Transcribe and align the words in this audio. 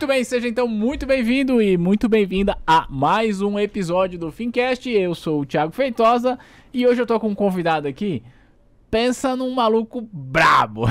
Muito 0.00 0.08
bem, 0.08 0.24
seja 0.24 0.48
então 0.48 0.66
muito 0.66 1.04
bem-vindo 1.04 1.60
e 1.60 1.76
muito 1.76 2.08
bem-vinda 2.08 2.56
a 2.66 2.86
mais 2.88 3.42
um 3.42 3.58
episódio 3.58 4.18
do 4.18 4.32
Fincast. 4.32 4.88
Eu 4.88 5.14
sou 5.14 5.42
o 5.42 5.44
Thiago 5.44 5.74
Feitosa 5.74 6.38
e 6.72 6.86
hoje 6.86 7.02
eu 7.02 7.06
tô 7.06 7.20
com 7.20 7.28
um 7.28 7.34
convidado 7.34 7.86
aqui. 7.86 8.22
Pensa 8.90 9.36
num 9.36 9.54
maluco 9.54 10.00
brabo. 10.10 10.86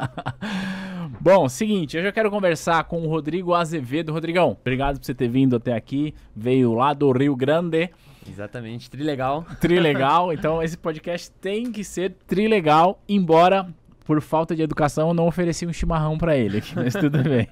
Bom, 1.20 1.46
seguinte, 1.46 1.98
eu 1.98 2.04
já 2.04 2.10
quero 2.10 2.30
conversar 2.30 2.84
com 2.84 3.02
o 3.02 3.06
Rodrigo 3.06 3.52
Azevedo. 3.52 4.14
Rodrigão, 4.14 4.56
obrigado 4.58 4.98
por 4.98 5.04
você 5.04 5.14
ter 5.14 5.28
vindo 5.28 5.54
até 5.54 5.74
aqui. 5.74 6.14
Veio 6.34 6.72
lá 6.72 6.94
do 6.94 7.12
Rio 7.12 7.36
Grande. 7.36 7.90
Exatamente, 8.26 8.90
trilegal. 8.90 9.44
Trilegal. 9.60 10.32
Então 10.36 10.62
esse 10.62 10.78
podcast 10.78 11.30
tem 11.32 11.70
que 11.70 11.84
ser 11.84 12.14
trilegal, 12.26 12.98
embora 13.06 13.68
por 14.06 14.20
falta 14.22 14.54
de 14.54 14.62
educação, 14.62 15.08
eu 15.08 15.14
não 15.14 15.26
ofereci 15.26 15.66
um 15.66 15.72
chimarrão 15.72 16.16
pra 16.16 16.36
ele 16.36 16.58
aqui, 16.58 16.74
mas 16.76 16.94
tudo 16.94 17.22
bem. 17.22 17.48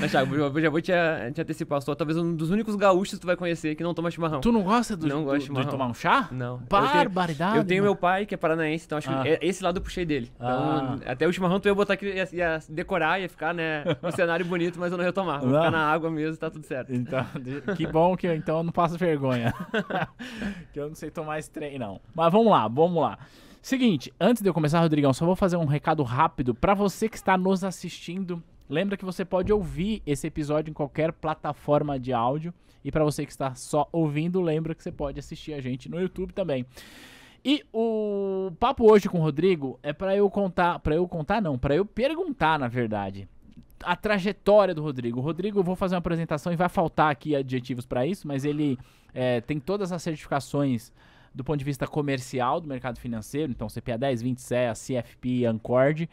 Mas, 0.00 0.10
Thiago, 0.12 0.34
eu 0.34 0.60
já 0.62 0.70
vou 0.70 0.80
te, 0.80 0.92
te 1.34 1.40
antecipar. 1.40 1.78
Eu 1.78 1.82
sou 1.82 1.96
talvez 1.96 2.16
um 2.16 2.34
dos 2.34 2.50
únicos 2.50 2.76
gaúchos 2.76 3.14
que 3.14 3.20
tu 3.20 3.26
vai 3.26 3.36
conhecer 3.36 3.74
que 3.74 3.82
não 3.82 3.92
toma 3.92 4.10
chimarrão. 4.10 4.40
Tu 4.40 4.52
não 4.52 4.62
gosta 4.62 4.96
do, 4.96 5.06
Não 5.08 5.18
do- 5.20 5.24
gosto 5.24 5.52
de 5.52 5.60
de 5.60 5.66
tomar 5.68 5.86
um 5.88 5.94
chá? 5.94 6.28
Não. 6.30 6.58
Barbaridade. 6.68 7.56
Eu 7.58 7.64
tenho 7.64 7.82
mano. 7.82 7.92
meu 7.92 7.96
pai, 8.00 8.24
que 8.24 8.34
é 8.34 8.38
paranaense, 8.38 8.86
então 8.86 8.98
acho 8.98 9.08
que 9.08 9.14
Ah. 9.14 9.22
é- 9.26 9.38
esse 9.42 9.62
lado 9.62 9.78
eu 9.78 9.82
puxei 9.82 10.04
dele. 10.06 10.30
Então, 10.36 10.48
Ah. 10.48 10.98
até 11.12 11.26
o 11.26 11.32
chimarrão 11.32 11.58
tu 11.60 11.66
ia 11.68 11.74
botar 11.74 11.94
aqui, 11.94 12.06
ia, 12.06 12.28
ia 12.32 12.58
decorar, 12.68 13.20
ia 13.20 13.28
ficar, 13.28 13.52
né, 13.52 13.82
um 14.02 14.10
cenário 14.10 14.46
bonito, 14.46 14.78
mas 14.78 14.92
eu 14.92 14.98
não 14.98 15.04
ia 15.04 15.12
tomar. 15.12 15.38
Vou 15.40 15.48
Não. 15.50 15.58
ficar 15.58 15.70
na 15.70 15.90
água 15.90 16.10
mesmo, 16.10 16.36
tá 16.36 16.48
tudo 16.50 16.64
certo. 16.64 16.94
Então, 16.94 17.26
que 17.76 17.86
bom 17.86 18.16
que 18.16 18.26
eu 18.26 18.34
então 18.34 18.62
não 18.62 18.72
passo 18.72 18.96
vergonha. 18.96 19.52
que 20.72 20.78
eu 20.80 20.88
não 20.88 20.94
sei 20.94 21.10
tomar 21.10 21.38
esse 21.38 21.50
trem, 21.50 21.78
não. 21.78 22.00
Mas 22.14 22.30
vamos 22.32 22.50
lá, 22.50 22.68
vamos 22.68 23.02
lá. 23.02 23.18
Seguinte, 23.62 24.12
antes 24.18 24.42
de 24.42 24.48
eu 24.48 24.54
começar, 24.54 24.80
Rodrigão, 24.80 25.12
só 25.12 25.26
vou 25.26 25.36
fazer 25.36 25.56
um 25.56 25.66
recado 25.66 26.02
rápido 26.02 26.54
pra 26.54 26.72
você 26.72 27.08
que 27.10 27.16
está 27.16 27.36
nos 27.36 27.62
assistindo. 27.62 28.42
Lembra 28.68 28.96
que 28.96 29.04
você 29.04 29.22
pode 29.22 29.52
ouvir 29.52 30.02
esse 30.06 30.26
episódio 30.26 30.70
em 30.70 30.74
qualquer 30.74 31.12
plataforma 31.12 31.98
de 31.98 32.12
áudio. 32.12 32.54
E 32.82 32.90
pra 32.90 33.04
você 33.04 33.26
que 33.26 33.32
está 33.32 33.54
só 33.54 33.86
ouvindo, 33.92 34.40
lembra 34.40 34.74
que 34.74 34.82
você 34.82 34.90
pode 34.90 35.18
assistir 35.18 35.52
a 35.52 35.60
gente 35.60 35.90
no 35.90 36.00
YouTube 36.00 36.32
também. 36.32 36.64
E 37.44 37.62
o 37.72 38.50
papo 38.58 38.90
hoje 38.90 39.08
com 39.08 39.18
o 39.18 39.22
Rodrigo 39.22 39.78
é 39.82 39.92
pra 39.92 40.16
eu 40.16 40.30
contar, 40.30 40.78
para 40.78 40.94
eu 40.94 41.06
contar 41.06 41.42
não, 41.42 41.58
pra 41.58 41.74
eu 41.74 41.84
perguntar, 41.84 42.58
na 42.58 42.68
verdade, 42.68 43.28
a 43.82 43.94
trajetória 43.94 44.74
do 44.74 44.82
Rodrigo. 44.82 45.20
O 45.20 45.22
Rodrigo, 45.22 45.58
eu 45.58 45.64
vou 45.64 45.76
fazer 45.76 45.94
uma 45.94 46.00
apresentação 46.00 46.50
e 46.52 46.56
vai 46.56 46.68
faltar 46.68 47.10
aqui 47.10 47.36
adjetivos 47.36 47.84
pra 47.84 48.06
isso, 48.06 48.26
mas 48.26 48.44
ele 48.44 48.78
é, 49.12 49.40
tem 49.42 49.60
todas 49.60 49.92
as 49.92 50.02
certificações 50.02 50.92
do 51.34 51.44
ponto 51.44 51.58
de 51.58 51.64
vista 51.64 51.86
comercial 51.86 52.60
do 52.60 52.68
mercado 52.68 52.98
financeiro, 52.98 53.50
então 53.50 53.68
CPA 53.68 53.96
10, 53.96 54.22
20 54.22 54.38
CEA, 54.40 54.72
CFP, 54.72 55.44
Ancord. 55.44 56.08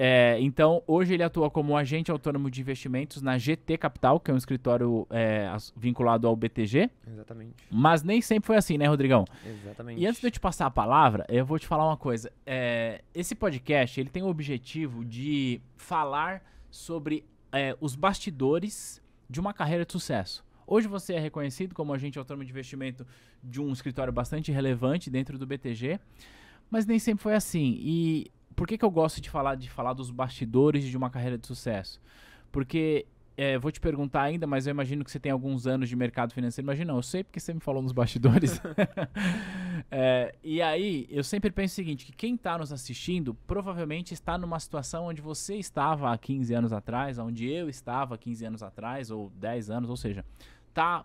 É, 0.00 0.38
então, 0.40 0.80
hoje 0.86 1.14
ele 1.14 1.24
atua 1.24 1.50
como 1.50 1.76
agente 1.76 2.08
autônomo 2.08 2.48
de 2.48 2.60
investimentos 2.60 3.20
na 3.20 3.36
GT 3.36 3.76
Capital, 3.76 4.20
que 4.20 4.30
é 4.30 4.34
um 4.34 4.36
escritório 4.36 5.04
é, 5.10 5.50
vinculado 5.76 6.28
ao 6.28 6.36
BTG, 6.36 6.88
Exatamente. 7.04 7.56
mas 7.68 8.04
nem 8.04 8.22
sempre 8.22 8.46
foi 8.46 8.56
assim, 8.56 8.78
né, 8.78 8.86
Rodrigão? 8.86 9.24
Exatamente. 9.44 10.00
E 10.00 10.06
antes 10.06 10.20
de 10.20 10.28
eu 10.28 10.30
te 10.30 10.38
passar 10.38 10.66
a 10.66 10.70
palavra, 10.70 11.26
eu 11.28 11.44
vou 11.44 11.58
te 11.58 11.66
falar 11.66 11.84
uma 11.84 11.96
coisa. 11.96 12.30
É, 12.46 13.02
esse 13.12 13.34
podcast 13.34 14.00
ele 14.00 14.08
tem 14.08 14.22
o 14.22 14.28
objetivo 14.28 15.04
de 15.04 15.60
falar 15.76 16.44
sobre 16.70 17.24
é, 17.50 17.76
os 17.80 17.96
bastidores 17.96 19.02
de 19.28 19.40
uma 19.40 19.52
carreira 19.52 19.84
de 19.84 19.90
sucesso. 19.90 20.44
Hoje 20.70 20.86
você 20.86 21.14
é 21.14 21.18
reconhecido 21.18 21.74
como 21.74 21.94
agente 21.94 22.18
autônomo 22.18 22.44
de 22.44 22.50
investimento 22.50 23.06
de 23.42 23.58
um 23.58 23.72
escritório 23.72 24.12
bastante 24.12 24.52
relevante 24.52 25.08
dentro 25.08 25.38
do 25.38 25.46
BTG, 25.46 25.98
mas 26.70 26.84
nem 26.84 26.98
sempre 26.98 27.22
foi 27.22 27.34
assim. 27.34 27.78
E 27.80 28.30
por 28.54 28.68
que, 28.68 28.76
que 28.76 28.84
eu 28.84 28.90
gosto 28.90 29.18
de 29.18 29.30
falar 29.30 29.54
de 29.54 29.70
falar 29.70 29.94
dos 29.94 30.10
bastidores 30.10 30.84
de 30.84 30.94
uma 30.94 31.08
carreira 31.08 31.38
de 31.38 31.46
sucesso? 31.46 31.98
Porque 32.52 33.06
é, 33.34 33.56
vou 33.56 33.72
te 33.72 33.80
perguntar 33.80 34.22
ainda, 34.22 34.46
mas 34.46 34.66
eu 34.66 34.72
imagino 34.72 35.02
que 35.04 35.10
você 35.10 35.18
tem 35.18 35.32
alguns 35.32 35.66
anos 35.66 35.88
de 35.88 35.96
mercado 35.96 36.34
financeiro. 36.34 36.66
Imagina, 36.66 36.92
eu 36.92 37.02
sei 37.02 37.22
porque 37.24 37.40
você 37.40 37.54
me 37.54 37.60
falou 37.60 37.80
nos 37.82 37.92
bastidores. 37.92 38.60
É, 39.90 40.34
e 40.42 40.60
aí, 40.60 41.06
eu 41.08 41.22
sempre 41.22 41.50
penso 41.50 41.72
o 41.72 41.76
seguinte, 41.76 42.04
que 42.04 42.12
quem 42.12 42.34
está 42.34 42.58
nos 42.58 42.72
assistindo 42.72 43.32
provavelmente 43.46 44.12
está 44.12 44.36
numa 44.36 44.58
situação 44.58 45.06
onde 45.06 45.22
você 45.22 45.54
estava 45.54 46.12
há 46.12 46.18
15 46.18 46.52
anos 46.52 46.72
atrás, 46.72 47.16
onde 47.16 47.48
eu 47.48 47.68
estava 47.68 48.16
há 48.16 48.18
15 48.18 48.44
anos 48.44 48.62
atrás, 48.62 49.10
ou 49.10 49.30
10 49.36 49.70
anos, 49.70 49.88
ou 49.88 49.96
seja, 49.96 50.24
tá 50.78 51.04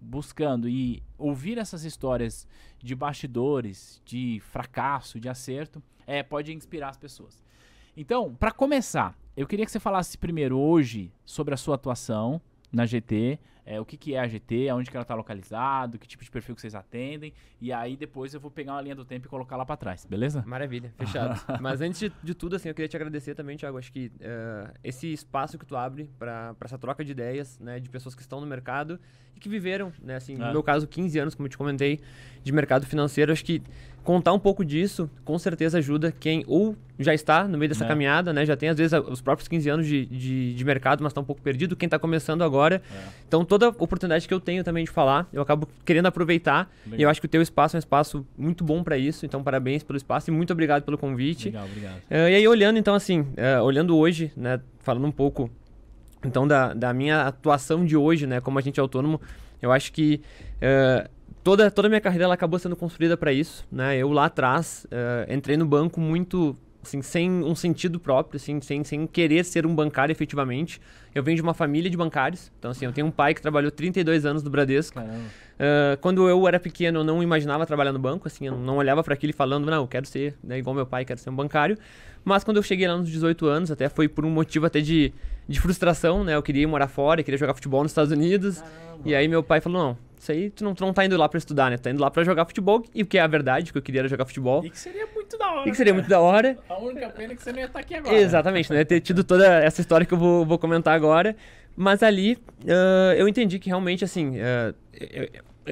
buscando 0.00 0.66
e 0.66 1.02
ouvir 1.18 1.58
essas 1.58 1.84
histórias 1.84 2.48
de 2.78 2.94
bastidores, 2.94 4.00
de 4.02 4.40
fracasso, 4.50 5.20
de 5.20 5.28
acerto, 5.28 5.82
é, 6.06 6.22
pode 6.22 6.54
inspirar 6.54 6.88
as 6.88 6.96
pessoas. 6.96 7.44
Então, 7.94 8.34
para 8.34 8.50
começar, 8.50 9.14
eu 9.36 9.46
queria 9.46 9.66
que 9.66 9.70
você 9.70 9.78
falasse 9.78 10.16
primeiro 10.16 10.58
hoje 10.58 11.12
sobre 11.22 11.52
a 11.52 11.56
sua 11.58 11.74
atuação 11.74 12.40
na 12.72 12.86
GT, 12.86 13.38
é, 13.70 13.80
o 13.80 13.84
que, 13.84 13.96
que 13.96 14.14
é 14.14 14.18
a 14.18 14.26
GT, 14.26 14.68
aonde 14.68 14.90
que 14.90 14.96
ela 14.96 15.02
está 15.02 15.14
localizado, 15.14 15.96
que 15.96 16.08
tipo 16.08 16.24
de 16.24 16.30
perfil 16.30 16.56
que 16.56 16.60
vocês 16.60 16.74
atendem, 16.74 17.32
e 17.60 17.72
aí 17.72 17.96
depois 17.96 18.34
eu 18.34 18.40
vou 18.40 18.50
pegar 18.50 18.72
uma 18.72 18.82
linha 18.82 18.96
do 18.96 19.04
tempo 19.04 19.26
e 19.26 19.30
colocar 19.30 19.56
lá 19.56 19.64
para 19.64 19.76
trás, 19.76 20.04
beleza? 20.04 20.42
Maravilha, 20.44 20.92
fechado. 20.98 21.40
Mas 21.62 21.80
antes 21.80 22.00
de, 22.00 22.12
de 22.20 22.34
tudo, 22.34 22.56
assim, 22.56 22.68
eu 22.68 22.74
queria 22.74 22.88
te 22.88 22.96
agradecer 22.96 23.32
também, 23.36 23.56
Thiago. 23.56 23.78
Acho 23.78 23.92
que 23.92 24.10
eh, 24.18 24.74
esse 24.82 25.12
espaço 25.12 25.56
que 25.56 25.64
tu 25.64 25.76
abre 25.76 26.10
para 26.18 26.56
essa 26.64 26.76
troca 26.76 27.04
de 27.04 27.12
ideias, 27.12 27.60
né, 27.60 27.78
de 27.78 27.88
pessoas 27.88 28.16
que 28.16 28.22
estão 28.22 28.40
no 28.40 28.46
mercado 28.46 28.98
e 29.36 29.38
que 29.38 29.48
viveram, 29.48 29.92
né, 30.02 30.16
assim, 30.16 30.34
É. 30.34 30.38
no 30.38 30.50
meu 30.50 30.64
caso, 30.64 30.88
15 30.88 31.16
anos, 31.20 31.34
como 31.36 31.46
eu 31.46 31.50
te 31.50 31.56
comentei, 31.56 32.00
de 32.42 32.50
mercado 32.50 32.84
financeiro. 32.86 33.30
Acho 33.30 33.44
que 33.44 33.62
contar 34.04 34.32
um 34.32 34.38
pouco 34.38 34.64
disso, 34.64 35.08
com 35.24 35.38
certeza 35.38 35.78
ajuda 35.78 36.10
quem 36.12 36.42
ou 36.46 36.74
já 36.98 37.14
está 37.14 37.46
no 37.48 37.56
meio 37.56 37.68
dessa 37.68 37.84
É. 37.84 37.88
caminhada, 37.88 38.32
né, 38.32 38.44
já 38.44 38.56
tem 38.56 38.68
às 38.68 38.76
vezes 38.76 38.98
os 39.08 39.20
próprios 39.20 39.48
15 39.48 39.68
anos 39.70 39.86
de, 39.86 40.04
de, 40.06 40.54
de 40.54 40.64
mercado, 40.64 41.02
mas 41.02 41.10
está 41.12 41.20
um 41.20 41.24
pouco 41.24 41.40
perdido, 41.40 41.74
quem 41.76 41.86
está 41.86 41.98
começando 41.98 42.42
agora. 42.42 42.82
Então, 43.26 43.44
toda 43.44 43.68
oportunidade 43.70 44.26
que 44.28 44.34
eu 44.34 44.40
tenho 44.40 44.62
também 44.62 44.84
de 44.84 44.90
falar, 44.90 45.26
eu 45.32 45.40
acabo 45.40 45.66
querendo 45.84 46.06
aproveitar. 46.06 46.70
E 46.86 46.90
Legal. 46.90 47.04
eu 47.04 47.10
acho 47.10 47.20
que 47.20 47.26
o 47.26 47.28
teu 47.28 47.40
espaço 47.40 47.76
é 47.76 47.78
um 47.78 47.80
espaço 47.80 48.26
muito 48.36 48.62
bom 48.64 48.82
para 48.82 48.98
isso. 48.98 49.24
Então, 49.24 49.42
parabéns 49.42 49.82
pelo 49.82 49.96
espaço 49.96 50.30
e 50.30 50.32
muito 50.32 50.52
obrigado 50.52 50.82
pelo 50.82 50.98
convite. 50.98 51.46
Legal, 51.46 51.64
obrigado. 51.64 52.02
Eh, 52.10 52.32
e 52.32 52.34
aí, 52.34 52.48
olhando, 52.48 52.78
então, 52.78 52.94
assim, 52.94 53.26
eh, 53.36 53.58
olhando 53.60 53.96
hoje, 53.96 54.30
né, 54.36 54.60
falando 54.80 55.06
um 55.06 55.12
pouco, 55.12 55.50
então, 56.24 56.46
da, 56.46 56.74
da 56.74 56.92
minha 56.92 57.22
atuação 57.22 57.84
de 57.86 57.96
hoje, 57.96 58.26
né, 58.26 58.40
como 58.42 58.58
agente 58.58 58.78
autônomo, 58.78 59.18
eu 59.62 59.72
acho 59.72 59.90
que 59.92 60.20
eh, 60.60 61.08
toda, 61.42 61.70
toda 61.70 61.88
a 61.88 61.90
minha 61.90 62.00
carreira 62.00 62.24
ela 62.24 62.34
acabou 62.34 62.58
sendo 62.58 62.76
construída 62.76 63.16
para 63.16 63.32
isso, 63.32 63.66
né? 63.70 63.96
Eu 63.96 64.10
lá 64.10 64.26
atrás 64.26 64.86
eh, 64.90 65.26
entrei 65.30 65.56
no 65.56 65.66
banco 65.66 66.00
muito, 66.00 66.56
assim, 66.82 67.02
sem 67.02 67.30
um 67.30 67.54
sentido 67.54 67.98
próprio, 67.98 68.36
assim, 68.36 68.60
sem, 68.60 68.84
sem 68.84 69.06
querer 69.06 69.44
ser 69.44 69.66
um 69.66 69.74
bancário 69.74 70.12
efetivamente. 70.12 70.80
Eu 71.14 71.22
venho 71.22 71.36
de 71.36 71.42
uma 71.42 71.54
família 71.54 71.90
de 71.90 71.96
bancários, 71.96 72.50
então, 72.58 72.70
assim, 72.70 72.84
eu 72.84 72.92
tenho 72.92 73.06
um 73.06 73.10
pai 73.10 73.34
que 73.34 73.42
trabalhou 73.42 73.70
32 73.70 74.24
anos 74.24 74.42
no 74.42 74.50
Bradesco. 74.50 74.94
Caramba. 74.94 75.24
Ah, 75.60 75.98
quando 76.00 76.26
eu 76.26 76.48
era 76.48 76.58
pequeno, 76.58 77.00
eu 77.00 77.04
não 77.04 77.22
imaginava 77.22 77.66
trabalhar 77.66 77.92
no 77.92 77.98
banco, 77.98 78.26
assim, 78.26 78.46
eu 78.46 78.56
não 78.56 78.78
olhava 78.78 79.04
para 79.04 79.12
aquilo 79.12 79.34
falando, 79.34 79.66
não, 79.66 79.82
eu 79.82 79.86
quero 79.86 80.06
ser, 80.06 80.34
né, 80.42 80.58
igual 80.58 80.74
meu 80.74 80.86
pai, 80.86 81.04
quero 81.04 81.20
ser 81.20 81.28
um 81.28 81.36
bancário. 81.36 81.76
Mas 82.24 82.42
quando 82.42 82.56
eu 82.56 82.62
cheguei 82.62 82.88
lá 82.88 82.96
nos 82.96 83.10
18 83.10 83.46
anos, 83.46 83.70
até 83.70 83.88
foi 83.88 84.08
por 84.08 84.24
um 84.24 84.30
motivo 84.30 84.64
até 84.64 84.80
de, 84.80 85.12
de 85.46 85.60
frustração, 85.60 86.24
né? 86.24 86.34
Eu 86.34 86.42
queria 86.42 86.62
ir 86.62 86.66
morar 86.66 86.88
fora, 86.88 87.20
eu 87.20 87.24
queria 87.24 87.38
jogar 87.38 87.54
futebol 87.54 87.82
nos 87.82 87.92
Estados 87.92 88.12
Unidos. 88.12 88.62
E 89.04 89.14
aí 89.14 89.26
meu 89.26 89.42
pai 89.42 89.60
falou, 89.60 89.82
não, 89.82 89.98
isso 90.20 90.30
aí 90.32 90.50
tu 90.50 90.62
não, 90.62 90.74
tu 90.74 90.84
não 90.84 90.92
tá 90.92 91.04
indo 91.04 91.16
lá 91.16 91.28
pra 91.28 91.38
estudar, 91.38 91.70
né? 91.70 91.76
Tu 91.78 91.82
tá 91.82 91.90
indo 91.90 92.00
lá 92.00 92.10
pra 92.10 92.22
jogar 92.22 92.44
futebol, 92.44 92.84
e 92.94 93.02
o 93.02 93.06
que 93.06 93.16
é 93.16 93.22
a 93.22 93.26
verdade, 93.26 93.72
que 93.72 93.78
eu 93.78 93.82
queria 93.82 94.02
era 94.02 94.08
jogar 94.08 94.26
futebol. 94.26 94.64
E 94.64 94.70
que 94.70 94.78
seria 94.78 95.06
muito 95.14 95.38
da 95.38 95.50
hora. 95.50 95.68
E 95.68 95.70
que 95.70 95.76
seria 95.76 95.92
cara. 95.92 96.00
muito 96.02 96.10
da 96.10 96.20
hora. 96.20 96.58
A 96.68 96.78
única 96.78 97.08
pena 97.08 97.32
é 97.32 97.36
que 97.36 97.42
você 97.42 97.52
não 97.52 97.58
ia 97.58 97.64
estar 97.64 97.78
aqui 97.80 97.94
agora. 97.94 98.14
Exatamente, 98.16 98.72
né? 98.72 98.84
Ter 98.84 99.00
tido 99.00 99.24
toda 99.24 99.46
essa 99.46 99.80
história 99.80 100.04
que 100.06 100.12
eu 100.12 100.18
vou, 100.18 100.44
vou 100.44 100.58
comentar 100.58 100.94
agora. 100.94 101.34
Mas 101.76 102.02
ali 102.02 102.36
ah, 102.68 103.14
eu 103.16 103.26
entendi 103.26 103.58
que 103.58 103.68
realmente, 103.68 104.04
assim, 104.04 104.36
eu- 104.36 104.74
eu- 105.00 105.28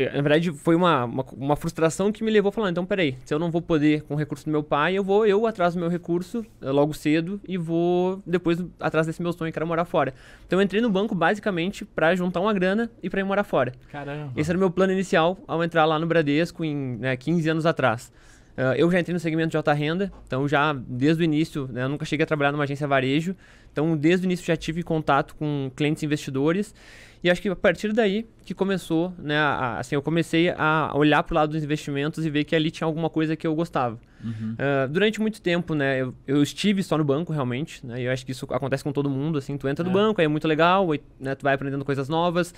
na 0.06 0.22
verdade 0.22 0.53
foi 0.53 0.75
uma, 0.75 1.04
uma, 1.04 1.25
uma 1.36 1.56
frustração 1.56 2.12
que 2.12 2.22
me 2.22 2.31
levou 2.31 2.50
a 2.50 2.53
falar, 2.53 2.70
então 2.70 2.84
peraí, 2.84 3.16
se 3.25 3.32
eu 3.32 3.38
não 3.38 3.50
vou 3.50 3.60
poder 3.60 4.03
com 4.03 4.14
o 4.14 4.16
recurso 4.16 4.44
do 4.44 4.50
meu 4.50 4.62
pai, 4.62 4.94
eu 4.94 5.04
vou 5.04 5.26
eu 5.26 5.47
atrás 5.47 5.75
do 5.75 5.81
meu 5.81 5.88
recurso 5.88 6.44
eh, 6.60 6.70
logo 6.70 6.94
cedo 6.94 7.41
e 7.47 7.56
vou 7.56 8.22
depois 8.26 8.62
atrás 8.78 9.06
desse 9.06 9.22
meu 9.22 9.32
sonho 9.32 9.52
que 9.52 9.58
era 9.58 9.67
morar 9.67 9.84
fora. 9.84 10.14
Então 10.46 10.58
eu 10.58 10.62
entrei 10.62 10.81
no 10.81 10.90
banco 10.90 11.14
basicamente 11.14 11.84
para 11.84 12.14
juntar 12.14 12.40
uma 12.40 12.52
grana 12.52 12.90
e 13.02 13.11
para 13.11 13.20
ir 13.20 13.25
morar 13.25 13.44
fora. 13.44 13.72
Caramba. 13.90 14.32
Esse 14.37 14.50
era 14.50 14.56
o 14.56 14.61
meu 14.61 14.70
plano 14.70 14.93
inicial 14.93 15.38
ao 15.46 15.62
entrar 15.64 15.84
lá 15.84 15.99
no 15.99 16.06
Bradesco 16.06 16.64
em 16.64 16.96
né, 16.99 17.17
15 17.17 17.49
anos 17.49 17.67
atrás. 17.67 18.12
Ah, 18.58 18.75
eu 18.76 18.90
já 18.90 18.99
entrei 18.99 19.14
no 19.14 19.20
segmento 19.20 19.50
de 19.50 19.56
alta 19.56 19.72
renda, 19.72 20.12
então 20.26 20.49
já 20.49 20.72
desde 20.72 21.22
o 21.22 21.25
início, 21.25 21.69
né, 21.72 21.84
eu 21.84 21.88
nunca 21.88 22.05
cheguei 22.05 22.25
a 22.25 22.26
trabalhar 22.26 22.50
numa 22.50 22.64
agência 22.64 22.88
varejo, 22.88 23.37
então 23.72 23.96
desde 23.96 24.26
o 24.26 24.26
início 24.26 24.44
já 24.44 24.56
tive 24.56 24.82
contato 24.82 25.37
com 25.37 25.70
clientes 25.76 26.02
investidores 26.02 26.75
E 27.22 27.31
acho 27.31 27.40
que 27.40 27.49
a 27.49 27.55
partir 27.55 27.93
daí 27.93 28.26
que 28.48 28.54
começou, 28.54 29.12
né, 29.18 29.36
a, 29.36 29.78
assim, 29.78 29.94
eu 29.94 30.00
comecei 30.00 30.48
a 30.48 30.90
olhar 30.94 31.22
para 31.22 31.34
o 31.34 31.36
lado 31.36 31.50
dos 31.50 31.62
investimentos 31.62 32.24
e 32.24 32.30
ver 32.30 32.44
que 32.44 32.56
ali 32.56 32.70
tinha 32.70 32.86
alguma 32.86 33.10
coisa 33.10 33.36
que 33.36 33.46
eu 33.46 33.54
gostava. 33.54 33.98
Uhum. 34.24 34.54
Uh, 34.54 34.88
durante 34.88 35.20
muito 35.20 35.42
tempo, 35.42 35.74
né, 35.74 36.00
eu, 36.00 36.14
eu, 36.26 36.42
estive 36.42 36.82
só 36.82 36.96
no 36.96 37.04
banco 37.04 37.30
realmente, 37.30 37.86
né, 37.86 38.00
e 38.00 38.04
eu 38.06 38.10
acho 38.10 38.24
que 38.24 38.32
isso 38.32 38.46
acontece 38.50 38.82
com 38.82 38.90
todo 38.90 39.10
mundo, 39.10 39.36
assim, 39.36 39.58
tu 39.58 39.68
entra 39.68 39.84
no 39.84 39.90
é. 39.90 39.92
banco, 39.92 40.22
aí 40.22 40.24
é 40.24 40.28
muito 40.28 40.48
legal, 40.48 40.90
aí, 40.90 41.00
né, 41.20 41.34
tu 41.34 41.42
vai 41.42 41.52
aprendendo 41.52 41.84
coisas 41.84 42.08
novas, 42.08 42.54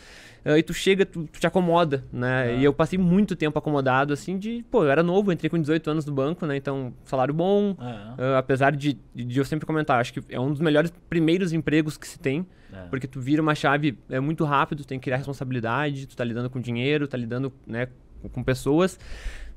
uh, 0.46 0.56
e 0.56 0.62
tu 0.62 0.72
chega, 0.72 1.04
tu, 1.04 1.24
tu 1.24 1.40
te 1.40 1.46
acomoda, 1.46 2.04
né, 2.12 2.52
é. 2.52 2.58
e 2.58 2.64
eu 2.64 2.72
passei 2.72 2.96
muito 2.96 3.34
tempo 3.34 3.58
acomodado, 3.58 4.12
assim, 4.12 4.38
de, 4.38 4.64
pô, 4.70 4.84
eu 4.84 4.90
era 4.92 5.02
novo, 5.02 5.32
entrei 5.32 5.50
com 5.50 5.60
18 5.60 5.90
anos 5.90 6.06
no 6.06 6.12
banco, 6.12 6.46
né, 6.46 6.56
então, 6.56 6.94
salário 7.04 7.34
bom, 7.34 7.76
é. 7.80 8.22
uh, 8.22 8.36
apesar 8.38 8.76
de, 8.76 8.96
de 9.12 9.38
eu 9.38 9.44
sempre 9.44 9.66
comentar, 9.66 10.00
acho 10.00 10.12
que 10.12 10.22
é 10.28 10.38
um 10.38 10.50
dos 10.50 10.60
melhores 10.60 10.92
primeiros 11.08 11.52
empregos 11.52 11.96
que 11.96 12.06
se 12.06 12.16
tem, 12.16 12.46
é. 12.72 12.86
Porque 12.88 13.06
tu 13.06 13.20
vira 13.20 13.42
uma 13.42 13.54
chave 13.54 13.98
é 14.08 14.20
muito 14.20 14.44
rápido, 14.44 14.82
tu 14.82 14.86
tem 14.86 14.98
que 14.98 15.04
criar 15.04 15.16
responsabilidade, 15.16 15.79
tu 15.88 16.16
tá 16.16 16.24
lidando 16.24 16.50
com 16.50 16.60
dinheiro, 16.60 17.06
tá 17.06 17.16
lidando 17.16 17.52
né, 17.66 17.88
com 18.32 18.42
pessoas. 18.42 18.98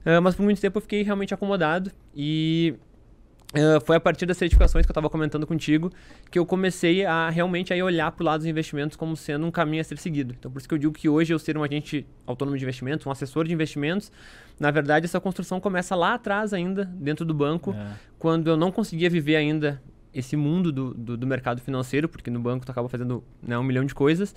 Uh, 0.06 0.22
mas 0.22 0.36
por 0.36 0.44
muito 0.44 0.60
tempo 0.60 0.78
eu 0.78 0.82
fiquei 0.82 1.02
realmente 1.02 1.34
acomodado 1.34 1.92
e 2.16 2.76
Uh, 3.54 3.80
foi 3.86 3.96
a 3.96 4.00
partir 4.00 4.26
das 4.26 4.36
certificações 4.36 4.84
que 4.84 4.90
eu 4.90 4.94
estava 4.94 5.08
comentando 5.12 5.46
contigo 5.46 5.92
que 6.32 6.40
eu 6.40 6.46
comecei 6.46 7.06
a 7.06 7.30
realmente 7.30 7.72
a 7.72 7.86
olhar 7.86 8.12
para 8.12 8.24
o 8.24 8.26
lado 8.26 8.40
dos 8.40 8.48
investimentos 8.48 8.98
como 8.98 9.16
sendo 9.16 9.46
um 9.46 9.52
caminho 9.52 9.80
a 9.80 9.84
ser 9.84 10.00
seguido. 10.00 10.36
Então, 10.38 10.52
por 10.52 10.58
isso 10.58 10.68
que 10.68 10.74
eu 10.74 10.80
digo 10.80 10.92
que 10.92 11.08
hoje 11.08 11.32
eu 11.32 11.38
ser 11.38 11.56
um 11.56 11.64
agente 11.64 12.04
autônomo 12.26 12.58
de 12.58 12.64
investimentos, 12.64 13.06
um 13.06 13.12
assessor 13.12 13.46
de 13.46 13.54
investimentos, 13.54 14.12
na 14.60 14.72
verdade, 14.72 15.06
essa 15.06 15.22
construção 15.22 15.60
começa 15.60 15.96
lá 15.96 16.16
atrás 16.16 16.52
ainda, 16.52 16.86
dentro 16.86 17.24
do 17.24 17.34
banco, 17.34 17.76
é. 17.78 17.92
quando 18.18 18.48
eu 18.48 18.58
não 18.58 18.72
conseguia 18.72 19.08
viver 19.08 19.36
ainda 19.36 19.80
esse 20.14 20.36
mundo 20.36 20.72
do, 20.72 20.94
do, 20.94 21.18
do, 21.18 21.28
mercado 21.28 21.62
financeiro, 21.62 22.08
porque 22.08 22.30
no 22.30 22.40
banco 22.40 22.66
tu 22.66 22.72
acaba 22.72 22.88
fazendo 22.88 23.24
né, 23.42 23.58
um 23.58 23.64
milhão 23.64 23.86
de 23.86 23.96
coisas, 23.96 24.36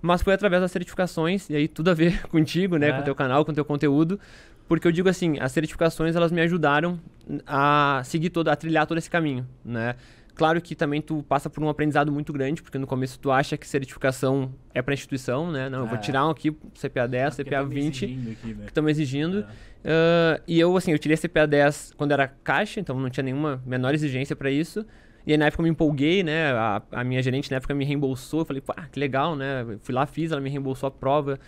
mas 0.00 0.22
foi 0.22 0.34
através 0.34 0.62
das 0.62 0.70
certificações, 0.70 1.50
e 1.50 1.56
aí 1.56 1.68
tudo 1.68 1.90
a 1.90 1.94
ver 1.94 2.22
contigo, 2.28 2.76
né, 2.76 2.88
é. 2.88 2.92
com 2.92 3.00
o 3.00 3.04
teu 3.04 3.14
canal, 3.14 3.44
com 3.44 3.52
o 3.52 3.54
teu 3.54 3.64
conteúdo, 3.64 4.20
porque 4.68 4.86
eu 4.86 4.92
digo 4.92 5.08
assim, 5.08 5.38
as 5.40 5.52
certificações 5.52 6.16
elas 6.16 6.32
me 6.32 6.40
ajudaram 6.40 6.98
a 7.46 8.02
seguir 8.04 8.30
todo, 8.30 8.48
a 8.48 8.56
trilhar 8.56 8.86
todo 8.86 8.98
esse 8.98 9.10
caminho, 9.10 9.46
né. 9.64 9.96
Claro 10.36 10.60
que 10.60 10.74
também 10.74 11.00
tu 11.00 11.22
passa 11.22 11.48
por 11.48 11.64
um 11.64 11.68
aprendizado 11.68 12.12
muito 12.12 12.30
grande, 12.30 12.62
porque 12.62 12.76
no 12.76 12.86
começo 12.86 13.18
tu 13.18 13.30
acha 13.30 13.56
que 13.56 13.66
certificação 13.66 14.52
é 14.74 14.82
para 14.82 14.92
instituição, 14.92 15.50
né? 15.50 15.70
Não, 15.70 15.80
eu 15.80 15.86
vou 15.86 15.96
é. 15.96 15.98
tirar 15.98 16.26
um 16.26 16.30
aqui, 16.30 16.50
CPA 16.74 17.08
10, 17.08 17.36
CPA 17.36 17.64
20, 17.64 18.06
né? 18.06 18.36
que 18.42 18.66
estamos 18.66 18.90
exigindo. 18.90 19.46
É. 19.82 20.36
Uh, 20.38 20.42
e 20.46 20.60
eu, 20.60 20.76
assim, 20.76 20.92
eu 20.92 20.98
tirei 20.98 21.16
CPA 21.16 21.46
10 21.46 21.94
quando 21.96 22.12
era 22.12 22.28
caixa, 22.28 22.78
então 22.78 23.00
não 23.00 23.08
tinha 23.08 23.24
nenhuma 23.24 23.62
menor 23.64 23.94
exigência 23.94 24.36
para 24.36 24.50
isso. 24.50 24.84
E 25.26 25.32
aí 25.32 25.38
na 25.38 25.46
época 25.46 25.60
eu 25.60 25.64
me 25.64 25.70
empolguei, 25.70 26.22
né? 26.22 26.52
A, 26.52 26.82
a 26.92 27.04
minha 27.04 27.20
gerente 27.20 27.50
na 27.50 27.56
época 27.56 27.74
me 27.74 27.84
reembolsou. 27.84 28.40
Eu 28.40 28.44
falei, 28.46 28.62
pá, 28.62 28.74
que 28.90 28.98
legal, 29.00 29.34
né? 29.34 29.66
fui 29.82 29.92
lá, 29.94 30.06
fiz, 30.06 30.30
ela 30.30 30.40
me 30.40 30.48
reembolsou 30.48 30.86
a 30.86 30.90
prova. 30.90 31.38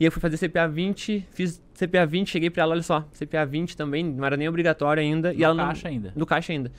E 0.00 0.04
eu 0.04 0.10
fui 0.10 0.20
fazer 0.20 0.36
CPA 0.38 0.66
20, 0.66 1.28
fiz 1.30 1.62
CPA 1.74 2.06
20, 2.06 2.28
cheguei 2.28 2.48
pra 2.48 2.62
ela, 2.62 2.72
olha 2.72 2.82
só, 2.82 3.06
CPA 3.12 3.44
20 3.44 3.76
também, 3.76 4.02
não 4.02 4.24
era 4.24 4.34
nem 4.36 4.48
obrigatório 4.48 5.02
ainda. 5.02 5.32
No 5.32 5.38
e 5.38 5.44
ela 5.44 5.54
caixa 5.54 5.88
não, 5.88 5.94
ainda. 5.94 6.12
No 6.16 6.26
caixa 6.26 6.52
ainda. 6.52 6.72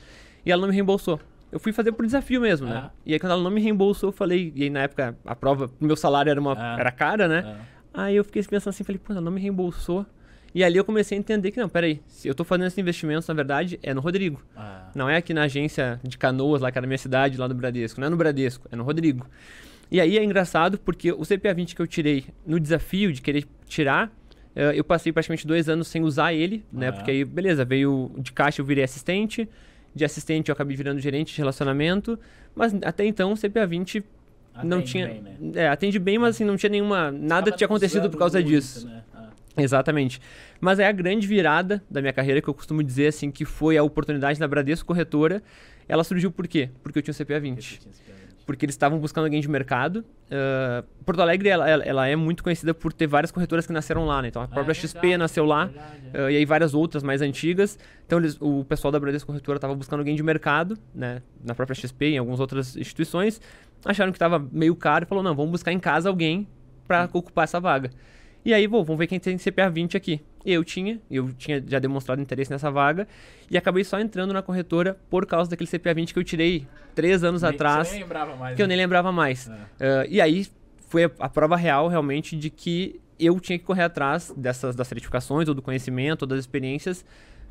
E 0.44 0.52
ela 0.52 0.60
não 0.60 0.68
me 0.68 0.74
reembolsou. 0.74 1.20
Eu 1.52 1.60
fui 1.60 1.72
fazer 1.72 1.92
por 1.92 2.06
desafio 2.06 2.42
mesmo, 2.42 2.68
né? 2.68 2.86
É. 2.86 2.92
E 3.06 3.14
aí 3.14 3.20
quando 3.20 3.34
ela 3.34 3.44
não 3.44 3.52
me 3.52 3.62
reembolsou, 3.62 4.10
eu 4.10 4.14
falei, 4.14 4.52
e 4.56 4.64
aí 4.64 4.70
na 4.70 4.82
época 4.82 5.16
a 5.24 5.36
prova, 5.36 5.70
meu 5.80 5.96
salário 5.96 6.32
era 6.32 6.40
uma 6.40 6.54
é. 6.54 6.80
era 6.80 6.92
cara, 6.92 7.28
né? 7.28 7.58
É. 7.58 7.82
Aí 7.94 8.16
eu 8.16 8.24
fiquei 8.24 8.42
pensando 8.42 8.70
assim, 8.70 8.84
falei, 8.84 9.00
pô, 9.00 9.14
ela 9.14 9.22
não 9.22 9.32
me 9.32 9.40
reembolsou. 9.40 10.06
E 10.54 10.64
ali 10.64 10.78
eu 10.78 10.84
comecei 10.84 11.18
a 11.18 11.20
entender 11.20 11.52
que, 11.52 11.60
não, 11.60 11.70
peraí, 11.70 12.02
se 12.08 12.28
eu 12.28 12.36
tô 12.36 12.44
fazendo 12.44 12.68
esses 12.68 12.78
investimentos, 12.78 13.28
na 13.28 13.34
verdade, 13.34 13.80
é 13.82 13.94
no 13.94 14.02
Rodrigo. 14.02 14.44
Ah. 14.56 14.90
Não 14.94 15.10
é 15.10 15.16
aqui 15.16 15.34
na 15.34 15.44
agência 15.44 16.00
de 16.04 16.18
canoas, 16.18 16.62
lá 16.62 16.72
que 16.72 16.78
era 16.78 16.86
na 16.86 16.90
minha 16.90 16.98
cidade, 16.98 17.38
lá 17.38 17.48
no 17.48 17.56
Bradesco. 17.56 18.00
Não 18.00 18.08
é 18.08 18.10
no 18.10 18.18
Bradesco, 18.18 18.68
é 18.70 18.76
no 18.76 18.84
Rodrigo. 18.84 19.26
E 19.90 20.00
aí 20.00 20.18
é 20.18 20.24
engraçado 20.24 20.78
porque 20.78 21.12
o 21.12 21.22
CPA 21.26 21.54
20 21.54 21.76
que 21.76 21.82
eu 21.82 21.88
tirei 21.88 22.26
no 22.46 22.60
desafio 22.60 23.12
de 23.12 23.22
querer 23.22 23.46
tirar, 23.66 24.12
eh, 24.56 24.74
eu 24.76 24.84
passei 24.84 25.12
praticamente 25.12 25.46
dois 25.46 25.68
anos 25.68 25.88
sem 25.88 26.04
usar 26.04 26.34
ele, 26.34 26.66
né? 26.72 26.90
Ah. 26.90 26.94
Porque 26.94 27.12
aí, 27.12 27.26
beleza, 27.26 27.66
veio 27.66 28.12
de 28.18 28.32
caixa 28.32 28.62
eu 28.62 28.66
virei 28.66 28.84
assistente, 28.84 29.50
de 29.94 30.06
assistente 30.06 30.50
eu 30.50 30.54
acabei 30.54 30.76
virando 30.76 31.00
gerente 31.00 31.34
de 31.34 31.38
relacionamento, 31.38 32.18
mas 32.56 32.74
até 32.84 33.06
então 33.06 33.34
o 33.34 33.38
CPA 33.38 33.66
20 33.66 34.04
atende 34.54 34.68
não 34.68 34.82
tinha. 34.82 35.08
Bem, 35.08 35.22
né? 35.22 35.36
É, 35.56 35.68
atende 35.68 36.00
bem, 36.00 36.18
mas 36.18 36.36
assim, 36.36 36.46
não 36.46 36.56
tinha 36.56 36.70
nenhuma. 36.70 37.12
Nada 37.12 37.52
tinha 37.52 37.66
acontecido 37.66 38.10
por 38.10 38.18
causa 38.18 38.40
muito, 38.40 38.50
disso. 38.50 38.88
Né? 38.88 39.04
Exatamente. 39.58 40.22
Mas 40.60 40.80
é 40.80 40.88
a 40.88 40.92
grande 40.92 41.28
virada 41.28 41.84
da 41.90 42.02
minha 42.02 42.14
carreira 42.14 42.42
que 42.42 42.48
eu 42.48 42.54
costumo 42.54 42.84
dizer 42.84 43.08
assim 43.08 43.32
que 43.32 43.46
foi 43.46 43.78
a 43.78 43.84
oportunidade 43.84 44.40
na 44.40 44.48
Bradesco 44.48 44.88
Corretora. 44.88 45.44
Ela 45.88 46.04
surgiu 46.04 46.32
por 46.32 46.48
quê? 46.48 46.70
Porque 46.82 47.00
eu 47.00 47.04
tinha 47.04 47.14
o 47.14 47.18
CPA 47.18 47.40
20. 47.40 47.82
Porque 48.46 48.66
eles 48.66 48.74
estavam 48.74 49.00
buscando 49.00 49.26
alguém 49.26 49.40
de 49.40 49.50
mercado. 49.50 50.04
Uh, 50.28 50.84
Porto 51.06 51.22
Alegre 51.22 51.50
ela, 51.50 51.70
ela, 51.70 52.08
é 52.08 52.16
muito 52.16 52.44
conhecida 52.44 52.74
por 52.74 52.92
ter 52.92 53.06
várias 53.06 53.32
corretoras 53.32 53.68
que 53.68 53.74
nasceram 53.74 54.06
lá, 54.06 54.22
né? 54.22 54.30
Então 54.30 54.42
a 54.42 54.46
ah, 54.46 54.48
própria 54.48 54.72
é 54.72 54.76
XP 54.76 55.18
nasceu 55.18 55.46
lá 55.46 55.68
uh, 55.68 56.30
e 56.30 56.38
aí 56.38 56.46
várias 56.46 56.74
outras 56.74 57.04
mais 57.04 57.22
antigas. 57.22 57.78
Então 58.06 58.20
eles, 58.20 58.38
o 58.42 58.66
pessoal 58.66 58.92
da 58.92 59.00
Bradesco 59.00 59.28
Corretora 59.28 59.58
estava 59.58 59.76
buscando 59.76 60.00
alguém 60.00 60.16
de 60.16 60.24
mercado, 60.24 60.78
né? 60.94 61.22
Na 61.44 61.54
própria 61.54 61.76
XP, 61.76 62.06
em 62.06 62.18
algumas 62.18 62.40
outras 62.40 62.76
instituições. 62.76 63.40
Acharam 63.86 64.12
que 64.12 64.18
estava 64.18 64.40
meio 64.52 64.76
caro 64.76 65.06
e 65.06 65.08
falou: 65.08 65.24
não, 65.24 65.36
vamos 65.36 65.52
buscar 65.52 65.72
em 65.72 65.80
casa 65.80 66.10
alguém 66.10 66.48
para 66.88 67.10
ocupar 67.14 67.44
essa 67.44 67.60
vaga. 67.60 67.92
E 68.44 68.54
aí, 68.54 68.66
vou, 68.66 68.84
vamos 68.84 69.00
ver 69.00 69.08
quem 69.08 69.20
tem 69.20 69.38
CPA 69.38 69.70
20 69.70 69.96
aqui. 69.96 70.22
Eu 70.44 70.64
tinha, 70.64 71.00
eu 71.10 71.32
tinha 71.34 71.64
já 71.66 71.78
demonstrado 71.78 72.22
interesse 72.22 72.50
nessa 72.50 72.72
vaga 72.72 73.08
e 73.50 73.58
acabei 73.58 73.84
só 73.84 74.00
entrando 74.00 74.34
na 74.34 74.42
corretora 74.42 74.98
por 75.10 75.26
causa 75.26 75.50
daquele 75.50 75.70
CPA 75.70 75.94
20 75.94 76.14
que 76.14 76.20
eu 76.20 76.24
tirei 76.24 76.68
três 76.96 77.24
anos 77.24 77.44
nem, 77.44 77.52
atrás. 77.52 77.90
Você 77.90 77.94
nem 77.94 78.04
lembrava 78.04 78.36
mais. 78.36 78.56
Que 78.56 78.62
né? 78.62 78.64
eu 78.64 78.68
nem 78.68 78.78
lembrava 78.78 79.12
mais. 79.12 79.50
É. 79.50 79.54
Uh, 79.54 80.08
e 80.10 80.20
aí 80.20 80.48
foi 80.88 81.06
a, 81.06 81.12
a, 81.20 81.30
prova 81.30 81.56
real 81.56 81.88
realmente 81.88 82.36
de 82.36 82.50
que 82.50 83.00
eu 83.20 83.40
tinha 83.40 83.60
que 83.60 83.64
correr 83.64 83.84
atrás 83.84 84.34
dessas 84.36 84.76
das 84.76 84.88
certificações 84.88 85.48
ou 85.48 85.54
do 85.54 85.62
conhecimento 85.62 86.24
ou 86.24 86.28
das 86.28 86.40
experiências 86.40 87.06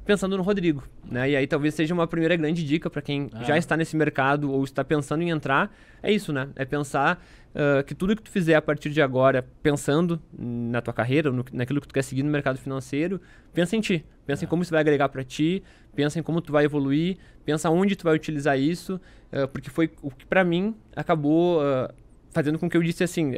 pensando 0.04 0.36
no 0.36 0.42
Rodrigo, 0.42 0.82
né? 1.04 1.30
E 1.30 1.36
aí 1.36 1.46
talvez 1.46 1.74
seja 1.74 1.92
uma 1.94 2.06
primeira 2.06 2.34
grande 2.36 2.64
dica 2.64 2.88
para 2.88 3.02
quem 3.02 3.30
é. 3.34 3.44
já 3.44 3.56
está 3.56 3.76
nesse 3.76 3.96
mercado 3.96 4.50
ou 4.50 4.64
está 4.64 4.84
pensando 4.84 5.22
em 5.22 5.30
entrar, 5.30 5.74
é 6.02 6.10
isso, 6.12 6.32
né? 6.32 6.48
É 6.56 6.64
pensar 6.64 7.22
uh, 7.54 7.84
que 7.84 7.94
tudo 7.94 8.16
que 8.16 8.22
tu 8.22 8.30
fizer 8.30 8.54
a 8.54 8.62
partir 8.62 8.90
de 8.90 9.00
agora, 9.00 9.46
pensando 9.62 10.20
na 10.36 10.80
tua 10.80 10.94
carreira, 10.94 11.30
no, 11.30 11.44
naquilo 11.52 11.80
que 11.80 11.88
tu 11.88 11.94
quer 11.94 12.02
seguir 12.02 12.22
no 12.22 12.30
mercado 12.30 12.58
financeiro, 12.58 13.20
pensa 13.52 13.76
em 13.76 13.80
ti, 13.80 14.04
pensa 14.26 14.44
em 14.44 14.48
como 14.48 14.62
isso 14.62 14.70
vai 14.70 14.80
agregar 14.80 15.08
para 15.08 15.22
ti, 15.22 15.62
pensa 15.94 16.18
em 16.18 16.22
como 16.22 16.40
tu 16.40 16.52
vai 16.52 16.64
evoluir, 16.64 17.18
pensa 17.44 17.70
onde 17.70 17.94
tu 17.94 18.04
vai 18.04 18.14
utilizar 18.14 18.58
isso, 18.58 19.00
uh, 19.32 19.46
porque 19.48 19.70
foi 19.70 19.90
o 20.02 20.10
que 20.10 20.26
para 20.26 20.42
mim 20.42 20.74
acabou 20.96 21.60
uh, 21.60 21.92
fazendo 22.30 22.58
com 22.58 22.68
que 22.68 22.76
eu 22.76 22.82
disse 22.82 23.04
assim, 23.04 23.32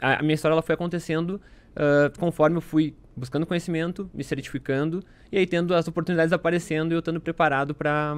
a, 0.00 0.18
a, 0.18 0.22
minha 0.22 0.34
história 0.34 0.54
ela 0.54 0.62
foi 0.62 0.74
acontecendo 0.74 1.40
conforme 2.20 2.56
eu 2.56 2.60
fui 2.60 2.94
buscando 3.16 3.46
conhecimento, 3.46 4.10
me 4.12 4.24
certificando 4.24 5.02
e 5.30 5.38
aí 5.38 5.46
tendo 5.46 5.74
as 5.74 5.86
oportunidades 5.88 6.32
aparecendo 6.32 6.92
e 6.92 6.94
eu 6.94 6.98
estando 6.98 7.20
preparado 7.20 7.74
para 7.74 8.16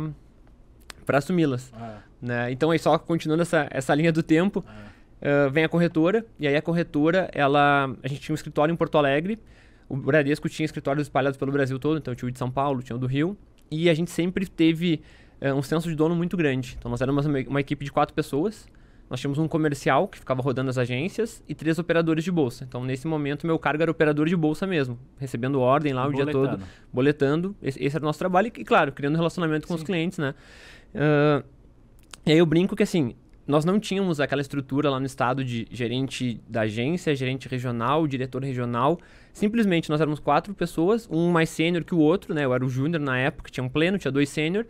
para 1.05 1.19
assumi-las. 1.19 1.73
Ah. 1.75 2.01
Né? 2.21 2.51
Então 2.51 2.71
aí 2.71 2.79
só 2.79 2.99
continuando 2.99 3.43
essa, 3.43 3.69
essa 3.71 3.95
linha 3.95 4.13
do 4.13 4.23
tempo, 4.23 4.65
ah. 4.67 5.47
uh, 5.47 5.51
vem 5.51 5.65
a 5.65 5.69
corretora 5.69 6.27
e 6.39 6.49
aí 6.49 6.57
a 6.57 6.63
corretora 6.63 7.31
ela 7.33 7.91
a 8.03 8.09
gente 8.09 8.21
tinha 8.21 8.33
um 8.33 8.37
escritório 8.37 8.73
em 8.73 8.77
Porto 8.77 8.99
Alegre, 8.99 9.39
o 9.89 9.97
Bradesco 9.97 10.49
tinha 10.49 10.65
escritórios 10.65 11.07
espalhados 11.07 11.39
pelo 11.39 11.53
Brasil 11.53 11.79
todo, 11.79 11.99
então 11.99 12.15
tinha 12.15 12.29
o 12.29 12.33
de 12.33 12.39
São 12.39 12.51
Paulo, 12.51 12.83
tinha 12.83 12.97
o 12.97 12.99
do 12.99 13.07
Rio 13.07 13.37
e 13.71 13.89
a 13.89 13.95
gente 13.95 14.11
sempre 14.11 14.47
teve 14.47 15.01
uh, 15.41 15.55
um 15.55 15.63
senso 15.63 15.89
de 15.89 15.95
dono 15.95 16.17
muito 16.17 16.37
grande. 16.37 16.77
Então 16.79 16.91
nós 16.91 17.01
éramos 17.01 17.25
uma, 17.25 17.39
uma 17.47 17.61
equipe 17.61 17.85
de 17.85 17.93
quatro 17.93 18.15
pessoas 18.15 18.67
nós 19.09 19.21
tínhamos 19.21 19.39
um 19.39 19.47
comercial 19.47 20.09
que 20.09 20.19
ficava 20.19 20.43
rodando 20.43 20.69
as 20.69 20.77
agências 20.77 21.43
e 21.49 21.55
três 21.55 21.79
operadores 21.79 22.25
de 22.25 22.33
bolsa. 22.33 22.65
Então, 22.69 22.85
nesse 22.85 23.07
momento, 23.07 23.47
meu 23.47 23.59
cargo 23.59 23.83
era 23.83 23.91
operador 23.91 24.27
de 24.27 24.37
bolsa 24.37 24.67
mesmo, 24.67 24.99
recebendo 25.19 25.61
ordem 25.61 25.93
lá 25.93 26.07
o 26.07 26.13
dia 26.13 26.27
todo, 26.27 26.61
boletando. 26.93 27.55
Esse, 27.63 27.83
esse, 27.83 27.97
era 27.97 28.05
o 28.05 28.07
nosso 28.07 28.19
trabalho 28.19 28.49
e, 28.49 28.65
claro, 28.65 28.91
criando 28.91 29.15
relacionamento 29.15 29.69
com 29.69 29.75
Sim. 29.75 29.81
os 29.81 29.87
clientes, 29.87 30.19
né? 30.19 30.35
Uh, 30.95 31.45
e 32.25 32.33
aí 32.33 32.39
eu 32.39 32.47
brinco 32.47 32.75
que, 32.75 32.83
assim, 32.83 33.15
nós 33.47 33.65
não 33.65 33.79
tínhamos 33.79 34.19
aquela 34.19 34.43
estrutura 34.43 34.91
lá 34.91 34.99
no 34.99 35.07
estado 35.07 35.45
de 35.45 35.69
gerente 35.71 36.41
da 36.49 36.63
agência, 36.63 37.15
gerente 37.15 37.47
regional, 37.49 38.09
diretor 38.09 38.43
regional. 38.43 38.99
Simplesmente 39.33 39.89
nós 39.89 40.01
éramos 40.01 40.19
quatro 40.19 40.53
pessoas, 40.53 41.09
um 41.09 41.31
mais 41.31 41.49
sênior 41.49 41.85
que 41.85 41.95
o 41.95 41.99
outro, 41.99 42.35
né? 42.35 42.45
Eu 42.45 42.53
era 42.53 42.65
o 42.65 42.69
júnior 42.69 43.01
na 43.01 43.17
época, 43.17 43.51
tinha 43.51 43.63
um 43.63 43.69
pleno, 43.69 43.99
tinha 43.99 44.11
dois 44.11 44.29
sênior 44.29 44.67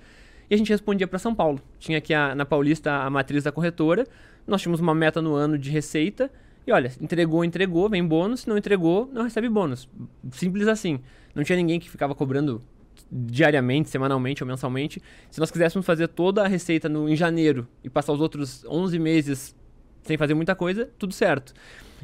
e 0.48 0.54
a 0.54 0.58
gente 0.58 0.70
respondia 0.70 1.06
para 1.06 1.18
São 1.18 1.34
Paulo. 1.34 1.60
Tinha 1.78 1.98
aqui 1.98 2.14
a, 2.14 2.34
na 2.34 2.44
Paulista 2.44 2.92
a 2.92 3.10
matriz 3.10 3.44
da 3.44 3.52
corretora, 3.52 4.06
nós 4.46 4.62
tínhamos 4.62 4.80
uma 4.80 4.94
meta 4.94 5.20
no 5.20 5.34
ano 5.34 5.58
de 5.58 5.70
receita, 5.70 6.30
e 6.66 6.72
olha, 6.72 6.90
entregou, 7.00 7.44
entregou, 7.44 7.88
vem 7.88 8.04
bônus, 8.04 8.44
não 8.44 8.58
entregou, 8.58 9.08
não 9.12 9.22
recebe 9.22 9.48
bônus. 9.48 9.88
Simples 10.32 10.66
assim. 10.66 11.00
Não 11.34 11.44
tinha 11.44 11.56
ninguém 11.56 11.78
que 11.78 11.88
ficava 11.88 12.14
cobrando 12.14 12.60
diariamente, 13.10 13.88
semanalmente 13.88 14.42
ou 14.42 14.48
mensalmente. 14.48 15.00
Se 15.30 15.38
nós 15.38 15.50
quiséssemos 15.50 15.86
fazer 15.86 16.08
toda 16.08 16.42
a 16.42 16.48
receita 16.48 16.88
no, 16.88 17.08
em 17.08 17.14
janeiro 17.14 17.68
e 17.84 17.90
passar 17.90 18.12
os 18.12 18.20
outros 18.20 18.64
11 18.64 18.98
meses 18.98 19.54
sem 20.02 20.16
fazer 20.16 20.34
muita 20.34 20.56
coisa, 20.56 20.88
tudo 20.98 21.12
certo. 21.12 21.54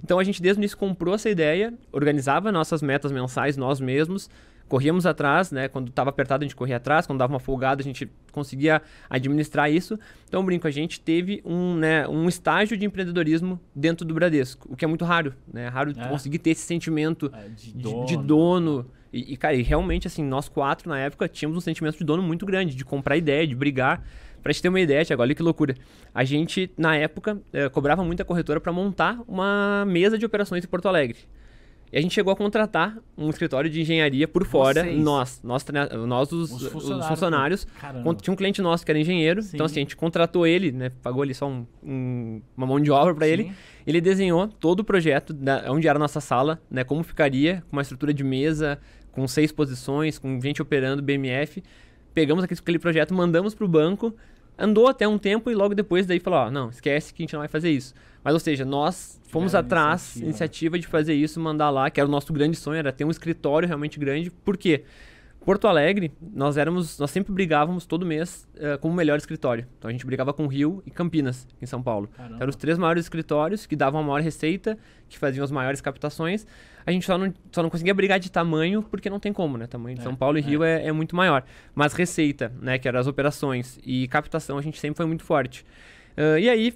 Então 0.02 0.18
a 0.18 0.24
gente 0.24 0.40
desde 0.40 0.58
o 0.58 0.60
início 0.60 0.76
comprou 0.76 1.14
essa 1.14 1.28
ideia, 1.28 1.74
organizava 1.90 2.52
nossas 2.52 2.82
metas 2.82 3.10
mensais 3.10 3.56
nós 3.56 3.80
mesmos, 3.80 4.30
corríamos 4.72 5.04
atrás, 5.04 5.52
né? 5.52 5.68
Quando 5.68 5.88
estava 5.88 6.08
apertado, 6.08 6.42
a 6.42 6.46
gente 6.46 6.56
corria 6.56 6.78
atrás, 6.78 7.06
quando 7.06 7.18
dava 7.18 7.30
uma 7.30 7.38
folgada, 7.38 7.82
a 7.82 7.84
gente 7.84 8.10
conseguia 8.32 8.80
administrar 9.10 9.70
isso. 9.70 9.98
Então, 10.26 10.42
brinco, 10.42 10.66
a 10.66 10.70
gente 10.70 10.98
teve 10.98 11.42
um, 11.44 11.74
né, 11.74 12.08
um 12.08 12.26
estágio 12.26 12.74
de 12.74 12.86
empreendedorismo 12.86 13.60
dentro 13.74 14.06
do 14.06 14.14
Bradesco, 14.14 14.72
o 14.72 14.74
que 14.74 14.82
é 14.82 14.88
muito 14.88 15.04
raro, 15.04 15.34
né? 15.52 15.66
É 15.66 15.68
raro 15.68 15.92
é. 15.94 16.08
conseguir 16.08 16.38
ter 16.38 16.52
esse 16.52 16.62
sentimento 16.62 17.30
é, 17.34 17.50
de 17.50 17.74
dono. 17.74 18.06
De, 18.06 18.16
de 18.16 18.22
dono. 18.22 18.86
E, 19.12 19.34
e, 19.34 19.36
cara, 19.36 19.54
e 19.54 19.60
realmente, 19.60 20.06
assim, 20.06 20.24
nós 20.24 20.48
quatro 20.48 20.88
na 20.88 20.98
época 20.98 21.28
tínhamos 21.28 21.58
um 21.58 21.60
sentimento 21.60 21.98
de 21.98 22.04
dono 22.04 22.22
muito 22.22 22.46
grande, 22.46 22.74
de 22.74 22.82
comprar 22.82 23.18
ideia, 23.18 23.46
de 23.46 23.54
brigar. 23.54 24.02
Pra 24.42 24.52
gente 24.52 24.62
ter 24.62 24.70
uma 24.70 24.80
ideia, 24.80 25.04
Tiago, 25.04 25.20
olha 25.20 25.34
que 25.34 25.42
loucura. 25.42 25.74
A 26.14 26.24
gente, 26.24 26.70
na 26.78 26.96
época, 26.96 27.38
eh, 27.52 27.68
cobrava 27.68 28.02
muita 28.02 28.24
corretora 28.24 28.58
para 28.58 28.72
montar 28.72 29.20
uma 29.28 29.84
mesa 29.86 30.16
de 30.18 30.24
operações 30.24 30.64
em 30.64 30.66
Porto 30.66 30.88
Alegre. 30.88 31.18
E 31.92 31.98
a 31.98 32.00
gente 32.00 32.14
chegou 32.14 32.32
a 32.32 32.36
contratar 32.36 32.96
um 33.18 33.28
escritório 33.28 33.68
de 33.68 33.82
engenharia 33.82 34.26
por 34.26 34.46
fora, 34.46 34.82
Vocês. 34.82 34.98
nós, 34.98 35.40
nós, 35.44 35.62
nós 36.06 36.32
os, 36.32 36.50
os 36.50 36.66
funcionários. 36.68 37.02
Os 37.02 37.08
funcionários. 37.08 37.66
Tinha 38.22 38.32
um 38.32 38.36
cliente 38.36 38.62
nosso 38.62 38.82
que 38.82 38.90
era 38.90 38.98
engenheiro, 38.98 39.42
Sim. 39.42 39.50
então 39.52 39.66
assim, 39.66 39.80
a 39.80 39.82
gente 39.82 39.94
contratou 39.94 40.46
ele, 40.46 40.72
né, 40.72 40.90
pagou 41.02 41.22
ali 41.22 41.34
só 41.34 41.46
um, 41.46 41.66
um, 41.84 42.40
uma 42.56 42.66
mão 42.66 42.80
de 42.80 42.90
obra 42.90 43.14
para 43.14 43.28
ele. 43.28 43.52
Ele 43.86 44.00
desenhou 44.00 44.48
todo 44.48 44.80
o 44.80 44.84
projeto, 44.84 45.34
da, 45.34 45.64
onde 45.68 45.86
era 45.86 45.98
a 45.98 46.00
nossa 46.00 46.18
sala, 46.18 46.62
né, 46.70 46.82
como 46.82 47.02
ficaria, 47.02 47.62
com 47.68 47.76
uma 47.76 47.82
estrutura 47.82 48.14
de 48.14 48.24
mesa, 48.24 48.78
com 49.10 49.28
seis 49.28 49.52
posições, 49.52 50.18
com 50.18 50.40
gente 50.40 50.62
operando 50.62 51.02
BMF. 51.02 51.62
Pegamos 52.14 52.42
aquele 52.42 52.78
projeto, 52.78 53.12
mandamos 53.12 53.54
para 53.54 53.66
o 53.66 53.68
banco, 53.68 54.14
andou 54.56 54.88
até 54.88 55.06
um 55.06 55.18
tempo 55.18 55.50
e 55.50 55.54
logo 55.54 55.74
depois 55.74 56.06
daí 56.06 56.18
falou, 56.18 56.40
ó, 56.40 56.50
não, 56.50 56.70
esquece 56.70 57.12
que 57.12 57.22
a 57.22 57.24
gente 57.24 57.32
não 57.34 57.40
vai 57.40 57.48
fazer 57.48 57.70
isso. 57.70 57.92
Mas, 58.24 58.34
ou 58.34 58.40
seja, 58.40 58.64
nós 58.64 59.20
fomos 59.28 59.54
atrás, 59.54 60.16
iniciativa. 60.16 60.26
iniciativa 60.26 60.78
de 60.78 60.86
fazer 60.86 61.14
isso, 61.14 61.40
mandar 61.40 61.70
lá, 61.70 61.90
que 61.90 62.00
era 62.00 62.08
o 62.08 62.10
nosso 62.10 62.32
grande 62.32 62.56
sonho, 62.56 62.78
era 62.78 62.92
ter 62.92 63.04
um 63.04 63.10
escritório 63.10 63.66
realmente 63.66 63.98
grande. 63.98 64.30
Por 64.30 64.56
quê? 64.56 64.84
Porto 65.44 65.66
Alegre, 65.66 66.12
nós 66.32 66.56
éramos, 66.56 66.98
nós 66.98 67.10
sempre 67.10 67.32
brigávamos 67.32 67.84
todo 67.84 68.06
mês 68.06 68.48
uh, 68.56 68.78
com 68.78 68.88
o 68.88 68.94
melhor 68.94 69.18
escritório. 69.18 69.66
Então 69.76 69.88
a 69.88 69.92
gente 69.92 70.06
brigava 70.06 70.32
com 70.32 70.46
Rio 70.46 70.82
e 70.86 70.90
Campinas, 70.90 71.48
em 71.60 71.66
São 71.66 71.82
Paulo. 71.82 72.08
Eram 72.38 72.48
os 72.48 72.54
três 72.54 72.78
maiores 72.78 73.04
escritórios 73.04 73.66
que 73.66 73.74
davam 73.74 74.00
a 74.00 74.04
maior 74.04 74.20
receita, 74.20 74.78
que 75.08 75.18
faziam 75.18 75.42
as 75.42 75.50
maiores 75.50 75.80
captações. 75.80 76.46
A 76.86 76.92
gente 76.92 77.04
só 77.04 77.18
não, 77.18 77.34
só 77.50 77.60
não 77.60 77.70
conseguia 77.70 77.92
brigar 77.92 78.20
de 78.20 78.30
tamanho, 78.30 78.84
porque 78.84 79.10
não 79.10 79.18
tem 79.18 79.32
como, 79.32 79.58
né? 79.58 79.66
Tamanho 79.66 79.96
de 79.96 80.02
é, 80.02 80.04
São 80.04 80.14
Paulo 80.14 80.38
e 80.38 80.40
é. 80.40 80.44
Rio 80.44 80.62
é, 80.62 80.86
é 80.86 80.92
muito 80.92 81.16
maior. 81.16 81.42
Mas 81.74 81.92
receita, 81.92 82.52
né, 82.60 82.78
que 82.78 82.86
eram 82.86 83.00
as 83.00 83.08
operações 83.08 83.80
e 83.84 84.06
captação, 84.06 84.58
a 84.58 84.62
gente 84.62 84.78
sempre 84.78 84.96
foi 84.96 85.06
muito 85.06 85.24
forte. 85.24 85.64
Uh, 86.16 86.38
e 86.38 86.48
aí, 86.48 86.74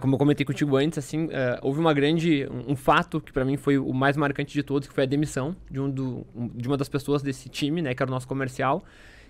como 0.00 0.14
eu 0.14 0.18
comentei 0.18 0.44
contigo 0.44 0.76
antes, 0.76 0.98
assim, 0.98 1.28
é, 1.30 1.58
houve 1.62 1.78
uma 1.78 1.94
grande, 1.94 2.46
um, 2.50 2.72
um 2.72 2.76
fato 2.76 3.20
que 3.20 3.32
para 3.32 3.44
mim 3.44 3.56
foi 3.56 3.78
o 3.78 3.92
mais 3.92 4.16
marcante 4.16 4.52
de 4.52 4.62
todos, 4.62 4.88
que 4.88 4.94
foi 4.94 5.04
a 5.04 5.06
demissão 5.06 5.54
de, 5.70 5.78
um 5.78 5.88
do, 5.88 6.26
um, 6.34 6.48
de 6.48 6.66
uma 6.66 6.76
das 6.76 6.88
pessoas 6.88 7.22
desse 7.22 7.48
time, 7.48 7.80
né, 7.80 7.94
que 7.94 8.02
era 8.02 8.10
o 8.10 8.14
nosso 8.14 8.26
comercial, 8.26 8.84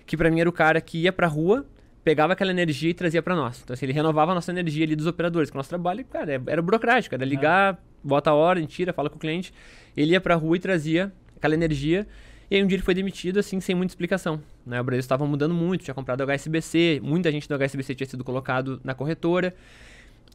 que 0.05 0.17
para 0.17 0.31
mim 0.31 0.39
era 0.39 0.49
o 0.49 0.53
cara 0.53 0.81
que 0.81 1.03
ia 1.03 1.13
pra 1.13 1.27
rua, 1.27 1.65
pegava 2.03 2.33
aquela 2.33 2.51
energia 2.51 2.89
e 2.89 2.93
trazia 2.93 3.21
para 3.21 3.35
nós. 3.35 3.61
Então, 3.63 3.73
assim, 3.73 3.85
ele 3.85 3.93
renovava 3.93 4.31
a 4.31 4.35
nossa 4.35 4.49
energia 4.49 4.85
ali 4.85 4.95
dos 4.95 5.05
operadores, 5.05 5.49
que 5.49 5.55
o 5.55 5.59
nosso 5.59 5.69
trabalho, 5.69 6.03
cara, 6.05 6.35
é, 6.35 6.41
era 6.47 6.61
burocrático, 6.61 7.13
era 7.13 7.25
ligar, 7.25 7.73
é. 7.73 7.77
bota 8.03 8.31
a 8.31 8.33
ordem, 8.33 8.65
tira, 8.65 8.93
fala 8.93 9.09
com 9.09 9.17
o 9.17 9.19
cliente. 9.19 9.53
Ele 9.95 10.13
ia 10.13 10.21
pra 10.21 10.33
rua 10.35 10.55
e 10.55 10.59
trazia 10.59 11.11
aquela 11.35 11.53
energia. 11.53 12.07
E 12.49 12.55
aí 12.55 12.63
um 12.63 12.67
dia 12.67 12.77
ele 12.77 12.83
foi 12.83 12.93
demitido, 12.93 13.39
assim, 13.39 13.59
sem 13.59 13.75
muita 13.75 13.91
explicação. 13.91 14.41
Né? 14.65 14.79
O 14.79 14.83
Brasil 14.83 15.01
estava 15.01 15.25
mudando 15.25 15.53
muito, 15.53 15.83
tinha 15.83 15.93
comprado 15.93 16.21
o 16.21 16.23
HSBC, 16.23 17.01
muita 17.03 17.29
gente 17.29 17.47
do 17.47 17.55
HSBC 17.55 17.93
tinha 17.93 18.07
sido 18.07 18.23
colocado 18.23 18.79
na 18.83 18.95
corretora. 18.95 19.53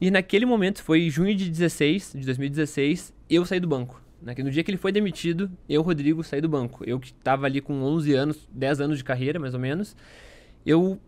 E 0.01 0.11
naquele 0.11 0.45
momento, 0.45 0.83
foi 0.83 1.03
em 1.03 1.11
junho 1.11 1.35
de 1.35 1.49
16, 1.49 2.13
de 2.17 2.27
2016, 2.27 3.15
eu 3.31 3.45
saí 3.45 3.61
do 3.61 3.69
banco. 3.69 4.03
Né? 4.21 4.35
No 4.39 4.51
dia 4.51 4.63
que 4.63 4.71
ele 4.71 4.79
foi 4.79 4.93
demitido, 4.93 5.51
eu, 5.69 5.83
Rodrigo, 5.83 6.23
saí 6.23 6.41
do 6.41 6.49
banco. 6.49 6.85
Eu 6.85 6.99
que 6.99 7.09
estava 7.09 7.47
ali 7.47 7.61
com 7.61 7.83
11 7.83 8.15
anos, 8.15 8.49
10 8.53 8.81
anos 8.81 8.99
de 8.99 9.05
carreira, 9.05 9.39
mais 9.39 9.55
ou 9.55 9.61
menos, 9.61 9.97
eu 10.65 10.99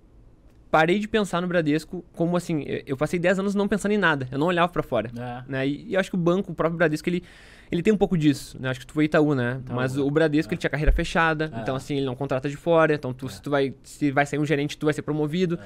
parei 0.75 0.99
de 0.99 1.07
pensar 1.07 1.41
no 1.41 1.47
Bradesco 1.47 2.05
como 2.15 2.37
assim, 2.37 2.65
eu 2.85 2.97
passei 2.97 3.17
10 3.17 3.39
anos 3.39 3.55
não 3.55 3.69
pensando 3.69 3.93
em 3.93 3.97
nada, 3.97 4.27
eu 4.33 4.37
não 4.37 4.49
olhava 4.49 4.73
para 4.73 4.83
fora. 4.83 5.09
É. 5.17 5.45
Né? 5.47 5.69
E, 5.69 5.91
e, 5.91 5.95
eu 5.95 6.01
acho 6.01 6.11
que 6.11 6.17
o 6.17 6.19
banco, 6.19 6.51
o 6.51 6.55
próprio 6.55 6.77
Bradesco, 6.77 7.09
ele, 7.09 7.23
ele 7.71 7.81
tem 7.81 7.93
um 7.93 7.97
pouco 7.97 8.19
disso. 8.19 8.61
Né? 8.61 8.69
Acho 8.69 8.81
que 8.81 8.87
tu 8.87 8.93
foi 8.93 9.05
Itaú, 9.05 9.37
né? 9.37 9.61
Itaú, 9.61 9.77
Mas 9.77 9.97
o 9.97 10.11
Bradesco, 10.11 10.53
é. 10.53 10.55
ele 10.55 10.61
tinha 10.61 10.69
carreira 10.71 10.91
fechada, 10.91 11.49
é. 11.55 11.61
então 11.61 11.77
assim, 11.77 11.99
ele 11.99 12.07
não 12.07 12.17
contrata 12.17 12.51
de 12.51 12.57
fora, 12.57 12.93
então 12.93 13.13
tu, 13.13 13.27
é. 13.27 13.29
se 13.29 13.41
tu 13.41 13.51
vai, 13.51 13.73
se 13.85 14.11
vai 14.11 14.27
sair 14.27 14.41
um 14.41 14.45
gerente, 14.45 14.77
tu 14.77 14.87
vai 14.87 14.93
ser 14.93 15.03
promovido. 15.03 15.61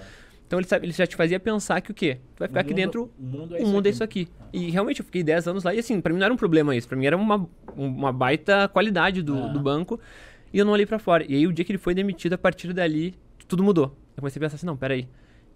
É. 0.49 0.49
Então 0.49 0.59
ele, 0.59 0.67
sabe, 0.67 0.87
ele 0.87 0.93
já 0.93 1.07
te 1.07 1.15
fazia 1.15 1.39
pensar 1.39 1.81
que 1.83 1.91
o 1.91 1.95
quê? 1.95 2.19
Tu 2.35 2.39
vai 2.39 2.49
ficar 2.49 2.61
aqui 2.61 2.73
dentro, 2.73 3.11
o 3.19 3.23
mundo, 3.23 3.57
é, 3.57 3.63
o 3.63 3.67
mundo 3.67 3.87
é 3.87 3.91
isso 3.91 4.03
aqui. 4.03 4.29
E 4.51 4.71
realmente 4.71 5.01
eu 5.01 5.05
fiquei 5.05 5.23
10 5.23 5.47
anos 5.47 5.63
lá 5.63 5.75
e 5.75 5.79
assim, 5.79 6.01
pra 6.01 6.13
mim 6.13 6.19
não 6.19 6.25
era 6.25 6.33
um 6.33 6.39
problema 6.39 6.75
isso. 6.75 6.89
Pra 6.89 6.97
mim 6.97 7.07
era 7.07 7.17
uma, 7.17 7.47
uma 7.77 8.13
baita 8.13 8.67
qualidade 8.69 9.23
do, 9.23 9.53
do 9.53 9.61
banco 9.61 10.01
e 10.53 10.59
eu 10.59 10.65
não 10.65 10.73
olhei 10.73 10.87
para 10.87 10.99
fora. 10.99 11.25
E 11.29 11.35
aí 11.35 11.47
o 11.47 11.53
dia 11.53 11.65
que 11.65 11.71
ele 11.71 11.79
foi 11.79 11.95
demitido, 11.95 12.33
a 12.33 12.39
partir 12.39 12.73
dali, 12.73 13.15
tudo 13.47 13.63
mudou. 13.63 13.95
Eu 14.17 14.21
comecei 14.21 14.41
a 14.41 14.43
pensar 14.43 14.57
assim, 14.57 14.67
não, 14.67 14.77
peraí, 14.77 15.07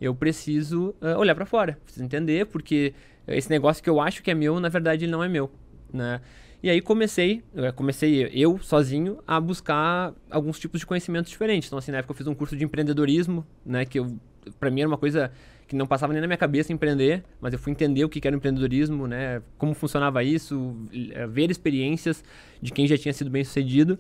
eu 0.01 0.15
preciso 0.15 0.95
uh, 1.01 1.19
olhar 1.19 1.35
para 1.35 1.47
fora, 1.47 1.79
preciso 1.85 2.05
entender, 2.05 2.47
porque 2.47 2.93
esse 3.27 3.49
negócio 3.49 3.83
que 3.83 3.89
eu 3.89 4.01
acho 4.01 4.23
que 4.23 4.31
é 4.31 4.35
meu, 4.35 4.61
na 4.61 4.69
verdade 4.69 5.05
ele 5.05 5.13
não 5.13 5.25
é 5.25 5.29
meu, 5.29 5.51
né? 5.93 6.21
E 6.63 6.71
aí 6.71 6.81
comecei, 6.81 7.43
comecei 7.75 8.31
eu 8.33 8.57
sozinho 8.59 9.19
a 9.27 9.41
buscar 9.41 10.15
alguns 10.31 10.61
tipos 10.61 10.79
de 10.79 10.87
conhecimentos 10.87 11.29
diferentes. 11.29 11.69
Então 11.69 11.79
assim, 11.79 11.91
na 11.91 11.99
época 11.99 12.13
eu 12.13 12.17
fiz 12.17 12.27
um 12.29 12.35
curso 12.35 12.57
de 12.57 12.65
empreendedorismo, 12.65 13.45
né, 13.67 13.85
que 13.85 13.99
eu 13.99 14.17
para 14.59 14.71
mim 14.71 14.81
era 14.81 14.89
uma 14.89 14.99
coisa 14.99 15.31
que 15.67 15.77
não 15.77 15.87
passava 15.87 16.13
nem 16.13 16.21
na 16.21 16.27
minha 16.27 16.37
cabeça 16.37 16.73
empreender, 16.73 17.25
mas 17.41 17.53
eu 17.53 17.59
fui 17.59 17.73
entender 17.73 18.05
o 18.05 18.09
que 18.09 18.27
era 18.27 18.37
empreendedorismo, 18.37 19.07
né? 19.07 19.43
Como 19.57 19.75
funcionava 19.75 20.23
isso, 20.23 20.77
eh, 20.93 21.27
ver 21.27 21.51
experiências 21.51 22.23
de 22.61 22.73
quem 22.73 22.87
já 22.87 22.99
tinha 22.99 23.13
sido 23.13 23.31
bem 23.31 23.45
sucedido. 23.45 23.99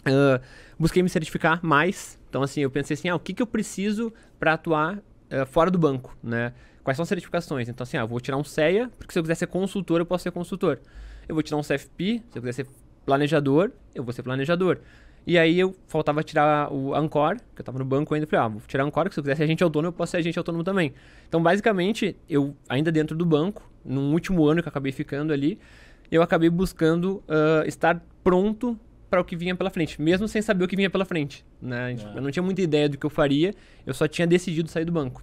Uh, 0.00 0.42
busquei 0.78 1.02
me 1.02 1.08
certificar 1.08 1.64
mais. 1.64 2.18
Então, 2.28 2.42
assim, 2.42 2.60
eu 2.60 2.70
pensei 2.70 2.94
assim, 2.94 3.08
ah, 3.08 3.14
o 3.14 3.20
que, 3.20 3.32
que 3.32 3.40
eu 3.42 3.46
preciso 3.46 4.12
para 4.38 4.54
atuar 4.54 4.98
uh, 4.98 5.46
fora 5.46 5.70
do 5.70 5.78
banco, 5.78 6.16
né? 6.22 6.52
Quais 6.82 6.96
são 6.96 7.04
as 7.04 7.08
certificações? 7.08 7.68
Então, 7.68 7.84
assim, 7.84 7.96
ah, 7.96 8.04
vou 8.04 8.20
tirar 8.20 8.36
um 8.36 8.44
CEA, 8.44 8.90
porque 8.98 9.12
se 9.12 9.18
eu 9.18 9.22
quiser 9.22 9.36
ser 9.36 9.46
consultor, 9.46 10.00
eu 10.00 10.06
posso 10.06 10.24
ser 10.24 10.32
consultor. 10.32 10.80
Eu 11.28 11.34
vou 11.34 11.42
tirar 11.42 11.56
um 11.56 11.62
CFP, 11.62 12.22
se 12.30 12.38
eu 12.38 12.42
quiser 12.42 12.52
ser 12.52 12.66
planejador, 13.06 13.70
eu 13.94 14.02
vou 14.02 14.12
ser 14.12 14.22
planejador. 14.22 14.78
E 15.26 15.38
aí 15.38 15.58
eu 15.58 15.74
faltava 15.86 16.22
tirar 16.22 16.72
o 16.72 16.94
Ancor, 16.94 17.36
que 17.54 17.60
eu 17.60 17.64
tava 17.64 17.78
no 17.78 17.84
banco 17.84 18.12
ainda, 18.14 18.26
falei, 18.26 18.44
ah, 18.44 18.48
vou 18.48 18.60
tirar 18.66 18.84
o 18.84 18.88
Ancor, 18.88 19.08
que 19.08 19.14
se 19.14 19.20
eu 19.20 19.24
quiser 19.24 19.36
ser 19.36 19.44
agente 19.44 19.62
autônomo, 19.62 19.88
eu 19.88 19.92
posso 19.92 20.10
ser 20.12 20.16
agente 20.18 20.38
autônomo 20.38 20.64
também. 20.64 20.92
Então, 21.28 21.40
basicamente, 21.42 22.16
eu, 22.28 22.56
ainda 22.68 22.90
dentro 22.90 23.16
do 23.16 23.24
banco, 23.24 23.70
num 23.84 24.12
último 24.12 24.44
ano 24.46 24.62
que 24.62 24.68
eu 24.68 24.70
acabei 24.70 24.90
ficando 24.90 25.32
ali, 25.32 25.58
eu 26.10 26.22
acabei 26.22 26.50
buscando 26.50 27.22
uh, 27.28 27.66
estar 27.66 28.04
pronto 28.22 28.78
para 29.08 29.20
o 29.20 29.24
que 29.24 29.36
vinha 29.36 29.54
pela 29.54 29.70
frente, 29.70 30.00
mesmo 30.00 30.26
sem 30.26 30.42
saber 30.42 30.64
o 30.64 30.68
que 30.68 30.74
vinha 30.74 30.90
pela 30.90 31.04
frente. 31.04 31.44
Né? 31.60 31.94
É. 31.94 32.16
Eu 32.16 32.22
não 32.22 32.30
tinha 32.30 32.42
muita 32.42 32.62
ideia 32.62 32.88
do 32.88 32.98
que 32.98 33.06
eu 33.06 33.10
faria, 33.10 33.54
eu 33.86 33.94
só 33.94 34.08
tinha 34.08 34.26
decidido 34.26 34.70
sair 34.70 34.84
do 34.84 34.92
banco. 34.92 35.22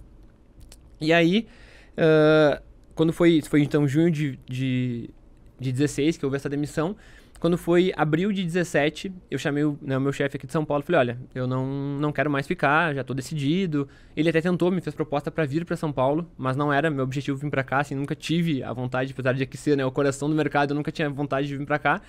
E 1.00 1.12
aí, 1.12 1.46
uh, 1.92 2.62
quando 2.94 3.12
foi, 3.12 3.42
foi 3.42 3.62
então 3.62 3.86
junho 3.88 4.10
de, 4.10 4.38
de, 4.48 5.10
de 5.58 5.72
16 5.72 6.16
que 6.16 6.24
houve 6.24 6.36
essa 6.36 6.48
demissão, 6.48 6.96
quando 7.40 7.56
foi 7.56 7.90
abril 7.96 8.30
de 8.30 8.44
17, 8.44 9.10
eu 9.30 9.38
chamei 9.38 9.64
o, 9.64 9.76
né, 9.80 9.96
o 9.96 10.00
meu 10.00 10.12
chefe 10.12 10.36
aqui 10.36 10.46
de 10.46 10.52
São 10.52 10.62
Paulo 10.62 10.82
e 10.84 10.86
falei: 10.86 11.00
olha, 11.00 11.18
eu 11.34 11.46
não, 11.46 11.66
não 11.98 12.12
quero 12.12 12.30
mais 12.30 12.46
ficar, 12.46 12.94
já 12.94 13.00
estou 13.00 13.16
decidido. 13.16 13.88
Ele 14.14 14.28
até 14.28 14.42
tentou, 14.42 14.70
me 14.70 14.82
fez 14.82 14.94
proposta 14.94 15.30
para 15.30 15.46
vir 15.46 15.64
para 15.64 15.74
São 15.74 15.90
Paulo, 15.90 16.30
mas 16.36 16.54
não 16.54 16.70
era 16.70 16.90
meu 16.90 17.02
objetivo 17.02 17.38
vir 17.38 17.50
para 17.50 17.64
cá, 17.64 17.80
assim, 17.80 17.94
nunca 17.94 18.14
tive 18.14 18.62
a 18.62 18.72
vontade, 18.74 19.12
apesar 19.12 19.32
de 19.32 19.42
aqui 19.42 19.56
ser 19.56 19.74
né, 19.74 19.84
o 19.86 19.90
coração 19.90 20.28
do 20.28 20.36
mercado, 20.36 20.72
eu 20.72 20.76
nunca 20.76 20.92
tinha 20.92 21.08
vontade 21.08 21.48
de 21.48 21.56
vir 21.56 21.64
para 21.64 21.78
cá. 21.78 22.02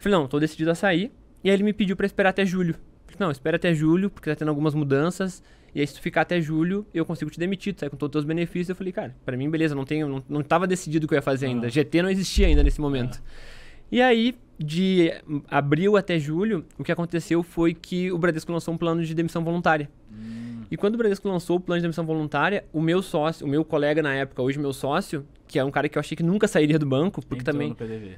Falei: 0.00 0.18
não, 0.18 0.24
estou 0.24 0.40
decidido 0.40 0.72
a 0.72 0.74
sair. 0.74 1.12
E 1.44 1.50
aí 1.50 1.54
ele 1.54 1.62
me 1.62 1.72
pediu 1.72 1.94
para 1.94 2.06
esperar 2.06 2.30
até 2.30 2.44
julho. 2.44 2.74
Falei, 3.06 3.18
não, 3.20 3.30
espera 3.30 3.56
até 3.56 3.72
julho, 3.72 4.10
porque 4.10 4.28
tá 4.28 4.34
tendo 4.34 4.48
algumas 4.48 4.74
mudanças. 4.74 5.40
E 5.72 5.80
aí, 5.80 5.86
se 5.86 5.94
tu 5.94 6.00
ficar 6.00 6.22
até 6.22 6.40
julho, 6.40 6.86
eu 6.92 7.04
consigo 7.04 7.30
te 7.30 7.38
demitir, 7.38 7.74
tu 7.74 7.80
sai 7.80 7.90
com 7.90 7.96
todos 7.96 8.10
os 8.10 8.12
teus 8.12 8.24
benefícios. 8.24 8.70
Eu 8.70 8.76
falei, 8.76 8.92
cara, 8.92 9.14
para 9.24 9.36
mim, 9.36 9.48
beleza, 9.50 9.74
não 9.74 9.84
tenho, 9.84 10.08
não, 10.08 10.24
não 10.28 10.42
tava 10.42 10.66
decidido 10.66 11.04
o 11.04 11.08
que 11.08 11.14
eu 11.14 11.18
ia 11.18 11.22
fazer 11.22 11.46
ainda. 11.46 11.68
GT 11.68 12.02
não 12.02 12.10
existia 12.10 12.46
ainda 12.46 12.62
nesse 12.62 12.80
momento. 12.80 13.22
E 13.90 14.00
aí, 14.00 14.34
de 14.58 15.12
abril 15.48 15.96
até 15.96 16.18
julho, 16.18 16.64
o 16.78 16.84
que 16.84 16.92
aconteceu 16.92 17.42
foi 17.42 17.74
que 17.74 18.12
o 18.12 18.18
Bradesco 18.18 18.52
lançou 18.52 18.74
um 18.74 18.78
plano 18.78 19.04
de 19.04 19.14
demissão 19.14 19.42
voluntária. 19.42 19.90
Hum. 20.12 20.62
E 20.70 20.76
quando 20.76 20.94
o 20.94 20.98
Bradesco 20.98 21.28
lançou 21.28 21.56
o 21.56 21.60
plano 21.60 21.80
de 21.80 21.82
demissão 21.82 22.06
voluntária, 22.06 22.64
o 22.72 22.80
meu 22.80 23.02
sócio, 23.02 23.46
o 23.46 23.48
meu 23.48 23.64
colega 23.64 24.02
na 24.02 24.14
época, 24.14 24.42
hoje 24.42 24.58
meu 24.58 24.72
sócio, 24.72 25.26
que 25.46 25.58
é 25.58 25.64
um 25.64 25.70
cara 25.70 25.88
que 25.88 25.98
eu 25.98 26.00
achei 26.00 26.16
que 26.16 26.22
nunca 26.22 26.48
sairia 26.48 26.78
do 26.78 26.86
banco, 26.86 27.20
porque 27.26 27.42
Entrou 27.42 27.52
também. 27.52 27.68
No 27.70 27.74
PDV. 27.74 28.16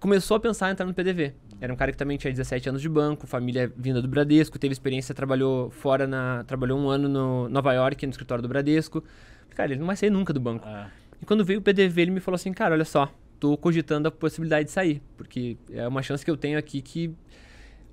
Começou 0.00 0.36
a 0.36 0.40
pensar 0.40 0.68
em 0.68 0.72
entrar 0.72 0.86
no 0.86 0.94
PDV. 0.94 1.34
Era 1.60 1.72
um 1.72 1.76
cara 1.76 1.90
que 1.90 1.98
também 1.98 2.16
tinha 2.16 2.32
17 2.32 2.68
anos 2.68 2.80
de 2.80 2.88
banco, 2.88 3.26
família 3.26 3.72
vinda 3.76 4.00
do 4.00 4.06
Bradesco, 4.06 4.58
teve 4.58 4.72
experiência, 4.72 5.14
trabalhou 5.14 5.70
fora 5.70 6.06
na. 6.06 6.44
trabalhou 6.44 6.78
um 6.78 6.88
ano 6.88 7.08
no 7.08 7.48
Nova 7.48 7.72
York, 7.72 8.06
no 8.06 8.10
escritório 8.10 8.40
do 8.40 8.48
Bradesco. 8.48 9.02
Cara, 9.50 9.72
ele 9.72 9.80
não 9.80 9.86
vai 9.86 9.96
sair 9.96 10.10
nunca 10.10 10.32
do 10.32 10.38
banco. 10.38 10.64
Ah. 10.66 10.88
E 11.20 11.26
quando 11.26 11.44
veio 11.44 11.58
o 11.58 11.62
PDV, 11.62 12.02
ele 12.02 12.10
me 12.12 12.20
falou 12.20 12.36
assim, 12.36 12.52
cara, 12.52 12.74
olha 12.74 12.84
só, 12.84 13.12
tô 13.38 13.56
cogitando 13.56 14.08
a 14.08 14.10
possibilidade 14.10 14.66
de 14.66 14.70
sair, 14.70 15.02
porque 15.16 15.56
é 15.70 15.86
uma 15.86 16.02
chance 16.02 16.24
que 16.24 16.30
eu 16.30 16.36
tenho 16.36 16.58
aqui 16.58 16.80
que. 16.80 17.14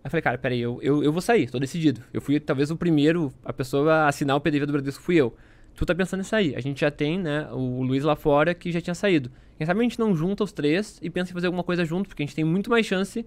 Aí 0.03 0.09
falei, 0.09 0.21
cara, 0.21 0.37
peraí, 0.37 0.59
eu, 0.59 0.79
eu, 0.81 1.03
eu 1.03 1.11
vou 1.11 1.21
sair, 1.21 1.49
tô 1.49 1.59
decidido. 1.59 2.01
Eu 2.13 2.21
fui 2.21 2.39
talvez 2.39 2.69
o 2.69 2.77
primeiro, 2.77 3.33
a 3.43 3.51
pessoa 3.51 3.91
a 3.91 4.07
assinar 4.07 4.35
o 4.35 4.41
PDV 4.41 4.65
do 4.65 4.73
Bradesco 4.73 5.01
fui 5.01 5.15
eu. 5.15 5.35
Tu 5.75 5.85
tá 5.85 5.93
pensando 5.93 6.21
em 6.21 6.23
sair. 6.23 6.55
A 6.55 6.61
gente 6.61 6.79
já 6.79 6.91
tem, 6.91 7.19
né, 7.19 7.47
o 7.51 7.81
Luiz 7.81 8.03
lá 8.03 8.15
fora 8.15 8.53
que 8.53 8.71
já 8.71 8.79
tinha 8.79 8.95
saído. 8.95 9.31
Quem 9.57 9.65
sabe 9.65 9.79
a 9.79 9.83
gente 9.83 9.99
não 9.99 10.15
junta 10.15 10.43
os 10.43 10.51
três 10.51 10.99
e 11.01 11.09
pensa 11.09 11.31
em 11.31 11.33
fazer 11.33 11.47
alguma 11.47 11.63
coisa 11.63 11.83
junto, 11.83 12.07
porque 12.07 12.23
a 12.23 12.25
gente 12.25 12.35
tem 12.35 12.45
muito 12.45 12.69
mais 12.69 12.85
chance 12.85 13.25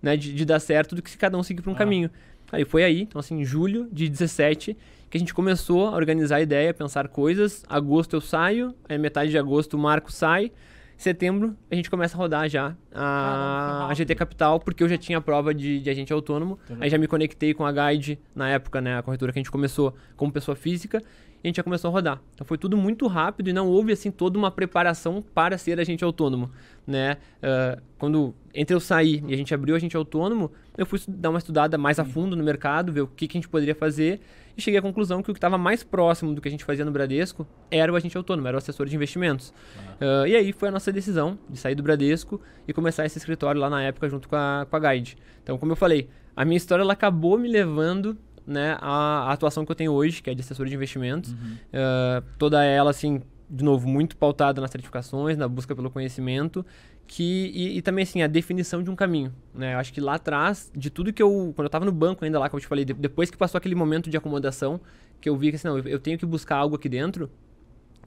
né, 0.00 0.16
de, 0.16 0.32
de, 0.32 0.44
dar 0.44 0.60
certo 0.60 0.94
do 0.94 1.02
que 1.02 1.10
se 1.10 1.18
cada 1.18 1.36
um 1.36 1.42
seguir 1.42 1.62
para 1.62 1.70
um 1.70 1.74
ah. 1.74 1.78
caminho. 1.78 2.10
Aí 2.52 2.64
foi 2.64 2.84
aí, 2.84 3.02
então 3.02 3.18
assim, 3.18 3.40
em 3.40 3.44
julho 3.44 3.88
de 3.92 4.08
17, 4.08 4.76
que 5.08 5.16
a 5.16 5.20
gente 5.20 5.32
começou 5.32 5.88
a 5.88 5.92
organizar 5.92 6.36
a 6.36 6.40
ideia, 6.40 6.72
pensar 6.74 7.08
coisas. 7.08 7.64
Agosto 7.68 8.14
eu 8.14 8.20
saio, 8.20 8.74
aí 8.88 8.98
metade 8.98 9.30
de 9.30 9.38
agosto 9.38 9.74
o 9.74 9.78
Marco 9.78 10.12
sai. 10.12 10.52
Setembro 11.00 11.56
a 11.70 11.74
gente 11.74 11.88
começa 11.88 12.14
a 12.14 12.18
rodar 12.18 12.46
já 12.46 12.76
a, 12.94 13.88
a 13.88 13.94
GT 13.94 14.14
Capital, 14.14 14.60
porque 14.60 14.84
eu 14.84 14.88
já 14.88 14.98
tinha 14.98 15.16
a 15.16 15.20
prova 15.22 15.54
de, 15.54 15.80
de 15.80 15.88
agente 15.88 16.12
autônomo. 16.12 16.58
Aí 16.78 16.90
já 16.90 16.98
me 16.98 17.06
conectei 17.06 17.54
com 17.54 17.64
a 17.64 17.72
Guide, 17.72 18.18
na 18.34 18.50
época, 18.50 18.82
né, 18.82 18.98
a 18.98 19.02
corretora 19.02 19.32
que 19.32 19.38
a 19.38 19.40
gente 19.40 19.50
começou 19.50 19.94
como 20.14 20.30
pessoa 20.30 20.54
física 20.54 21.02
e 21.42 21.46
a 21.46 21.48
gente 21.48 21.56
já 21.56 21.62
começou 21.62 21.88
a 21.88 21.92
rodar. 21.92 22.20
Então 22.34 22.46
foi 22.46 22.58
tudo 22.58 22.76
muito 22.76 23.06
rápido 23.06 23.48
e 23.48 23.52
não 23.54 23.66
houve 23.66 23.92
assim 23.92 24.10
toda 24.10 24.38
uma 24.38 24.50
preparação 24.50 25.24
para 25.34 25.56
ser 25.56 25.80
agente 25.80 26.04
autônomo, 26.04 26.50
né? 26.86 27.16
Uh, 27.38 27.80
quando 27.98 28.34
entre 28.54 28.76
eu 28.76 28.80
sair 28.80 29.24
e 29.26 29.32
a 29.32 29.36
gente 29.38 29.54
abriu 29.54 29.74
a 29.74 29.78
agente 29.78 29.96
autônomo, 29.96 30.52
eu 30.76 30.84
fui 30.84 31.00
dar 31.08 31.30
uma 31.30 31.38
estudada 31.38 31.78
mais 31.78 31.98
a 31.98 32.04
fundo 32.04 32.36
no 32.36 32.44
mercado, 32.44 32.92
ver 32.92 33.00
o 33.00 33.06
que, 33.06 33.26
que 33.26 33.38
a 33.38 33.40
gente 33.40 33.48
poderia 33.48 33.74
fazer 33.74 34.20
e 34.60 34.62
cheguei 34.62 34.78
à 34.78 34.82
conclusão 34.82 35.22
que 35.22 35.30
o 35.30 35.34
que 35.34 35.38
estava 35.38 35.58
mais 35.58 35.82
próximo 35.82 36.34
do 36.34 36.40
que 36.40 36.48
a 36.48 36.50
gente 36.50 36.64
fazia 36.64 36.84
no 36.84 36.90
Bradesco 36.92 37.46
era 37.70 37.92
o 37.92 37.96
agente 37.96 38.16
autônomo, 38.16 38.46
era 38.46 38.56
o 38.56 38.58
assessor 38.58 38.86
de 38.86 38.94
investimentos. 38.94 39.52
Uh, 40.00 40.26
e 40.26 40.36
aí 40.36 40.52
foi 40.52 40.68
a 40.68 40.72
nossa 40.72 40.92
decisão 40.92 41.38
de 41.48 41.58
sair 41.58 41.74
do 41.74 41.82
Bradesco 41.82 42.40
e 42.68 42.72
começar 42.72 43.04
esse 43.04 43.18
escritório 43.18 43.60
lá 43.60 43.68
na 43.68 43.82
época 43.82 44.08
junto 44.08 44.28
com 44.28 44.36
a, 44.36 44.66
com 44.68 44.76
a 44.76 44.78
Guide. 44.78 45.16
Então, 45.42 45.58
como 45.58 45.72
eu 45.72 45.76
falei, 45.76 46.08
a 46.36 46.44
minha 46.44 46.56
história 46.56 46.82
ela 46.82 46.92
acabou 46.92 47.38
me 47.38 47.48
levando 47.48 48.16
né, 48.46 48.76
a, 48.80 49.28
a, 49.28 49.32
atuação 49.32 49.64
que 49.64 49.72
eu 49.72 49.76
tenho 49.76 49.92
hoje, 49.92 50.22
que 50.22 50.30
é 50.30 50.34
de 50.34 50.40
assessor 50.40 50.66
de 50.66 50.74
investimentos. 50.74 51.32
Uhum. 51.32 51.56
Uh, 51.72 52.24
toda 52.38 52.64
ela, 52.64 52.90
assim, 52.90 53.22
de 53.50 53.64
novo, 53.64 53.88
muito 53.88 54.16
pautada 54.16 54.60
nas 54.60 54.70
certificações, 54.70 55.36
na 55.36 55.48
busca 55.48 55.74
pelo 55.74 55.90
conhecimento, 55.90 56.64
que 57.06 57.50
e, 57.52 57.78
e, 57.78 57.82
também, 57.82 58.04
assim, 58.04 58.22
a 58.22 58.28
definição 58.28 58.82
de 58.82 58.88
um 58.88 58.94
caminho, 58.94 59.34
né? 59.52 59.74
Eu 59.74 59.78
acho 59.78 59.92
que 59.92 60.00
lá 60.00 60.14
atrás, 60.14 60.70
de 60.74 60.88
tudo 60.88 61.12
que 61.12 61.20
eu... 61.20 61.52
Quando 61.56 61.64
eu 61.64 61.66
estava 61.66 61.84
no 61.84 61.90
banco 61.90 62.24
ainda 62.24 62.38
lá, 62.38 62.48
como 62.48 62.58
eu 62.58 62.62
te 62.62 62.68
falei, 62.68 62.84
de, 62.84 62.94
depois 62.94 63.28
que 63.28 63.36
passou 63.36 63.58
aquele 63.58 63.74
momento 63.74 64.08
de 64.08 64.16
acomodação, 64.16 64.80
que 65.20 65.28
eu 65.28 65.36
vi 65.36 65.50
que, 65.50 65.56
assim, 65.56 65.66
não, 65.66 65.78
eu, 65.78 65.84
eu 65.88 65.98
tenho 65.98 66.16
que 66.16 66.24
buscar 66.24 66.56
algo 66.56 66.76
aqui 66.76 66.88
dentro, 66.88 67.24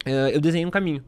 uh, 0.07 0.29
eu 0.31 0.39
desenhei 0.39 0.65
um 0.65 0.71
caminho. 0.71 1.03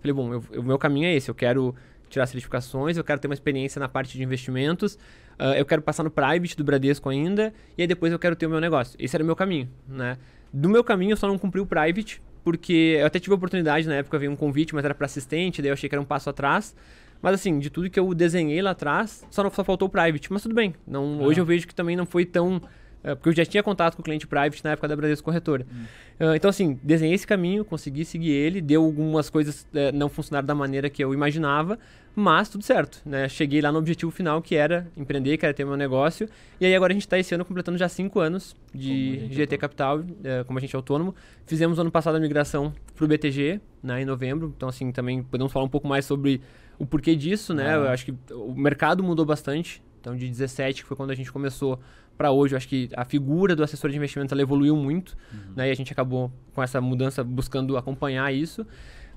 Falei, 0.00 0.12
bom, 0.12 0.42
o 0.58 0.62
meu 0.62 0.78
caminho 0.78 1.06
é 1.06 1.14
esse, 1.14 1.30
eu 1.30 1.34
quero 1.34 1.72
tirar 2.08 2.26
certificações, 2.26 2.96
eu 2.96 3.04
quero 3.04 3.20
ter 3.20 3.28
uma 3.28 3.34
experiência 3.34 3.78
na 3.78 3.88
parte 3.88 4.16
de 4.16 4.22
investimentos, 4.24 4.94
uh, 5.38 5.54
eu 5.56 5.64
quero 5.64 5.82
passar 5.82 6.02
no 6.02 6.10
private 6.10 6.56
do 6.56 6.64
Bradesco 6.64 7.08
ainda, 7.08 7.54
e 7.78 7.82
aí 7.82 7.86
depois 7.86 8.12
eu 8.12 8.18
quero 8.18 8.34
ter 8.34 8.46
o 8.46 8.50
meu 8.50 8.60
negócio. 8.60 8.96
Esse 8.98 9.16
era 9.16 9.22
o 9.22 9.26
meu 9.26 9.36
caminho, 9.36 9.68
né? 9.86 10.18
Do 10.52 10.68
meu 10.68 10.82
caminho 10.82 11.12
eu 11.12 11.16
só 11.16 11.28
não 11.28 11.38
cumpri 11.38 11.60
o 11.60 11.66
private, 11.66 12.20
porque 12.46 12.98
eu 13.00 13.06
até 13.06 13.18
tive 13.18 13.32
a 13.32 13.34
oportunidade 13.34 13.88
na 13.88 13.96
época, 13.96 14.16
veio 14.20 14.30
um 14.30 14.36
convite, 14.36 14.72
mas 14.72 14.84
era 14.84 14.94
para 14.94 15.04
assistente, 15.04 15.60
daí 15.60 15.68
eu 15.68 15.72
achei 15.72 15.88
que 15.88 15.94
era 15.96 16.00
um 16.00 16.04
passo 16.04 16.30
atrás. 16.30 16.76
Mas 17.20 17.34
assim, 17.34 17.58
de 17.58 17.68
tudo 17.68 17.90
que 17.90 17.98
eu 17.98 18.14
desenhei 18.14 18.62
lá 18.62 18.70
atrás, 18.70 19.26
só, 19.32 19.42
não, 19.42 19.50
só 19.50 19.64
faltou 19.64 19.88
o 19.88 19.90
private. 19.90 20.32
Mas 20.32 20.42
tudo 20.42 20.54
bem. 20.54 20.72
Não, 20.86 21.22
Hoje 21.22 21.40
eu 21.40 21.44
vejo 21.44 21.66
que 21.66 21.74
também 21.74 21.96
não 21.96 22.06
foi 22.06 22.24
tão 22.24 22.62
é, 23.02 23.16
porque 23.16 23.30
eu 23.30 23.32
já 23.32 23.44
tinha 23.44 23.64
contato 23.64 23.96
com 23.96 24.02
o 24.02 24.04
cliente 24.04 24.28
private 24.28 24.62
na 24.62 24.70
época 24.70 24.86
da 24.86 24.94
Bradesco 24.94 25.24
Corretora. 25.24 25.66
Hum. 25.68 25.84
Uh, 26.24 26.34
então, 26.36 26.48
assim, 26.48 26.78
desenhei 26.84 27.16
esse 27.16 27.26
caminho, 27.26 27.64
consegui 27.64 28.04
seguir 28.04 28.30
ele, 28.30 28.60
deu 28.60 28.84
algumas 28.84 29.28
coisas 29.28 29.62
uh, 29.72 29.92
não 29.92 30.08
funcionaram 30.08 30.46
da 30.46 30.54
maneira 30.54 30.88
que 30.88 31.02
eu 31.02 31.12
imaginava, 31.12 31.80
mas 32.18 32.48
tudo 32.48 32.64
certo, 32.64 33.02
né? 33.04 33.28
Cheguei 33.28 33.60
lá 33.60 33.70
no 33.70 33.78
objetivo 33.78 34.10
final, 34.10 34.40
que 34.40 34.56
era 34.56 34.90
empreender, 34.96 35.36
que 35.36 35.44
era 35.44 35.52
ter 35.52 35.66
meu 35.66 35.76
negócio. 35.76 36.26
E 36.58 36.64
aí 36.64 36.74
agora 36.74 36.90
a 36.90 36.94
gente 36.94 37.02
está 37.02 37.18
esse 37.18 37.34
ano 37.34 37.44
completando 37.44 37.76
já 37.76 37.90
cinco 37.90 38.20
anos 38.20 38.56
de 38.74 39.28
GT 39.30 39.58
Capital, 39.58 39.98
uh, 39.98 40.44
como 40.46 40.58
agente 40.58 40.74
autônomo. 40.74 41.14
Fizemos 41.44 41.78
ano 41.78 41.90
passado 41.90 42.16
a 42.16 42.18
migração 42.18 42.72
para 42.94 43.04
o 43.04 43.08
BTG, 43.08 43.60
né, 43.82 44.00
em 44.00 44.06
novembro. 44.06 44.50
Então, 44.56 44.66
assim, 44.66 44.90
também 44.92 45.22
podemos 45.22 45.52
falar 45.52 45.66
um 45.66 45.68
pouco 45.68 45.86
mais 45.86 46.06
sobre 46.06 46.40
o 46.78 46.86
porquê 46.86 47.14
disso, 47.14 47.52
né? 47.52 47.76
Eu 47.76 47.88
acho 47.88 48.06
que 48.06 48.14
o 48.32 48.54
mercado 48.54 49.04
mudou 49.04 49.26
bastante. 49.26 49.82
Então, 50.00 50.16
de 50.16 50.26
17, 50.26 50.82
que 50.82 50.88
foi 50.88 50.96
quando 50.96 51.10
a 51.10 51.14
gente 51.14 51.30
começou 51.30 51.78
para 52.16 52.30
hoje, 52.30 52.54
eu 52.54 52.56
acho 52.56 52.68
que 52.68 52.88
a 52.96 53.04
figura 53.04 53.54
do 53.54 53.62
assessor 53.62 53.90
de 53.90 53.96
investimentos 53.96 54.38
evoluiu 54.38 54.74
muito, 54.74 55.14
uhum. 55.30 55.52
né? 55.54 55.68
E 55.68 55.70
a 55.70 55.74
gente 55.74 55.92
acabou 55.92 56.32
com 56.54 56.62
essa 56.62 56.80
mudança 56.80 57.22
buscando 57.22 57.76
acompanhar 57.76 58.32
isso. 58.32 58.66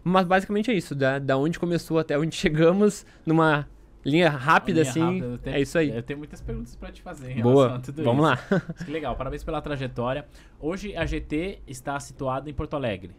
Mas 0.03 0.25
basicamente 0.25 0.71
é 0.71 0.73
isso, 0.73 0.95
da, 0.95 1.19
da 1.19 1.37
onde 1.37 1.59
começou 1.59 1.99
até 1.99 2.17
onde 2.17 2.35
chegamos, 2.35 3.05
numa 3.25 3.67
linha 4.05 4.29
rápida 4.29 4.81
linha 4.81 4.89
assim. 4.89 5.01
Rápida. 5.01 5.37
Tenho, 5.39 5.55
é 5.55 5.61
isso 5.61 5.77
aí. 5.77 5.95
Eu 5.95 6.03
tenho 6.03 6.19
muitas 6.19 6.41
perguntas 6.41 6.75
para 6.75 6.91
te 6.91 7.01
fazer 7.01 7.31
em 7.31 7.41
Boa. 7.41 7.81
Vamos 7.97 7.97
isso. 7.97 8.53
lá. 8.53 8.61
que 8.85 8.91
legal, 8.91 9.15
parabéns 9.15 9.43
pela 9.43 9.61
trajetória. 9.61 10.25
Hoje 10.59 10.95
a 10.95 11.05
GT 11.05 11.59
está 11.67 11.99
situada 11.99 12.49
em 12.49 12.53
Porto 12.53 12.75
Alegre. 12.75 13.15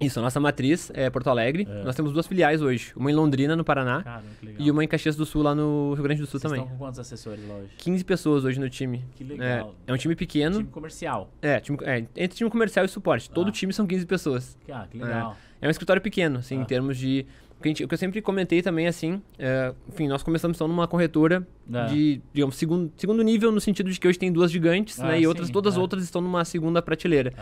Isso, 0.00 0.18
a 0.18 0.22
nossa 0.22 0.40
matriz 0.40 0.90
é 0.94 1.10
Porto 1.10 1.28
Alegre. 1.28 1.68
É. 1.70 1.84
Nós 1.84 1.94
temos 1.94 2.12
duas 2.12 2.26
filiais 2.26 2.62
hoje. 2.62 2.92
Uma 2.96 3.10
em 3.10 3.14
Londrina, 3.14 3.54
no 3.54 3.62
Paraná. 3.62 4.02
Caramba, 4.02 4.24
e 4.58 4.70
uma 4.70 4.82
em 4.82 4.88
Caxias 4.88 5.14
do 5.14 5.26
Sul, 5.26 5.42
lá 5.42 5.54
no 5.54 5.92
Rio 5.92 6.02
Grande 6.02 6.22
do 6.22 6.26
Sul 6.26 6.40
Vocês 6.40 6.50
também. 6.50 6.62
estão 6.62 6.78
com 6.78 6.82
quantos 6.82 6.98
assessores 6.98 7.46
lá 7.46 7.56
hoje? 7.56 7.70
15 7.76 8.04
pessoas 8.04 8.44
hoje 8.44 8.58
no 8.58 8.70
time. 8.70 9.04
Que 9.14 9.24
legal. 9.24 9.74
É, 9.86 9.90
é 9.90 9.94
um 9.94 9.96
time 9.98 10.16
pequeno. 10.16 10.56
Time 10.56 10.70
comercial. 10.70 11.30
É, 11.42 11.60
time, 11.60 11.76
é, 11.82 11.98
entre 12.16 12.38
time 12.38 12.48
comercial 12.48 12.86
e 12.86 12.88
suporte. 12.88 13.28
Ah. 13.30 13.34
Todo 13.34 13.52
time 13.52 13.74
são 13.74 13.86
15 13.86 14.06
pessoas. 14.06 14.58
Ah, 14.70 14.86
que 14.90 14.96
legal. 14.96 15.36
É, 15.60 15.66
é 15.66 15.68
um 15.68 15.70
escritório 15.70 16.00
pequeno, 16.00 16.38
assim, 16.38 16.58
ah. 16.58 16.62
em 16.62 16.64
termos 16.64 16.96
de... 16.96 17.26
O 17.58 17.62
que, 17.62 17.84
eu 17.86 17.98
sempre 17.98 18.22
comentei 18.22 18.62
também, 18.62 18.86
assim, 18.86 19.20
é, 19.38 19.74
enfim, 19.86 20.08
nós 20.08 20.22
começamos 20.22 20.56
então 20.56 20.66
numa 20.66 20.88
corretora 20.88 21.46
é. 21.70 21.86
de, 21.88 22.22
digamos, 22.32 22.56
segundo, 22.56 22.90
segundo 22.96 23.22
nível, 23.22 23.52
no 23.52 23.60
sentido 23.60 23.90
de 23.90 24.00
que 24.00 24.08
hoje 24.08 24.18
tem 24.18 24.32
duas 24.32 24.50
gigantes, 24.50 24.98
ah, 24.98 25.08
né? 25.08 25.18
E 25.18 25.20
sim, 25.20 25.26
outras, 25.26 25.50
todas 25.50 25.74
as 25.74 25.78
outras 25.78 26.02
estão 26.02 26.22
numa 26.22 26.42
segunda 26.46 26.80
prateleira. 26.80 27.34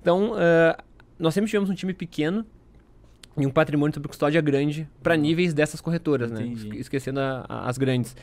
Então, 0.00 0.32
uh, 0.32 0.82
nós 1.20 1.34
sempre 1.34 1.48
tivemos 1.48 1.70
um 1.70 1.74
time 1.74 1.94
pequeno, 1.94 2.44
e 3.36 3.46
um 3.46 3.50
patrimônio 3.50 3.94
sobre 3.94 4.08
custódia 4.08 4.40
grande 4.40 4.88
para 5.02 5.14
uhum. 5.14 5.20
níveis 5.20 5.54
dessas 5.54 5.80
corretoras, 5.80 6.30
né? 6.30 6.42
Entendi. 6.42 6.68
né? 6.68 6.76
Esquecendo 6.76 7.20
a, 7.20 7.44
a, 7.48 7.68
as 7.68 7.78
grandes. 7.78 8.16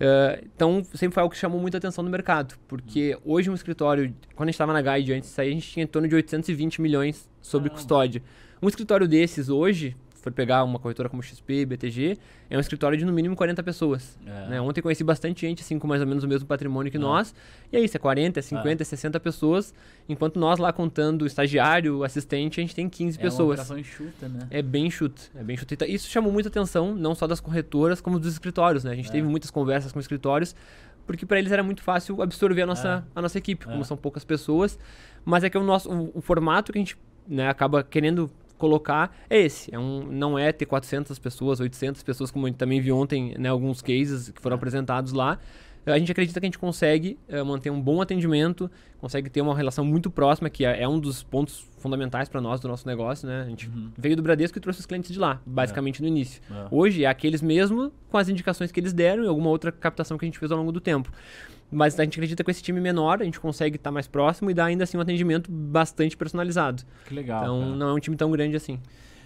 É. 0.00 0.40
Uh, 0.40 0.48
então, 0.54 0.82
sempre 0.94 1.14
foi 1.14 1.22
algo 1.22 1.32
que 1.32 1.38
chamou 1.38 1.60
muita 1.60 1.78
atenção 1.78 2.02
no 2.02 2.10
mercado, 2.10 2.54
porque 2.66 3.14
uhum. 3.14 3.32
hoje 3.32 3.50
um 3.50 3.54
escritório, 3.54 4.14
quando 4.34 4.48
a 4.48 4.50
gente 4.50 4.54
estava 4.54 4.72
na 4.72 4.80
Guide 4.80 5.12
antes 5.12 5.38
aí, 5.38 5.50
a 5.50 5.52
gente 5.52 5.70
tinha 5.70 5.84
em 5.84 5.86
torno 5.86 6.08
de 6.08 6.14
820 6.14 6.80
milhões 6.80 7.28
sobre 7.42 7.68
custódia. 7.70 8.22
Um 8.62 8.68
escritório 8.68 9.06
desses 9.06 9.48
hoje, 9.48 9.94
for 10.24 10.32
pegar 10.32 10.64
uma 10.64 10.78
corretora 10.78 11.08
como 11.08 11.22
XP, 11.22 11.66
BTG, 11.66 12.16
é 12.48 12.56
um 12.56 12.60
escritório 12.60 12.96
de 12.96 13.04
no 13.04 13.12
mínimo 13.12 13.36
40 13.36 13.62
pessoas. 13.62 14.18
É. 14.26 14.48
Né? 14.48 14.60
Ontem 14.60 14.80
conheci 14.80 15.04
bastante 15.04 15.42
gente, 15.46 15.60
assim, 15.62 15.78
com 15.78 15.86
mais 15.86 16.00
ou 16.00 16.06
menos 16.06 16.24
o 16.24 16.28
mesmo 16.28 16.48
patrimônio 16.48 16.90
que 16.90 16.96
é. 16.96 17.00
nós. 17.00 17.34
E 17.70 17.76
é 17.76 17.80
isso, 17.80 17.96
é 17.96 18.00
40, 18.00 18.40
50, 18.40 18.82
é. 18.82 18.84
60 18.84 19.20
pessoas. 19.20 19.74
Enquanto 20.08 20.40
nós 20.40 20.58
lá 20.58 20.72
contando 20.72 21.26
estagiário, 21.26 22.02
assistente, 22.02 22.58
a 22.58 22.62
gente 22.62 22.74
tem 22.74 22.88
15 22.88 23.18
é 23.18 23.20
pessoas. 23.20 23.70
É 23.70 23.74
uma 23.74 23.80
enxuta, 23.80 24.28
né? 24.28 24.46
É 24.50 24.62
bem 24.62 24.86
enxuto, 24.86 25.30
é 25.34 25.44
bem 25.44 25.54
enxuto. 25.54 25.74
Então, 25.74 25.86
isso 25.86 26.08
chamou 26.08 26.32
muita 26.32 26.48
atenção, 26.48 26.94
não 26.94 27.14
só 27.14 27.26
das 27.26 27.38
corretoras, 27.38 28.00
como 28.00 28.18
dos 28.18 28.32
escritórios, 28.32 28.82
né? 28.82 28.92
A 28.92 28.96
gente 28.96 29.10
é. 29.10 29.12
teve 29.12 29.28
muitas 29.28 29.50
conversas 29.50 29.92
com 29.92 30.00
escritórios, 30.00 30.56
porque 31.06 31.26
para 31.26 31.38
eles 31.38 31.52
era 31.52 31.62
muito 31.62 31.82
fácil 31.82 32.22
absorver 32.22 32.62
a 32.62 32.66
nossa, 32.66 33.04
é. 33.06 33.18
a 33.18 33.20
nossa 33.20 33.36
equipe, 33.36 33.66
como 33.66 33.84
são 33.84 33.96
poucas 33.96 34.24
pessoas. 34.24 34.78
Mas 35.22 35.44
é 35.44 35.50
que 35.50 35.58
o 35.58 35.62
nosso 35.62 35.90
o, 35.90 36.12
o 36.14 36.20
formato 36.22 36.72
que 36.72 36.78
a 36.78 36.80
gente 36.80 36.96
né, 37.28 37.48
acaba 37.48 37.82
querendo 37.82 38.30
colocar 38.58 39.16
é 39.28 39.38
esse. 39.38 39.74
É 39.74 39.78
um, 39.78 40.04
não 40.04 40.38
é 40.38 40.52
ter 40.52 40.66
400 40.66 41.18
pessoas, 41.18 41.60
800 41.60 42.02
pessoas, 42.02 42.30
como 42.30 42.46
a 42.46 42.48
gente 42.48 42.58
também 42.58 42.80
viu 42.80 42.96
ontem, 42.96 43.34
né, 43.38 43.48
alguns 43.48 43.82
cases 43.82 44.30
que 44.30 44.40
foram 44.40 44.56
apresentados 44.56 45.12
lá. 45.12 45.38
A 45.86 45.98
gente 45.98 46.10
acredita 46.10 46.40
que 46.40 46.46
a 46.46 46.48
gente 46.48 46.58
consegue 46.58 47.18
uh, 47.28 47.44
manter 47.44 47.68
um 47.68 47.78
bom 47.78 48.00
atendimento, 48.00 48.70
consegue 48.98 49.28
ter 49.28 49.42
uma 49.42 49.54
relação 49.54 49.84
muito 49.84 50.10
próxima, 50.10 50.48
que 50.48 50.64
é, 50.64 50.82
é 50.82 50.88
um 50.88 50.98
dos 50.98 51.22
pontos 51.22 51.66
fundamentais 51.78 52.26
para 52.26 52.40
nós 52.40 52.58
do 52.58 52.66
nosso 52.66 52.88
negócio, 52.88 53.28
né? 53.28 53.42
A 53.42 53.48
gente 53.50 53.68
uhum. 53.68 53.90
veio 53.96 54.16
do 54.16 54.22
Bradesco 54.22 54.56
e 54.56 54.60
trouxe 54.62 54.80
os 54.80 54.86
clientes 54.86 55.12
de 55.12 55.18
lá, 55.18 55.42
basicamente 55.44 55.98
é. 55.98 56.02
no 56.02 56.08
início. 56.08 56.40
É. 56.50 56.68
Hoje 56.70 57.04
é 57.04 57.06
aqueles 57.06 57.42
mesmo 57.42 57.92
com 58.08 58.16
as 58.16 58.30
indicações 58.30 58.72
que 58.72 58.80
eles 58.80 58.94
deram 58.94 59.24
e 59.24 59.26
alguma 59.26 59.50
outra 59.50 59.70
captação 59.70 60.16
que 60.16 60.24
a 60.24 60.28
gente 60.28 60.38
fez 60.38 60.50
ao 60.50 60.56
longo 60.56 60.72
do 60.72 60.80
tempo. 60.80 61.12
Mas 61.70 61.98
a 61.98 62.04
gente 62.04 62.14
acredita 62.14 62.42
que 62.42 62.44
com 62.44 62.50
esse 62.50 62.62
time 62.62 62.80
menor 62.80 63.20
a 63.20 63.24
gente 63.24 63.40
consegue 63.40 63.76
estar 63.76 63.90
mais 63.90 64.06
próximo 64.06 64.50
e 64.50 64.54
dar 64.54 64.66
ainda 64.66 64.84
assim 64.84 64.96
um 64.96 65.00
atendimento 65.00 65.50
bastante 65.50 66.16
personalizado. 66.16 66.84
Que 67.06 67.14
legal. 67.14 67.42
Então 67.42 67.60
cara. 67.60 67.76
não 67.76 67.88
é 67.88 67.92
um 67.94 67.98
time 67.98 68.16
tão 68.16 68.30
grande 68.30 68.56
assim. 68.56 68.78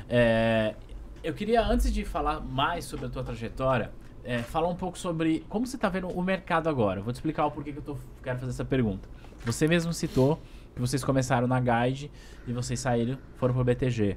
É, 0.09 0.75
eu 1.23 1.35
queria, 1.35 1.63
antes 1.63 1.93
de 1.93 2.05
falar 2.05 2.41
mais 2.41 2.85
sobre 2.85 3.07
a 3.07 3.09
tua 3.09 3.23
trajetória, 3.23 3.91
é, 4.25 4.39
falar 4.39 4.69
um 4.69 4.75
pouco 4.77 4.99
sobre 4.99 5.45
como 5.49 5.67
você 5.67 5.77
está 5.77 5.89
vendo 5.89 6.09
o 6.09 6.23
mercado 6.23 6.69
agora. 6.69 7.01
Vou 7.01 7.13
te 7.13 7.17
explicar 7.17 7.47
o 7.47 7.51
porquê 7.51 7.73
que 7.73 7.79
eu 7.79 7.83
tô, 7.83 7.97
quero 8.23 8.39
fazer 8.39 8.53
essa 8.53 8.65
pergunta. 8.65 9.09
Você 9.45 9.67
mesmo 9.67 9.93
citou 9.93 10.41
que 10.75 10.81
vocês 10.81 11.03
começaram 11.03 11.47
na 11.47 11.61
Guide 11.61 12.11
e 12.47 12.53
vocês 12.53 12.79
saíram, 12.79 13.19
foram 13.37 13.55
para 13.55 13.61
o 13.61 13.65
BTG. 13.65 14.17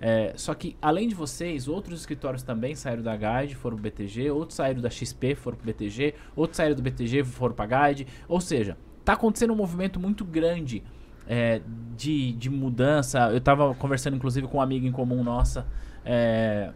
É, 0.00 0.32
só 0.36 0.54
que, 0.54 0.76
além 0.80 1.08
de 1.08 1.14
vocês, 1.14 1.66
outros 1.66 2.00
escritórios 2.00 2.42
também 2.42 2.74
saíram 2.74 3.02
da 3.02 3.16
Guide, 3.16 3.54
foram 3.54 3.76
pro 3.76 3.82
BTG, 3.82 4.30
outros 4.30 4.56
saíram 4.56 4.80
da 4.80 4.90
XP, 4.90 5.34
foram 5.34 5.56
pro 5.56 5.66
BTG, 5.66 6.14
outros 6.36 6.56
saíram 6.56 6.76
do 6.76 6.82
BTG, 6.82 7.24
foram 7.24 7.54
pra 7.54 7.66
Guide. 7.66 8.06
Ou 8.28 8.40
seja, 8.40 8.76
tá 9.04 9.14
acontecendo 9.14 9.52
um 9.52 9.56
movimento 9.56 9.98
muito 9.98 10.24
grande 10.24 10.82
é, 11.26 11.60
de, 11.96 12.32
de 12.32 12.48
mudança. 12.48 13.30
Eu 13.32 13.40
tava 13.40 13.74
conversando, 13.74 14.16
inclusive, 14.16 14.46
com 14.46 14.58
uma 14.58 14.64
amiga 14.64 14.86
em 14.86 14.92
comum 14.92 15.24
nossa 15.24 15.66
é, 16.04 16.70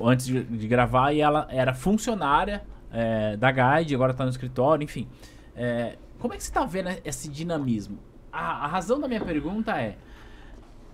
antes 0.00 0.26
de, 0.26 0.42
de, 0.42 0.66
gravar 0.66 1.12
e 1.12 1.20
ela 1.20 1.46
era 1.50 1.74
funcionária 1.74 2.64
é, 2.90 3.36
da 3.36 3.50
Guide, 3.50 3.94
agora 3.94 4.14
tá 4.14 4.24
no 4.24 4.30
escritório, 4.30 4.82
enfim. 4.82 5.06
É, 5.54 5.96
como 6.18 6.32
é 6.32 6.36
que 6.36 6.44
você 6.44 6.52
tá 6.52 6.64
vendo 6.64 6.88
esse 7.04 7.28
dinamismo? 7.28 7.98
a, 8.32 8.64
a 8.64 8.66
razão 8.66 8.98
da 8.98 9.06
minha 9.06 9.20
pergunta 9.20 9.78
é 9.78 9.98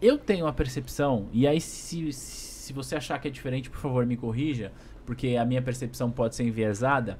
eu 0.00 0.18
tenho 0.18 0.46
a 0.46 0.52
percepção, 0.52 1.28
e 1.32 1.46
aí 1.46 1.60
se, 1.60 2.12
se 2.12 2.72
você 2.72 2.96
achar 2.96 3.18
que 3.18 3.28
é 3.28 3.30
diferente, 3.30 3.70
por 3.70 3.78
favor, 3.78 4.04
me 4.06 4.16
corrija, 4.16 4.72
porque 5.04 5.36
a 5.36 5.44
minha 5.44 5.62
percepção 5.62 6.10
pode 6.10 6.36
ser 6.36 6.44
enviesada, 6.44 7.18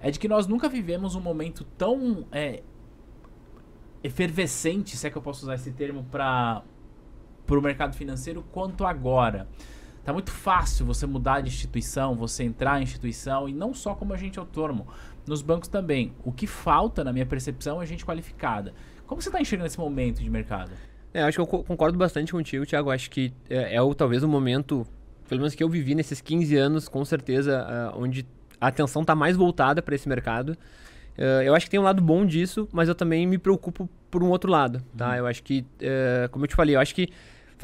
é 0.00 0.10
de 0.10 0.18
que 0.18 0.28
nós 0.28 0.46
nunca 0.46 0.68
vivemos 0.68 1.14
um 1.14 1.20
momento 1.20 1.64
tão 1.78 2.26
é, 2.30 2.62
efervescente, 4.02 4.96
se 4.96 5.06
é 5.06 5.10
que 5.10 5.16
eu 5.16 5.22
posso 5.22 5.44
usar 5.44 5.54
esse 5.54 5.72
termo, 5.72 6.04
para 6.04 6.62
o 7.48 7.60
mercado 7.60 7.96
financeiro 7.96 8.44
quanto 8.52 8.84
agora. 8.84 9.48
Tá 10.04 10.12
muito 10.12 10.30
fácil 10.30 10.84
você 10.84 11.06
mudar 11.06 11.40
de 11.40 11.48
instituição, 11.48 12.14
você 12.14 12.44
entrar 12.44 12.78
em 12.78 12.82
instituição, 12.82 13.48
e 13.48 13.54
não 13.54 13.72
só 13.72 13.94
como 13.94 14.12
agente 14.12 14.38
autônomo, 14.38 14.86
nos 15.26 15.40
bancos 15.40 15.68
também. 15.68 16.12
O 16.22 16.30
que 16.30 16.46
falta, 16.46 17.02
na 17.02 17.10
minha 17.10 17.24
percepção, 17.24 17.80
é 17.80 17.86
gente 17.86 18.04
qualificada. 18.04 18.74
Como 19.06 19.22
você 19.22 19.30
está 19.30 19.40
enxergando 19.40 19.68
esse 19.68 19.80
momento 19.80 20.22
de 20.22 20.28
mercado? 20.28 20.72
É, 21.14 21.22
acho 21.22 21.36
que 21.36 21.54
eu 21.54 21.62
concordo 21.62 21.96
bastante 21.96 22.32
contigo, 22.32 22.66
Thiago. 22.66 22.90
Acho 22.90 23.08
que 23.08 23.32
é, 23.48 23.76
é 23.76 23.80
o, 23.80 23.94
talvez 23.94 24.24
o 24.24 24.28
momento, 24.28 24.84
pelo 25.28 25.40
menos 25.40 25.54
que 25.54 25.62
eu 25.62 25.68
vivi 25.68 25.94
nesses 25.94 26.20
15 26.20 26.56
anos, 26.56 26.88
com 26.88 27.04
certeza, 27.04 27.64
uh, 27.94 28.02
onde 28.02 28.26
a 28.60 28.66
atenção 28.66 29.02
está 29.02 29.14
mais 29.14 29.36
voltada 29.36 29.80
para 29.80 29.94
esse 29.94 30.08
mercado. 30.08 30.58
Uh, 31.16 31.42
eu 31.44 31.54
acho 31.54 31.66
que 31.66 31.70
tem 31.70 31.78
um 31.78 31.84
lado 31.84 32.02
bom 32.02 32.26
disso, 32.26 32.68
mas 32.72 32.88
eu 32.88 32.94
também 32.96 33.24
me 33.28 33.38
preocupo 33.38 33.88
por 34.10 34.24
um 34.24 34.28
outro 34.28 34.50
lado, 34.50 34.82
tá? 34.96 35.10
Uhum. 35.10 35.14
Eu 35.14 35.26
acho 35.28 35.44
que, 35.44 35.60
uh, 35.60 36.28
como 36.32 36.44
eu 36.44 36.48
te 36.48 36.56
falei, 36.56 36.74
eu 36.74 36.80
acho 36.80 36.92
que 36.92 37.08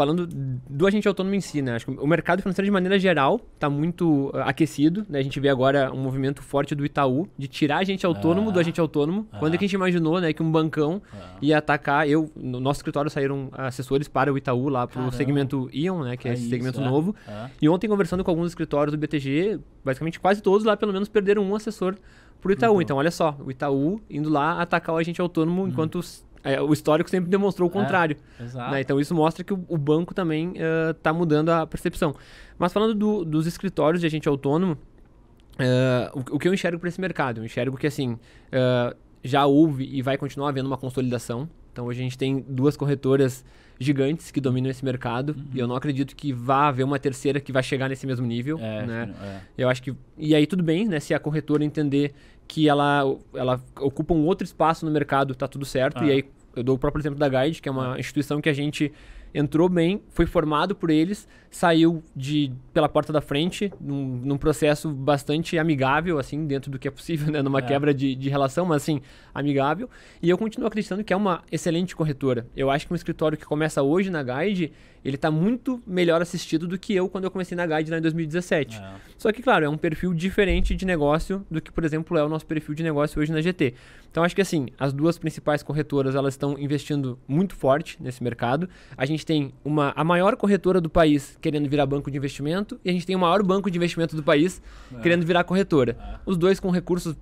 falando 0.01 0.27
do 0.27 0.87
agente 0.87 1.07
autônomo 1.07 1.35
em 1.35 1.43
si, 1.43 1.61
né? 1.61 1.75
Acho 1.75 1.85
que 1.85 1.93
o 1.93 2.07
mercado 2.07 2.41
financeiro, 2.41 2.65
de 2.65 2.71
maneira 2.71 2.99
geral, 2.99 3.39
está 3.53 3.69
muito 3.69 4.31
uh, 4.35 4.39
aquecido. 4.47 5.05
Né? 5.07 5.19
A 5.19 5.23
gente 5.23 5.39
vê 5.39 5.51
agora 5.51 5.93
um 5.93 5.99
movimento 5.99 6.43
forte 6.43 6.75
do 6.75 6.87
Itaú 6.87 7.29
de 7.37 7.47
tirar 7.47 7.81
agente 7.81 8.07
autônomo 8.07 8.49
ah, 8.49 8.53
do 8.53 8.59
agente 8.59 8.81
autônomo. 8.81 9.29
Ah, 9.31 9.39
Quando 9.39 9.57
é 9.57 9.59
que 9.59 9.65
a 9.67 9.69
gente 9.69 9.75
imaginou 9.75 10.19
né, 10.19 10.33
que 10.33 10.43
um 10.43 10.51
bancão 10.51 11.03
ah, 11.13 11.37
ia 11.43 11.59
atacar? 11.59 12.09
Eu, 12.09 12.33
no 12.35 12.59
nosso 12.61 12.79
escritório 12.79 13.11
saíram 13.11 13.51
assessores 13.53 14.09
para 14.09 14.33
o 14.33 14.39
Itaú 14.39 14.71
lá 14.71 14.87
para 14.87 15.03
o 15.03 15.13
segmento 15.13 15.69
Ion, 15.71 16.03
né? 16.03 16.17
Que 16.17 16.29
é, 16.29 16.31
é 16.31 16.35
esse 16.35 16.45
isso, 16.45 16.51
segmento 16.51 16.81
é. 16.81 16.85
novo. 16.85 17.15
E 17.61 17.69
ontem, 17.69 17.87
conversando 17.87 18.25
com 18.25 18.31
alguns 18.31 18.47
escritórios 18.47 18.93
do 18.93 18.99
BTG, 18.99 19.61
basicamente 19.85 20.19
quase 20.19 20.43
todos 20.43 20.65
lá 20.65 20.79
pelo 20.79 20.95
menos 20.95 21.11
perderam 21.11 21.43
um 21.43 21.55
assessor 21.55 21.95
para 22.41 22.49
o 22.49 22.53
Itaú. 22.53 22.73
Então. 22.77 22.83
então, 22.83 22.97
olha 22.97 23.11
só, 23.11 23.37
o 23.39 23.51
Itaú 23.51 24.01
indo 24.09 24.31
lá 24.31 24.63
atacar 24.63 24.95
o 24.95 24.99
agente 24.99 25.21
autônomo 25.21 25.65
hum. 25.65 25.69
enquanto 25.69 26.01
é, 26.43 26.61
o 26.61 26.73
histórico 26.73 27.11
sempre 27.11 27.31
demonstrou 27.31 27.69
o 27.69 27.71
é, 27.71 27.75
contrário. 27.75 28.17
É, 28.39 28.71
né? 28.71 28.81
Então 28.81 28.99
isso 28.99 29.15
mostra 29.15 29.45
que 29.45 29.53
o, 29.53 29.65
o 29.69 29.77
banco 29.77 30.15
também 30.15 30.55
está 30.91 31.13
uh, 31.13 31.15
mudando 31.15 31.51
a 31.51 31.67
percepção. 31.67 32.15
Mas 32.59 32.73
falando 32.73 32.95
do, 32.95 33.25
dos 33.25 33.47
escritórios 33.47 34.01
de 34.01 34.07
agente 34.07 34.29
autônomo, 34.29 34.73
uh, 34.73 36.19
o, 36.19 36.37
o, 36.37 36.39
que 36.39 36.49
eu 36.49 36.55
enxergo 36.55 36.79
para 36.79 36.89
esse 36.89 37.01
mercado? 37.01 37.41
Eu 37.41 37.45
enxergo 37.45 37.77
que 37.77 37.87
assim 37.87 38.13
uh, 38.13 38.97
já 39.23 39.45
houve 39.47 39.85
e 39.85 40.01
vai 40.03 40.17
continuar 40.17 40.49
havendo 40.49 40.67
uma 40.67 40.79
consolidação. 40.79 41.49
Então 41.73 41.87
hoje 41.87 42.01
a 42.01 42.03
gente 42.03 42.19
tem 42.19 42.45
duas 42.49 42.77
corretoras 42.77 43.45
gigantes 43.79 44.31
que 44.31 44.43
dominam 44.43 44.71
esse 44.71 44.85
mercado 44.85 45.31
uhum. 45.31 45.45
e 45.55 45.59
eu 45.59 45.67
não 45.67 45.75
acredito 45.75 46.15
que 46.15 46.35
vá 46.35 46.69
haver 46.69 46.85
uma 46.85 46.99
terceira 46.99 47.41
que 47.41 47.51
vai 47.51 47.63
chegar 47.63 47.89
nesse 47.89 48.07
mesmo 48.07 48.27
nível, 48.27 48.59
é, 48.61 48.85
né? 48.85 49.15
É. 49.23 49.41
Eu 49.57 49.71
acho 49.71 49.83
que 49.83 49.95
e 50.19 50.35
aí 50.35 50.47
tudo 50.47 50.63
bem, 50.63 50.87
né? 50.87 51.01
Se 51.01 51.15
a 51.15 51.19
corretora 51.19 51.65
entender 51.65 52.13
que 52.51 52.69
ela, 52.69 53.05
ela 53.33 53.61
ocupa 53.81 54.13
um 54.13 54.27
outro 54.27 54.45
espaço 54.45 54.85
no 54.85 54.91
mercado, 54.91 55.37
tá 55.37 55.47
tudo 55.47 55.65
certo. 55.65 56.03
Ah. 56.03 56.07
E 56.07 56.11
aí 56.11 56.25
eu 56.57 56.65
dou 56.65 56.75
o 56.75 56.79
próprio 56.79 57.01
exemplo 57.01 57.17
da 57.17 57.29
Guide, 57.29 57.63
que 57.63 57.69
é 57.69 57.73
uma 57.73 57.95
ah. 57.95 58.01
instituição 58.01 58.41
que 58.41 58.49
a 58.49 58.53
gente 58.53 58.93
entrou 59.33 59.69
bem, 59.69 60.03
foi 60.09 60.27
formado 60.27 60.75
por 60.75 60.91
eles, 60.91 61.29
saiu 61.49 62.03
de 62.17 62.51
pela 62.75 62.89
porta 62.89 63.13
da 63.13 63.21
frente, 63.21 63.73
num, 63.81 64.21
num 64.25 64.37
processo 64.37 64.91
bastante 64.91 65.57
amigável, 65.57 66.19
assim, 66.19 66.45
dentro 66.45 66.73
do 66.73 66.81
que 66.81 66.89
é 66.89 66.91
possível, 66.91 67.31
né? 67.31 67.41
Numa 67.41 67.61
é. 67.61 67.63
quebra 67.63 67.95
de, 67.95 68.17
de 68.17 68.29
relação, 68.29 68.67
mas 68.67 68.83
assim, 68.83 69.01
amigável. 69.33 69.89
E 70.21 70.29
eu 70.29 70.37
continuo 70.37 70.67
acreditando 70.67 71.05
que 71.05 71.13
é 71.13 71.17
uma 71.17 71.45
excelente 71.53 71.95
corretora. 71.95 72.49
Eu 72.57 72.69
acho 72.69 72.85
que 72.85 72.93
um 72.93 72.97
escritório 72.97 73.39
que 73.39 73.45
começa 73.45 73.81
hoje 73.81 74.11
na 74.11 74.25
Guide, 74.25 74.73
ele 75.05 75.17
está 75.17 75.31
muito 75.31 75.83
melhor 75.87 76.21
assistido 76.21 76.67
do 76.67 76.79
que 76.79 76.95
eu 76.95 77.09
quando 77.09 77.25
eu 77.25 77.31
comecei 77.31 77.57
na 77.57 77.67
Guide 77.67 77.91
lá 77.91 77.99
em 77.99 78.03
2017. 78.03 78.77
É. 78.77 78.95
Só 79.17 79.33
que, 79.33 79.43
claro, 79.43 79.65
é 79.65 79.69
um 79.69 79.77
perfil 79.77 80.13
diferente 80.13 80.75
de 80.75 80.85
negócio 80.85 81.45
do 81.51 81.61
que, 81.61 81.73
por 81.73 81.85
exemplo, 81.85 82.17
é 82.17 82.25
o 82.25 82.29
nosso 82.29 82.47
perfil 82.47 82.75
de 82.75 82.83
negócio 82.83 83.21
hoje 83.21 83.33
na 83.33 83.41
GT. 83.41 83.75
Então, 84.11 84.25
acho 84.25 84.35
que 84.35 84.43
assim, 84.43 84.69
as 84.79 84.93
duas 84.93 85.19
principais 85.19 85.63
corretoras, 85.63 86.15
elas 86.15 86.35
estão 86.35 86.59
investindo 86.59 87.19
muito 87.27 87.55
forte 87.55 87.97
nesse 88.01 88.23
mercado. 88.23 88.69
A 88.97 89.07
gente 89.07 89.25
tem 89.25 89.53
uma, 89.65 89.93
a 89.97 90.05
maior 90.05 90.37
corretora 90.37 90.81
do 90.81 90.91
país 90.91 91.39
querendo 91.41 91.69
virar 91.69 91.87
banco 91.87 92.11
de 92.11 92.17
investimento 92.17 92.79
e 92.85 92.91
a 92.91 92.93
gente 92.93 93.07
tem 93.07 93.17
o 93.17 93.19
maior 93.19 93.43
banco 93.43 93.71
de 93.71 93.79
investimento 93.79 94.17
do 94.17 94.23
país 94.23 94.61
é. 94.95 95.01
querendo 95.01 95.25
virar 95.25 95.45
corretora. 95.45 95.97
É. 95.99 96.19
Os 96.27 96.37
dois 96.37 96.61
com 96.61 96.71
recursos, 96.71 97.17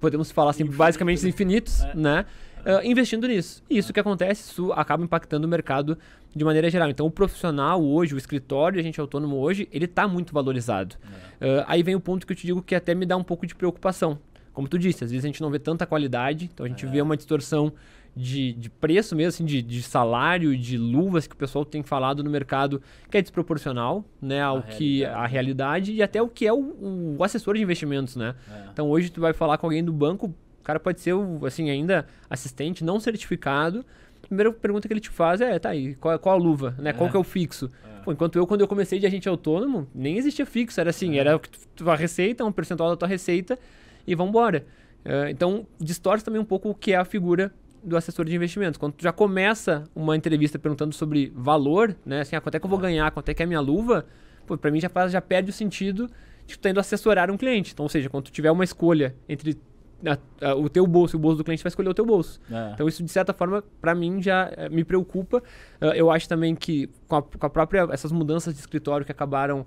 podemos 0.00 0.30
falar 0.30 0.50
assim, 0.50 0.62
Infinito. 0.62 0.78
basicamente 0.78 1.26
infinitos, 1.26 1.82
é. 1.82 1.94
né? 1.94 2.26
Uh, 2.64 2.86
investindo 2.86 3.28
nisso. 3.28 3.62
E 3.68 3.76
isso 3.76 3.92
que 3.92 4.00
acontece, 4.00 4.50
isso 4.50 4.72
acaba 4.72 5.04
impactando 5.04 5.46
o 5.46 5.50
mercado 5.50 5.98
de 6.34 6.44
maneira 6.44 6.68
geral. 6.70 6.90
Então, 6.90 7.06
o 7.06 7.10
profissional 7.10 7.82
hoje, 7.82 8.14
o 8.14 8.18
escritório, 8.18 8.80
a 8.80 8.82
gente 8.82 9.00
autônomo 9.00 9.36
hoje, 9.36 9.68
ele 9.70 9.84
está 9.84 10.08
muito 10.08 10.32
valorizado. 10.32 10.96
Uh, 11.40 11.64
aí 11.66 11.82
vem 11.82 11.94
o 11.94 12.00
ponto 12.00 12.26
que 12.26 12.32
eu 12.32 12.36
te 12.36 12.46
digo 12.46 12.62
que 12.62 12.74
até 12.74 12.94
me 12.94 13.06
dá 13.06 13.16
um 13.16 13.24
pouco 13.24 13.46
de 13.46 13.54
preocupação. 13.54 14.18
Como 14.52 14.68
tu 14.68 14.78
disse, 14.78 15.04
às 15.04 15.10
vezes 15.10 15.24
a 15.24 15.28
gente 15.28 15.40
não 15.40 15.50
vê 15.50 15.58
tanta 15.58 15.84
qualidade, 15.86 16.50
então 16.52 16.64
a 16.64 16.68
gente 16.68 16.86
é. 16.86 16.88
vê 16.88 17.02
uma 17.02 17.16
distorção 17.16 17.72
de, 18.16 18.52
de 18.52 18.70
preço 18.70 19.16
mesmo, 19.16 19.28
assim, 19.28 19.44
de, 19.44 19.60
de 19.60 19.82
salário, 19.82 20.56
de 20.56 20.78
luvas 20.78 21.26
que 21.26 21.34
o 21.34 21.36
pessoal 21.36 21.64
tem 21.64 21.82
falado 21.82 22.22
no 22.22 22.30
mercado, 22.30 22.80
que 23.10 23.18
é 23.18 23.22
desproporcional, 23.22 24.04
né, 24.22 24.40
ao 24.40 24.58
a 24.58 24.62
que 24.62 24.98
realidade. 24.98 25.24
a 25.24 25.26
realidade 25.26 25.92
e 25.92 26.02
até 26.02 26.22
o 26.22 26.28
que 26.28 26.46
é 26.46 26.52
o, 26.52 27.16
o 27.18 27.24
assessor 27.24 27.56
de 27.56 27.62
investimentos, 27.62 28.14
né? 28.14 28.36
É. 28.48 28.68
Então 28.72 28.88
hoje 28.88 29.10
tu 29.10 29.20
vai 29.20 29.32
falar 29.32 29.58
com 29.58 29.66
alguém 29.66 29.82
do 29.82 29.92
banco, 29.92 30.26
o 30.26 30.64
cara 30.64 30.78
pode 30.80 31.00
ser, 31.00 31.14
assim, 31.46 31.68
ainda 31.68 32.06
assistente 32.30 32.84
não 32.84 32.98
certificado. 32.98 33.84
A 34.24 34.26
primeira 34.26 34.52
pergunta 34.52 34.88
que 34.88 34.92
ele 34.92 35.00
te 35.00 35.10
faz 35.10 35.40
é, 35.40 35.58
tá 35.58 35.70
aí, 35.70 35.94
qual, 35.94 36.18
qual 36.18 36.34
a 36.34 36.38
luva, 36.38 36.74
né? 36.78 36.90
É. 36.90 36.92
Qual 36.92 37.10
que 37.10 37.16
é 37.16 37.20
o 37.20 37.24
fixo? 37.24 37.70
É. 37.84 38.02
Pô, 38.02 38.12
enquanto 38.12 38.36
eu, 38.36 38.46
quando 38.46 38.60
eu 38.60 38.68
comecei 38.68 38.98
de 38.98 39.06
agente 39.06 39.28
autônomo, 39.28 39.86
nem 39.94 40.16
existia 40.16 40.44
fixo, 40.44 40.80
era 40.80 40.90
assim, 40.90 41.16
é. 41.16 41.18
era 41.18 41.40
a 41.86 41.94
receita, 41.94 42.44
um 42.44 42.52
percentual 42.52 42.90
da 42.90 42.96
tua 42.96 43.08
receita 43.08 43.58
e 44.06 44.14
vambora. 44.14 44.64
Uh, 45.04 45.28
então, 45.28 45.66
distorce 45.78 46.24
também 46.24 46.40
um 46.40 46.44
pouco 46.44 46.70
o 46.70 46.74
que 46.74 46.92
é 46.92 46.96
a 46.96 47.04
figura 47.04 47.52
do 47.82 47.96
assessor 47.96 48.24
de 48.24 48.34
investimentos. 48.34 48.78
Quando 48.78 48.94
tu 48.94 49.02
já 49.02 49.12
começa 49.12 49.84
uma 49.94 50.16
entrevista 50.16 50.58
perguntando 50.58 50.94
sobre 50.94 51.30
valor, 51.34 51.94
né? 52.04 52.22
Assim, 52.22 52.34
ah, 52.34 52.40
quanto 52.40 52.54
é 52.54 52.58
que 52.58 52.64
eu 52.64 52.70
vou 52.70 52.78
ganhar, 52.78 53.10
quanto 53.10 53.28
é 53.28 53.34
que 53.34 53.42
é 53.42 53.44
a 53.44 53.46
minha 53.46 53.60
luva, 53.60 54.06
pô, 54.46 54.56
pra 54.56 54.70
mim 54.70 54.80
já, 54.80 54.88
faz, 54.88 55.12
já 55.12 55.20
perde 55.20 55.50
o 55.50 55.52
sentido 55.52 56.10
de 56.46 56.56
tu 56.56 56.60
tá 56.60 56.70
indo 56.70 56.80
assessorar 56.80 57.30
um 57.30 57.36
cliente. 57.36 57.72
Então, 57.72 57.84
ou 57.84 57.88
seja, 57.88 58.08
quando 58.08 58.24
tu 58.24 58.32
tiver 58.32 58.50
uma 58.50 58.64
escolha 58.64 59.14
entre 59.28 59.58
a, 60.06 60.48
a, 60.48 60.54
o 60.54 60.68
teu 60.68 60.86
bolso 60.86 61.16
o 61.16 61.20
bolso 61.20 61.38
do 61.38 61.44
cliente 61.44 61.62
vai 61.62 61.68
escolher 61.68 61.88
o 61.88 61.94
teu 61.94 62.04
bolso. 62.04 62.40
É. 62.50 62.72
Então 62.74 62.88
isso 62.88 63.02
de 63.02 63.10
certa 63.10 63.32
forma 63.32 63.62
para 63.80 63.94
mim 63.94 64.22
já 64.22 64.50
é, 64.56 64.68
me 64.68 64.84
preocupa. 64.84 65.38
Uh, 65.80 65.86
eu 65.94 66.10
acho 66.10 66.28
também 66.28 66.54
que 66.54 66.88
com 67.08 67.16
a, 67.16 67.22
com 67.22 67.46
a, 67.46 67.50
própria 67.50 67.88
essas 67.90 68.12
mudanças 68.12 68.54
de 68.54 68.60
escritório 68.60 69.04
que 69.04 69.12
acabaram 69.12 69.60
uh, 69.60 69.66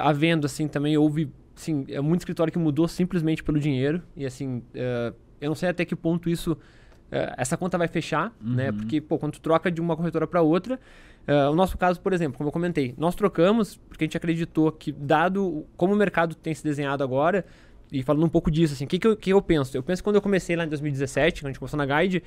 havendo 0.00 0.46
assim 0.46 0.68
também 0.68 0.96
houve 0.96 1.30
sim 1.54 1.84
é 1.88 2.00
muito 2.00 2.20
escritório 2.20 2.52
que 2.52 2.58
mudou 2.58 2.88
simplesmente 2.88 3.42
pelo 3.42 3.58
dinheiro 3.58 4.02
e 4.16 4.26
assim 4.26 4.58
uh, 4.58 5.14
eu 5.40 5.48
não 5.48 5.54
sei 5.54 5.68
até 5.68 5.84
que 5.84 5.96
ponto 5.96 6.28
isso 6.28 6.56
essa 7.36 7.56
conta 7.56 7.76
vai 7.76 7.88
fechar, 7.88 8.26
né? 8.26 8.32
uhum. 8.40 8.54
né? 8.54 8.70
Porque 8.70 9.00
pô, 9.00 9.18
quando 9.18 9.32
tu 9.32 9.40
troca 9.40 9.68
de 9.68 9.80
uma 9.80 9.96
corretora 9.96 10.28
para 10.28 10.42
outra, 10.42 10.78
uh, 11.26 11.50
o 11.50 11.56
nosso 11.56 11.76
caso, 11.76 12.00
por 12.00 12.12
exemplo, 12.12 12.38
como 12.38 12.50
eu 12.50 12.52
comentei, 12.52 12.94
nós 12.96 13.16
trocamos 13.16 13.76
porque 13.88 14.04
a 14.04 14.06
gente 14.06 14.16
acreditou 14.16 14.70
que 14.70 14.92
dado 14.92 15.66
como 15.76 15.92
o 15.92 15.96
mercado 15.96 16.36
tem 16.36 16.54
se 16.54 16.62
desenhado 16.62 17.02
agora 17.02 17.44
e 17.92 18.02
falando 18.02 18.24
um 18.24 18.28
pouco 18.28 18.50
disso, 18.50 18.74
assim, 18.74 18.84
o 18.84 18.88
que, 18.88 18.98
que, 18.98 19.06
eu, 19.06 19.16
que 19.16 19.30
eu 19.30 19.42
penso? 19.42 19.76
Eu 19.76 19.82
penso 19.82 20.02
que 20.02 20.04
quando 20.04 20.16
eu 20.16 20.22
comecei 20.22 20.56
lá 20.56 20.64
em 20.64 20.68
2017, 20.68 21.42
quando 21.42 21.46
a 21.46 21.50
gente 21.50 21.58
começou 21.58 21.76
na 21.78 21.86
Guide, 21.86 22.22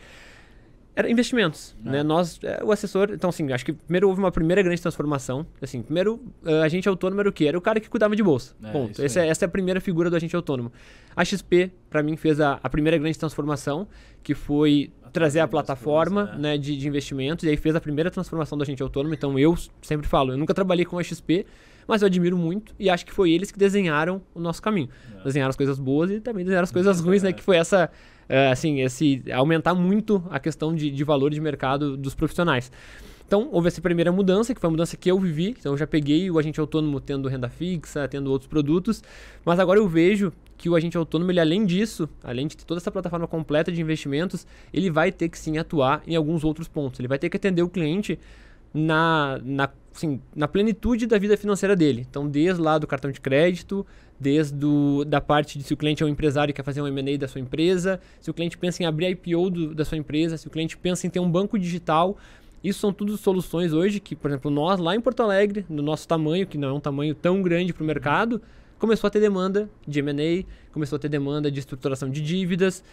era 0.95 1.09
investimentos, 1.09 1.75
é. 1.85 1.89
né? 1.89 2.03
Nós, 2.03 2.39
é, 2.43 2.63
o 2.63 2.71
assessor, 2.71 3.09
então 3.11 3.29
assim, 3.29 3.51
acho 3.51 3.65
que 3.65 3.73
primeiro 3.73 4.07
houve 4.07 4.19
uma 4.19 4.31
primeira 4.31 4.61
grande 4.61 4.79
transformação, 4.79 5.45
assim, 5.61 5.81
primeiro 5.81 6.21
uh, 6.43 6.61
agente 6.63 6.87
autônomo 6.87 7.19
era 7.19 7.29
o 7.29 7.33
quê? 7.33 7.45
Era 7.45 7.57
o 7.57 7.61
cara 7.61 7.79
que 7.79 7.89
cuidava 7.89 8.15
de 8.15 8.21
bolsa, 8.21 8.53
é, 8.63 8.71
ponto. 8.71 9.01
Essa 9.01 9.21
é, 9.21 9.27
essa 9.27 9.45
é 9.45 9.47
a 9.47 9.49
primeira 9.49 9.81
figura 9.81 10.09
do 10.09 10.15
agente 10.15 10.35
autônomo. 10.35 10.71
A 11.15 11.25
XP, 11.25 11.71
para 11.89 12.03
mim, 12.03 12.15
fez 12.15 12.39
a, 12.39 12.59
a, 12.61 12.69
primeira 12.69 12.97
grande 12.97 13.17
transformação, 13.17 13.87
que 14.21 14.35
foi 14.35 14.91
a 15.03 15.09
trazer 15.09 15.39
a 15.39 15.47
plataforma 15.47 16.31
é. 16.35 16.37
né, 16.37 16.57
de, 16.57 16.77
de 16.77 16.87
investimentos, 16.87 17.43
e 17.43 17.49
aí 17.49 17.57
fez 17.57 17.75
a 17.75 17.81
primeira 17.81 18.11
transformação 18.11 18.55
do 18.55 18.61
agente 18.61 18.83
autônomo, 18.83 19.15
então 19.15 19.37
eu 19.39 19.57
sempre 19.81 20.07
falo, 20.07 20.33
eu 20.33 20.37
nunca 20.37 20.53
trabalhei 20.53 20.85
com 20.85 20.99
a 20.99 21.03
XP, 21.03 21.45
mas 21.87 22.01
eu 22.01 22.07
admiro 22.07 22.37
muito 22.37 22.73
e 22.79 22.89
acho 22.89 23.05
que 23.05 23.13
foi 23.13 23.31
eles 23.31 23.51
que 23.51 23.59
desenharam 23.59 24.21
o 24.33 24.39
nosso 24.39 24.61
caminho. 24.61 24.89
É. 25.19 25.23
Desenharam 25.23 25.49
as 25.49 25.55
coisas 25.55 25.79
boas 25.79 26.11
e 26.11 26.19
também 26.19 26.43
desenharam 26.43 26.63
as 26.63 26.71
coisas 26.71 26.99
ruins, 26.99 27.23
né? 27.23 27.33
Que 27.33 27.43
foi 27.43 27.57
essa 27.57 27.89
uh, 28.29 28.51
assim, 28.51 28.81
esse 28.81 29.23
aumentar 29.31 29.73
muito 29.73 30.23
a 30.29 30.39
questão 30.39 30.73
de, 30.75 30.89
de 30.89 31.03
valor 31.03 31.31
de 31.31 31.39
mercado 31.39 31.95
dos 31.97 32.15
profissionais. 32.15 32.71
Então, 33.25 33.49
houve 33.51 33.67
essa 33.67 33.81
primeira 33.81 34.11
mudança, 34.11 34.53
que 34.53 34.61
foi 34.61 34.67
a 34.67 34.71
mudança 34.71 34.95
que 34.95 35.09
eu 35.09 35.19
vivi. 35.19 35.55
Então, 35.57 35.73
eu 35.73 35.77
já 35.77 35.87
peguei 35.87 36.29
o 36.29 36.37
agente 36.37 36.59
autônomo 36.59 36.99
tendo 36.99 37.27
renda 37.27 37.49
fixa, 37.49 38.07
tendo 38.07 38.29
outros 38.29 38.47
produtos. 38.47 39.01
Mas 39.43 39.59
agora 39.59 39.79
eu 39.79 39.87
vejo 39.87 40.31
que 40.55 40.69
o 40.69 40.75
agente 40.75 40.95
autônomo, 40.97 41.31
ele, 41.31 41.39
além 41.39 41.65
disso, 41.65 42.07
além 42.23 42.45
de 42.45 42.55
ter 42.57 42.63
toda 42.63 42.79
essa 42.79 42.91
plataforma 42.91 43.27
completa 43.27 43.71
de 43.71 43.81
investimentos, 43.81 44.45
ele 44.71 44.91
vai 44.91 45.11
ter 45.11 45.29
que 45.29 45.39
sim 45.39 45.57
atuar 45.57 46.03
em 46.05 46.15
alguns 46.15 46.43
outros 46.43 46.67
pontos. 46.67 46.99
Ele 46.99 47.07
vai 47.07 47.17
ter 47.17 47.29
que 47.29 47.37
atender 47.37 47.63
o 47.63 47.69
cliente 47.69 48.19
na, 48.73 49.39
na, 49.43 49.69
assim, 49.93 50.19
na 50.35 50.47
plenitude 50.47 51.05
da 51.05 51.17
vida 51.17 51.37
financeira 51.37 51.75
dele. 51.75 52.05
Então, 52.09 52.27
desde 52.27 52.61
lá 52.61 52.77
do 52.77 52.87
cartão 52.87 53.11
de 53.11 53.21
crédito, 53.21 53.85
desde 54.19 54.55
do, 54.55 55.05
da 55.05 55.21
parte 55.21 55.57
de 55.57 55.63
se 55.63 55.73
o 55.73 55.77
cliente 55.77 56.01
é 56.01 56.05
um 56.05 56.09
empresário 56.09 56.51
e 56.51 56.53
quer 56.53 56.63
fazer 56.63 56.81
um 56.81 56.87
M&A 56.87 57.17
da 57.17 57.27
sua 57.27 57.41
empresa, 57.41 57.99
se 58.19 58.29
o 58.31 58.33
cliente 58.33 58.57
pensa 58.57 58.81
em 58.81 58.85
abrir 58.85 59.09
IPO 59.09 59.49
do, 59.49 59.75
da 59.75 59.85
sua 59.85 59.97
empresa, 59.97 60.37
se 60.37 60.47
o 60.47 60.49
cliente 60.49 60.77
pensa 60.77 61.05
em 61.05 61.09
ter 61.09 61.19
um 61.19 61.29
banco 61.29 61.59
digital. 61.59 62.17
Isso 62.63 62.79
são 62.79 62.93
tudo 62.93 63.17
soluções 63.17 63.73
hoje 63.73 63.99
que, 63.99 64.15
por 64.15 64.31
exemplo, 64.31 64.49
nós 64.49 64.79
lá 64.79 64.95
em 64.95 65.01
Porto 65.01 65.21
Alegre, 65.21 65.65
no 65.69 65.83
nosso 65.83 66.07
tamanho, 66.07 66.47
que 66.47 66.57
não 66.57 66.69
é 66.69 66.73
um 66.73 66.79
tamanho 66.79 67.13
tão 67.13 67.41
grande 67.41 67.73
para 67.73 67.83
o 67.83 67.85
mercado, 67.85 68.41
começou 68.79 69.07
a 69.07 69.11
ter 69.11 69.19
demanda 69.19 69.69
de 69.85 69.99
M&A, 69.99 70.45
começou 70.71 70.95
a 70.95 70.99
ter 70.99 71.09
demanda 71.09 71.51
de 71.51 71.59
estruturação 71.59 72.09
de 72.09 72.21
dívidas. 72.21 72.83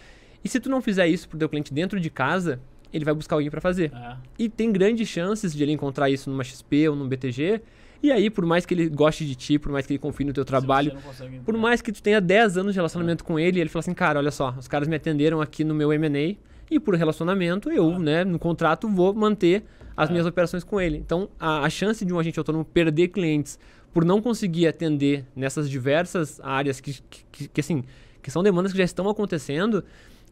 E 0.42 0.48
se 0.48 0.58
tu 0.58 0.68
não 0.68 0.80
fizer 0.80 1.06
isso 1.06 1.28
pro 1.28 1.38
teu 1.38 1.48
cliente 1.48 1.72
dentro 1.72 2.00
de 2.00 2.10
casa, 2.10 2.60
ele 2.92 3.04
vai 3.04 3.14
buscar 3.14 3.36
alguém 3.36 3.50
para 3.50 3.60
fazer. 3.60 3.92
É. 3.94 4.16
E 4.38 4.48
tem 4.48 4.72
grandes 4.72 5.08
chances 5.08 5.52
de 5.54 5.62
ele 5.62 5.72
encontrar 5.72 6.08
isso 6.10 6.28
numa 6.30 6.44
XP 6.44 6.88
ou 6.88 6.96
num 6.96 7.08
BTG. 7.08 7.60
E 8.02 8.10
aí, 8.10 8.30
por 8.30 8.46
mais 8.46 8.64
que 8.64 8.72
ele 8.72 8.88
goste 8.88 9.26
de 9.26 9.34
ti, 9.34 9.58
por 9.58 9.70
mais 9.70 9.86
que 9.86 9.92
ele 9.92 9.98
confie 9.98 10.24
no 10.24 10.32
teu 10.32 10.44
trabalho, 10.44 10.92
consegue 11.02 11.40
por 11.40 11.54
mais 11.56 11.82
que 11.82 11.92
tu 11.92 12.02
tenha 12.02 12.18
10 12.20 12.56
anos 12.56 12.72
de 12.72 12.78
relacionamento 12.78 13.22
com 13.22 13.38
ele, 13.38 13.60
ele 13.60 13.68
fala 13.68 13.80
assim, 13.80 13.92
cara, 13.92 14.18
olha 14.18 14.30
só, 14.30 14.54
os 14.58 14.66
caras 14.66 14.88
me 14.88 14.96
atenderam 14.96 15.40
aqui 15.42 15.64
no 15.64 15.74
meu 15.74 15.92
M&A 15.92 16.34
e 16.70 16.80
por 16.80 16.94
relacionamento 16.94 17.70
eu, 17.70 17.98
né, 17.98 18.24
no 18.24 18.38
contrato 18.38 18.88
vou 18.88 19.12
manter 19.12 19.64
as 19.94 20.08
É. 20.08 20.12
minhas 20.12 20.26
operações 20.26 20.64
com 20.64 20.80
ele. 20.80 20.96
Então, 20.96 21.28
a, 21.38 21.64
a 21.66 21.68
chance 21.68 22.02
de 22.04 22.14
um 22.14 22.18
agente 22.18 22.38
autônomo 22.38 22.64
perder 22.64 23.08
clientes 23.08 23.58
por 23.92 24.02
não 24.04 24.22
conseguir 24.22 24.66
atender 24.66 25.26
nessas 25.36 25.68
diversas 25.68 26.40
áreas 26.42 26.80
que, 26.80 26.94
que, 27.10 27.24
que- 27.30 27.48
que, 27.48 27.60
assim, 27.60 27.84
que 28.22 28.30
são 28.30 28.42
demandas 28.42 28.72
que 28.72 28.78
já 28.78 28.84
estão 28.84 29.10
acontecendo, 29.10 29.84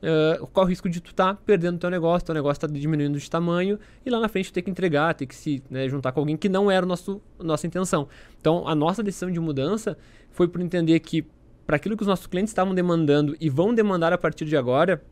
eh, 0.03 0.41
qual 0.53 0.67
o 0.67 0.69
risco 0.69 0.89
de 0.89 1.01
tu 1.01 1.11
estar 1.11 1.35
perdendo 1.45 1.79
teu 1.79 1.91
negócio, 1.91 2.25
teu 2.27 2.35
negócio 2.35 2.65
está 2.65 2.67
diminuindo 2.67 3.19
de 3.19 3.31
tamanho 3.31 3.79
e 4.05 4.11
lá 4.11 4.21
na 4.21 4.29
frente 4.29 4.53
ter 4.53 4.63
que 4.63 4.71
entregar, 4.71 5.15
ter 5.15 5.27
que 5.27 5.35
se 5.35 5.63
né, 5.69 5.89
juntar 5.89 6.13
com 6.13 6.21
alguém 6.21 6.37
que 6.37 6.49
não 6.49 6.71
era 6.71 6.87
nosso, 6.87 7.21
nossa 7.39 7.67
intenção. 7.67 8.09
Então, 8.41 8.67
a 8.67 8.75
nossa 8.75 9.03
decisão 9.03 9.31
de 9.31 9.41
mudança 9.41 9.99
foi 10.31 10.47
por 10.47 10.61
entender 10.61 10.99
que 11.01 11.27
para 11.67 11.77
aquilo 11.77 11.97
que 11.97 12.03
os 12.03 12.09
nossos 12.09 12.27
clientes 12.27 12.51
estavam 12.51 12.75
demandando 12.75 13.37
e 13.41 13.51
vão 13.51 13.75
demandar 13.75 14.13
a 14.13 14.19
partir 14.19 14.45
de 14.45 14.57
agora, 14.57 15.03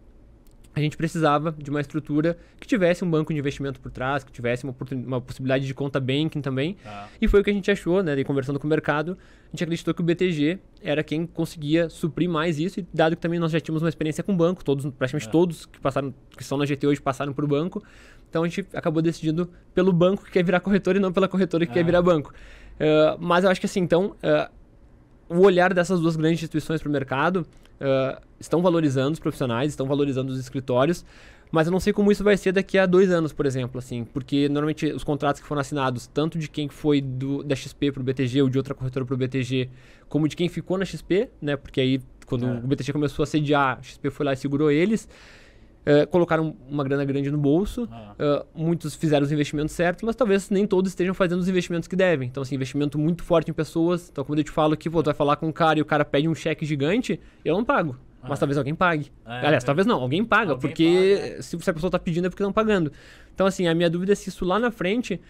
a 0.76 0.80
gente 0.80 0.94
precisava 0.94 1.52
de 1.56 1.70
uma 1.70 1.80
estrutura 1.80 2.36
que 2.60 2.66
tivesse 2.68 3.02
um 3.02 3.10
banco 3.10 3.32
de 3.32 3.38
investimento 3.38 3.80
por 3.80 3.90
trás, 3.90 4.22
que 4.22 4.30
tivesse 4.30 4.62
uma, 4.64 4.74
uma 5.06 5.20
possibilidade 5.22 5.66
de 5.66 5.72
conta 5.72 5.98
banking 5.98 6.42
também. 6.42 6.74
Tá. 6.84 7.08
E 7.18 7.26
foi 7.26 7.40
o 7.40 7.44
que 7.44 7.48
a 7.48 7.52
gente 7.52 7.70
achou, 7.70 8.02
né? 8.02 8.14
E 8.18 8.22
conversando 8.24 8.60
com 8.60 8.66
o 8.66 8.70
mercado, 8.70 9.16
a 9.46 9.50
gente 9.52 9.64
acreditou 9.64 9.94
que 9.94 10.02
o 10.02 10.04
BTG 10.04 10.58
era 10.82 11.02
quem 11.02 11.26
conseguia 11.26 11.88
suprir 11.88 12.28
mais 12.28 12.58
isso, 12.58 12.80
e 12.80 12.86
dado 12.92 13.16
que 13.16 13.22
também 13.22 13.38
nós 13.40 13.50
já 13.52 13.58
tínhamos 13.58 13.82
uma 13.82 13.88
experiência 13.88 14.22
com 14.22 14.34
o 14.34 14.36
banco, 14.36 14.62
todos, 14.62 14.84
praticamente 14.98 15.26
É. 15.28 15.32
todos 15.32 15.64
que 15.64 15.80
passaram, 15.80 16.14
que 16.36 16.42
estão 16.42 16.58
na 16.58 16.66
GT 16.66 16.86
hoje 16.86 17.00
passaram 17.00 17.32
por 17.32 17.46
banco. 17.46 17.82
Então 18.28 18.42
a 18.44 18.46
gente 18.46 18.66
acabou 18.74 19.00
decidindo 19.00 19.48
pelo 19.74 19.94
banco 19.94 20.26
que 20.26 20.30
quer 20.30 20.44
virar 20.44 20.60
corretora 20.60 20.98
e 20.98 21.00
não 21.00 21.10
pela 21.10 21.26
corretora 21.26 21.64
que 21.64 21.72
É. 21.72 21.74
quer 21.76 21.84
virar 21.86 22.02
banco. 22.02 22.34
Eh, 22.78 23.16
mas 23.18 23.44
eu 23.44 23.50
acho 23.50 23.58
que 23.60 23.66
assim, 23.66 23.80
então, 23.80 24.14
eh, 24.22 24.50
o 25.30 25.38
olhar 25.40 25.72
dessas 25.72 26.00
duas 26.00 26.16
grandes 26.16 26.40
instituições 26.40 26.82
para 26.82 26.88
o 26.90 26.92
mercado 26.92 27.46
eh, 27.80 28.20
estão 28.40 28.62
valorizando 28.62 29.12
os 29.12 29.20
profissionais, 29.20 29.72
estão 29.72 29.86
valorizando 29.86 30.32
os 30.32 30.38
escritórios, 30.38 31.04
mas 31.50 31.66
eu 31.66 31.70
não 31.72 31.78
sei 31.80 31.92
como 31.92 32.10
isso 32.10 32.24
vai 32.24 32.36
ser 32.36 32.52
daqui 32.52 32.76
a 32.76 32.86
dois 32.86 33.10
anos, 33.10 33.32
por 33.32 33.46
exemplo, 33.46 33.78
assim, 33.78 34.04
porque 34.04 34.48
normalmente 34.48 34.86
os 34.86 35.04
contratos 35.04 35.40
que 35.40 35.46
foram 35.46 35.60
assinados, 35.60 36.06
tanto 36.06 36.38
de 36.38 36.48
quem 36.48 36.68
foi 36.68 37.00
do, 37.00 37.42
da 37.42 37.54
XP 37.54 37.92
para 37.92 38.00
o 38.00 38.04
BTG 38.04 38.42
ou 38.42 38.48
de 38.50 38.58
outra 38.58 38.74
corretora 38.74 39.04
para 39.06 39.14
o 39.14 39.16
BTG, 39.16 39.70
como 40.08 40.26
de 40.28 40.34
quem 40.36 40.48
ficou 40.48 40.76
na 40.76 40.84
XP, 40.84 41.28
né? 41.40 41.56
Porque 41.56 41.80
aí 41.80 42.00
quando 42.26 42.44
É. 42.46 42.50
o 42.58 42.66
BTG 42.66 42.92
começou 42.92 43.22
a 43.22 43.26
sediar, 43.26 43.78
a 43.78 43.82
XP 43.82 44.10
foi 44.10 44.26
lá 44.26 44.32
e 44.32 44.36
segurou 44.36 44.70
eles, 44.70 45.08
eh, 45.86 46.04
colocaram 46.04 46.56
uma 46.68 46.82
grana 46.82 47.04
grande 47.04 47.30
no 47.30 47.38
bolso, 47.38 47.88
Ah. 47.92 48.16
Uh, 48.18 48.64
muitos 48.64 48.96
fizeram 48.96 49.24
os 49.24 49.30
investimentos 49.30 49.72
certos, 49.72 50.02
mas 50.02 50.16
talvez 50.16 50.50
nem 50.50 50.66
todos 50.66 50.90
estejam 50.90 51.14
fazendo 51.14 51.38
os 51.38 51.48
investimentos 51.48 51.86
que 51.86 51.94
devem. 51.94 52.28
Então, 52.28 52.42
assim, 52.42 52.56
investimento 52.56 52.98
muito 52.98 53.22
forte 53.22 53.52
em 53.52 53.54
pessoas. 53.54 54.08
Então, 54.10 54.24
quando 54.24 54.40
eu 54.40 54.44
te 54.44 54.50
falo 54.50 54.76
que 54.76 54.90
pô, 54.90 55.00
tu 55.00 55.06
vai 55.06 55.14
falar 55.14 55.36
com 55.36 55.46
um 55.46 55.52
cara 55.52 55.78
e 55.78 55.82
o 55.82 55.84
cara 55.84 56.04
pede 56.04 56.28
um 56.28 56.34
cheque 56.34 56.66
gigante, 56.66 57.20
eu 57.44 57.54
não 57.54 57.64
pago. 57.64 57.96
Ah. 58.20 58.26
Mas 58.28 58.40
talvez 58.40 58.58
alguém 58.58 58.74
pague. 58.74 59.12
É, 59.24 59.46
Aliás, 59.46 59.62
é. 59.62 59.66
talvez 59.66 59.86
não, 59.86 60.00
alguém 60.00 60.24
paga, 60.24 60.52
Alguém 60.52 60.60
porque 60.60 61.18
paga, 61.20 61.42
se, 61.42 61.60
se 61.60 61.70
a 61.70 61.72
pessoa 61.72 61.90
tá 61.90 61.98
pedindo 62.00 62.26
é 62.26 62.28
porque 62.30 62.42
estão 62.42 62.52
pagando. 62.52 62.90
Então, 63.36 63.46
assim, 63.46 63.68
a 63.68 63.74
minha 63.74 63.90
dúvida 63.90 64.12
é 64.12 64.14
se 64.14 64.30
isso 64.30 64.46
lá 64.46 64.58
na 64.58 64.70
frente 64.70 65.20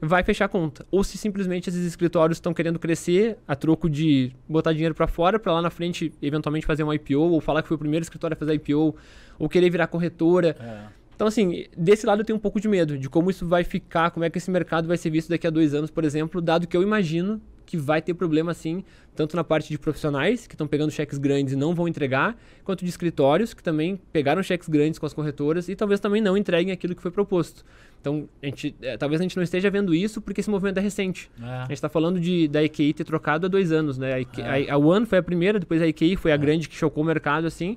vai 0.00 0.22
fechar 0.22 0.44
a 0.44 0.48
conta. 0.48 0.86
Ou 0.88 1.02
se 1.02 1.18
simplesmente 1.18 1.68
esses 1.68 1.84
escritórios 1.84 2.36
estão 2.36 2.54
querendo 2.54 2.78
crescer 2.78 3.38
a 3.46 3.56
troco 3.56 3.90
de 3.90 4.30
botar 4.48 4.72
dinheiro 4.72 4.94
para 4.94 5.08
fora, 5.08 5.36
para 5.36 5.52
lá 5.52 5.60
na 5.60 5.68
frente 5.68 6.12
eventualmente 6.22 6.64
fazer 6.64 6.84
um 6.84 6.92
IPO, 6.92 7.18
ou 7.18 7.40
falar 7.40 7.62
que 7.62 7.68
foi 7.68 7.74
o 7.74 7.78
primeiro 7.78 8.04
escritório 8.04 8.36
a 8.36 8.38
fazer 8.38 8.54
IPO, 8.54 8.94
ou 9.36 9.48
querer 9.48 9.68
virar 9.68 9.88
corretora. 9.88 10.56
É. 10.60 11.06
Então, 11.16 11.26
assim, 11.26 11.64
desse 11.76 12.06
lado 12.06 12.20
eu 12.20 12.24
tenho 12.24 12.36
um 12.36 12.40
pouco 12.40 12.60
de 12.60 12.68
medo 12.68 12.96
de 12.96 13.10
como 13.10 13.30
isso 13.30 13.44
vai 13.44 13.64
ficar, 13.64 14.12
como 14.12 14.24
é 14.24 14.30
que 14.30 14.38
esse 14.38 14.50
mercado 14.50 14.86
vai 14.86 14.96
ser 14.96 15.10
visto 15.10 15.28
daqui 15.28 15.48
a 15.48 15.50
dois 15.50 15.74
anos, 15.74 15.90
por 15.90 16.04
exemplo, 16.04 16.40
dado 16.40 16.68
que 16.68 16.76
eu 16.76 16.84
imagino 16.84 17.42
que 17.66 17.76
vai 17.76 18.00
ter 18.00 18.14
problema, 18.14 18.54
sim, 18.54 18.82
tanto 19.14 19.34
na 19.36 19.42
parte 19.44 19.68
de 19.68 19.78
profissionais, 19.78 20.46
que 20.46 20.54
estão 20.54 20.66
pegando 20.66 20.90
cheques 20.90 21.18
grandes 21.18 21.52
e 21.54 21.56
não 21.56 21.74
vão 21.74 21.88
entregar, 21.88 22.36
quanto 22.64 22.84
de 22.84 22.88
escritórios, 22.90 23.52
que 23.52 23.62
também 23.62 24.00
pegaram 24.12 24.42
cheques 24.42 24.68
grandes 24.68 24.98
com 24.98 25.06
as 25.06 25.12
corretoras 25.12 25.68
e 25.68 25.74
talvez 25.76 25.98
também 26.00 26.22
não 26.22 26.36
entreguem 26.36 26.72
aquilo 26.72 26.94
que 26.94 27.02
foi 27.02 27.10
proposto. 27.10 27.64
Então, 28.00 28.28
a 28.42 28.46
gente, 28.46 28.74
eh, 28.80 28.96
talvez 28.96 29.20
a 29.20 29.24
gente 29.24 29.34
não 29.36 29.42
esteja 29.42 29.68
vendo 29.68 29.92
isso 29.94 30.20
porque 30.20 30.40
esse 30.40 30.48
movimento 30.50 30.78
é 30.78 30.80
recente. 30.80 31.28
A 31.42 31.56
É. 31.56 31.60
gente 31.62 31.72
está 31.72 31.88
falando 31.88 32.20
de, 32.20 32.46
da 32.46 32.62
EQI 32.62 32.92
ter 32.92 33.02
trocado 33.04 33.46
há 33.46 33.48
dois 33.48 33.72
anos, 33.72 33.98
né? 33.98 34.12
A, 34.14 34.20
EQI 34.20 34.42
É. 34.42 34.70
a, 34.70 34.74
a 34.74 34.78
One 34.78 35.06
foi 35.06 35.18
a 35.18 35.22
primeira, 35.22 35.58
depois 35.58 35.82
a 35.82 35.88
EQI 35.88 36.14
foi 36.14 36.30
a 36.30 36.36
grande 36.36 36.68
que 36.68 36.76
chocou 36.76 37.02
o 37.02 37.06
mercado, 37.06 37.46
assim. 37.46 37.76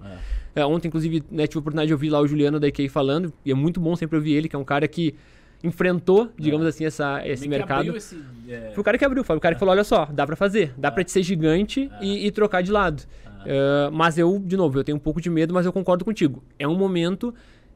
É. 0.55 0.61
É, 0.61 0.65
ontem, 0.65 0.87
inclusive, 0.87 1.23
né, 1.31 1.47
tive 1.47 1.57
a 1.57 1.61
oportunidade 1.61 1.87
de 1.87 1.93
ouvir 1.93 2.09
lá 2.09 2.19
o 2.19 2.27
Juliano 2.27 2.59
da 2.59 2.67
IKEA 2.67 2.89
falando, 2.89 3.31
e 3.45 3.51
é 3.51 3.53
muito 3.55 3.79
bom 3.79 3.95
sempre 3.95 4.17
ouvir 4.17 4.33
ele, 4.33 4.49
que 4.49 4.55
é 4.55 4.59
um 4.59 4.63
cara 4.63 4.87
que 4.87 5.15
enfrentou, 5.63 6.31
digamos 6.37 6.65
assim, 6.65 6.85
essa, 6.85 7.21
esse 7.27 7.47
Meio 7.47 7.59
mercado. 7.59 7.95
esse, 7.95 8.17
é, 8.47 8.71
Foi 8.73 8.81
o 8.81 8.83
cara 8.83 8.97
que 8.97 9.05
abriu, 9.05 9.23
foi 9.23 9.35
o 9.35 9.39
cara 9.39 9.55
que 9.55 9.59
falou, 9.59 9.73
olha 9.73 9.83
só, 9.83 10.05
dá 10.05 10.25
pra 10.25 10.35
fazer, 10.35 10.73
dá 10.77 10.89
pra 10.89 11.03
te 11.03 11.11
ser 11.11 11.21
gigante 11.23 11.91
e, 12.01 12.25
e 12.27 12.31
trocar 12.31 12.61
de 12.63 12.71
lado. 12.71 13.03
É, 13.45 13.89
mas 13.91 14.17
eu, 14.17 14.39
de 14.39 14.55
novo, 14.57 14.79
eu 14.79 14.83
tenho 14.83 14.97
um 14.97 15.01
pouco 15.01 15.19
de 15.21 15.29
medo, 15.29 15.53
mas 15.53 15.65
eu 15.65 15.73
concordo 15.73 16.03
contigo. 16.05 16.43
É 16.57 16.67
um 16.67 16.75
momento 16.75 17.33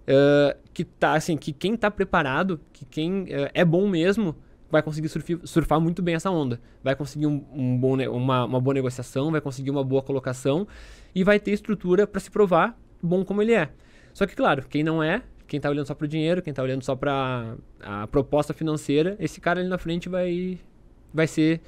é, 0.07 0.57
que 0.73 0.83
tá, 0.83 1.13
assim, 1.13 1.35
que 1.37 1.51
quem 1.51 1.75
tá 1.75 1.89
preparado, 1.91 2.59
que 2.71 2.85
quem 2.85 3.25
é, 3.29 3.51
é 3.53 3.65
bom 3.65 3.87
mesmo, 3.87 4.35
vai 4.69 4.81
conseguir 4.81 5.07
surfi- 5.09 5.39
surfar 5.43 5.79
muito 5.79 6.01
bem 6.01 6.15
essa 6.15 6.31
onda. 6.31 6.59
Vai 6.83 6.95
conseguir 6.95 7.27
um, 7.27 7.43
um 7.53 7.77
bom, 7.77 7.95
uma, 8.09 8.45
uma 8.45 8.59
boa 8.61 8.73
negociação, 8.73 9.31
vai 9.31 9.39
conseguir 9.41 9.71
uma 9.71 9.83
boa 9.83 10.01
colocação 10.01 10.67
e 11.13 11.23
vai 11.23 11.39
ter 11.39 11.51
estrutura 11.51 12.07
para 12.07 12.19
se 12.19 12.31
provar 12.31 12.77
bom 13.01 13.23
como 13.23 13.41
ele 13.41 13.53
é. 13.53 13.69
Só 14.13 14.25
que, 14.25 14.35
claro, 14.35 14.65
quem 14.69 14.83
não 14.83 15.01
é, 15.01 15.21
quem 15.53 15.59
tá 15.59 15.69
olhando 15.69 15.85
só 15.85 15.93
pro 15.93 16.07
dinheiro, 16.07 16.41
quem 16.41 16.51
tá 16.51 16.63
olhando 16.63 16.81
só 16.83 16.95
pra 16.95 17.53
a 17.79 18.07
proposta 18.07 18.55
financeira, 18.55 19.15
esse 19.19 19.39
cara 19.39 19.59
ali 19.59 19.69
na 19.69 19.77
frente 19.77 20.09
vai, 20.09 20.57
vai 21.13 21.27
ser 21.27 21.61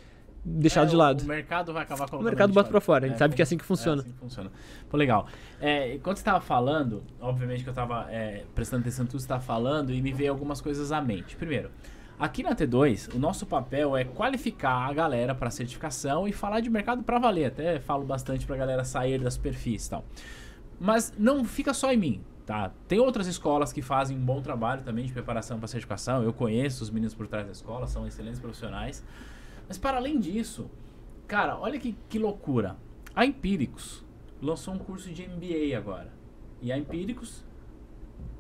deixado 0.43 0.88
é, 0.88 0.89
de 0.89 0.95
o- 0.95 0.98
lado. 0.98 1.21
O 1.21 1.28
mercado 1.28 1.71
vai 1.71 1.84
acabar 1.84 2.06
colocando. 2.10 2.21
O 2.21 2.24
mercado 2.26 2.50
a 2.50 2.54
bota 2.54 2.67
pra 2.71 2.82
fora, 2.82 3.06
a 3.06 3.10
gente 3.10 3.19
sabe 3.19 3.36
que 3.36 3.43
é 3.43 3.43
assim 3.43 3.58
que 3.58 3.63
É 3.63 3.67
funciona. 3.67 4.02
assim 4.02 4.12
que 4.12 4.17
funciona. 4.17 4.52
Pô, 4.89 4.98
legal. 4.98 5.28
É, 5.62 6.00
quando 6.02 6.17
você 6.17 6.24
tava 6.24 6.41
falando, 6.41 7.04
obviamente 7.21 7.63
que 7.63 7.69
eu 7.69 7.76
tava 7.76 8.08
é, 8.10 8.43
prestando 8.56 8.82
atenção 8.82 9.06
em 9.06 9.08
tudo 9.08 9.17
que 9.17 9.21
você 9.21 9.28
tava 9.28 9.43
falando 9.43 9.93
e 9.93 10.02
me 10.02 10.12
veio 10.12 10.32
algumas 10.32 10.60
coisas 10.62 10.91
à 10.91 11.00
mente. 11.00 11.36
Primeiro, 11.36 11.69
aqui 12.17 12.41
na 12.41 12.56
T2, 12.56 13.13
o 13.13 13.19
nosso 13.19 13.45
papel 13.45 13.95
é 13.95 14.04
qualificar 14.04 14.89
a 14.89 14.93
galera 14.95 15.36
para 15.36 15.52
certificação 15.52 16.28
e 16.28 16.34
falar 16.34 16.60
de 16.60 16.71
mercado 16.71 17.04
para 17.04 17.19
valer. 17.19 17.45
Até 17.45 17.80
falo 17.80 18.04
bastante 18.04 18.48
pra 18.48 18.58
galera 18.58 18.84
sair 18.84 19.19
da 19.19 19.30
superfície 19.30 19.86
e 19.86 19.89
tal. 19.91 20.04
Mas 20.80 21.13
não 21.19 21.45
fica 21.45 21.71
só 21.71 21.93
em 21.93 21.98
mim, 21.98 22.21
tá? 22.46 22.72
Tem 22.88 23.00
outras 23.00 23.28
escolas 23.28 23.74
que 23.74 23.82
fazem 23.82 24.18
um 24.18 24.24
bom 24.24 24.42
trabalho 24.42 24.84
também 24.84 25.06
de 25.06 25.14
preparação 25.14 25.58
para 25.58 25.68
certificação. 25.68 26.24
Eu 26.24 26.32
conheço 26.32 26.84
os 26.84 26.90
meninos 26.90 27.16
por 27.16 27.28
trás 27.28 27.46
da 27.46 27.52
escola, 27.52 27.88
são 27.88 28.06
excelentes 28.06 28.40
profissionais. 28.40 29.04
Mas 29.68 29.78
para 29.78 29.98
além 29.98 30.20
disso, 30.20 30.70
cara, 31.28 31.58
olha 31.58 31.80
que, 31.80 31.96
que 32.08 32.20
loucura. 32.20 32.78
A 33.16 33.26
Empíricos 33.26 34.06
lançou 34.42 34.74
um 34.74 34.78
curso 34.78 35.12
de 35.12 35.28
MBA 35.28 35.78
agora. 35.78 36.14
E 36.62 36.72
a 36.72 36.78
Empíricos 36.78 37.44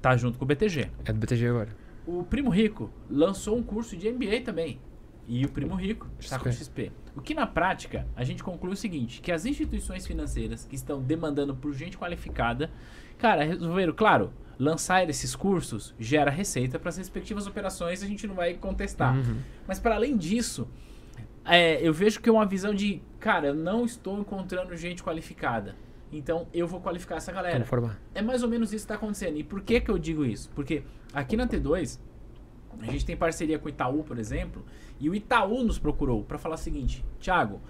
tá 0.01 0.15
junto 0.15 0.37
com 0.37 0.45
o 0.45 0.47
BTG. 0.47 0.91
É 1.03 1.11
do 1.11 1.19
BTG 1.19 1.47
agora. 1.47 1.69
O 2.05 2.23
Primo 2.23 2.51
Rico 2.51 2.91
lançou 3.09 3.57
um 3.57 3.63
curso 3.63 3.97
de 3.97 4.11
MBA 4.11 4.41
também. 4.43 4.79
E 5.27 5.43
o 5.43 5.49
Primo 5.49 5.73
Rico 5.73 6.07
está 6.19 6.37
com. 6.37 6.51
XP. 6.51 6.91
O 7.15 7.21
que 7.21 7.33
na 7.33 7.47
prática 7.47 8.05
a 8.15 8.23
gente 8.23 8.43
conclui 8.43 8.73
o 8.73 8.77
seguinte: 8.77 9.21
que 9.21 9.31
as 9.31 9.45
instituições 9.45 10.05
financeiras 10.05 10.65
que 10.65 10.75
estão 10.75 11.01
demandando 11.01 11.55
por 11.55 11.73
gente 11.73 11.97
qualificada, 11.97 12.69
cara, 13.17 13.43
resolveram, 13.43 13.93
claro, 13.93 14.31
lançar 14.57 15.09
esses 15.09 15.35
cursos 15.35 15.93
gera 15.99 16.31
receita 16.31 16.79
para 16.79 16.89
as 16.89 16.97
respectivas 16.97 17.47
operações, 17.47 18.03
a 18.03 18.07
gente 18.07 18.25
não 18.27 18.35
vai 18.35 18.53
contestar. 18.53 19.15
Uhum. 19.15 19.37
Mas 19.67 19.79
para 19.79 19.95
além 19.95 20.17
disso, 20.17 20.67
é, 21.43 21.79
eu 21.85 21.93
vejo 21.93 22.19
que 22.19 22.29
é 22.29 22.31
uma 22.31 22.45
visão 22.45 22.73
de, 22.73 23.01
cara, 23.19 23.47
eu 23.47 23.53
não 23.53 23.85
estou 23.85 24.19
encontrando 24.19 24.75
gente 24.75 25.03
qualificada. 25.03 25.75
Então 26.11 26.47
eu 26.53 26.67
vou 26.67 26.79
qualificar 26.79 27.17
essa 27.17 27.31
galera. 27.31 27.55
Vamos 27.55 27.69
formar. 27.69 27.99
É 28.13 28.21
mais 28.21 28.43
ou 28.43 28.49
menos 28.49 28.69
isso 28.69 28.85
que 28.85 28.93
está 28.93 28.95
acontecendo. 28.95 29.37
E 29.37 29.43
por 29.43 29.61
que, 29.61 29.81
que 29.81 29.89
eu 29.89 29.97
digo 29.97 30.23
isso? 30.23 30.49
Porque 30.55 30.83
aqui 31.13 31.35
na 31.35 31.47
T2, 31.47 31.99
a 32.79 32.85
gente 32.85 33.05
tem 33.05 33.17
parceria 33.17 33.59
com 33.59 33.65
o 33.65 33.69
Itaú, 33.69 34.03
por 34.03 34.17
exemplo, 34.17 34.63
e 34.99 35.09
o 35.09 35.15
Itaú 35.15 35.63
nos 35.63 35.77
procurou 35.77 36.23
para 36.23 36.37
falar 36.37 36.55
o 36.55 36.57
seguinte: 36.57 37.03
Thiago, 37.19 37.61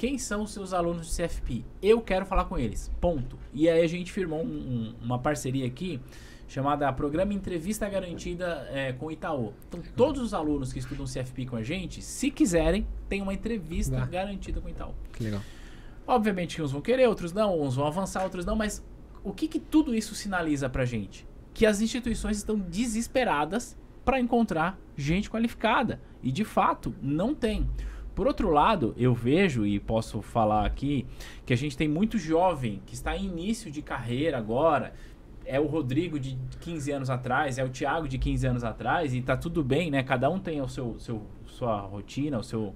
quem 0.00 0.16
são 0.16 0.44
os 0.44 0.52
seus 0.54 0.72
alunos 0.72 1.06
de 1.08 1.12
CFP? 1.22 1.62
Eu 1.82 2.00
quero 2.00 2.24
falar 2.24 2.46
com 2.46 2.58
eles. 2.58 2.90
Ponto. 3.02 3.36
E 3.52 3.68
aí 3.68 3.82
a 3.82 3.86
gente 3.86 4.10
firmou 4.10 4.42
um- 4.42 4.46
um- 4.48 4.94
uma 5.04 5.18
parceria 5.18 5.66
aqui 5.66 6.00
chamada 6.48 6.90
Programa 6.90 7.34
Entrevista 7.34 7.86
Garantida 7.86 8.66
é, 8.72 8.94
com 8.94 9.06
o 9.06 9.12
Itaú. 9.12 9.52
Então, 9.68 9.82
todos 9.94 10.22
os 10.22 10.32
alunos 10.32 10.72
que 10.72 10.78
estudam 10.78 11.04
CFP 11.06 11.44
com 11.44 11.56
a 11.56 11.62
gente, 11.62 12.00
se 12.00 12.30
quiserem, 12.30 12.86
tem 13.10 13.20
uma 13.20 13.34
entrevista 13.34 14.06
garantida 14.06 14.58
com 14.58 14.68
o 14.68 14.70
Itaú. 14.70 14.94
Que 15.12 15.22
legal. 15.24 15.42
Obviamente 16.06 16.56
que 16.56 16.62
uns 16.62 16.72
vão 16.72 16.80
querer, 16.80 17.06
outros 17.06 17.34
não, 17.34 17.60
uns 17.60 17.76
vão 17.76 17.86
avançar, 17.86 18.24
outros 18.24 18.46
não, 18.46 18.56
mas 18.56 18.82
o 19.22 19.34
que, 19.34 19.46
que 19.46 19.60
tudo 19.60 19.94
isso 19.94 20.14
sinaliza 20.14 20.66
pra 20.70 20.86
gente? 20.86 21.28
Que 21.52 21.66
as 21.66 21.82
instituições 21.82 22.38
estão 22.38 22.58
desesperadas 22.58 23.76
para 24.02 24.18
encontrar 24.18 24.78
gente 24.96 25.28
qualificada. 25.30 26.00
E 26.22 26.32
de 26.32 26.42
fato, 26.42 26.94
não 27.02 27.34
tem. 27.34 27.68
Por 28.20 28.26
outro 28.26 28.50
lado, 28.50 28.94
eu 28.98 29.14
vejo 29.14 29.64
e 29.64 29.80
posso 29.80 30.20
falar 30.20 30.66
aqui 30.66 31.06
que 31.46 31.54
a 31.54 31.56
gente 31.56 31.74
tem 31.74 31.88
muito 31.88 32.18
jovem 32.18 32.82
que 32.84 32.92
está 32.92 33.16
em 33.16 33.24
início 33.24 33.70
de 33.70 33.80
carreira 33.80 34.36
agora. 34.36 34.92
É 35.42 35.58
o 35.58 35.64
Rodrigo 35.64 36.20
de 36.20 36.38
15 36.60 36.92
anos 36.92 37.08
atrás, 37.08 37.56
é 37.56 37.64
o 37.64 37.70
Thiago 37.70 38.06
de 38.06 38.18
15 38.18 38.46
anos 38.46 38.62
atrás, 38.62 39.14
e 39.14 39.22
tá 39.22 39.38
tudo 39.38 39.64
bem, 39.64 39.90
né? 39.90 40.02
Cada 40.02 40.28
um 40.28 40.38
tem 40.38 40.60
o 40.60 40.68
seu, 40.68 40.98
seu 40.98 41.22
sua 41.46 41.80
rotina, 41.80 42.38
o 42.38 42.42
seu, 42.42 42.74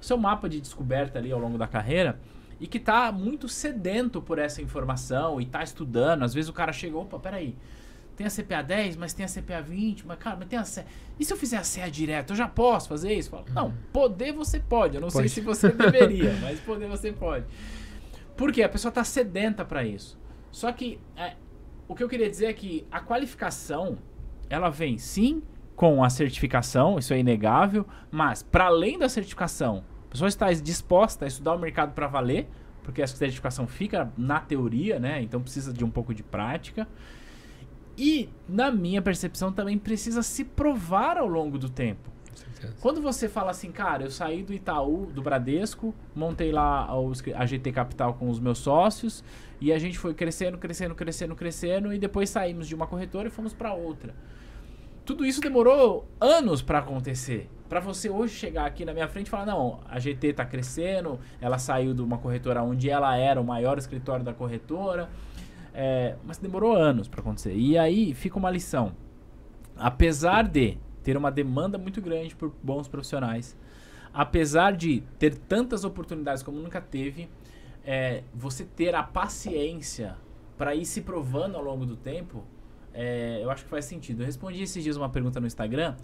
seu 0.00 0.16
mapa 0.16 0.48
de 0.48 0.60
descoberta 0.60 1.18
ali 1.18 1.32
ao 1.32 1.40
longo 1.40 1.58
da 1.58 1.66
carreira 1.66 2.20
e 2.60 2.68
que 2.68 2.78
tá 2.78 3.10
muito 3.10 3.48
sedento 3.48 4.22
por 4.22 4.38
essa 4.38 4.62
informação 4.62 5.40
e 5.40 5.46
tá 5.46 5.64
estudando. 5.64 6.22
Às 6.22 6.32
vezes 6.32 6.48
o 6.48 6.52
cara 6.52 6.72
chega, 6.72 6.96
opa, 6.96 7.18
peraí, 7.18 7.56
tem 8.16 8.26
a 8.26 8.30
CPA 8.30 8.62
10, 8.62 8.96
mas 8.96 9.12
tem 9.12 9.24
a 9.24 9.28
CPA 9.28 9.60
20, 9.60 10.06
mas 10.06 10.18
cara, 10.18 10.36
mas 10.36 10.48
tem 10.48 10.58
a 10.58 10.64
CEA. 10.64 10.86
E 11.20 11.24
se 11.24 11.32
eu 11.32 11.36
fizer 11.36 11.58
a 11.58 11.62
CEA 11.62 11.90
direto, 11.90 12.32
eu 12.32 12.36
já 12.36 12.48
posso 12.48 12.88
fazer 12.88 13.12
isso? 13.12 13.30
Falo, 13.30 13.44
não, 13.52 13.74
poder 13.92 14.32
você 14.32 14.58
pode. 14.58 14.94
Eu 14.94 15.00
não 15.00 15.08
pode. 15.08 15.28
sei 15.28 15.42
se 15.42 15.46
você 15.46 15.68
deveria, 15.70 16.32
mas 16.40 16.58
poder 16.60 16.88
você 16.88 17.12
pode. 17.12 17.44
Por 18.36 18.50
quê? 18.50 18.62
A 18.62 18.68
pessoa 18.68 18.90
tá 18.90 19.04
sedenta 19.04 19.64
para 19.64 19.84
isso. 19.84 20.18
Só 20.50 20.72
que 20.72 20.98
é, 21.14 21.34
o 21.86 21.94
que 21.94 22.02
eu 22.02 22.08
queria 22.08 22.28
dizer 22.28 22.46
é 22.46 22.52
que 22.52 22.86
a 22.90 23.00
qualificação, 23.00 23.98
ela 24.48 24.70
vem 24.70 24.96
sim 24.96 25.42
com 25.74 26.02
a 26.02 26.08
certificação, 26.08 26.98
isso 26.98 27.12
é 27.12 27.18
inegável, 27.18 27.86
mas 28.10 28.42
para 28.42 28.64
além 28.64 28.98
da 28.98 29.10
certificação, 29.10 29.84
a 30.06 30.10
pessoa 30.10 30.28
está 30.28 30.50
disposta 30.52 31.26
a 31.26 31.28
estudar 31.28 31.54
o 31.54 31.58
mercado 31.58 31.92
para 31.92 32.06
valer, 32.06 32.48
porque 32.82 33.02
a 33.02 33.06
certificação 33.06 33.66
fica 33.66 34.10
na 34.16 34.40
teoria, 34.40 34.98
né? 34.98 35.20
Então 35.20 35.42
precisa 35.42 35.72
de 35.72 35.84
um 35.84 35.90
pouco 35.90 36.14
de 36.14 36.22
prática. 36.22 36.88
E, 37.96 38.28
na 38.48 38.70
minha 38.70 39.00
percepção, 39.00 39.52
também 39.52 39.78
precisa 39.78 40.22
se 40.22 40.44
provar 40.44 41.16
ao 41.16 41.26
longo 41.26 41.58
do 41.58 41.68
tempo. 41.68 42.10
Quando 42.80 43.00
você 43.00 43.28
fala 43.28 43.50
assim, 43.50 43.70
cara, 43.70 44.04
eu 44.04 44.10
saí 44.10 44.42
do 44.42 44.52
Itaú, 44.52 45.06
do 45.06 45.22
Bradesco, 45.22 45.94
montei 46.14 46.52
lá 46.52 46.88
a 47.34 47.46
GT 47.46 47.72
Capital 47.72 48.14
com 48.14 48.28
os 48.28 48.40
meus 48.40 48.58
sócios 48.58 49.22
e 49.60 49.72
a 49.72 49.78
gente 49.78 49.98
foi 49.98 50.14
crescendo, 50.14 50.58
crescendo, 50.58 50.94
crescendo, 50.94 51.34
crescendo 51.34 51.92
e 51.92 51.98
depois 51.98 52.30
saímos 52.30 52.66
de 52.66 52.74
uma 52.74 52.86
corretora 52.86 53.28
e 53.28 53.30
fomos 53.30 53.52
para 53.52 53.72
outra. 53.72 54.14
Tudo 55.04 55.24
isso 55.24 55.40
demorou 55.40 56.08
anos 56.20 56.62
para 56.62 56.80
acontecer. 56.80 57.48
Para 57.68 57.80
você 57.80 58.10
hoje 58.10 58.34
chegar 58.34 58.66
aqui 58.66 58.84
na 58.84 58.92
minha 58.92 59.06
frente 59.06 59.28
e 59.28 59.30
falar: 59.30 59.46
não, 59.46 59.80
a 59.88 60.00
GT 60.00 60.28
está 60.28 60.44
crescendo, 60.44 61.20
ela 61.40 61.58
saiu 61.58 61.94
de 61.94 62.02
uma 62.02 62.18
corretora 62.18 62.62
onde 62.62 62.90
ela 62.90 63.16
era 63.16 63.40
o 63.40 63.44
maior 63.44 63.78
escritório 63.78 64.24
da 64.24 64.32
corretora. 64.32 65.08
É, 65.78 66.16
mas 66.24 66.38
demorou 66.38 66.74
anos 66.74 67.06
para 67.06 67.20
acontecer. 67.20 67.54
E 67.54 67.76
aí 67.76 68.14
fica 68.14 68.38
uma 68.38 68.50
lição. 68.50 68.96
Apesar 69.76 70.48
de 70.48 70.78
ter 71.02 71.18
uma 71.18 71.30
demanda 71.30 71.76
muito 71.76 72.00
grande 72.00 72.34
por 72.34 72.50
bons 72.62 72.88
profissionais, 72.88 73.54
apesar 74.12 74.74
de 74.74 75.02
ter 75.18 75.36
tantas 75.36 75.84
oportunidades 75.84 76.42
como 76.42 76.58
nunca 76.58 76.80
teve, 76.80 77.28
é, 77.84 78.22
você 78.34 78.64
ter 78.64 78.94
a 78.94 79.02
paciência 79.02 80.16
para 80.56 80.74
ir 80.74 80.86
se 80.86 81.02
provando 81.02 81.56
ao 81.56 81.62
longo 81.62 81.84
do 81.84 81.94
tempo 81.94 82.42
é, 82.96 83.40
eu 83.42 83.50
acho 83.50 83.64
que 83.64 83.68
faz 83.68 83.84
sentido. 83.84 84.22
Eu 84.22 84.26
respondi 84.26 84.62
esses 84.62 84.82
dias 84.82 84.96
uma 84.96 85.10
pergunta 85.10 85.38
no 85.38 85.46
Instagram 85.46 85.94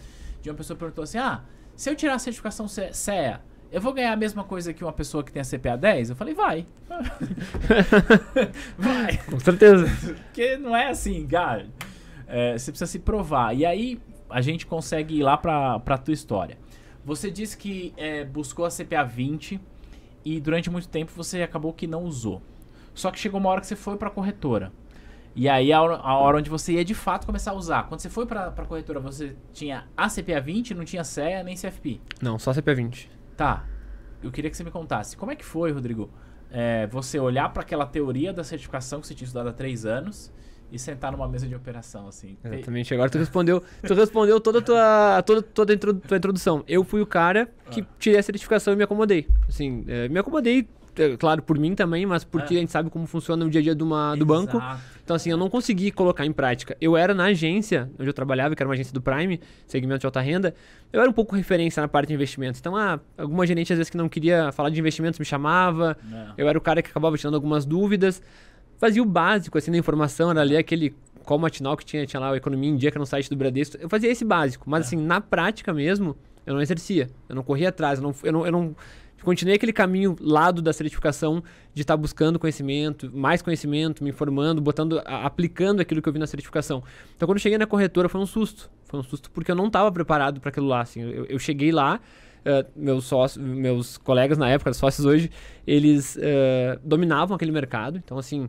de 0.43 0.51
uma 0.51 0.55
pessoa 0.55 0.77
que 0.77 0.81
perguntou 0.81 1.05
assim: 1.05 1.17
Ah, 1.17 1.43
se 1.75 1.89
eu 1.89 1.97
tirar 1.97 2.15
a 2.15 2.19
certificação 2.19 2.69
CEA, 2.69 3.41
eu 3.73 3.81
vou 3.81 3.95
ganhar 3.95 4.13
a 4.13 4.17
mesma 4.17 4.45
coisa 4.45 4.75
que 4.75 4.85
uma 4.85 4.93
pessoa 4.93 5.25
que 5.25 5.33
tem 5.33 5.41
a 5.41 5.45
CPA 5.45 5.77
10? 5.77 6.11
Eu 6.11 6.17
falei, 6.17 6.35
vai. 6.35 6.67
vai. 8.77 9.17
Com 9.17 9.41
certeza. 9.41 9.87
Porque 10.25 10.59
não 10.59 10.77
é 10.77 10.91
assim, 10.91 11.27
cara. 11.27 11.67
É, 12.27 12.59
você 12.59 12.71
precisa 12.71 12.91
se 12.91 12.99
provar. 12.99 13.57
E 13.57 13.65
aí 13.65 13.99
a 14.29 14.43
gente 14.43 14.67
consegue 14.67 15.17
ir 15.17 15.23
lá 15.23 15.39
pra, 15.39 15.79
pra 15.81 15.97
tua 15.97 16.13
história. 16.13 16.59
Você 17.03 17.31
disse 17.31 17.57
que 17.57 17.95
é, 17.97 18.25
buscou 18.25 18.67
a 18.67 18.69
CPA 18.69 19.05
20 19.05 19.59
e 20.23 20.39
durante 20.39 20.69
muito 20.69 20.89
tempo 20.89 21.11
você 21.15 21.43
acabou 21.43 21.73
que 21.73 21.87
não 21.87 22.05
usou. 22.05 22.43
Só 22.93 23.11
que 23.11 23.19
chegou 23.19 23.41
uma 23.41 23.49
hora 23.49 23.63
que 23.63 23.67
você 23.67 23.75
foi 23.75 23.97
pra 23.97 24.11
corretora. 24.11 24.71
E 25.35 25.49
aí 25.49 25.73
a 25.73 25.81
hora, 25.81 25.97
a 25.97 26.15
hora, 26.19 26.37
onde 26.37 26.51
você 26.51 26.75
ia 26.75 26.85
de 26.85 26.95
fato 26.95 27.27
começar 27.27 27.53
a 27.53 27.55
usar. 27.55 27.85
Quando 27.85 28.01
você 28.01 28.11
foi 28.11 28.27
para 28.27 28.49
a 28.49 28.65
corretora, 28.67 29.01
você 29.01 29.35
tinha 29.51 29.89
a 29.97 30.09
CPA 30.11 30.43
20, 30.43 30.75
não 30.75 30.85
tinha 30.85 31.03
CEA 31.03 31.43
nem 31.43 31.57
CFP? 31.57 32.03
Não, 32.21 32.39
só 32.39 32.53
CPA 32.53 32.75
20. 32.75 33.22
Tá. 33.37 33.65
Eu 34.23 34.31
queria 34.31 34.51
que 34.51 34.57
você 34.57 34.65
me 34.65 34.71
contasse. 34.71 35.17
Como 35.17 35.33
é 35.33 35.37
que 35.37 35.45
foi, 35.45 35.73
Rodrigo, 35.73 36.11
é, 36.51 36.87
você 36.87 37.19
olhar 37.19 37.49
para 37.53 37.63
aquela 37.63 37.87
teoria 37.87 38.33
da 38.33 38.45
certificação 38.45 39.01
que 39.01 39.07
você 39.07 39.15
tinha 39.15 39.27
estudado 39.27 39.49
há 39.49 39.53
três 39.53 39.85
anos 39.85 40.33
e 40.71 40.79
sentar 40.79 41.13
numa 41.13 41.29
mesa 41.29 41.47
de 41.47 41.55
operação, 41.55 42.09
assim? 42.09 42.37
Exatamente. 42.45 42.95
Agora 42.95 43.11
tu 43.11 43.19
respondeu, 43.19 43.63
tu 43.87 43.95
respondeu 43.95 44.41
toda 44.41 44.59
a 44.59 44.63
tua, 44.63 45.23
toda, 45.23 45.43
toda 45.43 45.73
a 45.73 46.17
introdução. 46.17 46.65
Eu 46.67 46.85
fui 46.85 47.03
o 47.03 47.07
cara 47.07 47.51
que 47.71 47.81
ah. 47.81 47.87
tirei 47.99 48.19
a 48.19 48.23
certificação 48.23 48.73
e 48.73 48.77
me 48.77 48.83
acomodei. 48.83 49.27
Assim, 49.49 49.85
é, 49.89 50.09
me 50.09 50.19
acomodei 50.19 50.69
claro, 51.19 51.43
por 51.43 51.59
mim 51.59 51.75
também, 51.75 52.05
mas 52.05 52.25
porque 52.25 52.55
é. 52.55 52.57
a 52.59 52.61
gente 52.61 52.73
sabe 52.73 52.91
como 52.91 53.07
funciona 53.07 53.45
o 53.45 53.51
dia 53.51 53.61
a 53.61 53.63
dia 53.63 53.75
do, 53.75 53.87
banco. 54.27 54.63
Então, 55.03 55.17
assim, 55.17 55.31
eu 55.31 55.37
não 55.37 55.49
consegui 55.49 55.91
colocar 55.91 56.25
em 56.25 56.33
prática. 56.33 56.77
Eu 56.81 56.97
era 56.97 57.15
na 57.15 57.25
agência 57.25 57.91
onde 57.99 58.09
eu 58.09 58.13
trabalhava, 58.13 58.55
que 58.55 58.63
era 58.63 58.69
uma 58.69 58.75
agência 58.75 58.93
do 58.93 59.01
Prime, 59.01 59.41
segmento 59.67 60.01
de 60.01 60.07
alta 60.07 60.21
renda, 60.21 60.55
eu 60.93 61.01
era 61.01 61.09
um 61.09 61.13
pouco 61.13 61.35
referência 61.35 61.81
na 61.81 61.89
parte 61.89 62.09
de 62.09 62.15
investimentos. 62.15 62.61
Então, 62.61 62.77
ah, 62.77 63.01
alguma 63.17 63.47
gerente 63.47 63.73
às 63.73 63.79
vezes 63.79 63.91
que 63.91 63.97
não 63.97 64.09
queria 64.09 64.53
falar 64.53 64.71
de 64.71 64.79
investimentos 64.79 65.19
me 65.19 65.25
chamava, 65.25 65.97
não. 66.05 66.35
eu 66.37 66.49
era 66.49 66.57
o 66.57 66.61
cara 66.61 66.83
que 66.83 66.91
acabava 66.91 67.17
tirando 67.17 67.35
algumas 67.35 67.65
dúvidas. 67.65 68.23
Fazia 68.79 69.03
o 69.03 69.07
básico, 69.07 69.57
assim, 69.59 69.71
da 69.71 69.79
informação, 69.79 70.31
era 70.31 70.41
ali 70.41 70.57
aquele 70.57 70.95
qual 71.25 71.39
matinal 71.39 71.77
que 71.77 71.85
tinha, 71.85 72.05
tinha 72.05 72.21
lá 72.21 72.33
a 72.33 72.37
Economia 72.37 72.69
em 72.69 72.77
Dia, 72.77 72.91
que 72.91 72.97
era 72.97 73.01
no 73.03 73.07
site 73.07 73.31
do 73.31 73.37
Bradesco. 73.37 73.77
Eu 73.81 73.89
fazia 73.89 74.11
esse 74.11 74.25
básico, 74.25 74.69
mas, 74.69 74.85
é. 74.85 74.87
assim, 74.87 74.97
na 74.97 75.21
prática 75.21 75.73
mesmo, 75.73 76.17
eu 76.45 76.55
não 76.55 76.61
exercia. 76.61 77.09
Eu 77.29 77.37
não 77.37 77.43
corria 77.43 77.69
atrás, 77.69 77.99
eu 77.99 78.03
não, 78.03 78.15
eu 78.23 78.33
não, 78.33 78.47
eu 78.47 78.53
não 78.53 78.77
continuei 79.23 79.57
aquele 79.57 79.73
caminho 79.73 80.17
lado 80.21 80.61
da 80.61 80.73
certificação 80.73 81.43
de 81.75 81.83
estar 81.83 81.95
tá 81.95 81.97
buscando 81.97 82.39
conhecimento, 82.39 83.11
mais 83.15 83.43
conhecimento, 83.43 84.03
me 84.03 84.11
informando, 84.11 84.61
botando, 84.61 85.01
aplicando 85.05 85.81
aquilo 85.81 86.03
que 86.03 86.09
eu 86.09 86.13
vi 86.13 86.19
na 86.19 86.27
certificação. 86.27 86.83
Então, 87.17 87.27
quando 87.27 87.39
cheguei 87.39 87.59
na 87.59 87.67
corretora, 87.67 88.09
foi 88.09 88.21
um 88.21 88.27
susto. 88.27 88.71
Foi 88.85 89.01
um 89.01 89.03
susto 89.03 89.31
porque 89.31 89.51
eu 89.51 89.55
não 89.55 89.67
estava 89.67 89.91
preparado 89.91 90.41
para 90.41 90.51
aquilo 90.51 90.67
lá. 90.67 90.81
Assim, 90.81 91.01
eu, 91.01 91.25
eu 91.27 91.39
cheguei 91.39 91.73
lá, 91.73 92.01
uh, 92.45 92.69
meus 92.77 93.05
sócios, 93.05 93.45
meus 93.45 93.97
colegas 93.97 94.37
na 94.37 94.49
época, 94.49 94.73
sócios 94.75 95.07
hoje, 95.07 95.31
eles 95.67 96.17
uh, 96.17 96.79
dominavam 96.85 97.35
aquele 97.35 97.53
mercado. 97.53 98.01
Então, 98.05 98.19
assim, 98.19 98.49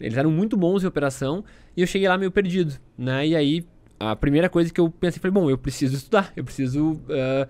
eles 0.00 0.16
eram 0.16 0.30
muito 0.30 0.56
bons 0.56 0.82
em 0.82 0.86
operação 0.86 1.44
e 1.76 1.80
eu 1.80 1.86
cheguei 1.86 2.08
lá 2.08 2.18
meio 2.18 2.30
perdido, 2.30 2.74
né? 2.96 3.26
E 3.26 3.36
aí, 3.36 3.66
a 3.98 4.16
primeira 4.16 4.48
coisa 4.48 4.72
que 4.72 4.80
eu 4.80 4.90
pensei 4.90 5.20
foi, 5.20 5.30
bom, 5.30 5.48
eu 5.48 5.58
preciso 5.58 5.96
estudar, 5.96 6.32
eu 6.36 6.44
preciso 6.44 6.92
uh, 6.92 7.48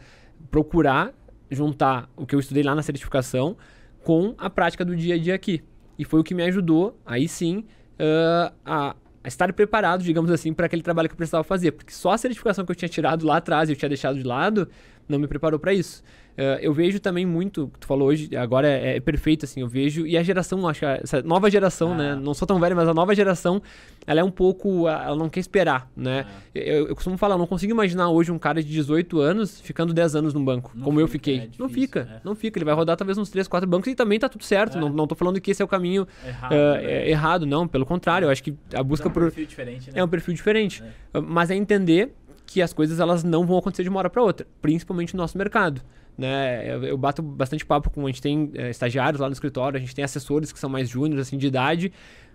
procurar 0.51 1.13
juntar 1.51 2.09
o 2.17 2.27
que 2.27 2.35
eu 2.35 2.41
estudei 2.41 2.63
lá 2.63 2.75
na 2.75 2.83
certificação 2.83 3.57
com 4.03 4.35
a 4.39 4.51
prática 4.51 4.85
do 4.85 4.95
dia 4.95 5.15
a 5.15 5.19
dia 5.19 5.35
aqui. 5.35 5.63
E 5.99 6.05
foi 6.05 6.21
o 6.21 6.25
que 6.25 6.35
me 6.35 6.43
ajudou, 6.43 6.99
aí 7.07 7.29
sim, 7.29 7.59
uh, 7.99 8.53
a, 8.65 8.97
a, 9.23 9.29
estar 9.29 9.53
preparado, 9.53 10.03
digamos 10.03 10.31
assim, 10.31 10.53
para 10.53 10.67
aquele 10.67 10.83
trabalho 10.83 11.09
que 11.09 11.15
eu 11.15 11.17
precisava 11.17 11.45
fazer. 11.45 11.73
Porque 11.73 11.93
só 11.93 12.13
a 12.13 12.19
certificação 12.19 12.65
que 12.65 12.73
eu 12.73 12.77
tinha 12.77 12.89
tirado 12.89 13.25
lá 13.27 13.37
atrás 13.37 13.69
e 13.69 13.73
eu 13.73 13.77
tinha 13.77 13.89
deixado 13.89 14.17
de 14.17 14.25
lado 14.25 14.69
não 15.09 15.19
me 15.19 15.27
preparou 15.27 15.59
para 15.59 15.73
isso. 15.73 16.03
Uh, 16.37 16.59
eu 16.61 16.73
vejo 16.73 16.99
também 16.99 17.25
muito, 17.25 17.71
tu 17.79 17.87
falou 17.87 18.09
hoje, 18.09 18.37
agora 18.37 18.67
é, 18.67 18.97
é, 18.97 19.01
perfeito, 19.01 19.45
assim, 19.45 19.61
eu 19.61 19.69
vejo, 19.69 20.05
e 20.05 20.19
a 20.19 20.23
geração, 20.23 20.67
acho 20.69 20.81
que 20.81 20.87
essa 20.87 21.23
nova 21.23 21.49
geração, 21.49 21.95
né, 21.95 22.11
ah. 22.11 22.17
né, 22.17 22.23
não 22.23 22.35
sou 22.35 22.47
tão 22.47 22.59
velho, 22.59 22.75
mas 22.75 22.89
a 22.89 22.95
nova 22.95 23.15
geração, 23.15 23.63
ela 24.05 24.19
é 24.19 24.25
um 24.25 24.33
pouco, 24.33 24.89
ela 24.89 25.15
não 25.15 25.29
quer 25.29 25.39
esperar, 25.39 25.89
né, 25.97 26.27
ah. 26.29 26.43
eu, 26.53 26.89
eu, 26.89 26.95
costumo 26.97 27.17
falar, 27.17 27.37
eu 27.37 27.39
não 27.39 27.47
consigo 27.47 27.73
imaginar 27.73 28.09
hoje 28.09 28.33
um 28.33 28.39
cara 28.39 28.61
de 28.61 28.69
18 28.69 29.21
anos 29.21 29.61
ficando 29.61 29.95
10 29.95 30.17
anos 30.17 30.35
num 30.35 30.45
banco, 30.45 30.73
não 30.75 30.87
como 30.87 30.99
fica, 30.99 31.05
eu 31.05 31.09
fiquei. 31.09 31.35
É 31.37 31.41
difícil, 31.43 31.65
não 31.65 31.69
fica, 31.69 32.01
é. 32.01 32.21
não 32.25 32.35
fica, 32.35 32.59
ele 32.59 32.65
vai 32.65 32.75
rodar 32.75 32.97
talvez 32.97 33.17
uns 33.17 33.31
3, 33.31 33.47
4 33.47 33.69
bancos 33.69 33.87
e 33.93 33.95
também 33.95 34.19
tá 34.19 34.29
tudo 34.29 34.43
certo, 34.43 34.77
é. 34.77 34.81
não, 34.81 34.89
não 34.89 35.07
tô 35.07 35.15
falando 35.15 35.41
que 35.41 35.53
esse 35.53 35.63
é 35.63 35.65
o 35.65 35.69
caminho 35.69 36.05
errado, 36.27 36.53
uh, 36.53 36.85
errado 37.07 37.47
não, 37.47 37.69
pelo 37.69 37.87
contrário, 37.87 38.27
eu 38.27 38.31
acho 38.31 38.43
que 38.43 38.53
a 38.75 38.83
busca 38.83 39.09
por... 39.09 39.23
É 39.23 39.27
um 39.27 39.29
perfil 39.29 39.47
diferente, 39.47 39.91
né? 39.93 40.01
É 40.01 40.05
um 40.05 40.09
perfil 40.09 40.35
diferente, 40.35 40.83
mas 41.13 41.49
é 41.53 41.55
entender 41.55 42.13
que 42.45 42.61
as 42.61 42.73
coisas 42.73 43.01
elas 43.01 43.25
não 43.25 43.47
vão 43.47 43.59
acontecer 43.59 43.83
de 43.83 43.89
uma 43.89 43.99
hora 43.99 44.11
para 44.11 44.23
outra, 44.23 44.47
principalmente 44.61 45.15
no 45.15 45.23
nosso 45.23 45.39
mercado. 45.39 45.81
Né? 46.17 46.73
Eu, 46.73 46.85
eu, 46.85 46.97
bato 46.97 47.21
bastante 47.23 47.67
papo 47.67 47.91
com 47.91 48.05
a 48.05 48.07
gente 48.07 48.23
tem 48.23 48.51
é, 48.55 48.71
estagiários 48.71 49.21
lá 49.21 49.27
no 49.27 49.33
escritório, 49.33 49.77
a 49.77 49.81
gente 49.81 49.95
tem 49.95 50.05
assessores 50.05 50.53
que 50.53 50.59
são 50.59 50.71
mais 50.71 50.89
júniores 50.89 51.27
assim 51.27 51.37
de 51.37 51.47
idade. 51.47 51.93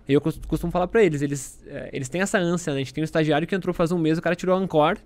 E 0.08 0.12
eu 0.12 0.20
costumo 0.20 0.72
falar 0.72 0.88
para 0.88 1.02
eles, 1.02 1.22
eles, 1.22 1.64
é, 1.66 1.88
eles 1.92 2.08
têm 2.08 2.20
essa 2.20 2.38
ânsia, 2.38 2.72
né? 2.72 2.80
A 2.80 2.82
gente 2.82 2.92
tem 2.92 3.02
um 3.02 3.04
estagiário 3.04 3.46
que 3.46 3.54
entrou 3.54 3.72
faz 3.72 3.92
um 3.92 3.98
mês, 3.98 4.18
o 4.18 4.22
cara 4.22 4.34
tirou 4.34 4.56
a 4.56 4.58
Ancor 4.58 4.98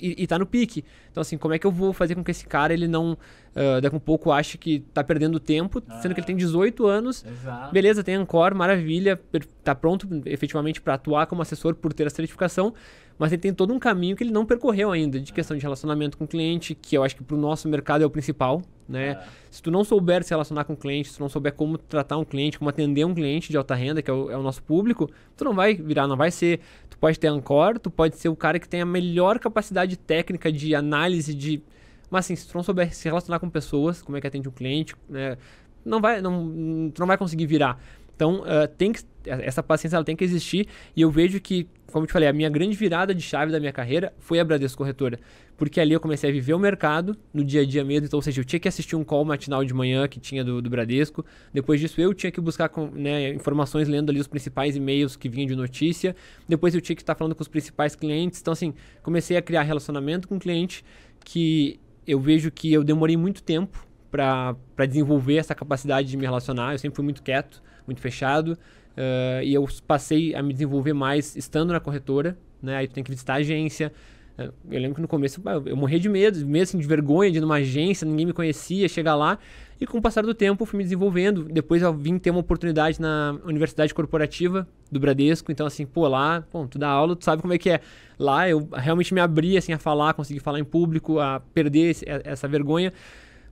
e, 0.00 0.22
e 0.22 0.26
tá 0.26 0.38
no 0.38 0.46
pique. 0.46 0.84
Então, 1.10 1.20
assim, 1.20 1.36
como 1.36 1.54
é 1.54 1.58
que 1.58 1.66
eu 1.66 1.70
vou 1.70 1.92
fazer 1.92 2.14
com 2.14 2.22
que 2.22 2.30
esse 2.30 2.46
cara, 2.46 2.72
ele 2.72 2.86
não, 2.86 3.12
uh, 3.12 3.80
daqui 3.80 3.94
a 3.94 3.96
um 3.96 4.00
pouco, 4.00 4.30
ache 4.30 4.56
que 4.58 4.80
tá 4.92 5.02
perdendo 5.02 5.38
tempo, 5.40 5.82
ah, 5.88 6.00
sendo 6.00 6.14
que 6.14 6.20
ele 6.20 6.26
tem 6.26 6.36
18 6.36 6.86
anos. 6.86 7.24
Exato. 7.24 7.72
Beleza, 7.72 8.02
tem 8.02 8.14
Ancor, 8.14 8.54
maravilha, 8.54 9.20
tá 9.62 9.74
pronto 9.74 10.08
efetivamente 10.26 10.80
para 10.80 10.94
atuar 10.94 11.26
como 11.26 11.42
assessor 11.42 11.74
por 11.74 11.92
ter 11.92 12.06
a 12.06 12.10
certificação 12.10 12.74
mas 13.18 13.32
ele 13.32 13.40
tem 13.40 13.54
todo 13.54 13.72
um 13.72 13.78
caminho 13.78 14.16
que 14.16 14.24
ele 14.24 14.30
não 14.30 14.44
percorreu 14.44 14.90
ainda, 14.90 15.20
de 15.20 15.32
questão 15.32 15.56
de 15.56 15.62
relacionamento 15.62 16.18
com 16.18 16.24
o 16.24 16.28
cliente, 16.28 16.74
que 16.74 16.96
eu 16.96 17.04
acho 17.04 17.16
que 17.16 17.22
para 17.22 17.36
o 17.36 17.38
nosso 17.38 17.68
mercado 17.68 18.02
é 18.02 18.06
o 18.06 18.10
principal, 18.10 18.62
né? 18.88 19.10
É. 19.10 19.24
Se 19.50 19.62
tu 19.62 19.70
não 19.70 19.84
souber 19.84 20.24
se 20.24 20.30
relacionar 20.30 20.64
com 20.64 20.72
o 20.72 20.76
cliente, 20.76 21.08
se 21.10 21.16
tu 21.16 21.20
não 21.20 21.28
souber 21.28 21.52
como 21.52 21.78
tratar 21.78 22.18
um 22.18 22.24
cliente, 22.24 22.58
como 22.58 22.68
atender 22.68 23.04
um 23.04 23.14
cliente 23.14 23.50
de 23.50 23.56
alta 23.56 23.74
renda, 23.74 24.02
que 24.02 24.10
é 24.10 24.14
o, 24.14 24.30
é 24.30 24.36
o 24.36 24.42
nosso 24.42 24.62
público, 24.62 25.08
tu 25.36 25.44
não 25.44 25.54
vai 25.54 25.74
virar, 25.74 26.06
não 26.06 26.16
vai 26.16 26.30
ser... 26.30 26.60
Tu 26.90 26.98
pode 26.98 27.18
ter 27.18 27.28
Ancor, 27.28 27.78
tu 27.78 27.90
pode 27.90 28.16
ser 28.16 28.28
o 28.28 28.36
cara 28.36 28.58
que 28.58 28.68
tem 28.68 28.80
a 28.80 28.86
melhor 28.86 29.38
capacidade 29.38 29.96
técnica 29.96 30.50
de 30.50 30.74
análise 30.74 31.34
de 31.34 31.62
Mas 32.10 32.26
assim, 32.26 32.36
se 32.36 32.48
tu 32.48 32.54
não 32.54 32.62
souber 32.62 32.94
se 32.94 33.08
relacionar 33.08 33.38
com 33.38 33.48
pessoas, 33.48 34.02
como 34.02 34.16
é 34.16 34.20
que 34.20 34.26
atende 34.26 34.48
um 34.48 34.52
cliente, 34.52 34.94
né, 35.08 35.36
não 35.84 36.00
vai, 36.00 36.20
não, 36.20 36.90
tu 36.92 37.00
não 37.00 37.06
vai 37.06 37.18
conseguir 37.18 37.46
virar. 37.46 37.78
Então, 38.16 38.42
uh, 38.42 38.68
tem 38.78 38.92
que, 38.92 39.02
essa 39.24 39.62
paciência 39.62 39.96
ela 39.96 40.04
tem 40.04 40.14
que 40.14 40.24
existir 40.24 40.68
e 40.94 41.02
eu 41.02 41.10
vejo 41.10 41.40
que, 41.40 41.68
como 41.94 42.02
eu 42.02 42.06
te 42.08 42.12
falei, 42.12 42.28
a 42.28 42.32
minha 42.32 42.50
grande 42.50 42.76
virada 42.76 43.14
de 43.14 43.22
chave 43.22 43.52
da 43.52 43.60
minha 43.60 43.72
carreira 43.72 44.12
foi 44.18 44.40
a 44.40 44.44
Bradesco 44.44 44.78
Corretora. 44.78 45.16
Porque 45.56 45.80
ali 45.80 45.92
eu 45.92 46.00
comecei 46.00 46.28
a 46.28 46.32
viver 46.32 46.52
o 46.52 46.58
mercado 46.58 47.16
no 47.32 47.44
dia 47.44 47.60
a 47.60 47.64
dia 47.64 47.84
mesmo. 47.84 48.06
Então, 48.06 48.18
ou 48.18 48.20
seja, 48.20 48.40
eu 48.40 48.44
tinha 48.44 48.58
que 48.58 48.66
assistir 48.66 48.96
um 48.96 49.04
call 49.04 49.24
matinal 49.24 49.64
de 49.64 49.72
manhã 49.72 50.08
que 50.08 50.18
tinha 50.18 50.42
do, 50.42 50.60
do 50.60 50.68
Bradesco. 50.68 51.24
Depois 51.52 51.78
disso, 51.80 52.00
eu 52.00 52.12
tinha 52.12 52.32
que 52.32 52.40
buscar 52.40 52.68
né, 52.94 53.28
informações 53.32 53.86
lendo 53.86 54.10
ali 54.10 54.18
os 54.18 54.26
principais 54.26 54.74
e-mails 54.74 55.14
que 55.14 55.28
vinham 55.28 55.46
de 55.46 55.54
notícia. 55.54 56.16
Depois, 56.48 56.74
eu 56.74 56.80
tinha 56.80 56.96
que 56.96 57.02
estar 57.02 57.14
falando 57.14 57.36
com 57.36 57.42
os 57.42 57.48
principais 57.48 57.94
clientes. 57.94 58.40
Então, 58.40 58.50
assim, 58.50 58.74
comecei 59.00 59.36
a 59.36 59.42
criar 59.42 59.62
relacionamento 59.62 60.26
com 60.26 60.34
o 60.34 60.40
cliente 60.40 60.84
que 61.24 61.78
eu 62.04 62.18
vejo 62.18 62.50
que 62.50 62.72
eu 62.72 62.82
demorei 62.82 63.16
muito 63.16 63.40
tempo 63.40 63.86
para 64.10 64.56
desenvolver 64.88 65.36
essa 65.36 65.54
capacidade 65.54 66.08
de 66.08 66.16
me 66.16 66.24
relacionar. 66.24 66.72
Eu 66.72 66.78
sempre 66.80 66.96
fui 66.96 67.04
muito 67.04 67.22
quieto 67.22 67.62
muito 67.86 68.00
fechado. 68.00 68.58
Uh, 68.96 69.42
e 69.42 69.52
eu 69.52 69.66
passei 69.86 70.34
a 70.34 70.42
me 70.42 70.52
desenvolver 70.52 70.92
mais 70.92 71.34
estando 71.34 71.72
na 71.72 71.80
corretora, 71.80 72.38
né? 72.62 72.76
Aí 72.76 72.88
tu 72.88 72.94
tem 72.94 73.02
que 73.02 73.10
visitar 73.10 73.34
a 73.34 73.36
agência. 73.36 73.92
Uh, 74.38 74.52
eu 74.70 74.80
lembro 74.80 74.94
que 74.94 75.00
no 75.00 75.08
começo 75.08 75.42
eu 75.66 75.76
morria 75.76 75.98
de 75.98 76.08
medo, 76.08 76.46
medo 76.46 76.62
assim, 76.62 76.78
de 76.78 76.86
vergonha 76.86 77.30
de 77.30 77.38
ir 77.38 77.40
numa 77.40 77.56
agência, 77.56 78.06
ninguém 78.06 78.26
me 78.26 78.32
conhecia, 78.32 78.88
chegar 78.88 79.16
lá. 79.16 79.38
E 79.80 79.86
com 79.86 79.98
o 79.98 80.02
passar 80.02 80.22
do 80.22 80.32
tempo 80.32 80.62
eu 80.62 80.66
fui 80.66 80.78
me 80.78 80.84
desenvolvendo. 80.84 81.44
Depois 81.44 81.82
eu 81.82 81.92
vim 81.92 82.18
ter 82.18 82.30
uma 82.30 82.40
oportunidade 82.40 83.00
na 83.00 83.36
Universidade 83.44 83.92
Corporativa 83.92 84.66
do 84.90 85.00
Bradesco. 85.00 85.50
Então, 85.50 85.66
assim, 85.66 85.84
pô, 85.84 86.06
lá, 86.06 86.44
bom, 86.52 86.66
tu 86.66 86.78
dá 86.78 86.88
aula, 86.88 87.16
tu 87.16 87.24
sabe 87.24 87.42
como 87.42 87.52
é 87.52 87.58
que 87.58 87.70
é. 87.70 87.80
Lá 88.16 88.48
eu 88.48 88.68
realmente 88.72 89.12
me 89.12 89.20
abri 89.20 89.56
assim, 89.56 89.72
a 89.72 89.78
falar, 89.78 90.14
consegui 90.14 90.38
falar 90.38 90.60
em 90.60 90.64
público, 90.64 91.18
a 91.18 91.40
perder 91.52 91.90
esse, 91.90 92.04
essa 92.06 92.46
vergonha. 92.46 92.92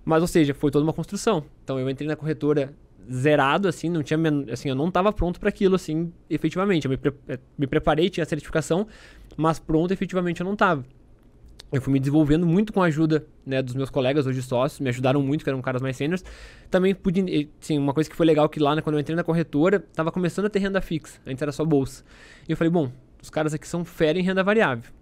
Mas, 0.05 0.23
ou 0.23 0.29
seja, 0.29 0.55
foi 0.55 0.71
toda 0.71 0.85
uma 0.85 0.93
construção. 0.93 1.45
Então, 1.65 1.79
eu 1.79 1.91
entrei 1.91 2.09
na 2.09 2.17
corretora 2.17 2.73
zerado, 3.11 3.69
assim, 3.69 3.89
não 3.89 4.03
tinha, 4.03 4.19
assim, 4.53 4.69
eu 4.69 4.75
não 4.75 4.89
estava 4.89 5.13
pronto 5.13 5.41
para 5.41 5.49
aquilo, 5.49 5.75
assim, 5.75 6.13
efetivamente. 6.29 6.85
Eu 6.85 6.91
me, 6.91 6.97
pre 6.97 7.13
eh, 7.29 7.39
me 7.57 7.67
preparei, 7.67 8.11
tinha 8.11 8.23
a 8.25 8.27
certificação, 8.27 8.87
mas 9.37 9.59
pronto, 9.59 9.93
efetivamente, 9.93 10.41
eu 10.41 10.45
não 10.45 10.53
estava. 10.53 10.85
Eu 11.73 11.81
fui 11.81 11.91
me 11.91 11.99
desenvolvendo 11.99 12.47
muito 12.47 12.71
com 12.73 12.83
a 12.83 12.87
ajuda 12.87 13.27
né, 13.47 13.63
dos 13.63 13.75
meus 13.75 13.89
colegas 13.89 14.27
hoje 14.27 14.43
sócios, 14.43 14.79
me 14.79 14.91
ajudaram 14.91 15.23
muito, 15.23 15.43
que 15.43 15.49
eram 15.49 15.63
caras 15.63 15.81
mais 15.81 15.97
sêniores. 15.97 16.23
Também 16.71 16.95
pude, 16.95 17.49
sim, 17.61 17.79
uma 17.79 17.95
coisa 17.95 18.11
que 18.11 18.15
foi 18.15 18.27
legal 18.27 18.47
que 18.49 18.61
lá, 18.61 18.77
né, 18.77 18.83
quando 18.83 18.97
eu 18.97 19.01
entrei 19.01 19.17
na 19.17 19.25
corretora, 19.25 19.77
estava 19.77 20.13
começando 20.13 20.47
a 20.47 20.51
ter 20.51 20.59
renda 20.59 20.83
fixa, 20.83 21.19
antes 21.27 21.41
era 21.41 21.51
só 21.51 21.65
bolsa. 21.65 22.05
E 22.47 22.53
eu 22.53 22.57
falei, 22.59 22.71
bom, 22.71 22.93
os 23.23 23.31
caras 23.31 23.55
aqui 23.55 23.67
são 23.67 23.85
fera 23.87 24.19
em 24.19 24.23
renda 24.23 24.45
variável. 24.45 24.93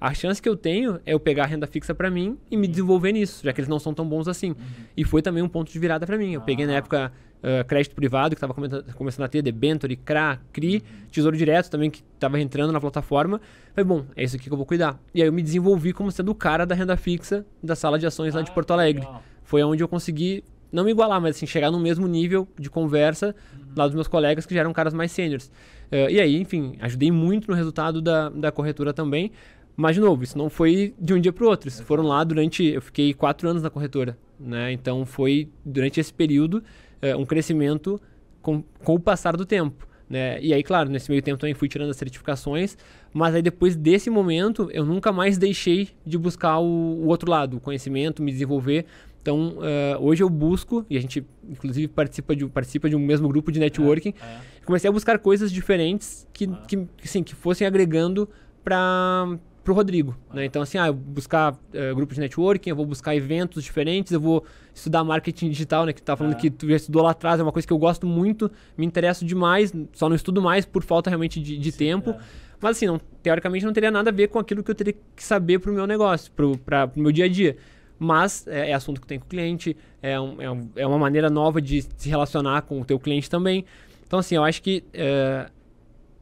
A 0.00 0.14
chance 0.14 0.40
que 0.40 0.48
eu 0.48 0.56
tenho 0.56 0.98
é 1.04 1.12
eu 1.12 1.20
pegar 1.20 1.44
a 1.44 1.46
renda 1.46 1.66
fixa 1.66 1.94
para 1.94 2.10
mim 2.10 2.38
e 2.50 2.56
me 2.56 2.66
desenvolver 2.66 3.12
nisso, 3.12 3.44
já 3.44 3.52
que 3.52 3.60
eles 3.60 3.68
não 3.68 3.78
são 3.78 3.92
tão 3.92 4.08
bons 4.08 4.28
assim. 4.28 4.50
Uhum. 4.50 4.56
E 4.96 5.04
foi 5.04 5.20
também 5.20 5.42
um 5.42 5.48
ponto 5.48 5.70
de 5.70 5.78
virada 5.78 6.06
para 6.06 6.16
mim. 6.16 6.32
Eu 6.32 6.40
ah. 6.40 6.44
peguei 6.44 6.64
na 6.64 6.72
ah. 6.72 6.76
época 6.76 7.12
uh, 7.42 7.64
crédito 7.66 7.94
privado, 7.94 8.34
que 8.34 8.42
estava 8.42 8.54
começando 8.94 9.26
a 9.26 9.28
ter, 9.28 9.42
debenture, 9.42 9.94
CRA, 9.96 10.40
CRI, 10.52 10.76
uhum. 10.76 11.08
Tesouro 11.10 11.36
Direto 11.36 11.70
também, 11.70 11.90
que 11.90 12.02
estava 12.14 12.40
entrando 12.40 12.72
na 12.72 12.80
plataforma. 12.80 13.40
Falei, 13.74 13.86
bom, 13.86 14.06
é 14.16 14.24
isso 14.24 14.36
aqui 14.36 14.46
que 14.46 14.52
eu 14.52 14.56
vou 14.56 14.64
cuidar. 14.64 14.98
E 15.14 15.20
aí 15.20 15.28
eu 15.28 15.32
me 15.32 15.42
desenvolvi 15.42 15.92
como 15.92 16.10
sendo 16.10 16.30
o 16.30 16.34
cara 16.34 16.64
da 16.64 16.74
renda 16.74 16.96
fixa 16.96 17.44
da 17.62 17.76
sala 17.76 17.98
de 17.98 18.06
ações 18.06 18.34
ah, 18.34 18.38
lá 18.38 18.42
de 18.42 18.50
ah, 18.50 18.54
Porto 18.54 18.72
Alegre. 18.72 19.04
Legal. 19.04 19.22
Foi 19.42 19.62
onde 19.62 19.82
eu 19.82 19.88
consegui, 19.88 20.42
não 20.72 20.84
me 20.84 20.92
igualar, 20.92 21.20
mas 21.20 21.36
assim, 21.36 21.44
chegar 21.46 21.70
no 21.70 21.78
mesmo 21.78 22.06
nível 22.06 22.48
de 22.58 22.70
conversa 22.70 23.34
uhum. 23.52 23.66
lá 23.76 23.86
dos 23.86 23.94
meus 23.94 24.08
colegas 24.08 24.46
que 24.46 24.54
já 24.54 24.60
eram 24.60 24.72
caras 24.72 24.94
mais 24.94 25.12
sêniores. 25.12 25.50
Uh, 25.92 26.08
e 26.08 26.20
aí, 26.20 26.40
enfim, 26.40 26.76
ajudei 26.80 27.10
muito 27.10 27.50
no 27.50 27.56
resultado 27.56 28.00
da, 28.00 28.28
da 28.28 28.52
corretora 28.52 28.94
também. 28.94 29.32
Mas, 29.80 29.94
de 29.94 30.00
novo, 30.02 30.22
isso 30.22 30.36
não 30.36 30.50
foi 30.50 30.94
de 31.00 31.14
um 31.14 31.18
dia 31.20 31.32
para 31.32 31.42
o 31.42 31.48
outro. 31.48 31.68
Isso 31.68 31.82
foram 31.84 32.04
lá 32.04 32.22
durante. 32.22 32.62
Eu 32.62 32.82
fiquei 32.82 33.14
quatro 33.14 33.48
anos 33.48 33.62
na 33.62 33.70
corretora. 33.70 34.18
Né? 34.38 34.72
Então, 34.72 35.06
foi 35.06 35.48
durante 35.64 35.98
esse 35.98 36.12
período 36.12 36.62
é, 37.00 37.16
um 37.16 37.24
crescimento 37.24 37.98
com, 38.42 38.62
com 38.84 38.94
o 38.96 39.00
passar 39.00 39.38
do 39.38 39.46
tempo. 39.46 39.88
Né? 40.06 40.38
E 40.42 40.52
aí, 40.52 40.62
claro, 40.62 40.90
nesse 40.90 41.10
meio 41.10 41.22
tempo 41.22 41.38
também 41.38 41.54
fui 41.54 41.66
tirando 41.66 41.88
as 41.88 41.96
certificações, 41.96 42.76
mas 43.10 43.34
aí 43.34 43.40
depois 43.40 43.74
desse 43.74 44.10
momento 44.10 44.68
eu 44.72 44.84
nunca 44.84 45.12
mais 45.12 45.38
deixei 45.38 45.88
de 46.04 46.18
buscar 46.18 46.58
o, 46.58 46.64
o 46.66 47.06
outro 47.06 47.30
lado, 47.30 47.56
o 47.56 47.60
conhecimento, 47.60 48.22
me 48.22 48.32
desenvolver. 48.32 48.84
Então, 49.22 49.58
uh, 49.58 50.02
hoje 50.04 50.22
eu 50.22 50.28
busco, 50.28 50.84
e 50.90 50.98
a 50.98 51.00
gente 51.00 51.24
inclusive 51.48 51.88
participa 51.88 52.36
de, 52.36 52.46
participa 52.46 52.90
de 52.90 52.96
um 52.96 52.98
mesmo 52.98 53.28
grupo 53.28 53.52
de 53.52 53.60
networking, 53.60 54.12
é, 54.20 54.24
é. 54.24 54.40
comecei 54.64 54.90
a 54.90 54.92
buscar 54.92 55.18
coisas 55.20 55.50
diferentes 55.50 56.26
que, 56.32 56.44
é. 56.44 56.66
que, 56.66 56.86
assim, 57.02 57.22
que 57.22 57.34
fossem 57.34 57.66
agregando 57.66 58.28
para 58.64 59.38
pro 59.62 59.74
Rodrigo, 59.74 60.16
né? 60.32 60.44
Então, 60.44 60.62
assim, 60.62 60.78
ah, 60.78 60.86
eu 60.88 60.94
vou 60.94 61.02
buscar 61.02 61.52
uh, 61.52 61.94
grupo 61.94 62.14
de 62.14 62.20
networking, 62.20 62.70
eu 62.70 62.76
vou 62.76 62.86
buscar 62.86 63.14
eventos 63.14 63.62
diferentes, 63.62 64.12
eu 64.12 64.20
vou 64.20 64.44
estudar 64.74 65.04
marketing 65.04 65.50
digital, 65.50 65.84
né? 65.84 65.92
Que 65.92 66.00
tu 66.00 66.04
tá 66.04 66.16
falando 66.16 66.34
é. 66.34 66.36
que 66.36 66.50
tu 66.50 66.68
já 66.68 66.76
estudou 66.76 67.02
lá 67.02 67.10
atrás, 67.10 67.38
é 67.38 67.42
uma 67.42 67.52
coisa 67.52 67.66
que 67.66 67.72
eu 67.72 67.78
gosto 67.78 68.06
muito, 68.06 68.50
me 68.76 68.86
interesso 68.86 69.24
demais, 69.24 69.72
só 69.92 70.08
não 70.08 70.16
estudo 70.16 70.40
mais 70.40 70.64
por 70.64 70.82
falta 70.82 71.10
realmente 71.10 71.40
de, 71.40 71.58
de 71.58 71.72
Sim, 71.72 71.78
tempo. 71.78 72.10
É. 72.10 72.18
Mas, 72.60 72.76
assim, 72.76 72.86
não, 72.86 73.00
teoricamente 73.22 73.64
não 73.64 73.72
teria 73.72 73.90
nada 73.90 74.10
a 74.10 74.12
ver 74.12 74.28
com 74.28 74.38
aquilo 74.38 74.62
que 74.62 74.70
eu 74.70 74.74
teria 74.74 74.92
que 74.92 75.22
saber 75.22 75.58
pro 75.58 75.72
meu 75.72 75.86
negócio, 75.86 76.30
pro, 76.32 76.58
pra, 76.58 76.86
pro 76.86 77.00
meu 77.00 77.12
dia 77.12 77.24
a 77.24 77.28
dia. 77.28 77.56
Mas 77.98 78.46
é, 78.46 78.70
é 78.70 78.72
assunto 78.74 79.00
que 79.00 79.06
tem 79.06 79.18
com 79.18 79.26
o 79.26 79.28
cliente, 79.28 79.76
é, 80.02 80.18
um, 80.18 80.40
é, 80.40 80.50
um, 80.50 80.68
é, 80.76 80.86
uma 80.86 80.98
maneira 80.98 81.28
nova 81.28 81.60
de 81.60 81.82
se 81.96 82.08
relacionar 82.08 82.62
com 82.62 82.80
o 82.80 82.84
teu 82.84 82.98
cliente 82.98 83.28
também. 83.28 83.64
Então, 84.06 84.18
assim, 84.18 84.36
eu 84.36 84.44
acho 84.44 84.62
que 84.62 84.84
uh, 84.94 85.50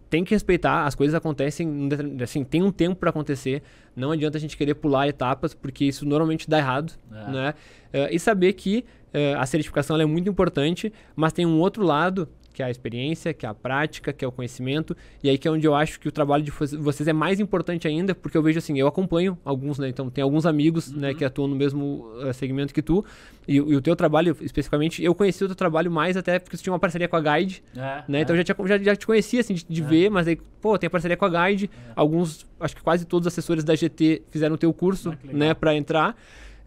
tem 0.08 0.24
que 0.24 0.34
respeitar, 0.34 0.84
as 0.84 0.94
coisas 0.94 1.14
acontecem, 1.14 1.88
assim, 2.22 2.44
tem 2.44 2.62
um 2.62 2.72
tempo 2.72 2.96
para 2.96 3.10
acontecer. 3.10 3.62
Não 3.94 4.10
adianta 4.10 4.38
a 4.38 4.40
gente 4.40 4.56
querer 4.56 4.74
pular 4.74 5.08
etapas, 5.08 5.54
porque 5.54 5.84
isso 5.84 6.06
normalmente 6.06 6.48
dá 6.48 6.58
errado, 6.58 6.92
é. 7.10 7.30
né? 7.30 7.54
Uh, 7.92 8.14
e 8.14 8.18
saber 8.18 8.52
que 8.54 8.84
uh, 9.12 9.38
a 9.38 9.46
certificação 9.46 10.00
é 10.00 10.06
muito 10.06 10.28
importante, 10.28 10.92
mas 11.14 11.32
tem 11.32 11.44
um 11.44 11.58
outro 11.58 11.82
lado 11.82 12.28
que 12.52 12.62
é 12.62 12.66
a 12.66 12.70
experiência, 12.70 13.32
que 13.32 13.46
é 13.46 13.48
a 13.48 13.54
prática, 13.54 14.12
que 14.12 14.24
é 14.24 14.28
o 14.28 14.32
conhecimento. 14.32 14.96
E 15.22 15.28
aí 15.28 15.38
que 15.38 15.46
é 15.46 15.50
onde 15.50 15.66
eu 15.66 15.74
acho 15.74 16.00
que 16.00 16.08
o 16.08 16.12
trabalho 16.12 16.42
de 16.42 16.50
vocês 16.50 17.06
é 17.06 17.12
mais 17.12 17.38
importante 17.40 17.86
ainda, 17.86 18.14
porque 18.14 18.36
eu 18.36 18.42
vejo 18.42 18.58
assim, 18.58 18.78
eu 18.78 18.86
acompanho 18.86 19.38
alguns, 19.44 19.78
né? 19.78 19.88
Então 19.88 20.10
tem 20.10 20.22
alguns 20.22 20.44
amigos, 20.46 20.90
né, 20.90 20.94
uhum. 20.94 21.00
né, 21.00 21.14
que 21.14 21.24
atuam 21.24 21.48
no 21.48 21.56
mesmo 21.56 22.10
uh, 22.16 22.32
segmento 22.32 22.74
que 22.74 22.82
tu. 22.82 23.04
E, 23.46 23.56
e, 23.56 23.60
o 23.60 23.80
teu 23.80 23.94
trabalho, 23.94 24.36
especificamente, 24.40 25.02
eu 25.02 25.14
conheci 25.14 25.42
o 25.44 25.46
teu 25.46 25.56
trabalho 25.56 25.90
mais 25.90 26.16
até 26.16 26.38
porque 26.38 26.56
você 26.56 26.62
tinha 26.62 26.72
uma 26.72 26.78
parceria 26.78 27.08
com 27.08 27.16
a 27.16 27.20
Guide, 27.20 27.62
é, 27.76 28.04
né? 28.08 28.18
É. 28.18 28.22
Então 28.22 28.36
eu 28.36 28.44
já, 28.44 28.54
tinha, 28.54 28.66
já, 28.66 28.78
já 28.78 28.96
te 28.96 29.06
conhecia, 29.06 29.40
assim, 29.40 29.54
de, 29.54 29.64
de 29.64 29.82
é. 29.82 29.84
ver, 29.84 30.10
mas 30.10 30.26
aí, 30.26 30.36
pô, 30.60 30.76
tem 30.78 30.90
parceria 30.90 31.16
com 31.16 31.24
a 31.24 31.48
Guide. 31.48 31.70
É. 31.72 31.92
Alguns, 31.94 32.46
acho 32.60 32.76
que 32.76 32.82
quase 32.82 33.04
todos 33.04 33.26
os 33.26 33.32
assessores 33.32 33.64
da 33.64 33.74
GT 33.74 34.22
fizeram 34.30 34.54
o 34.54 34.58
teu 34.58 34.72
curso, 34.72 35.10
ah, 35.10 35.16
né, 35.32 35.54
para 35.54 35.74
entrar. 35.74 36.16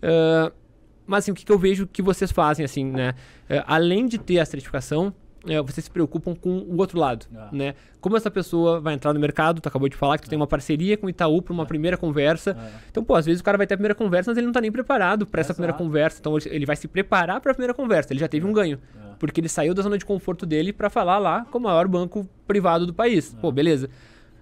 Uh, 0.01 0.51
mas 1.05 1.25
assim, 1.25 1.31
o 1.31 1.35
que, 1.35 1.43
que 1.43 1.51
eu 1.51 1.59
vejo 1.59 1.85
que 1.85 2.01
vocês 2.01 2.31
fazem, 2.31 2.63
assim, 2.63 2.85
né? 2.85 3.13
Uh, 3.49 3.63
além 3.67 4.07
de 4.07 4.17
ter 4.17 4.39
a 4.39 4.45
certificação, 4.45 5.13
é, 5.47 5.61
vocês 5.61 5.85
se 5.85 5.91
preocupam 5.91 6.35
com 6.35 6.49
o 6.49 6.77
outro 6.77 6.99
lado, 6.99 7.25
ah. 7.35 7.49
né? 7.51 7.73
Como 7.99 8.17
essa 8.17 8.29
pessoa 8.29 8.79
vai 8.79 8.93
entrar 8.93 9.13
no 9.13 9.19
mercado, 9.19 9.61
tu 9.61 9.67
acabou 9.67 9.87
de 9.89 9.95
falar 9.95 10.17
que 10.17 10.23
tu 10.23 10.29
tem 10.29 10.37
uma 10.37 10.47
parceria 10.47 10.97
com 10.97 11.07
o 11.07 11.09
Itaú 11.09 11.41
para 11.41 11.53
uma 11.53 11.65
primeira 11.65 11.97
conversa. 11.97 12.57
Então, 12.89 13.03
pô, 13.03 13.15
às 13.15 13.25
vezes 13.25 13.41
o 13.41 13.43
cara 13.43 13.57
vai 13.57 13.67
ter 13.67 13.75
a 13.75 13.77
primeira 13.77 13.95
conversa, 13.95 14.31
mas 14.31 14.37
ele 14.37 14.45
não 14.45 14.51
está 14.51 14.61
nem 14.61 14.71
preparado 14.71 15.25
para 15.25 15.41
essa 15.41 15.53
primeira 15.53 15.73
conversa. 15.73 16.17
Então, 16.19 16.35
ele 16.45 16.65
vai 16.65 16.75
se 16.75 16.87
preparar 16.87 17.39
para 17.41 17.51
a 17.51 17.55
primeira 17.55 17.73
conversa, 17.73 18.13
ele 18.13 18.19
já 18.19 18.27
teve 18.27 18.45
um 18.45 18.53
ganho. 18.53 18.79
Porque 19.19 19.39
ele 19.39 19.49
saiu 19.49 19.73
da 19.75 19.83
zona 19.83 19.99
de 19.99 20.05
conforto 20.05 20.47
dele 20.47 20.73
para 20.73 20.89
falar 20.89 21.19
lá 21.19 21.45
com 21.45 21.59
o 21.59 21.61
maior 21.61 21.87
banco 21.87 22.27
privado 22.47 22.87
do 22.87 22.93
país. 22.93 23.35
Pô, 23.39 23.51
beleza. 23.51 23.87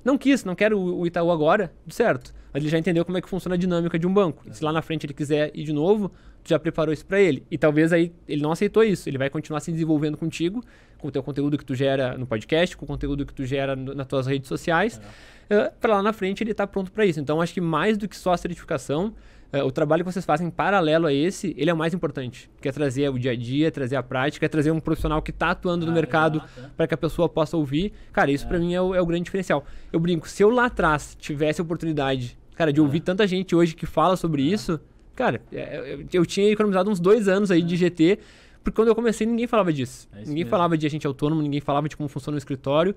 Não 0.10 0.18
quis, 0.18 0.44
não 0.44 0.56
quero 0.56 0.80
o 0.80 1.06
Itaú 1.06 1.30
agora, 1.30 1.72
certo. 1.88 2.34
Mas 2.52 2.64
ele 2.64 2.72
já 2.72 2.80
entendeu 2.80 3.06
como 3.06 3.16
é 3.20 3.22
que 3.22 3.30
funciona 3.30 3.54
a 3.54 3.58
dinâmica 3.60 4.00
de 4.00 4.08
um 4.08 4.12
banco. 4.12 4.44
E 4.50 4.58
se 4.58 4.64
lá 4.64 4.74
na 4.74 4.82
frente 4.82 5.06
ele 5.06 5.14
quiser 5.14 5.52
ir 5.54 5.64
de 5.64 5.72
novo, 5.72 6.10
tu 6.44 6.50
já 6.50 6.58
preparou 6.58 6.92
isso 6.92 7.06
para 7.06 7.22
ele. 7.22 7.46
E 7.52 7.60
talvez 7.60 7.94
aí 7.94 8.12
ele 8.28 8.42
não 8.42 8.52
aceitou 8.52 8.84
isso. 8.84 9.08
Ele 9.08 9.20
vai 9.20 9.30
continuar 9.30 9.60
se 9.60 9.72
desenvolvendo 9.72 10.18
contigo, 10.18 10.66
com 10.98 11.10
o 11.10 11.12
teu 11.12 11.22
conteúdo 11.22 11.60
que 11.60 11.64
tu 11.64 11.76
gera 11.76 12.18
no 12.18 12.26
podcast, 12.26 12.76
com 12.76 12.86
o 12.86 12.88
conteúdo 12.88 13.24
que 13.24 13.36
tu 13.36 13.46
gera 13.46 13.76
no, 13.76 13.94
nas 13.94 14.08
tuas 14.08 14.26
redes 14.26 14.48
sociais. 14.48 15.00
É. 15.48 15.68
Uh, 15.68 15.72
para 15.80 15.98
lá 15.98 16.02
na 16.02 16.12
frente 16.12 16.44
ele 16.44 16.56
tá 16.56 16.66
pronto 16.66 16.92
para 16.92 17.06
isso. 17.06 17.20
Então 17.20 17.40
acho 17.40 17.54
que 17.54 17.62
mais 17.62 17.96
do 17.96 18.08
que 18.08 18.18
só 18.18 18.34
a 18.34 18.38
certificação, 18.38 19.14
uh, 19.54 19.66
o 19.66 19.72
trabalho 19.72 20.04
que 20.04 20.12
vocês 20.12 20.26
fazem 20.26 20.50
paralelo 20.50 21.08
a 21.08 21.14
esse, 21.14 21.54
ele 21.58 21.70
é 21.70 21.74
o 21.74 21.78
mais 21.78 21.94
importante. 21.94 22.50
Que 22.62 22.70
é 22.70 22.72
trazer 22.72 23.10
o 23.10 23.18
dia 23.18 23.32
a 23.32 23.36
dia, 23.36 23.72
trazer 23.72 23.96
a 23.96 24.04
prática, 24.04 24.46
é 24.46 24.50
trazer 24.50 24.72
um 24.72 24.80
profissional 24.80 25.22
que 25.22 25.32
está 25.32 25.52
atuando 25.52 25.86
ah, 25.86 25.88
no 25.88 25.94
mercado 25.94 26.42
para 26.76 26.88
que 26.88 26.94
a 26.94 26.98
pessoa 26.98 27.28
possa 27.28 27.58
ouvir. 27.58 27.94
Cara, 28.12 28.32
isso 28.32 28.46
é. 28.46 28.48
para 28.48 28.60
mim 28.60 28.74
é 28.74 28.82
o, 28.82 28.96
é 28.96 29.02
o, 29.02 29.06
grande 29.06 29.24
diferencial. 29.24 29.66
Eu 29.92 30.00
brinco, 30.00 30.28
se 30.28 30.44
eu 30.44 30.50
lá 30.50 30.66
atrás 30.66 31.16
tivesse 31.20 31.62
a 31.62 31.64
oportunidade, 31.64 32.38
cara, 32.56 32.72
de 32.72 32.82
ouvir 32.82 33.00
é. 33.00 33.02
tanta 33.02 33.26
gente 33.28 33.56
hoje 33.56 33.76
que 33.76 33.86
fala 33.86 34.16
sobre 34.16 34.42
é. 34.44 34.54
isso, 34.54 34.80
cara, 35.16 35.42
é, 35.52 35.94
eu, 35.94 36.06
eu 36.14 36.26
tinha 36.26 36.52
economizado 36.52 36.90
uns 36.90 37.00
dois 37.00 37.28
anos 37.28 37.52
aí 37.52 37.62
de 37.62 37.76
GT 37.76 38.20
porque 38.64 38.76
quando 38.76 38.90
eu 38.90 38.96
comecei, 38.96 39.26
ninguém 39.26 39.48
falava 39.48 39.72
disso. 39.72 40.08
É 40.14 40.20
ninguém 40.20 40.36
mesmo. 40.36 40.50
falava 40.50 40.78
de 40.78 40.86
agente 40.86 41.08
autônomo, 41.08 41.42
ninguém 41.42 41.62
falava 41.62 41.88
de 41.88 41.96
como 41.96 42.10
funciona 42.10 42.36
o 42.36 42.38
escritório. 42.38 42.96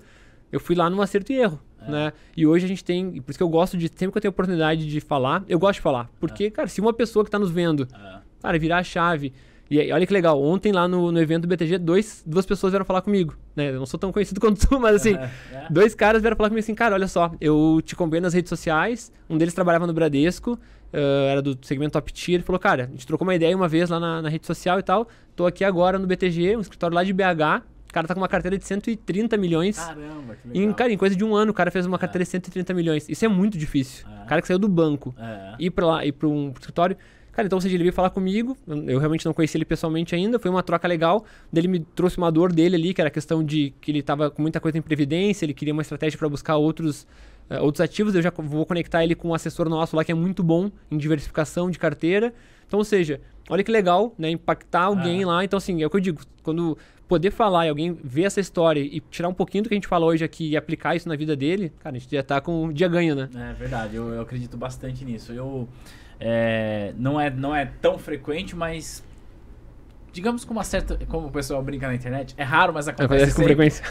Eu 0.53 0.59
fui 0.59 0.75
lá 0.75 0.89
num 0.89 1.01
acerto 1.01 1.33
e 1.33 1.35
erro, 1.35 1.59
é. 1.81 1.91
né? 1.91 2.13
E 2.37 2.45
hoje 2.47 2.63
a 2.63 2.67
gente 2.67 2.83
tem... 2.83 3.19
Por 3.21 3.31
isso 3.31 3.37
que 3.39 3.43
eu 3.43 3.49
gosto 3.49 3.75
de... 3.75 3.87
Sempre 3.87 4.11
que 4.11 4.17
eu 4.19 4.21
tenho 4.21 4.29
oportunidade 4.29 4.85
de 4.87 5.01
falar, 5.01 5.43
eu 5.49 5.57
gosto 5.57 5.75
de 5.75 5.81
falar. 5.81 6.09
Porque, 6.19 6.45
é. 6.45 6.49
cara, 6.51 6.67
se 6.67 6.79
uma 6.79 6.93
pessoa 6.93 7.25
que 7.25 7.29
está 7.29 7.39
nos 7.39 7.51
vendo, 7.51 7.87
é. 7.91 8.19
cara, 8.41 8.57
virar 8.59 8.77
a 8.77 8.83
chave 8.83 9.33
E 9.69 9.79
aí, 9.79 9.91
olha 9.91 10.05
que 10.05 10.13
legal, 10.13 10.41
ontem 10.41 10.71
lá 10.71 10.87
no, 10.87 11.11
no 11.11 11.19
evento 11.19 11.41
do 11.41 11.47
BTG, 11.47 11.79
dois, 11.79 12.23
duas 12.25 12.45
pessoas 12.45 12.71
vieram 12.71 12.85
falar 12.85 13.01
comigo, 13.01 13.35
né? 13.55 13.69
Eu 13.71 13.79
não 13.79 13.85
sou 13.87 13.99
tão 13.99 14.11
conhecido 14.11 14.39
quanto 14.41 14.67
tu, 14.67 14.79
mas 14.79 14.95
assim, 14.97 15.15
É. 15.15 15.67
dois 15.69 15.95
caras 15.95 16.21
vieram 16.21 16.37
falar 16.37 16.49
comigo 16.49 16.63
assim, 16.63 16.75
cara, 16.75 16.93
olha 16.93 17.07
só, 17.07 17.31
eu 17.41 17.81
te 17.83 17.95
acompanhei 17.95 18.21
nas 18.21 18.33
redes 18.33 18.49
sociais, 18.49 19.11
um 19.27 19.37
deles 19.37 19.53
trabalhava 19.53 19.87
no 19.87 19.93
Bradesco, 19.93 20.59
eh, 20.91 21.27
era 21.31 21.41
do 21.41 21.57
segmento 21.63 21.93
top 21.93 22.13
tier, 22.13 22.35
ele 22.35 22.43
falou, 22.43 22.59
cara, 22.59 22.83
a 22.83 22.87
gente 22.87 23.07
trocou 23.07 23.25
uma 23.25 23.33
ideia 23.33 23.55
uma 23.55 23.67
vez 23.67 23.89
lá 23.89 23.99
na, 23.99 24.21
na 24.21 24.29
rede 24.29 24.45
social 24.45 24.77
e 24.77 24.83
tal, 24.83 25.07
tô 25.35 25.45
aqui 25.47 25.63
agora 25.63 25.97
no 25.97 26.05
BTG, 26.05 26.55
um 26.55 26.61
escritório 26.61 26.93
lá 26.93 27.03
de 27.03 27.11
BH, 27.11 27.63
o 27.93 27.99
cara 28.01 28.07
tá 28.07 28.15
com 28.15 28.19
uma 28.21 28.27
carteira 28.27 28.57
de 28.57 28.65
130 28.65 29.37
milhões. 29.37 29.77
Caramba, 29.77 30.35
que 30.35 30.47
Em, 30.57 30.61
legal. 30.61 30.73
cara, 30.75 30.91
em 30.91 30.97
coisa 30.97 31.15
de 31.15 31.23
um 31.23 31.35
ano, 31.35 31.51
o 31.51 31.53
cara 31.53 31.69
fez 31.69 31.85
uma 31.85 31.99
carteira 31.99 32.23
de 32.25 32.31
130 32.31 32.73
milhões. 32.73 33.07
Isso 33.07 33.23
é 33.23 33.27
muito 33.27 33.55
difícil. 33.55 34.07
É. 34.19 34.23
O 34.23 34.27
cara 34.27 34.41
que 34.41 34.47
saiu 34.47 34.57
do 34.57 34.67
banco, 34.67 35.13
É. 35.15 35.53
ir 35.59 35.69
pra 35.69 35.85
lá, 35.85 36.03
ir 36.05 36.11
pra 36.11 36.27
um 36.27 36.49
escritório. 36.49 36.97
Cara, 37.33 37.45
então, 37.45 37.57
ou 37.57 37.61
seja, 37.61 37.75
ele 37.75 37.83
veio 37.83 37.93
falar 37.93 38.09
comigo. 38.09 38.57
Eu 38.87 38.97
realmente 38.99 39.25
não 39.25 39.33
conheci 39.33 39.57
ele 39.57 39.65
pessoalmente 39.65 40.13
ainda. 40.15 40.37
Foi 40.39 40.49
uma 40.51 40.61
troca 40.63 40.87
legal. 40.87 41.23
Ele 41.53 41.67
me 41.67 41.79
trouxe 41.79 42.17
uma 42.17 42.31
dor 42.31 42.51
dele 42.51 42.75
ali, 42.75 42.93
que 42.95 43.01
era 43.01 43.07
a 43.09 43.11
questão 43.11 43.43
de 43.43 43.73
que 43.81 43.91
ele 43.91 44.01
tava 44.03 44.29
com 44.31 44.41
muita 44.41 44.59
coisa 44.59 44.77
em 44.77 44.81
previdência, 44.81 45.45
ele 45.45 45.53
queria 45.53 45.73
uma 45.73 45.81
estratégia 45.83 46.17
para 46.17 46.29
buscar 46.29 46.57
outros, 46.57 47.07
eh, 47.49 47.59
outros 47.59 47.81
ativos. 47.81 48.13
Eu 48.15 48.21
já 48.21 48.31
vou 48.35 48.65
conectar 48.65 49.03
ele 49.03 49.15
com 49.15 49.29
um 49.29 49.33
assessor 49.35 49.67
nosso 49.69 49.95
lá 49.95 50.03
que 50.03 50.11
é 50.11 50.15
muito 50.15 50.43
bom 50.43 50.71
em 50.91 50.97
diversificação 50.97 51.69
de 51.71 51.79
carteira. 51.79 52.33
Então, 52.67 52.77
ou 52.79 52.85
seja, 52.85 53.19
olha 53.49 53.63
que 53.63 53.71
legal, 53.71 54.13
né? 54.17 54.29
Impactar 54.29 54.83
alguém 54.83 55.23
É. 55.23 55.25
lá. 55.25 55.43
Então, 55.43 55.57
assim, 55.57 55.81
é 55.81 55.87
o 55.87 55.89
que 55.89 55.95
eu 55.97 56.01
digo. 56.01 56.21
Quando 56.43 56.77
poder 57.13 57.29
falar 57.29 57.67
e 57.67 57.69
alguém 57.69 57.95
ver 58.03 58.23
essa 58.23 58.39
história 58.39 58.79
e 58.79 58.99
tirar 58.99 59.29
um 59.29 59.33
pouquinho 59.35 59.63
do 59.63 59.69
que 59.69 59.75
a 59.75 59.77
gente 59.77 59.87
fala 59.87 60.03
hoje 60.03 60.25
aqui 60.25 60.49
e 60.49 60.57
aplicar 60.57 60.95
isso 60.95 61.07
na 61.07 61.15
vida 61.15 61.35
dele, 61.35 61.71
cara, 61.79 61.95
a 61.95 61.99
gente 61.99 62.11
já 62.11 62.23
tá 62.23 62.41
com 62.41 62.63
um 62.63 62.73
dia 62.73 62.87
ganho, 62.87 63.13
né? 63.13 63.29
É 63.35 63.53
verdade, 63.53 63.95
eu, 63.95 64.09
eu 64.09 64.21
acredito 64.21 64.57
bastante 64.57 65.05
nisso. 65.05 65.31
Eu 65.31 65.69
é, 66.19 66.91
não 66.97 67.21
é 67.21 67.29
não 67.29 67.55
é 67.55 67.65
tão 67.65 67.99
frequente, 67.99 68.55
mas 68.55 69.03
digamos 70.11 70.43
com 70.43 70.53
uma 70.53 70.63
certa, 70.63 70.97
como 71.05 71.27
o 71.27 71.31
pessoal 71.31 71.61
brinca 71.61 71.85
na 71.85 71.93
internet, 71.93 72.33
é 72.35 72.43
raro, 72.43 72.73
mas 72.73 72.87
acontece 72.87 73.13
Acontece 73.13 73.35
com 73.35 73.43
frequência. 73.43 73.85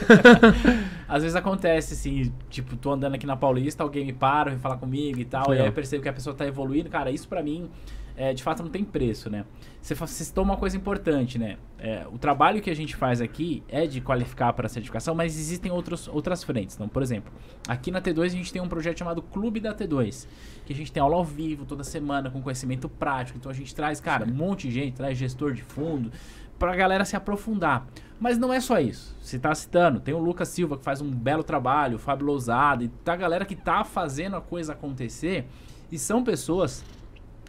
Às 1.07 1.23
vezes 1.23 1.37
acontece 1.37 1.95
assim, 1.95 2.33
tipo, 2.51 2.77
tô 2.77 2.91
andando 2.91 3.15
aqui 3.15 3.27
na 3.27 3.37
Paulista, 3.37 3.85
alguém 3.85 4.05
me 4.05 4.13
para, 4.13 4.51
vem 4.51 4.59
falar 4.59 4.79
comigo 4.79 5.21
e 5.21 5.25
tal, 5.25 5.45
e 5.47 5.51
aí 5.51 5.53
Legal. 5.53 5.67
eu 5.67 5.73
percebo 5.73 6.03
que 6.03 6.09
a 6.09 6.13
pessoa 6.13 6.35
tá 6.35 6.45
evoluindo. 6.45 6.91
Cara, 6.91 7.09
isso 7.13 7.29
pra 7.29 7.41
mim, 7.41 7.71
é, 8.17 8.35
de 8.35 8.43
fato, 8.43 8.63
não 8.63 8.71
tem 8.71 8.85
preço, 8.85 9.31
né? 9.31 9.45
Você, 9.81 9.95
você 9.95 10.25
citou 10.25 10.45
uma 10.45 10.57
coisa 10.57 10.77
importante, 10.77 11.39
né? 11.39 11.57
É, 11.79 12.07
o 12.13 12.19
trabalho 12.19 12.61
que 12.61 12.71
a 12.71 12.75
gente 12.75 12.95
faz 12.95 13.21
aqui 13.21 13.63
é 13.69 13.87
de 13.87 14.01
qualificar 14.01 14.53
para 14.53 14.67
a 14.67 14.69
certificação, 14.69 15.15
mas 15.15 15.37
existem 15.37 15.73
outros, 15.73 16.07
outras 16.09 16.45
frentes. 16.45 16.77
Então, 16.77 16.89
por 16.89 17.03
exemplo, 17.03 17.33
aqui 17.67 17.91
na 17.91 18.01
T2 18.01 18.25
a 18.25 18.29
gente 18.29 18.53
tem 18.53 18.63
um 18.63 18.69
projeto 18.69 18.99
chamado 18.99 19.23
Clube 19.23 19.61
da 19.61 19.75
T2, 19.75 20.27
que 20.65 20.73
a 20.73 20.77
gente 20.77 20.93
tem 20.93 21.03
aula 21.03 21.17
ao 21.17 21.25
vivo 21.25 21.65
toda 21.65 21.83
semana 21.83 22.31
com 22.31 22.41
conhecimento 22.43 22.89
prático. 22.89 23.39
Então 23.39 23.51
a 23.51 23.55
gente 23.55 23.75
traz, 23.75 24.01
cara, 24.01 24.25
um 24.25 24.35
monte 24.35 24.69
de 24.69 24.75
gente, 24.75 24.95
traz 24.95 25.17
gestor 25.19 25.53
de 25.53 25.63
fundo, 25.63 26.13
pra 26.59 26.77
galera 26.77 27.05
se 27.05 27.17
aprofundar. 27.17 27.87
Mas 28.21 28.39
não 28.39 28.53
é 28.53 28.61
só 28.61 28.79
isso. 28.79 29.17
Você 29.21 29.37
tá 29.37 29.53
citando, 29.53 29.99
tem 29.99 30.15
o 30.15 30.19
Lucas 30.19 30.47
Silva 30.47 30.79
que 30.79 30.85
faz 30.85 31.01
um 31.01 31.11
belo 31.11 31.43
trabalho, 31.43 31.97
o 31.97 31.99
Fábio 31.99 32.27
Lousada, 32.27 32.85
e 32.85 32.89
tá 32.89 33.15
a 33.15 33.17
galera 33.17 33.45
que 33.45 33.57
tá 33.57 33.83
fazendo 33.83 34.37
a 34.37 34.41
coisa 34.41 34.75
acontecer. 34.75 35.45
E 35.91 35.99
são 35.99 36.23
pessoas, 36.23 36.85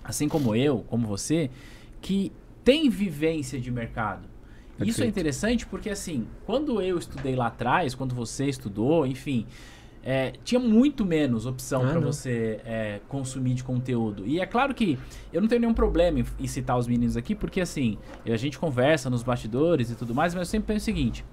assim 0.04 0.28
como 0.28 0.56
eu, 0.56 0.84
como 0.88 1.08
você, 1.08 1.50
que 2.02 2.32
tem 2.64 2.90
vivência 2.90 3.60
de 3.60 3.72
mercado. 3.72 4.28
Isso 4.74 4.82
é 4.82 4.86
Perfeito. 4.86 5.10
interessante 5.10 5.66
porque, 5.68 5.90
assim, 5.90 6.28
quando 6.46 6.82
eu 6.82 6.98
estudei 6.98 7.36
lá 7.36 7.48
atrás, 7.48 7.94
quando 7.94 8.16
você 8.16 8.46
estudou, 8.46 9.06
enfim, 9.06 9.46
é, 10.04 10.34
tinha 10.44 10.60
muito 10.60 11.06
menos 11.06 11.46
opção 11.46 11.86
Ah, 11.86 11.92
para 11.92 12.00
você 12.00 12.60
é, 12.66 13.00
consumir 13.08 13.54
de 13.54 13.64
conteúdo. 13.64 14.26
E 14.26 14.40
é 14.40 14.46
claro 14.46 14.74
que 14.74 14.98
eu 15.32 15.40
não 15.40 15.48
tenho 15.48 15.62
nenhum 15.62 15.74
problema 15.74 16.20
em, 16.20 16.26
em 16.40 16.48
citar 16.48 16.78
os 16.78 16.88
meninos 16.88 17.16
aqui, 17.16 17.36
porque, 17.36 17.62
assim, 17.62 17.98
a 18.26 18.36
gente 18.36 18.58
conversa 18.58 19.10
nos 19.10 19.24
bastidores 19.24 19.92
e 19.92 19.96
tudo 19.96 20.14
mais, 20.14 20.34
mas 20.34 20.42
eu 20.42 20.46
sempre 20.52 20.74
penso 20.74 20.84
o 20.84 20.86
seguinte: 20.86 21.24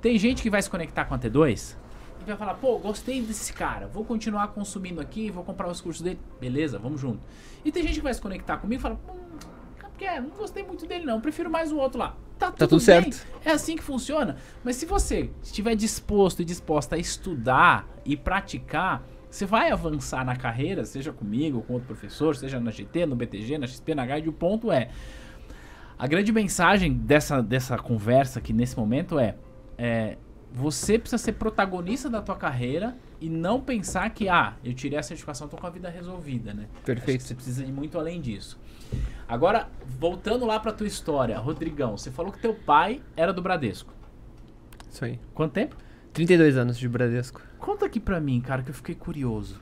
tem 0.00 0.18
gente 0.18 0.42
que 0.42 0.50
vai 0.50 0.60
se 0.60 0.68
conectar 0.68 1.04
com 1.04 1.14
a 1.14 1.18
T2 1.18 1.76
e 2.22 2.26
vai 2.26 2.36
falar, 2.36 2.54
pô, 2.54 2.78
gostei 2.78 3.20
desse 3.20 3.52
cara, 3.52 3.86
vou 3.86 4.04
continuar 4.04 4.48
consumindo 4.48 5.00
aqui, 5.00 5.30
vou 5.30 5.44
comprar 5.44 5.68
os 5.68 5.80
cursos 5.80 6.02
dele. 6.02 6.18
Beleza, 6.40 6.78
vamos 6.78 7.00
junto. 7.00 7.20
E 7.64 7.70
tem 7.70 7.82
gente 7.82 7.94
que 7.96 8.02
vai 8.02 8.14
se 8.14 8.20
conectar 8.20 8.56
comigo 8.58 8.80
e 8.80 8.82
fala, 8.82 8.98
hum, 9.08 9.38
porque 9.80 10.20
não 10.20 10.30
gostei 10.30 10.64
muito 10.64 10.86
dele 10.86 11.04
não, 11.04 11.20
prefiro 11.20 11.50
mais 11.50 11.70
o 11.72 11.76
outro 11.76 11.98
lá. 11.98 12.16
Tá 12.38 12.50
tudo, 12.50 12.68
tudo 12.68 12.78
bem, 12.78 12.80
certo. 12.80 13.26
É 13.44 13.52
assim 13.52 13.76
que 13.76 13.82
funciona. 13.82 14.36
Mas 14.64 14.76
se 14.76 14.86
você 14.86 15.30
estiver 15.42 15.76
disposto 15.76 16.42
e 16.42 16.44
disposta 16.44 16.96
a 16.96 16.98
estudar 16.98 17.86
e 18.04 18.16
praticar, 18.16 19.02
você 19.30 19.46
vai 19.46 19.70
avançar 19.70 20.24
na 20.24 20.34
carreira, 20.34 20.84
seja 20.84 21.12
comigo, 21.12 21.58
ou 21.58 21.62
com 21.62 21.72
outro 21.74 21.86
professor, 21.86 22.34
seja 22.34 22.58
na 22.58 22.70
GT, 22.70 23.06
no 23.06 23.14
BTG, 23.14 23.58
na 23.58 23.66
XP, 23.66 23.94
na 23.94 24.04
Guide. 24.04 24.28
O 24.28 24.32
ponto 24.32 24.72
é, 24.72 24.90
a 25.98 26.06
grande 26.08 26.32
mensagem 26.32 26.92
dessa, 26.92 27.40
dessa 27.40 27.78
conversa 27.78 28.40
aqui 28.40 28.52
nesse 28.52 28.76
momento 28.76 29.18
é, 29.18 29.36
é 29.78 30.18
você 30.54 30.98
precisa 30.98 31.22
ser 31.22 31.32
protagonista 31.32 32.10
da 32.10 32.20
tua 32.20 32.36
carreira 32.36 32.96
e 33.20 33.28
não 33.28 33.60
pensar 33.60 34.10
que, 34.10 34.28
ah, 34.28 34.54
eu 34.64 34.74
tirei 34.74 34.98
a 34.98 35.02
certificação, 35.02 35.48
tô 35.48 35.56
com 35.56 35.66
a 35.66 35.70
vida 35.70 35.88
resolvida, 35.88 36.52
né? 36.52 36.66
Perfeito. 36.84 37.22
você 37.22 37.34
precisa 37.34 37.64
ir 37.64 37.72
muito 37.72 37.98
além 37.98 38.20
disso. 38.20 38.58
Agora, 39.28 39.68
voltando 39.98 40.44
lá 40.44 40.60
pra 40.60 40.72
tua 40.72 40.86
história, 40.86 41.38
Rodrigão, 41.38 41.96
você 41.96 42.10
falou 42.10 42.30
que 42.32 42.38
teu 42.40 42.54
pai 42.54 43.00
era 43.16 43.32
do 43.32 43.40
Bradesco. 43.40 43.92
Isso 44.90 45.04
aí. 45.04 45.18
Quanto 45.34 45.52
tempo? 45.52 45.76
32 46.12 46.56
anos 46.58 46.78
de 46.78 46.86
Bradesco. 46.88 47.40
Conta 47.58 47.86
aqui 47.86 47.98
pra 47.98 48.20
mim, 48.20 48.40
cara, 48.40 48.62
que 48.62 48.70
eu 48.70 48.74
fiquei 48.74 48.94
curioso. 48.94 49.60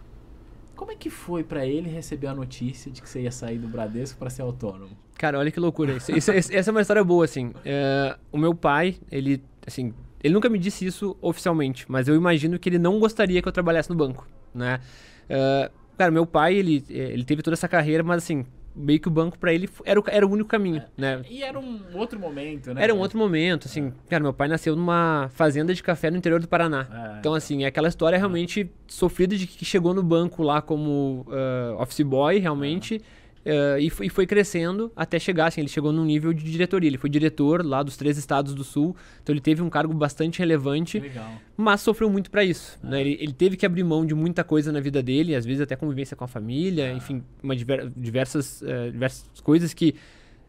Como 0.75 0.91
é 0.91 0.97
que 0.97 1.11
foi 1.11 1.45
pra 1.45 1.65
ele 1.67 1.89
receber 1.89 2.27
a 2.27 2.35
notícia 2.35 2.91
de 2.91 3.01
que 3.03 3.09
você 3.09 3.21
ia 3.21 3.31
sair 3.31 3.59
do 3.59 3.69
Bradesco 3.69 4.19
pra 4.19 4.31
ser 4.31 4.43
autônomo? 4.43 4.97
Cara, 5.17 5.39
olha 5.39 5.51
que 5.51 5.61
loucura 5.61 5.93
isso. 5.93 6.11
Isso- 6.11 6.33
essa 6.35 6.71
é 6.71 6.73
uma 6.73 6.81
história 6.81 7.05
boa, 7.05 7.25
assim. 7.27 7.53
É, 7.65 8.17
o 8.33 8.39
meu 8.39 8.55
pai, 8.55 8.97
ele, 9.13 9.45
assim, 9.65 9.93
ele 10.23 10.35
nunca 10.35 10.49
me 10.49 10.59
disse 10.59 10.85
isso 10.85 11.17
oficialmente, 11.21 11.85
mas 11.89 12.09
eu 12.09 12.15
imagino 12.15 12.59
que 12.59 12.69
ele 12.69 12.79
não 12.79 12.99
gostaria 12.99 13.41
que 13.41 13.49
eu 13.49 13.53
trabalhasse 13.53 13.91
no 13.91 13.97
banco, 13.97 14.27
né? 14.55 14.81
É, 15.29 15.71
cara, 15.97 16.11
meu 16.11 16.27
pai, 16.27 16.55
ele, 16.55 16.85
ele 16.89 17.25
teve 17.25 17.43
toda 17.43 17.55
essa 17.55 17.69
carreira, 17.69 18.03
mas 18.03 18.19
assim, 18.19 18.45
meio 18.75 19.01
que 19.01 19.09
o 19.09 19.11
banco 19.11 19.39
pra 19.39 19.53
ele 19.53 19.69
era 19.85 20.01
o, 20.01 20.05
era 20.07 20.27
o 20.27 20.31
único 20.31 20.49
caminho, 20.49 20.83
né? 20.97 21.23
E 21.29 21.43
era 21.43 21.59
um 21.59 21.81
outro 21.95 22.19
momento, 22.19 22.73
né? 22.73 22.83
Era 22.83 22.95
um 22.95 22.99
outro 22.99 23.19
momento, 23.19 23.67
assim. 23.67 23.93
Cara, 24.09 24.23
meu 24.23 24.33
pai 24.33 24.49
nasceu 24.49 24.77
numa 24.77 25.29
fazenda 25.35 25.75
de 25.75 25.83
café 25.83 26.11
no 26.11 26.17
interior 26.17 26.41
do 26.41 26.49
Paraná. 26.49 26.87
É, 27.15 27.19
Então, 27.19 27.35
assim, 27.35 27.65
é 27.65 27.67
aquela 27.67 27.89
história 27.89 28.17
realmente 28.17 28.71
sofrida 28.87 29.37
de 29.37 29.47
que 29.47 29.65
chegou 29.65 29.93
no 29.95 30.03
banco 30.03 30.43
lá 30.43 30.63
como 30.63 31.27
ah, 31.31 31.77
office 31.83 32.03
boy, 32.03 32.39
realmente, 32.39 33.01
ah, 33.45 33.79
e, 33.79 33.89
foi, 33.91 34.07
e 34.07 34.09
foi 34.09 34.27
crescendo 34.27 34.93
até 34.95 35.19
chegar, 35.19 35.47
assim, 35.47 35.61
ele 35.61 35.69
chegou 35.69 35.93
num 35.93 36.05
nível 36.05 36.33
de 36.33 36.45
diretoria. 36.51 36.89
Ele 36.89 36.99
foi 36.99 37.09
diretor 37.11 37.65
lá 37.65 37.83
dos 37.83 37.97
três 37.97 38.19
estados 38.19 38.55
do 38.55 38.65
sul, 38.65 38.95
então 39.23 39.33
ele 39.33 39.41
teve 39.41 39.63
um 39.63 39.71
cargo 39.71 39.93
bastante 39.95 40.39
relevante, 40.39 40.99
legal. 41.01 41.33
mas 41.57 41.81
sofreu 41.81 42.11
muito 42.11 42.31
pra 42.31 42.45
isso. 42.45 42.79
Né? 42.83 43.01
Ele, 43.01 43.17
ele 43.21 43.33
teve 43.33 43.57
que 43.57 43.65
abrir 43.65 43.83
mão 43.85 44.05
de 44.05 44.15
muita 44.15 44.45
coisa 44.45 44.71
na 44.73 44.81
vida 44.81 45.03
dele, 45.03 45.35
às 45.35 45.45
vezes 45.45 45.61
até 45.63 45.77
convivência 45.77 46.17
com 46.17 46.25
a 46.25 46.29
família, 46.29 46.93
enfim, 46.93 47.23
uma 47.43 47.57
diver- 47.57 47.91
diversas, 47.97 48.63
eh, 48.63 48.91
diversas 48.91 49.41
coisas 49.41 49.73
que 49.73 49.95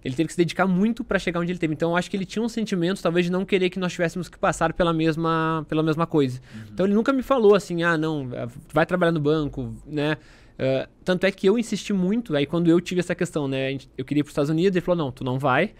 ele 0.04 0.16
teve 0.16 0.28
que 0.28 0.34
se 0.34 0.38
dedicar 0.38 0.66
muito 0.66 1.04
pra 1.04 1.20
chegar 1.20 1.39
onde 1.39 1.52
ele 1.52 1.60
teve. 1.60 1.74
Então 1.74 1.92
eu 1.92 1.96
acho 1.96 2.10
que 2.10 2.18
ele 2.18 2.26
tinha 2.26 2.42
um 2.42 2.50
sentimento, 2.50 3.02
talvez, 3.04 3.28
de 3.28 3.32
não 3.32 3.46
querer 3.46 3.70
que 3.70 3.78
nós 3.78 3.92
tivéssemos 3.94 4.28
que 4.28 4.38
passar 4.38 4.74
pela 4.74 4.92
mesma, 4.92 5.64
pela 5.70 5.84
mesma 5.84 6.08
coisa. 6.08 6.42
Então 6.74 6.88
ele 6.88 6.96
nunca 6.96 7.14
me 7.14 7.22
falou 7.22 7.54
assim, 7.54 7.84
ah, 7.84 7.96
não, 7.98 8.28
eh, 8.34 8.48
vai 8.74 8.86
trabalhar 8.86 9.12
no 9.12 9.20
banco, 9.20 9.74
né? 9.86 10.18
Eh, 10.64 10.88
tanto 11.03 11.26
é 11.26 11.32
que 11.32 11.47
eu 11.47 11.57
insisti 11.57 11.91
muito, 11.91 12.36
aí 12.36 12.45
quando 12.45 12.70
eu 12.70 12.80
tive 12.80 12.99
essa 12.99 13.16
questão, 13.16 13.47
né? 13.47 13.70
a 13.70 13.78
Eu 13.97 14.05
queria 14.05 14.22
ir 14.22 14.24
pros 14.24 14.32
Estados 14.32 14.51
Unidos, 14.51 14.76
ele 14.76 14.86
falou, 14.86 15.05
não, 15.05 15.12
tu 15.12 15.24
não 15.24 15.39
vai. 15.39 15.72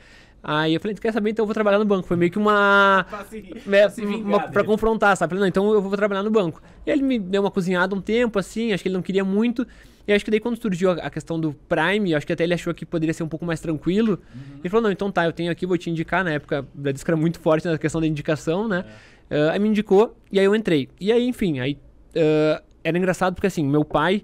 Aí 0.44 0.74
eu 0.74 0.80
falei, 0.82 0.96
tu 0.96 1.02
quer 1.04 1.14
saber? 1.14 1.30
Então 1.30 1.44
eu 1.44 1.48
vou 1.48 1.54
trabalhar 1.54 1.78
no 1.78 1.86
banco. 1.86 2.08
Foi 2.08 2.18
meio 2.18 2.32
que 2.32 2.40
uma. 2.40 3.06
Pra 3.08 3.24
se, 3.26 3.38
É, 3.38 3.60
pra 3.62 3.90
se 3.92 4.02
uma- 4.04 4.40
pra 4.40 4.64
confrontar, 4.64 5.16
sabe? 5.16 5.30
Falei, 5.30 5.42
não, 5.42 5.48
então 5.48 5.72
eu 5.72 5.80
vou 5.84 5.96
trabalhar 5.96 6.24
no 6.24 6.32
banco. 6.32 6.60
E 6.84 6.90
ele 6.90 7.04
me 7.04 7.20
deu 7.20 7.44
uma 7.44 7.52
cozinhada 7.52 7.94
um 7.94 8.02
tempo, 8.02 8.40
assim, 8.40 8.74
acho 8.74 8.82
que 8.82 8.90
ele 8.90 8.96
não 8.96 9.04
queria 9.04 9.24
muito. 9.24 9.68
E 10.08 10.12
acho 10.12 10.26
que 10.26 10.32
daí 10.32 10.40
quando 10.40 10.60
surgiu 10.60 10.90
a, 10.90 10.94
a 10.96 11.10
questão 11.12 11.40
do 11.40 11.54
Prime, 11.70 12.16
acho 12.16 12.26
que 12.26 12.34
até 12.34 12.44
ele 12.44 12.56
achou 12.56 12.74
que 12.74 12.84
poderia 12.88 13.14
ser 13.14 13.22
um 13.22 13.28
pouco 13.28 13.46
mais 13.46 13.60
tranquilo. 13.62 14.20
Ele 14.64 14.70
falou, 14.70 14.82
não, 14.86 14.92
então 14.92 15.12
tá, 15.12 15.26
eu 15.26 15.32
tenho 15.32 15.52
aqui, 15.52 15.68
vou 15.68 15.78
te 15.78 15.92
indicar. 15.92 16.24
Na 16.24 16.32
época, 16.32 16.62
o 16.74 16.78
Bradesco 16.82 17.08
era 17.12 17.18
muito 17.18 17.40
forte 17.40 17.68
na 17.68 17.78
questão 17.78 18.02
da 18.02 18.08
indicação, 18.08 18.68
né? 18.68 18.84
Ah, 19.30 19.52
aí 19.52 19.60
me 19.60 19.70
indicou, 19.70 20.18
e 20.32 20.40
aí 20.40 20.46
eu 20.46 20.56
entrei. 20.56 20.90
E 21.00 21.12
aí, 21.12 21.28
enfim, 21.28 21.60
aí 21.60 21.78
ah, 22.16 22.64
era 22.84 22.98
engraçado 22.98 23.36
porque 23.36 23.46
assim, 23.46 23.64
meu 23.64 23.86
pai, 23.86 24.24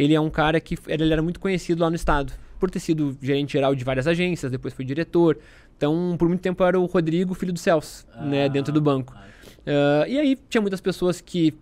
ele 0.00 0.14
é 0.14 0.20
um 0.20 0.30
cara 0.30 0.60
que 0.60 0.76
ele 0.86 1.12
era 1.12 1.22
muito 1.22 1.40
conhecido 1.40 1.82
lá 1.82 1.90
no 1.90 1.96
estado. 1.96 2.32
Por 2.60 2.70
ter 2.70 2.80
sido 2.80 3.16
gerente 3.22 3.52
geral 3.52 3.74
de 3.74 3.84
várias 3.84 4.06
agências, 4.06 4.50
depois 4.50 4.74
foi 4.74 4.84
diretor. 4.84 5.38
Então, 5.76 6.16
por 6.18 6.26
muito 6.28 6.40
tempo 6.40 6.62
era 6.64 6.78
o 6.78 6.86
Rodrigo, 6.86 7.34
filho 7.34 7.52
do 7.52 7.58
Celso, 7.58 8.06
né, 8.22 8.44
Ah, 8.46 8.48
dentro 8.48 8.72
do 8.72 8.80
banco. 8.80 9.14
ah, 9.16 9.24
Ah, 10.02 10.08
e 10.08 10.18
aí 10.18 10.36
tinha 10.48 10.60
muitas 10.60 10.80
pessoas 10.80 11.20
que 11.20 11.54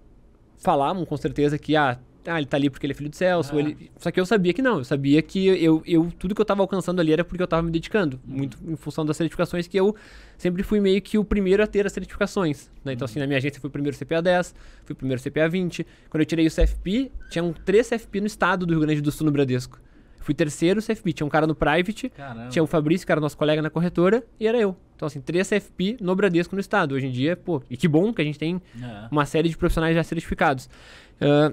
falavam 0.59 1.05
com 1.05 1.17
certeza 1.17 1.59
que 1.59 1.77
ah, 1.77 1.99
ah, 2.27 2.39
ele 2.39 2.47
tá 2.47 2.57
ali 2.57 2.69
porque 2.71 2.85
ele 2.87 2.93
é 2.93 2.95
filho 2.97 3.11
do 3.11 3.17
Celso. 3.17 3.55
Ah. 3.57 3.59
ele... 3.61 3.91
Só 3.99 4.11
que 4.11 4.19
eu 4.21 4.27
sabia 4.27 4.53
que 4.53 4.61
não. 4.63 4.79
Eu 4.79 4.85
sabia 4.85 5.21
que 5.23 5.47
eu, 5.47 5.83
eu 5.87 6.11
tudo 6.19 6.35
que 6.35 6.41
eu 6.41 6.45
tava 6.45 6.63
alcançando 6.63 7.01
ali 7.01 7.13
era 7.13 7.25
porque 7.25 7.43
eu 7.43 7.47
tava 7.47 7.63
me 7.63 7.71
dedicando. 7.71 8.21
Muito 8.25 8.59
em 8.67 8.77
função 8.77 9.05
das 9.05 9.17
certificações 9.17 9.67
que 9.67 9.79
eu 9.79 9.95
sempre 10.37 10.63
fui 10.63 10.81
meio 10.81 11.01
que 11.03 11.19
o 11.19 11.25
primeiro 11.25 11.63
a 11.63 11.67
ter 11.67 11.87
as 11.87 11.93
certificações. 11.93 12.71
né? 12.85 12.93
Então, 12.93 13.05
assim, 13.05 13.19
na 13.19 13.27
minha 13.27 13.39
agência 13.39 13.61
fui 13.61 13.69
o 13.69 13.71
primeiro 13.73 13.97
CPA 13.97 14.21
10, 14.21 14.55
fui 14.85 14.93
o 14.93 14.97
primeiro 14.97 15.23
CPA 15.23 15.49
20. 15.49 15.87
Quando 16.11 16.21
eu 16.21 16.27
tirei 16.27 16.47
o 16.47 16.51
CFP, 16.51 17.11
tinham 17.31 17.53
três 17.53 17.89
CFP 17.89 18.21
no 18.21 18.27
estado 18.27 18.67
do 18.67 18.73
Rio 18.73 18.81
Grande 18.83 19.01
do 19.01 19.11
Sul 19.13 19.25
no 19.27 19.33
Bradesco. 19.33 19.81
Fui 20.21 20.35
terceiro 20.35 20.83
CFP. 20.83 21.13
Tinha 21.13 21.25
um 21.27 21.31
cara 21.31 21.47
no 21.47 21.55
private, 21.55 22.09
Caramba. 22.09 22.49
tinha 22.49 22.61
o 22.61 22.67
Fabrício, 22.67 23.07
que 23.07 23.13
era 23.13 23.21
nosso 23.21 23.37
colega 23.39 23.63
na 23.63 23.71
corretora, 23.71 24.25
e 24.41 24.47
era 24.49 24.59
eu. 24.59 24.77
Então, 24.97 25.07
assim, 25.07 25.21
três 25.21 25.49
CFP 25.49 25.99
no 26.01 26.17
Bradesco 26.17 26.57
no 26.57 26.61
estado. 26.61 26.97
Hoje 26.97 27.07
em 27.07 27.13
dia, 27.13 27.37
pô, 27.37 27.63
e 27.71 27.77
que 27.77 27.87
bom 27.87 28.13
que 28.13 28.21
a 28.23 28.25
gente 28.25 28.37
tem 28.37 28.61
É. 28.83 29.07
uma 29.09 29.25
série 29.25 29.49
de 29.49 29.57
profissionais 29.57 29.95
já 29.95 30.03
certificados. 30.03 30.69
Ah, 31.21 31.53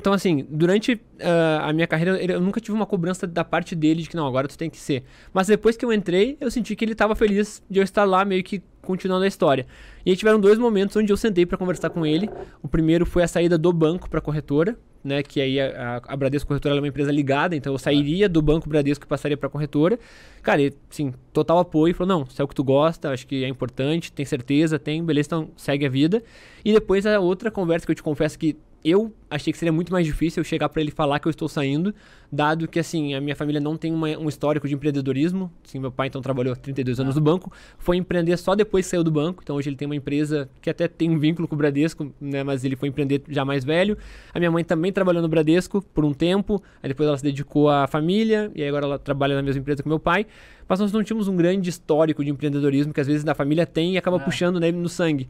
então, 0.00 0.14
assim, 0.14 0.46
durante 0.48 0.98
ah, 1.20 1.68
a 1.68 1.72
minha 1.74 1.86
carreira, 1.86 2.16
eu 2.16 2.40
nunca 2.40 2.58
tive 2.58 2.74
uma 2.74 2.86
cobrança 2.86 3.26
da 3.26 3.44
parte 3.44 3.76
dele 3.76 4.00
de 4.00 4.08
que 4.08 4.16
não, 4.16 4.26
agora 4.26 4.48
tu 4.48 4.56
tem 4.56 4.70
que 4.70 4.78
ser. 4.78 5.04
Mas 5.30 5.46
depois 5.46 5.76
que 5.76 5.84
eu 5.84 5.92
entrei, 5.92 6.38
eu 6.40 6.50
senti 6.50 6.74
que 6.74 6.82
ele 6.82 6.92
estava 6.92 7.14
feliz 7.14 7.62
de 7.68 7.80
eu 7.80 7.82
estar 7.82 8.04
lá, 8.04 8.24
meio 8.24 8.42
que 8.42 8.62
continuando 8.80 9.24
a 9.24 9.28
história. 9.28 9.66
E 10.06 10.10
aí 10.10 10.16
tiveram 10.16 10.40
dois 10.40 10.58
momentos 10.58 10.96
onde 10.96 11.12
eu 11.12 11.18
sentei 11.18 11.44
para 11.44 11.58
conversar 11.58 11.90
com 11.90 12.06
ele. 12.06 12.30
O 12.62 12.66
primeiro 12.66 13.04
foi 13.04 13.22
a 13.22 13.28
saída 13.28 13.58
do 13.58 13.70
banco 13.74 14.08
para 14.08 14.22
corretora, 14.22 14.74
né? 15.04 15.22
Que 15.22 15.38
aí 15.38 15.60
a, 15.60 16.00
a, 16.02 16.16
Bradesco 16.16 16.48
Corretora 16.48 16.76
é 16.76 16.80
uma 16.80 16.88
empresa 16.88 17.12
ligada, 17.12 17.54
então 17.54 17.74
eu 17.74 17.78
sairia 17.78 18.26
do 18.26 18.40
banco 18.40 18.70
Bradesco 18.70 19.04
e 19.04 19.06
passaria 19.06 19.36
para 19.36 19.50
corretora. 19.50 19.98
Cara, 20.42 20.62
ele, 20.62 20.74
sim, 20.88 21.12
total 21.30 21.58
apoio. 21.58 21.94
Falou: 21.94 22.20
não, 22.20 22.26
se 22.26 22.40
é 22.40 22.44
o 22.44 22.48
que 22.48 22.54
tu 22.54 22.64
gosta, 22.64 23.10
acho 23.10 23.26
que 23.26 23.44
é 23.44 23.48
importante, 23.48 24.10
tem 24.10 24.24
certeza, 24.24 24.78
tem, 24.78 25.04
beleza, 25.04 25.26
então 25.26 25.50
segue 25.58 25.84
a 25.84 25.90
vida. 25.90 26.22
E 26.64 26.72
depois 26.72 27.04
a 27.04 27.20
outra 27.20 27.50
conversa 27.50 27.84
que 27.84 27.92
eu 27.92 27.96
te 27.96 28.02
confesso 28.02 28.38
que 28.38 28.56
eu 28.84 29.12
achei 29.28 29.52
que 29.52 29.58
seria 29.58 29.72
muito 29.72 29.92
mais 29.92 30.06
difícil 30.06 30.40
eu 30.40 30.44
chegar 30.44 30.68
para 30.68 30.80
ele 30.80 30.90
falar 30.90 31.18
que 31.20 31.28
eu 31.28 31.30
estou 31.30 31.48
saindo, 31.48 31.94
dado 32.32 32.66
que 32.66 32.78
assim, 32.78 33.14
a 33.14 33.20
minha 33.20 33.36
família 33.36 33.60
não 33.60 33.76
tem 33.76 33.92
uma- 33.92 34.16
um 34.18 34.28
histórico 34.28 34.66
de 34.66 34.74
empreendedorismo. 34.74 35.52
Assim, 35.64 35.78
meu 35.78 35.92
pai 35.92 36.08
então 36.08 36.20
trabalhou 36.22 36.56
32 36.56 36.98
anos 36.98 37.14
no 37.14 37.20
banco, 37.20 37.52
foi 37.78 37.96
empreender 37.98 38.36
só 38.38 38.54
depois 38.54 38.86
que 38.86 38.90
saiu 38.90 39.04
do 39.04 39.10
banco. 39.10 39.40
Então 39.42 39.56
hoje 39.56 39.68
ele 39.68 39.76
tem 39.76 39.86
uma 39.86 39.94
empresa 39.94 40.48
que 40.62 40.70
até 40.70 40.88
tem 40.88 41.10
um 41.10 41.18
vínculo 41.18 41.46
com 41.46 41.54
o 41.54 41.58
Bradesco, 41.58 42.12
né, 42.20 42.42
mas 42.42 42.64
ele 42.64 42.74
foi 42.74 42.88
empreender 42.88 43.22
já 43.28 43.44
mais 43.44 43.64
velho. 43.64 43.96
A 44.32 44.38
minha 44.38 44.50
mãe 44.50 44.64
também 44.64 44.92
trabalhou 44.92 45.20
no 45.22 45.28
Bradesco 45.28 45.82
por 45.94 46.04
um 46.04 46.12
tempo, 46.14 46.62
aí 46.82 46.88
depois 46.88 47.06
ela 47.06 47.18
se 47.18 47.22
dedicou 47.24 47.68
à 47.68 47.86
família 47.86 48.50
e 48.54 48.62
aí 48.62 48.68
agora 48.68 48.86
ela 48.86 48.98
trabalha 48.98 49.34
na 49.36 49.42
mesma 49.42 49.60
empresa 49.60 49.82
que 49.82 49.88
meu 49.88 49.98
pai. 50.00 50.26
Mas 50.66 50.80
nós 50.80 50.90
não 50.92 51.02
tínhamos 51.04 51.28
um 51.28 51.36
grande 51.36 51.68
histórico 51.68 52.24
de 52.24 52.30
empreendedorismo 52.30 52.92
que 52.94 53.00
às 53.00 53.06
vezes 53.06 53.24
da 53.24 53.34
família 53.34 53.66
tem 53.66 53.94
e 53.94 53.98
acaba 53.98 54.16
É. 54.16 54.20
puxando 54.20 54.58
né, 54.58 54.72
no 54.72 54.88
sangue. 54.88 55.28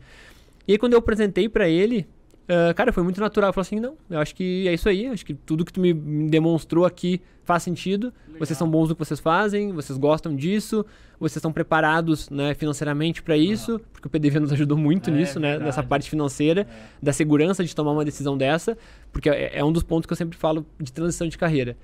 E 0.68 0.72
aí 0.72 0.78
quando 0.78 0.92
eu 0.92 0.98
apresentei 0.98 1.48
para 1.48 1.68
ele, 1.68 2.06
ah, 2.48 2.74
cara, 2.74 2.92
foi 2.92 3.02
muito 3.02 3.20
natural. 3.20 3.50
Eu 3.50 3.52
falei 3.54 3.62
assim, 3.66 3.80
não, 3.80 3.96
eu 4.08 4.18
acho 4.18 4.34
que 4.34 4.66
é 4.68 4.72
isso 4.74 4.88
aí. 4.88 5.06
Acho 5.06 5.24
que 5.24 5.34
tudo 5.34 5.64
que 5.64 5.72
tu 5.72 5.80
me 5.80 5.92
me 5.94 6.28
demonstrou 6.28 6.84
aqui 6.84 7.20
faz 7.44 7.62
sentido. 7.62 8.12
Vocês 8.38 8.56
são 8.58 8.68
bons 8.70 8.88
no 8.88 8.94
que 8.94 8.98
vocês 9.04 9.20
fazem, 9.20 9.72
vocês 9.72 9.98
gostam 9.98 10.34
disso, 10.34 10.84
vocês 11.18 11.36
estão 11.36 11.52
preparados 11.52 12.30
né, 12.30 12.54
financeiramente 12.54 13.22
para 13.22 13.36
isso, 13.36 13.78
porque 13.92 14.06
o 14.08 14.10
PDV 14.10 14.40
nos 14.40 14.52
ajudou 14.52 14.78
muito 14.78 15.10
É, 15.10 15.12
nisso, 15.12 15.38
né, 15.38 15.48
verdade. 15.50 15.66
nessa 15.66 15.82
parte 15.82 16.08
financeira, 16.08 16.66
da 17.02 17.12
segurança 17.12 17.62
de 17.62 17.74
tomar 17.76 17.92
uma 17.92 18.04
decisão 18.04 18.38
dessa, 18.38 18.78
porque 19.12 19.28
é, 19.28 19.58
é 19.58 19.64
um 19.64 19.70
dos 19.72 19.82
pontos 19.82 20.06
que 20.06 20.12
eu 20.12 20.16
sempre 20.16 20.38
falo 20.38 20.64
de 20.80 20.90
transição 20.92 21.28
de 21.28 21.36
carreira. 21.36 21.76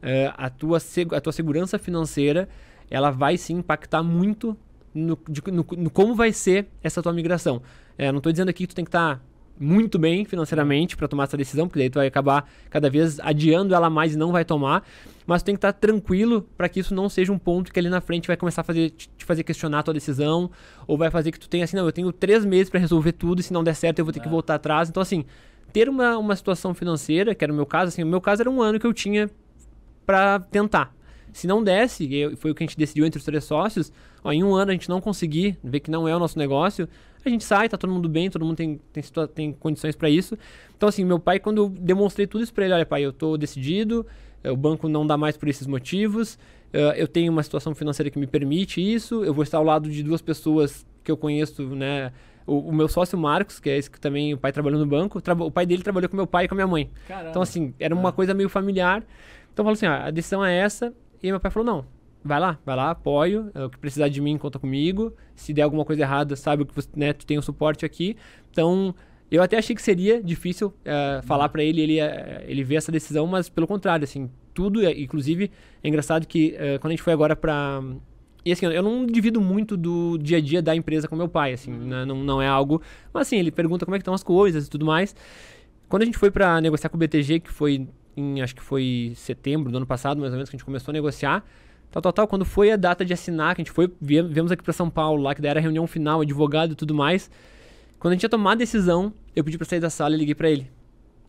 É, 0.00 0.32
a, 0.36 0.48
tua 0.50 0.78
a 1.16 1.20
tua 1.20 1.32
segurança 1.32 1.78
financeira, 1.78 2.48
ela 2.90 3.10
vai 3.10 3.36
sim 3.36 3.54
impactar 3.56 4.02
muito 4.04 4.56
no, 4.94 5.18
de- 5.28 5.42
no- 5.50 5.66
no 5.78 5.90
como 5.90 6.14
vai 6.14 6.32
ser 6.32 6.68
essa 6.82 7.02
tua 7.02 7.12
migração. 7.12 7.60
É, 7.98 8.12
não 8.12 8.18
estou 8.18 8.30
dizendo 8.30 8.50
aqui 8.50 8.66
que 8.68 8.72
tu 8.72 8.76
tem 8.76 8.84
que 8.84 8.90
estar 8.90 9.20
muito 9.58 9.98
bem 9.98 10.24
financeiramente 10.24 10.96
para 10.96 11.06
tomar 11.06 11.24
essa 11.24 11.36
decisão, 11.36 11.68
porque 11.68 11.78
daí 11.78 11.88
tu 11.90 11.94
vai 11.94 12.06
acabar 12.08 12.50
cada 12.68 12.90
vez 12.90 13.20
adiando 13.20 13.74
ela 13.74 13.88
mais 13.88 14.14
e 14.14 14.18
não 14.18 14.32
vai 14.32 14.44
tomar, 14.44 14.82
mas 15.26 15.42
tu 15.42 15.46
tem 15.46 15.54
que 15.54 15.58
estar 15.58 15.72
tranquilo 15.72 16.42
para 16.56 16.68
que 16.68 16.80
isso 16.80 16.94
não 16.94 17.08
seja 17.08 17.32
um 17.32 17.38
ponto 17.38 17.72
que 17.72 17.78
ali 17.78 17.88
na 17.88 18.00
frente 18.00 18.26
vai 18.26 18.36
começar 18.36 18.62
a 18.62 18.64
fazer, 18.64 18.90
te 18.90 19.24
fazer 19.24 19.44
questionar 19.44 19.78
a 19.78 19.82
tua 19.84 19.94
decisão, 19.94 20.50
ou 20.86 20.98
vai 20.98 21.10
fazer 21.10 21.30
que 21.30 21.38
tu 21.38 21.48
tenha 21.48 21.64
assim, 21.64 21.76
não, 21.76 21.86
eu 21.86 21.92
tenho 21.92 22.10
três 22.12 22.44
meses 22.44 22.68
para 22.68 22.80
resolver 22.80 23.12
tudo 23.12 23.40
e 23.40 23.42
se 23.42 23.52
não 23.52 23.62
der 23.62 23.74
certo 23.74 24.00
eu 24.00 24.04
vou 24.04 24.12
ter 24.12 24.20
que 24.20 24.26
É. 24.28 24.30
voltar 24.30 24.56
atrás. 24.56 24.88
Então 24.88 25.00
assim, 25.00 25.24
ter 25.72 25.88
uma, 25.88 26.18
uma 26.18 26.34
situação 26.36 26.74
financeira, 26.74 27.34
que 27.34 27.44
era 27.44 27.52
o 27.52 27.56
meu 27.56 27.66
caso, 27.66 27.88
assim, 27.88 28.02
o 28.02 28.06
meu 28.06 28.20
caso 28.20 28.42
era 28.42 28.50
um 28.50 28.60
ano 28.60 28.78
que 28.80 28.86
eu 28.86 28.92
tinha 28.92 29.30
para 30.04 30.40
tentar. 30.40 30.94
Se 31.32 31.46
não 31.46 31.64
desse, 31.64 32.04
e 32.04 32.36
foi 32.36 32.50
o 32.52 32.54
que 32.54 32.62
a 32.62 32.66
gente 32.66 32.76
decidiu 32.76 33.04
entre 33.04 33.18
os 33.18 33.24
três 33.24 33.42
sócios, 33.44 33.92
ó, 34.22 34.30
em 34.32 34.44
um 34.44 34.54
ano 34.54 34.70
a 34.70 34.74
gente 34.74 34.88
não 34.88 35.00
conseguir, 35.00 35.58
ver 35.64 35.80
que 35.80 35.90
não 35.90 36.06
é 36.06 36.14
o 36.14 36.18
nosso 36.18 36.38
negócio, 36.38 36.88
a 37.28 37.32
gente 37.32 37.44
sai, 37.44 37.68
tá 37.68 37.76
todo 37.76 37.92
mundo 37.92 38.08
bem, 38.08 38.30
todo 38.30 38.44
mundo 38.44 38.56
tem, 38.56 38.80
tem, 38.92 39.02
tem 39.34 39.52
condições 39.52 39.96
para 39.96 40.08
isso. 40.08 40.36
Então, 40.76 40.88
assim, 40.88 41.04
meu 41.04 41.18
pai, 41.18 41.38
quando 41.38 41.58
eu 41.58 41.68
demonstrei 41.68 42.26
tudo 42.26 42.42
isso 42.42 42.52
pra 42.52 42.64
ele, 42.64 42.74
olha, 42.74 42.86
pai, 42.86 43.02
eu 43.04 43.12
tô 43.12 43.36
decidido, 43.36 44.06
eh, 44.42 44.50
o 44.50 44.56
banco 44.56 44.88
não 44.88 45.06
dá 45.06 45.16
mais 45.16 45.36
por 45.36 45.48
esses 45.48 45.66
motivos, 45.66 46.38
eh, 46.72 46.94
eu 46.96 47.08
tenho 47.08 47.32
uma 47.32 47.42
situação 47.42 47.74
financeira 47.74 48.10
que 48.10 48.18
me 48.18 48.26
permite 48.26 48.80
isso, 48.80 49.24
eu 49.24 49.32
vou 49.32 49.42
estar 49.42 49.58
ao 49.58 49.64
lado 49.64 49.88
de 49.88 50.02
duas 50.02 50.20
pessoas 50.20 50.86
que 51.02 51.10
eu 51.10 51.16
conheço, 51.16 51.62
né? 51.74 52.12
O, 52.46 52.58
o 52.58 52.72
meu 52.72 52.88
sócio 52.88 53.16
Marcos, 53.16 53.58
que 53.58 53.70
é 53.70 53.78
esse 53.78 53.90
que 53.90 53.98
também 53.98 54.34
o 54.34 54.38
pai 54.38 54.52
trabalhou 54.52 54.78
no 54.78 54.86
banco, 54.86 55.22
o 55.40 55.50
pai 55.50 55.64
dele 55.64 55.82
trabalhou 55.82 56.08
com 56.08 56.16
meu 56.16 56.26
pai 56.26 56.44
e 56.44 56.48
com 56.48 56.54
a 56.54 56.56
minha 56.56 56.66
mãe. 56.66 56.90
Caramba. 57.08 57.30
Então, 57.30 57.40
assim, 57.40 57.72
era 57.78 57.94
uma 57.94 58.12
coisa 58.12 58.34
meio 58.34 58.48
familiar. 58.48 59.02
Então, 59.52 59.64
falou 59.64 59.74
assim: 59.74 59.86
ah, 59.86 60.06
a 60.06 60.10
decisão 60.10 60.44
é 60.44 60.54
essa. 60.54 60.92
E 61.22 61.26
aí 61.26 61.32
meu 61.32 61.40
pai 61.40 61.50
falou: 61.50 61.64
não, 61.64 61.86
vai 62.24 62.40
lá, 62.40 62.58
vai 62.64 62.74
lá, 62.76 62.90
apoio. 62.90 63.50
é, 63.54 63.64
O 63.64 63.70
que 63.70 63.78
precisar 63.78 64.08
de 64.08 64.20
mim, 64.20 64.38
conta 64.38 64.58
comigo. 64.58 65.12
Se 65.34 65.52
der 65.52 65.62
alguma 65.62 65.84
coisa 65.84 66.02
errada, 66.02 66.34
sabe 66.36 66.64
que 66.64 66.74
você, 66.74 66.88
né, 66.96 67.12
tu 67.12 67.26
tem 67.26 67.38
o 67.38 67.42
suporte 67.42 67.84
aqui. 67.84 68.16
Então, 68.50 68.94
eu 69.30 69.42
até 69.42 69.58
achei 69.58 69.74
que 69.76 69.82
seria 69.82 70.22
difícil 70.22 70.72
eh, 70.84 71.20
falar 71.24 71.48
pra 71.48 71.62
ele, 71.62 71.80
ele, 71.80 72.00
eh, 72.00 72.44
ele 72.46 72.62
ver 72.64 72.76
essa 72.76 72.92
decisão, 72.92 73.26
mas 73.26 73.48
pelo 73.48 73.66
contrário, 73.66 74.04
assim, 74.04 74.30
tudo, 74.52 74.88
inclusive, 74.88 75.50
é 75.82 75.88
engraçado 75.88 76.26
que 76.26 76.54
eh, 76.56 76.78
quando 76.78 76.92
a 76.92 76.94
gente 76.94 77.02
foi 77.02 77.12
agora 77.12 77.34
pra. 77.34 77.82
E 78.44 78.52
assim, 78.52 78.66
eu 78.66 78.82
não 78.82 79.06
divido 79.06 79.40
muito 79.40 79.76
do 79.76 80.18
dia 80.18 80.36
a 80.36 80.40
dia 80.40 80.60
da 80.62 80.76
empresa 80.76 81.08
com 81.08 81.16
meu 81.16 81.28
pai, 81.28 81.54
assim, 81.54 81.72
né, 81.72 82.04
não, 82.04 82.22
não 82.22 82.40
é 82.42 82.46
algo. 82.46 82.80
Mas 83.12 83.26
assim, 83.26 83.36
ele 83.38 83.50
pergunta 83.50 83.84
como 83.86 83.96
é 83.96 83.98
que 83.98 84.02
estão 84.02 84.14
as 84.14 84.22
coisas 84.22 84.66
e 84.66 84.70
tudo 84.70 84.84
mais. 84.84 85.16
Quando 85.88 86.02
a 86.02 86.04
gente 86.04 86.18
foi 86.18 86.30
pra 86.30 86.60
negociar 86.60 86.90
com 86.90 86.96
o 86.96 87.00
BTG, 87.00 87.40
que 87.40 87.50
foi 87.50 87.88
em, 88.16 88.40
acho 88.42 88.54
que 88.54 88.62
foi 88.62 89.12
setembro 89.16 89.72
do 89.72 89.76
ano 89.78 89.86
passado, 89.86 90.20
mais 90.20 90.32
ou 90.32 90.36
menos, 90.36 90.48
que 90.50 90.56
a 90.56 90.58
gente 90.58 90.64
começou 90.64 90.92
a 90.92 90.94
negociar, 90.94 91.44
tal, 91.94 92.02
tal, 92.02 92.12
tal, 92.12 92.26
quando 92.28 92.44
foi 92.44 92.72
a 92.72 92.76
data 92.76 93.04
de 93.04 93.12
assinar, 93.12 93.54
que 93.54 93.62
a 93.62 93.64
gente 93.64 93.72
foi, 93.72 93.88
vie- 94.00 94.22
viemos 94.22 94.50
aqui 94.50 94.64
pra 94.64 94.72
São 94.72 94.90
Paulo, 94.90 95.22
lá, 95.22 95.32
que 95.34 95.40
daí 95.40 95.50
era 95.50 95.60
a 95.60 95.62
reunião 95.62 95.86
final, 95.86 96.20
advogado 96.22 96.72
e 96.72 96.74
tudo 96.74 96.92
mais. 96.92 97.30
Quando 98.00 98.12
a 98.12 98.14
gente 98.16 98.24
ia 98.24 98.28
tomar 98.28 98.52
a 98.52 98.54
decisão, 98.56 99.12
eu 99.34 99.44
pedi 99.44 99.56
pra 99.56 99.64
sair 99.66 99.78
da 99.80 99.88
sala 99.88 100.14
e 100.14 100.18
liguei 100.18 100.34
pra 100.34 100.50
ele. 100.50 100.70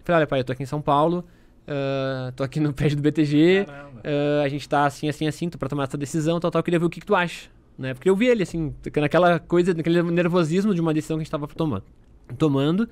Falei, 0.03 0.19
olha 0.21 0.27
pai, 0.27 0.39
eu 0.39 0.43
tô 0.43 0.51
aqui 0.53 0.63
em 0.63 0.65
São 0.65 0.81
Paulo, 0.81 1.23
ah, 1.67 2.33
tô 2.35 2.43
aqui 2.43 2.59
no 2.59 2.73
prédio 2.73 2.97
do 2.97 3.03
BTG, 3.03 3.65
ah, 4.03 4.43
a 4.43 4.49
gente 4.49 4.67
tá 4.67 4.85
assim, 4.85 5.07
assim, 5.07 5.27
assim, 5.27 5.49
tô 5.49 5.57
pra 5.57 5.69
tomar 5.69 5.83
essa 5.83 5.97
decisão, 5.97 6.39
tal, 6.39 6.49
tal, 6.49 6.59
eu 6.59 6.63
queria 6.63 6.79
ver 6.79 6.85
o 6.85 6.89
que, 6.89 6.99
que 6.99 7.05
tu 7.05 7.15
acha, 7.15 7.49
né? 7.77 7.93
Porque 7.93 8.09
eu 8.09 8.15
vi 8.15 8.25
ele, 8.27 8.41
assim, 8.43 8.73
naquela 8.97 9.39
coisa, 9.39 9.73
naquele 9.73 10.01
nervosismo 10.01 10.73
de 10.73 10.81
uma 10.81 10.93
decisão 10.93 11.17
que 11.17 11.21
a 11.21 11.23
gente 11.23 11.31
tava 11.31 11.47
tomando. 11.47 11.83
tomando. 12.37 12.89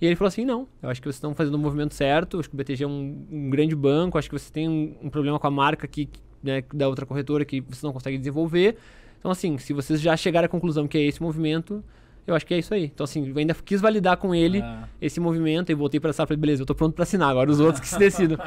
E 0.00 0.06
ele 0.06 0.14
falou 0.14 0.28
assim: 0.28 0.44
não, 0.44 0.68
eu 0.80 0.88
acho 0.88 1.00
que 1.02 1.06
vocês 1.06 1.16
estão 1.16 1.34
fazendo 1.34 1.56
o 1.56 1.58
movimento 1.58 1.92
certo, 1.94 2.38
acho 2.38 2.48
que 2.48 2.54
o 2.54 2.58
BTG 2.58 2.84
é 2.84 2.86
um, 2.86 3.26
um 3.30 3.50
grande 3.50 3.74
banco, 3.74 4.16
acho 4.16 4.28
que 4.28 4.38
vocês 4.38 4.50
têm 4.50 4.68
um, 4.68 4.94
um 5.02 5.10
problema 5.10 5.38
com 5.40 5.46
a 5.48 5.50
marca 5.50 5.84
aqui, 5.86 6.08
né, 6.42 6.62
da 6.72 6.88
outra 6.88 7.04
corretora 7.06 7.44
que 7.44 7.60
vocês 7.60 7.82
não 7.82 7.92
conseguem 7.92 8.18
desenvolver. 8.18 8.76
Então, 9.18 9.30
assim, 9.30 9.58
se 9.58 9.72
vocês 9.72 10.00
já 10.00 10.16
chegaram 10.16 10.46
à 10.46 10.48
conclusão 10.48 10.86
que 10.86 10.96
é 10.96 11.02
esse 11.02 11.20
movimento, 11.20 11.82
eu 12.26 12.34
acho 12.34 12.46
que 12.46 12.54
é 12.54 12.58
isso 12.58 12.72
aí. 12.74 12.84
Então, 12.84 13.04
assim, 13.04 13.26
eu 13.28 13.36
ainda 13.36 13.54
quis 13.54 13.80
validar 13.80 14.16
com 14.18 14.34
ele 14.34 14.60
Ah, 14.60 14.86
esse 15.00 15.18
movimento 15.18 15.72
e 15.72 15.74
voltei 15.74 15.98
para 15.98 16.10
a 16.10 16.12
sala 16.12 16.26
e 16.26 16.28
falei, 16.28 16.40
beleza, 16.40 16.62
eu 16.62 16.66
tô 16.66 16.74
pronto 16.74 16.94
para 16.94 17.02
assinar, 17.02 17.30
agora 17.30 17.50
os 17.50 17.58
outros 17.58 17.80
que 17.80 17.88
se 17.88 17.98
decidam. 17.98 18.38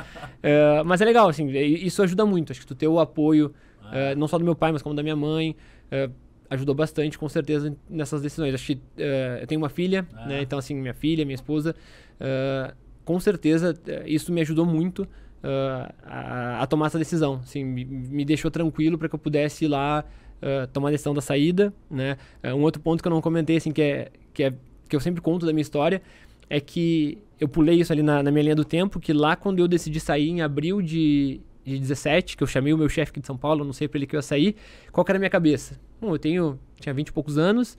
É, 0.42 0.82
mas 0.86 1.02
é 1.02 1.06
legal, 1.06 1.28
assim, 1.28 1.50
isso 1.50 2.02
ajuda 2.04 2.26
muito. 2.26 2.52
Acho 2.52 2.62
que 2.62 2.68
tu 2.68 2.76
ter 2.76 2.88
o 2.88 3.00
apoio, 3.00 3.54
é, 3.92 4.16
não 4.16 4.28
só 4.28 4.38
do 4.38 4.46
meu 4.46 4.56
pai, 4.56 4.72
mas 4.72 4.82
como 4.82 4.96
da 4.96 5.04
minha 5.04 5.16
mãe, 5.16 5.56
é, 5.90 6.10
ajudou 6.50 6.76
bastante, 6.76 7.18
com 7.18 7.28
certeza, 7.28 7.76
nessas 7.90 8.22
decisões. 8.22 8.54
Acho 8.54 8.68
que 8.68 8.82
é, 8.98 9.40
eu 9.42 9.48
tenho 9.48 9.60
uma 9.60 9.70
filha, 9.70 10.08
Ah. 10.16 10.28
né? 10.28 10.42
Então, 10.42 10.58
assim, 10.60 10.76
minha 10.76 10.94
filha, 10.94 11.26
minha 11.26 11.36
esposa, 11.36 11.76
é, 12.20 12.74
com 13.04 13.20
certeza 13.20 13.78
é, 13.88 14.04
isso 14.08 14.32
me 14.32 14.42
ajudou 14.42 14.66
muito 14.66 15.08
é, 15.44 15.94
a, 16.04 16.62
a 16.62 16.68
tomar 16.68 16.88
essa 16.88 16.98
decisão. 16.98 17.42
Assim, 17.44 17.64
me, 17.64 17.86
me 17.86 18.26
deixou 18.26 18.52
tranquilo 18.52 18.98
para 18.98 19.10
que 19.10 19.16
eu 19.16 19.20
pudesse 19.20 19.66
ir 19.66 19.68
lá 19.68 20.06
é, 20.42 20.66
tomar 20.68 20.90
a 20.90 20.92
decisão 20.92 21.14
da 21.14 21.22
saída, 21.22 21.74
né? 21.90 22.18
É, 22.42 22.54
um 22.54 22.62
outro 22.62 22.82
ponto 22.82 23.02
que 23.02 23.08
eu 23.08 23.12
não 23.12 23.22
comentei, 23.22 23.58
assim, 23.58 23.72
que 23.72 23.82
é, 23.82 24.12
que 24.34 24.44
é 24.44 24.54
que 24.90 24.96
eu 24.96 25.00
sempre 25.00 25.22
conto 25.22 25.46
da 25.46 25.54
minha 25.54 25.62
história, 25.62 26.02
é 26.50 26.60
que 26.60 27.18
eu 27.40 27.48
pulei 27.48 27.80
isso 27.80 27.94
ali 27.94 28.04
na, 28.04 28.22
na 28.22 28.30
minha 28.30 28.44
linha 28.44 28.56
do 28.56 28.66
tempo, 28.66 29.00
que 29.00 29.14
lá 29.14 29.38
quando 29.38 29.60
eu 29.60 29.68
decidi 29.68 30.02
sair 30.02 30.30
em 30.30 30.42
abril 30.42 30.82
de, 30.82 31.40
de 31.64 31.80
17, 31.80 32.36
que 32.36 32.44
eu 32.44 32.48
chamei 32.48 32.74
o 32.74 32.78
meu 32.78 32.90
chefe 32.90 33.12
aqui 33.12 33.22
de 33.22 33.28
São 33.28 33.38
Paulo, 33.38 33.64
não 33.64 33.72
sei 33.72 33.88
pra 33.88 33.98
ele 33.98 34.06
que 34.06 34.16
eu 34.16 34.18
ia 34.18 34.22
sair, 34.22 34.56
qual 34.92 35.06
que 35.06 35.12
era 35.12 35.18
a 35.18 35.22
minha 35.22 35.30
cabeça? 35.30 35.80
Bom, 36.02 36.14
eu 36.14 36.20
tenho, 36.20 36.60
tinha 36.80 36.94
20 36.94 37.08
e 37.08 37.14
poucos 37.14 37.38
anos, 37.38 37.78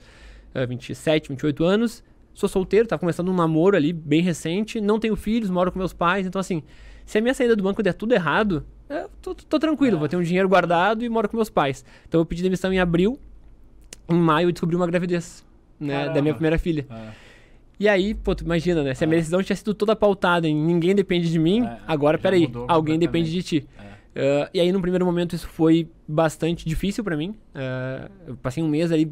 eh, 0.55 0.65
27, 0.65 1.29
28 1.29 1.63
anos, 1.63 2.03
sou 2.33 2.49
solteiro, 2.49 2.87
tava 2.87 2.99
começando 2.99 3.29
um 3.29 3.35
namoro 3.35 3.77
ali, 3.77 3.93
bem 3.93 4.21
recente, 4.21 4.81
não 4.81 4.99
tenho 4.99 5.15
filhos, 5.15 5.51
moro 5.51 5.71
com 5.71 5.77
meus 5.77 5.93
pais, 5.93 6.25
então 6.25 6.39
assim, 6.39 6.63
se 7.05 7.17
a 7.17 7.21
minha 7.21 7.33
saída 7.33 7.55
do 7.55 7.63
banco 7.63 7.81
der 7.83 7.93
tudo 7.93 8.13
errado, 8.13 8.65
eu 8.89 9.09
tô, 9.21 9.33
tô 9.35 9.59
tranquilo, 9.59 9.95
É. 9.97 9.99
vou 9.99 10.07
ter 10.07 10.15
um 10.17 10.21
dinheiro 10.23 10.47
guardado 10.47 11.03
e 11.03 11.09
moro 11.09 11.27
com 11.29 11.37
meus 11.37 11.49
pais. 11.49 11.83
Então 12.07 12.21
eu 12.21 12.25
pedi 12.25 12.41
demissão 12.43 12.71
em 12.73 12.79
abril, 12.79 13.19
em 14.09 14.15
maio 14.15 14.47
eu 14.49 14.51
descobri 14.51 14.75
uma 14.75 14.85
gravidez, 14.87 15.45
né, 15.79 15.93
da 15.93 15.99
Caramba. 16.05 16.21
minha 16.21 16.33
primeira 16.33 16.57
filha. 16.59 16.85
ah, 16.89 17.11
E 17.79 17.87
aí, 17.89 18.13
pô, 18.13 18.35
tu 18.35 18.43
imagina, 18.43 18.83
né? 18.83 18.93
Se 18.93 19.03
a 19.03 19.07
minha 19.07 19.19
decisão 19.19 19.41
tinha 19.41 19.55
sido 19.55 19.73
toda 19.73 19.95
pautada 19.95 20.47
em 20.47 20.55
ninguém 20.55 20.93
depende 20.95 21.29
de 21.31 21.39
mim, 21.39 21.65
É, 21.65 21.77
agora, 21.87 22.17
peraí, 22.17 22.49
alguém 22.67 22.99
depende 22.99 23.31
de 23.31 23.41
ti. 23.43 23.67
é. 23.79 23.93
Uh, 24.15 24.47
e 24.53 24.59
aí, 24.59 24.71
no 24.71 24.79
primeiro 24.79 25.03
momento, 25.03 25.35
isso 25.35 25.47
foi 25.47 25.89
bastante 26.07 26.69
difícil 26.69 27.03
para 27.03 27.17
mim. 27.17 27.29
Uh, 27.55 28.11
eu 28.27 28.35
passei 28.37 28.61
um 28.63 28.67
mês 28.67 28.91
aí 28.91 29.11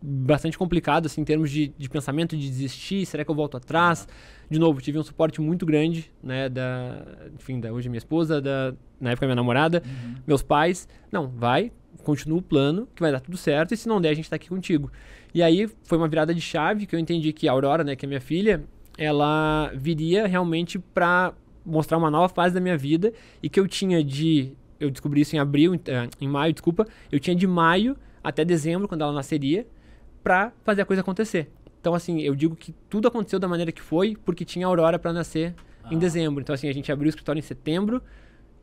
bastante 0.00 0.56
complicado, 0.56 1.04
assim, 1.06 1.20
em 1.20 1.24
termos 1.24 1.50
de, 1.50 1.68
de 1.76 1.88
pensamento, 1.90 2.34
de 2.36 2.48
desistir, 2.48 3.04
será 3.04 3.24
que 3.26 3.30
eu 3.30 3.34
volto 3.34 3.56
atrás? 3.58 4.08
De 4.50 4.58
novo, 4.58 4.80
tive 4.80 4.98
um 4.98 5.02
suporte 5.02 5.40
muito 5.40 5.66
grande, 5.66 6.10
né, 6.22 6.48
da, 6.48 7.04
enfim, 7.34 7.60
da 7.60 7.72
hoje 7.72 7.88
minha 7.88 7.98
esposa, 7.98 8.40
da, 8.40 8.74
na 9.00 9.10
época 9.10 9.26
minha 9.26 9.36
namorada, 9.36 9.82
uhum. 9.84 10.14
meus 10.26 10.42
pais. 10.42 10.88
Não, 11.12 11.28
vai, 11.28 11.70
continua 12.02 12.38
o 12.38 12.42
plano, 12.42 12.88
que 12.94 13.02
vai 13.02 13.12
dar 13.12 13.20
tudo 13.20 13.36
certo, 13.36 13.74
e 13.74 13.76
se 13.76 13.86
não 13.88 14.00
der, 14.00 14.10
a 14.10 14.14
gente 14.14 14.30
tá 14.30 14.36
aqui 14.36 14.48
contigo. 14.48 14.90
E 15.34 15.42
aí, 15.42 15.68
foi 15.84 15.98
uma 15.98 16.08
virada 16.08 16.34
de 16.34 16.40
chave 16.40 16.86
que 16.86 16.96
eu 16.96 16.98
entendi 16.98 17.32
que 17.32 17.46
a 17.46 17.52
Aurora, 17.52 17.84
né, 17.84 17.94
que 17.94 18.06
é 18.06 18.08
minha 18.08 18.20
filha, 18.20 18.64
ela 18.96 19.70
viria 19.74 20.26
realmente 20.26 20.78
para 20.78 21.34
mostrar 21.64 21.98
uma 21.98 22.10
nova 22.10 22.32
fase 22.32 22.54
da 22.54 22.60
minha 22.60 22.76
vida 22.76 23.12
e 23.42 23.48
que 23.48 23.60
eu 23.60 23.68
tinha 23.68 24.02
de 24.02 24.56
eu 24.80 24.90
descobri 24.90 25.20
isso 25.20 25.34
em 25.34 25.38
abril, 25.38 25.74
em, 25.74 25.80
eh, 25.86 26.08
em 26.20 26.28
maio, 26.28 26.52
desculpa, 26.52 26.86
eu 27.10 27.18
tinha 27.18 27.34
de 27.34 27.46
maio 27.46 27.96
até 28.22 28.44
dezembro 28.44 28.86
quando 28.86 29.02
ela 29.02 29.12
nasceria 29.12 29.66
para 30.22 30.52
fazer 30.64 30.82
a 30.82 30.84
coisa 30.84 31.02
acontecer. 31.02 31.50
Então 31.80 31.94
assim, 31.94 32.20
eu 32.20 32.34
digo 32.34 32.56
que 32.56 32.72
tudo 32.88 33.08
aconteceu 33.08 33.38
da 33.38 33.48
maneira 33.48 33.72
que 33.72 33.82
foi 33.82 34.16
porque 34.24 34.44
tinha 34.44 34.66
a 34.66 34.68
Aurora 34.68 34.98
para 34.98 35.12
nascer 35.12 35.54
ah. 35.82 35.92
em 35.92 35.98
dezembro. 35.98 36.40
Então 36.40 36.54
assim, 36.54 36.68
a 36.68 36.72
gente 36.72 36.90
abriu 36.90 37.06
o 37.06 37.10
escritório 37.10 37.38
em 37.38 37.42
setembro, 37.42 38.02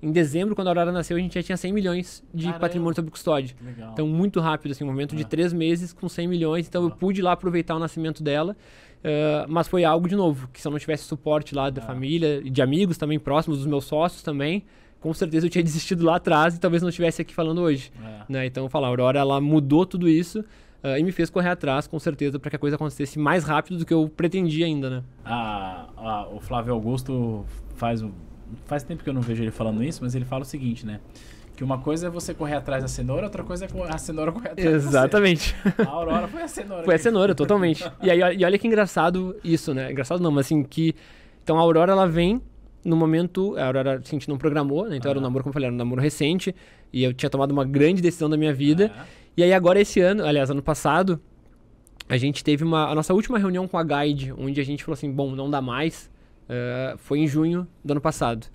em 0.05 0.11
dezembro, 0.11 0.55
quando 0.55 0.67
a 0.67 0.71
Aurora 0.71 0.91
nasceu, 0.91 1.17
a 1.17 1.19
gente 1.19 1.33
já 1.33 1.41
tinha 1.41 1.57
100 1.57 1.73
milhões 1.73 2.23
de 2.33 2.43
Caramba. 2.45 2.59
patrimônio 2.59 2.95
sob 2.95 3.09
custódia. 3.09 3.55
Legal. 3.59 3.91
Então, 3.93 4.07
muito 4.07 4.39
rápido, 4.39 4.71
assim, 4.71 4.83
um 4.83 4.87
momento 4.87 5.15
de 5.15 5.23
é. 5.23 5.25
três 5.25 5.51
meses 5.51 5.93
com 5.93 6.07
100 6.07 6.27
milhões. 6.27 6.67
Então, 6.67 6.83
eu 6.83 6.91
pude 6.91 7.21
lá 7.21 7.31
aproveitar 7.31 7.75
o 7.75 7.79
nascimento 7.79 8.21
dela. 8.21 8.55
Uh, 8.99 9.45
mas 9.47 9.67
foi 9.67 9.83
algo, 9.83 10.07
de 10.07 10.15
novo, 10.15 10.47
que 10.53 10.61
se 10.61 10.67
eu 10.67 10.71
não 10.71 10.77
tivesse 10.77 11.05
suporte 11.05 11.55
lá 11.55 11.69
da 11.69 11.81
é. 11.81 11.85
família 11.85 12.41
e 12.43 12.49
de 12.49 12.61
amigos 12.61 12.97
também 12.97 13.19
próximos, 13.19 13.59
dos 13.59 13.67
meus 13.67 13.85
sócios 13.85 14.21
também, 14.21 14.63
com 14.99 15.13
certeza 15.13 15.45
eu 15.45 15.49
tinha 15.49 15.63
desistido 15.65 16.05
lá 16.05 16.17
atrás 16.17 16.55
e 16.55 16.59
talvez 16.59 16.83
não 16.83 16.89
estivesse 16.89 17.21
aqui 17.21 17.33
falando 17.33 17.61
hoje. 17.61 17.91
É. 18.03 18.31
Né? 18.31 18.45
Então, 18.45 18.69
falar, 18.69 18.87
a 18.87 18.89
Aurora, 18.89 19.19
ela 19.19 19.41
mudou 19.41 19.85
tudo 19.87 20.07
isso 20.07 20.43
uh, 20.85 20.99
e 20.99 21.03
me 21.03 21.11
fez 21.11 21.29
correr 21.29 21.49
atrás, 21.49 21.87
com 21.87 21.97
certeza, 21.97 22.37
para 22.37 22.51
que 22.51 22.55
a 22.55 22.59
coisa 22.59 22.75
acontecesse 22.75 23.17
mais 23.17 23.43
rápido 23.43 23.79
do 23.79 23.85
que 23.85 23.93
eu 23.93 24.07
pretendia 24.07 24.65
ainda, 24.65 24.89
né? 24.89 25.03
Ah, 25.25 25.87
ah, 25.97 26.27
o 26.31 26.39
Flávio 26.39 26.73
Augusto 26.73 27.43
faz, 27.75 28.05
faz 28.65 28.83
tempo 28.83 29.03
que 29.03 29.09
eu 29.09 29.13
não 29.13 29.21
vejo 29.21 29.43
ele 29.43 29.51
falando 29.51 29.83
isso, 29.83 30.03
mas 30.03 30.13
ele 30.13 30.25
fala 30.25 30.43
o 30.43 30.45
seguinte, 30.45 30.85
né? 30.85 30.99
Que 31.55 31.63
uma 31.63 31.77
coisa 31.79 32.07
é 32.07 32.09
você 32.09 32.33
correr 32.33 32.55
atrás 32.55 32.83
da 32.83 32.87
cenoura, 32.87 33.23
outra 33.23 33.43
coisa 33.43 33.65
é 33.65 33.69
a 33.89 33.97
cenoura 33.97 34.31
correr 34.31 34.49
atrás 34.49 34.75
Exatamente. 34.75 35.55
A 35.87 35.89
Aurora 35.89 36.27
foi 36.27 36.41
a 36.43 36.47
cenoura. 36.49 36.83
Foi 36.83 36.95
a 36.95 36.99
cenoura, 36.99 37.33
totalmente. 37.33 37.89
E 38.03 38.11
aí, 38.11 38.19
e 38.37 38.43
olha 38.43 38.57
que 38.59 38.67
engraçado 38.67 39.37
isso, 39.41 39.73
né? 39.73 39.89
Engraçado 39.89 40.21
não, 40.21 40.31
mas 40.31 40.47
assim, 40.47 40.63
que... 40.63 40.93
Então 41.41 41.57
a 41.57 41.61
Aurora, 41.61 41.93
ela 41.93 42.05
vem 42.05 42.41
no 42.83 42.97
momento... 42.97 43.55
A 43.57 43.67
Aurora, 43.67 43.93
assim, 43.93 44.17
a 44.17 44.19
gente 44.19 44.27
não 44.27 44.37
programou, 44.37 44.89
né? 44.89 44.97
Então 44.97 45.09
era 45.09 45.17
um 45.17 45.21
namoro, 45.21 45.45
como 45.45 45.51
eu 45.51 45.53
falei, 45.53 45.67
era 45.67 45.73
um 45.73 45.77
namoro 45.77 46.01
recente. 46.01 46.53
E 46.91 47.03
eu 47.03 47.13
tinha 47.13 47.29
tomado 47.29 47.51
uma 47.51 47.63
grande 47.63 48.01
decisão 48.01 48.29
da 48.29 48.35
minha 48.35 48.53
vida. 48.53 48.91
E 49.37 49.43
aí 49.43 49.53
agora 49.53 49.79
esse 49.79 49.99
ano, 49.99 50.25
aliás, 50.25 50.49
ano 50.49 50.61
passado, 50.61 51.19
a 52.07 52.17
gente 52.17 52.43
teve 52.43 52.63
uma... 52.63 52.89
A 52.89 52.95
nossa 52.95 53.13
última 53.13 53.37
reunião 53.37 53.67
com 53.67 53.77
a 53.77 53.83
Guide, 53.83 54.33
onde 54.37 54.61
a 54.61 54.63
gente 54.63 54.83
falou 54.83 54.93
assim, 54.93 55.11
bom, 55.11 55.35
não 55.35 55.49
dá 55.49 55.61
mais. 55.61 56.09
Uh, 56.45 56.97
foi 56.97 57.19
em 57.19 57.27
junho 57.27 57.67
do 57.83 57.91
ano 57.91 58.01
passado. 58.01 58.47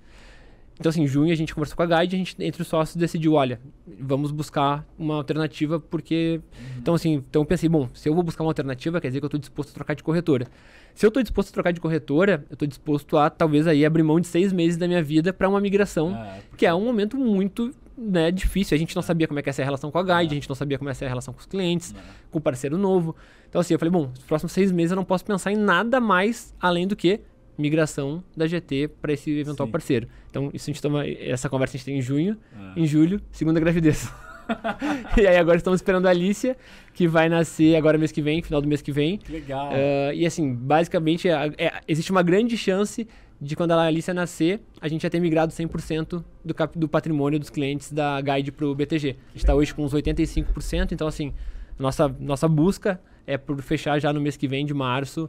Então, 0.79 0.89
assim, 0.89 1.03
em 1.03 1.07
junho 1.07 1.31
a 1.31 1.35
gente 1.35 1.53
conversou 1.53 1.77
com 1.77 1.83
a 1.83 1.85
Guide, 1.85 2.15
a 2.15 2.17
gente, 2.17 2.35
entre 2.39 2.63
os 2.63 2.67
sócios, 2.67 2.95
decidiu, 2.95 3.33
olha, 3.33 3.59
vamos 3.99 4.31
buscar 4.31 4.83
uma 4.97 5.13
alternativa, 5.13 5.79
porque... 5.79 6.41
Uhum. 6.41 6.77
Então, 6.79 6.93
assim, 6.95 7.13
então 7.13 7.43
eu 7.43 7.45
pensei, 7.45 7.69
bom, 7.69 7.87
se 7.93 8.09
eu 8.09 8.15
vou 8.15 8.23
buscar 8.23 8.43
uma 8.43 8.49
alternativa, 8.49 8.99
quer 8.99 9.09
dizer 9.09 9.19
que 9.19 9.25
eu 9.25 9.27
estou 9.27 9.39
disposto 9.39 9.69
a 9.69 9.73
trocar 9.73 9.93
de 9.93 10.01
corretora. 10.01 10.47
Se 10.95 11.05
eu 11.05 11.09
estou 11.09 11.21
disposto 11.21 11.49
a 11.49 11.53
trocar 11.53 11.71
de 11.71 11.79
corretora, 11.79 12.43
eu 12.49 12.53
estou 12.53 12.67
disposto 12.67 13.15
a, 13.15 13.29
talvez, 13.29 13.67
aí 13.67 13.85
abrir 13.85 14.01
mão 14.01 14.19
de 14.19 14.25
seis 14.25 14.51
meses 14.51 14.75
da 14.75 14.87
minha 14.87 15.03
vida 15.03 15.31
para 15.31 15.47
uma 15.47 15.61
migração, 15.61 16.15
ah, 16.15 16.37
é 16.37 16.41
porque... 16.41 16.57
que 16.57 16.65
é 16.65 16.73
um 16.73 16.83
momento 16.83 17.15
muito 17.15 17.71
né, 18.01 18.31
difícil. 18.31 18.75
A 18.75 18.77
gente 18.77 18.95
não 18.95 19.01
sabia 19.01 19.27
como 19.27 19.39
é 19.39 19.43
que 19.43 19.49
ia 19.49 19.53
ser 19.53 19.61
a 19.61 19.65
relação 19.65 19.91
com 19.91 19.99
a 19.99 20.03
Guide, 20.03 20.33
a 20.33 20.35
gente 20.35 20.49
não 20.49 20.55
sabia 20.55 20.77
como 20.77 20.89
ia 20.89 20.93
ser 20.93 21.05
a 21.05 21.09
relação 21.09 21.33
com 21.33 21.39
os 21.39 21.45
clientes, 21.45 21.93
com 22.29 22.39
o 22.39 22.41
parceiro 22.41 22.77
novo. 22.77 23.15
Então, 23.47 23.61
assim, 23.61 23.73
eu 23.73 23.79
falei, 23.79 23.91
bom, 23.91 24.07
nos 24.07 24.23
próximos 24.23 24.51
seis 24.51 24.71
meses 24.71 24.91
eu 24.91 24.95
não 24.95 25.03
posso 25.03 25.23
pensar 25.23 25.51
em 25.51 25.57
nada 25.57 25.99
mais 25.99 26.53
além 26.59 26.87
do 26.87 26.95
que 26.95 27.21
migração 27.57 28.23
da 28.35 28.47
GT 28.47 28.89
para 29.01 29.13
esse 29.13 29.29
eventual 29.29 29.67
Sim. 29.67 29.71
parceiro. 29.71 30.07
Então, 30.29 30.49
isso 30.53 30.69
a 30.69 30.73
gente 30.73 30.81
toma, 30.81 31.05
essa 31.07 31.49
conversa 31.49 31.75
a 31.75 31.77
gente 31.77 31.85
tem 31.85 31.97
em 31.97 32.01
junho, 32.01 32.37
ah. 32.55 32.73
em 32.75 32.87
julho, 32.87 33.21
segunda 33.31 33.59
gravidez. 33.59 34.11
e 35.17 35.27
aí 35.27 35.37
agora 35.37 35.57
estamos 35.57 35.79
esperando 35.79 36.07
a 36.07 36.09
Alicia, 36.09 36.57
que 36.93 37.07
vai 37.07 37.29
nascer 37.29 37.75
agora 37.75 37.97
mês 37.97 38.11
que 38.11 38.21
vem, 38.21 38.41
final 38.41 38.61
do 38.61 38.67
mês 38.67 38.81
que 38.81 38.91
vem. 38.91 39.17
Que 39.17 39.31
legal. 39.31 39.69
Uh, 39.69 40.13
e 40.13 40.25
assim, 40.25 40.53
basicamente, 40.53 41.29
é, 41.29 41.53
é, 41.57 41.73
existe 41.87 42.11
uma 42.11 42.23
grande 42.23 42.57
chance 42.57 43.07
de 43.41 43.55
quando 43.55 43.71
a 43.71 43.81
Alicia 43.81 44.13
nascer, 44.13 44.61
a 44.79 44.87
gente 44.87 45.01
já 45.01 45.09
ter 45.09 45.19
migrado 45.19 45.51
100% 45.51 46.23
do, 46.45 46.53
cap, 46.53 46.77
do 46.77 46.87
patrimônio 46.87 47.39
dos 47.39 47.49
clientes 47.49 47.91
da 47.91 48.21
Guide 48.21 48.51
para 48.51 48.67
o 48.67 48.75
BTG. 48.75 49.09
A 49.09 49.31
gente 49.31 49.37
está 49.37 49.55
hoje 49.55 49.73
com 49.73 49.83
uns 49.83 49.93
85%, 49.93 50.91
então 50.91 51.07
assim, 51.07 51.33
nossa, 51.79 52.07
nossa 52.19 52.47
busca 52.47 53.01
é 53.25 53.37
por 53.37 53.59
fechar 53.63 53.99
já 53.99 54.13
no 54.13 54.21
mês 54.21 54.37
que 54.37 54.47
vem, 54.47 54.63
de 54.63 54.75
março, 54.75 55.27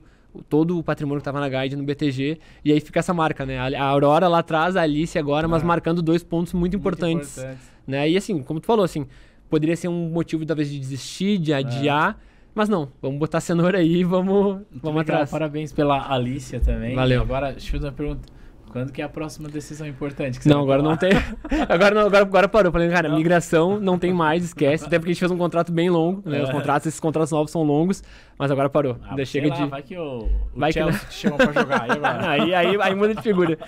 todo 0.49 0.79
o 0.79 0.83
patrimônio 0.83 1.21
que 1.21 1.29
estava 1.29 1.41
na 1.41 1.49
Guide 1.49 1.75
no 1.75 1.85
BTG. 1.85 2.39
E 2.63 2.73
aí 2.73 2.81
fica 2.81 3.01
essa 3.01 3.15
marca, 3.15 3.47
né? 3.47 3.59
A 3.59 3.85
Aurora 3.85 4.29
lá 4.29 4.41
atrás, 4.41 4.77
a 4.77 4.83
Alice 4.83 5.19
agora, 5.19 5.47
ah, 5.47 5.49
mas 5.49 5.63
marcando 5.63 6.03
dois 6.03 6.23
pontos 6.23 6.53
muito, 6.53 6.75
muito 6.75 6.77
importantes. 6.77 7.39
importantes. 7.39 7.73
Né? 7.87 8.11
E 8.11 8.17
assim, 8.17 8.43
como 8.43 8.61
tu 8.61 8.67
falou, 8.67 8.85
assim, 8.85 9.07
poderia 9.49 9.77
ser 9.77 9.89
um 9.89 10.11
motivo 10.11 10.45
talvez 10.45 10.71
de 10.71 10.79
desistir, 10.79 11.39
de 11.39 11.53
adiar. 11.55 12.19
É. 12.29 12.32
Mas 12.55 12.69
não, 12.69 12.93
vamos 13.01 13.19
botar 13.19 13.39
a 13.39 13.41
cenoura 13.41 13.79
aí 13.79 13.97
e 13.99 14.05
vamos, 14.05 14.63
vamos 14.83 15.01
atrás. 15.03 15.31
Parabéns 15.31 15.73
pela 15.73 16.13
Alicia 16.13 16.61
também. 16.61 16.95
Valeu. 16.95 17.23
agora, 17.23 17.53
deixa 17.53 17.69
eu 17.69 17.73
fazer 17.73 17.87
uma 17.87 17.93
pergunta. 17.93 18.29
Quando 18.73 18.91
que 18.91 19.03
é 19.03 19.05
a 19.05 19.09
próxima 19.09 19.51
decisão 19.51 19.87
importante? 19.87 20.41
não, 20.49 20.63
agora 20.63 20.83
não 20.83 20.97
tem. 20.97 21.11
Agora, 21.69 21.95
não, 21.95 22.07
agora, 22.07 22.23
agora 22.23 22.49
parou. 22.49 22.73
Falei, 22.73 22.89
cara, 22.89 23.09
não. 23.09 23.17
migração 23.17 23.79
não 23.79 23.99
tem 23.99 24.13
mais, 24.13 24.45
esquece. 24.45 24.87
Até 24.87 24.99
porque 24.99 25.11
a 25.11 25.13
gente 25.13 25.21
fez 25.21 25.31
um 25.31 25.37
contrato 25.37 25.71
bem 25.71 25.91
longo, 25.91 26.23
né? 26.29 26.43
Os 26.43 26.51
contratos, 26.51 26.87
esses 26.87 26.99
contratos 26.99 27.31
novos 27.31 27.51
são 27.51 27.63
longos, 27.63 28.03
mas 28.39 28.51
agora 28.51 28.71
parou. 28.71 28.97
Ah, 29.03 29.11
Ainda 29.11 29.25
chega 29.27 29.49
lá, 29.49 29.57
de. 29.57 29.67
Vai 29.67 29.83
que 29.83 29.97
o, 29.97 30.25
o 30.25 30.31
vai 30.55 30.73
Chelsea 30.73 31.01
que... 31.01 31.07
te 31.07 31.15
chama 31.15 31.37
pra 31.37 31.53
jogar. 31.53 31.85
aí, 32.27 32.55
aí, 32.55 32.77
aí, 32.81 32.95
muda 32.95 33.15
de 33.15 33.23
figura. 33.23 33.59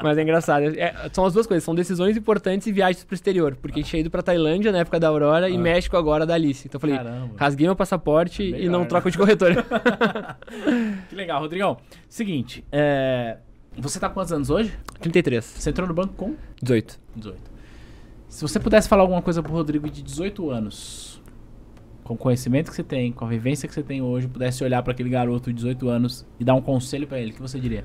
Mas 0.00 0.16
é 0.16 0.22
engraçado. 0.22 0.62
É, 0.78 0.94
são 1.12 1.24
as 1.24 1.32
duas 1.32 1.46
coisas, 1.46 1.64
são 1.64 1.74
decisões 1.74 2.16
importantes 2.16 2.66
e 2.68 2.72
viagens 2.72 3.04
pro 3.04 3.14
exterior. 3.14 3.56
Porque 3.60 3.80
a 3.80 3.82
gente 3.82 3.90
tinha 3.90 4.00
ido 4.00 4.10
pra 4.10 4.22
Tailândia 4.22 4.70
na 4.70 4.78
época 4.78 5.00
da 5.00 5.08
Aurora 5.08 5.46
ah. 5.46 5.50
e 5.50 5.58
México 5.58 5.96
agora 5.96 6.24
da 6.24 6.34
Alice. 6.34 6.68
Então 6.68 6.76
eu 6.76 6.80
falei, 6.80 6.96
Caramba. 6.96 7.34
rasguei 7.36 7.66
meu 7.66 7.76
passaporte 7.76 8.42
é 8.42 8.46
melhor, 8.52 8.60
e 8.62 8.68
não 8.68 8.80
né? 8.80 8.86
troco 8.86 9.10
de 9.10 9.18
corretora. 9.18 9.66
que 11.08 11.14
legal, 11.16 11.40
Rodrigão. 11.40 11.76
Seguinte, 12.08 12.64
é 12.70 13.38
você 13.80 14.00
tá 14.00 14.08
com 14.08 14.14
quantos 14.14 14.32
anos 14.32 14.50
hoje? 14.50 14.76
33. 15.00 15.44
Você 15.44 15.70
entrou 15.70 15.86
no 15.86 15.94
banco 15.94 16.14
com? 16.14 16.34
18. 16.62 16.98
18. 17.16 17.40
Se 18.28 18.42
você 18.42 18.60
pudesse 18.60 18.88
falar 18.88 19.02
alguma 19.02 19.22
coisa 19.22 19.42
pro 19.42 19.52
Rodrigo 19.52 19.88
de 19.88 20.02
18 20.02 20.50
anos, 20.50 21.22
com 22.04 22.14
o 22.14 22.16
conhecimento 22.16 22.70
que 22.70 22.76
você 22.76 22.82
tem, 22.82 23.12
com 23.12 23.24
a 23.24 23.28
vivência 23.28 23.68
que 23.68 23.74
você 23.74 23.82
tem 23.82 24.02
hoje, 24.02 24.26
pudesse 24.26 24.62
olhar 24.64 24.82
para 24.82 24.92
aquele 24.92 25.08
garoto 25.08 25.50
de 25.50 25.56
18 25.56 25.88
anos 25.88 26.26
e 26.38 26.44
dar 26.44 26.54
um 26.54 26.60
conselho 26.60 27.06
para 27.06 27.20
ele, 27.20 27.30
o 27.30 27.34
que 27.34 27.40
você 27.40 27.58
diria? 27.60 27.84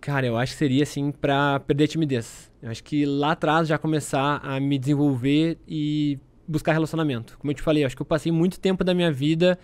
Cara, 0.00 0.26
eu 0.26 0.36
acho 0.36 0.52
que 0.52 0.58
seria 0.58 0.82
assim 0.82 1.10
para 1.10 1.58
perder 1.60 1.84
a 1.84 1.88
timidez. 1.88 2.50
Eu 2.62 2.70
acho 2.70 2.84
que 2.84 3.04
lá 3.04 3.32
atrás 3.32 3.66
já 3.66 3.78
começar 3.78 4.40
a 4.42 4.60
me 4.60 4.78
desenvolver 4.78 5.58
e 5.66 6.18
buscar 6.46 6.72
relacionamento. 6.72 7.36
Como 7.38 7.50
eu 7.50 7.54
te 7.54 7.62
falei, 7.62 7.82
eu 7.82 7.86
acho 7.86 7.96
que 7.96 8.02
eu 8.02 8.06
passei 8.06 8.30
muito 8.30 8.60
tempo 8.60 8.84
da 8.84 8.94
minha 8.94 9.10
vida 9.10 9.58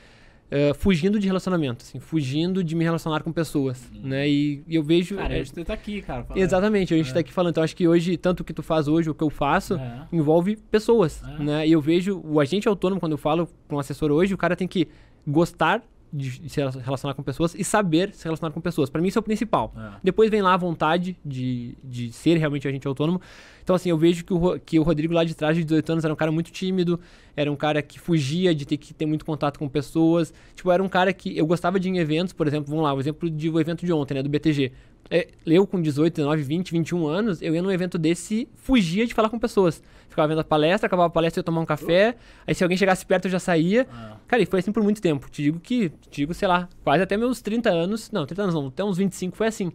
uh, 0.53 0.75
fugindo 0.75 1.19
de 1.19 1.27
relacionamento, 1.27 1.83
assim, 1.83 1.99
fugindo 1.99 2.63
de 2.63 2.77
me 2.77 2.85
relacionar 2.85 3.23
com 3.23 3.33
pessoas, 3.33 3.91
uhum. 3.95 4.09
né? 4.09 4.29
E, 4.29 4.63
e, 4.69 4.77
eu 4.77 4.83
vejo... 4.83 5.17
Cara, 5.17 5.35
é, 5.35 5.41
a 5.41 5.45
gente 5.45 5.65
tá 5.65 5.73
aqui, 5.73 6.03
cara. 6.03 6.25
Falando. 6.25 6.43
Exatamente, 6.43 6.95
a 6.95 6.97
gente 6.97 7.11
é. 7.11 7.15
tá 7.15 7.21
aqui 7.21 7.33
falando. 7.33 7.53
Então, 7.53 7.65
acho 7.65 7.75
que 7.75 7.89
hoje, 7.89 8.17
tanto 8.17 8.41
o 8.41 8.45
que 8.45 8.53
tu 8.53 8.63
faz 8.63 8.87
hoje, 8.87 9.09
o 9.09 9.15
que 9.15 9.25
eu 9.25 9.31
faço, 9.31 9.75
é. 9.75 10.07
envolve 10.13 10.57
pessoas, 10.71 11.23
é. 11.23 11.43
né? 11.43 11.67
E 11.67 11.73
eu 11.73 11.81
vejo 11.81 12.21
o 12.25 12.39
agente 12.39 12.69
autônomo, 12.69 13.01
quando 13.01 13.13
eu 13.13 13.19
falo 13.19 13.49
com 13.67 13.77
um 13.77 13.79
assessor 13.79 14.11
hoje, 14.11 14.35
o 14.35 14.39
cara 14.39 14.55
tem 14.55 14.69
que 14.69 14.89
gostar 15.27 15.83
de, 16.13 16.49
se 16.49 16.61
relacionar 16.61 17.15
com 17.15 17.23
pessoas 17.23 17.55
e 17.55 17.65
saber 17.65 18.13
se 18.13 18.25
relacionar 18.25 18.53
com 18.53 18.61
pessoas. 18.61 18.91
Para 18.91 19.01
mim 19.01 19.09
isso 19.09 19.19
é 19.19 19.21
o 19.21 19.23
principal. 19.23 19.73
É. 19.77 19.91
Depois 20.03 20.31
vem 20.31 20.43
lá 20.43 20.55
a 20.55 20.57
vontade 20.57 21.17
de, 21.25 21.77
de 21.83 22.13
ser 22.13 22.37
realmente 22.37 22.69
agente 22.69 22.87
autônomo. 22.87 23.21
Então 23.63 23.75
assim, 23.75 23.89
eu 23.89 23.97
vejo 23.97 24.25
que 24.25 24.35
o, 24.35 24.59
que 24.61 24.79
o 24.79 24.83
Rodrigo 24.83 25.15
lá 25.15 25.25
de 25.25 25.35
trás 25.35 25.57
de 25.57 25.65
18 25.65 25.93
anos 25.93 26.05
era 26.05 26.13
um 26.13 26.17
cara 26.17 26.31
muito 26.31 26.51
tímido, 26.51 27.01
era 27.35 27.51
um 27.51 27.57
cara 27.57 27.81
que 27.81 27.99
fugia 27.99 28.55
de 28.55 28.67
ter 28.67 28.77
que 28.77 28.93
ter 28.93 29.07
muito 29.07 29.25
contato 29.25 29.59
com 29.59 29.69
pessoas. 29.69 30.35
Tipo, 30.55 30.71
era 30.71 30.83
um 30.83 30.89
cara 30.89 31.13
que 31.13 31.37
eu 31.37 31.47
gostava 31.47 31.81
de 31.81 31.89
ir 31.89 31.93
em 31.93 31.99
eventos, 31.99 32.33
por 32.33 32.47
exemplo, 32.47 32.69
vamos 32.69 32.85
lá, 32.85 32.93
o 32.93 33.01
exemplo 33.01 33.31
do 33.31 33.61
evento 33.61 33.87
de 33.87 33.93
ontem, 33.93 34.15
né, 34.15 34.23
do 34.23 34.29
BTG. 34.29 34.73
É, 35.15 35.29
eu 35.45 35.67
com 35.67 35.79
18, 35.79 36.15
19, 36.15 36.43
20, 36.43 36.73
21 36.73 37.07
anos, 37.07 37.43
eu 37.43 37.55
ia 37.55 37.61
num 37.61 37.71
evento 37.71 37.99
desse 37.99 38.49
fugia 38.57 39.07
de 39.07 39.13
falar 39.13 39.29
com 39.29 39.39
pessoas. 39.39 39.83
Ficava 40.09 40.27
vendo 40.27 40.41
a 40.41 40.45
palestra, 40.45 40.87
acabava 40.87 41.09
a 41.09 41.11
palestra, 41.11 41.41
eu 41.41 41.43
ia 41.43 41.45
tomar 41.45 41.61
um 41.61 41.67
café, 41.67 42.17
aí 42.47 42.55
se 42.55 42.65
alguém 42.65 42.79
chegasse 42.79 43.05
perto 43.05 43.27
eu 43.27 43.31
já 43.31 43.39
saía. 43.39 43.87
Ah. 43.93 44.17
Cara, 44.27 44.43
e 44.43 44.47
foi 44.47 44.61
assim 44.61 44.73
por 44.73 44.83
muito 44.83 45.03
tempo. 45.03 45.29
Te 45.31 45.43
digo 45.43 45.61
que, 45.61 45.91
te 45.91 46.23
digo, 46.23 46.33
sei 46.33 46.49
lá, 46.49 46.67
quase 46.83 47.03
até 47.03 47.19
meus 47.19 47.43
30 47.43 47.69
anos, 47.69 48.11
não, 48.11 48.25
30 48.25 48.43
anos 48.43 48.55
não, 48.55 48.69
até 48.69 48.83
uns 48.83 48.97
25 48.97 49.37
foi 49.37 49.49
assim. 49.49 49.71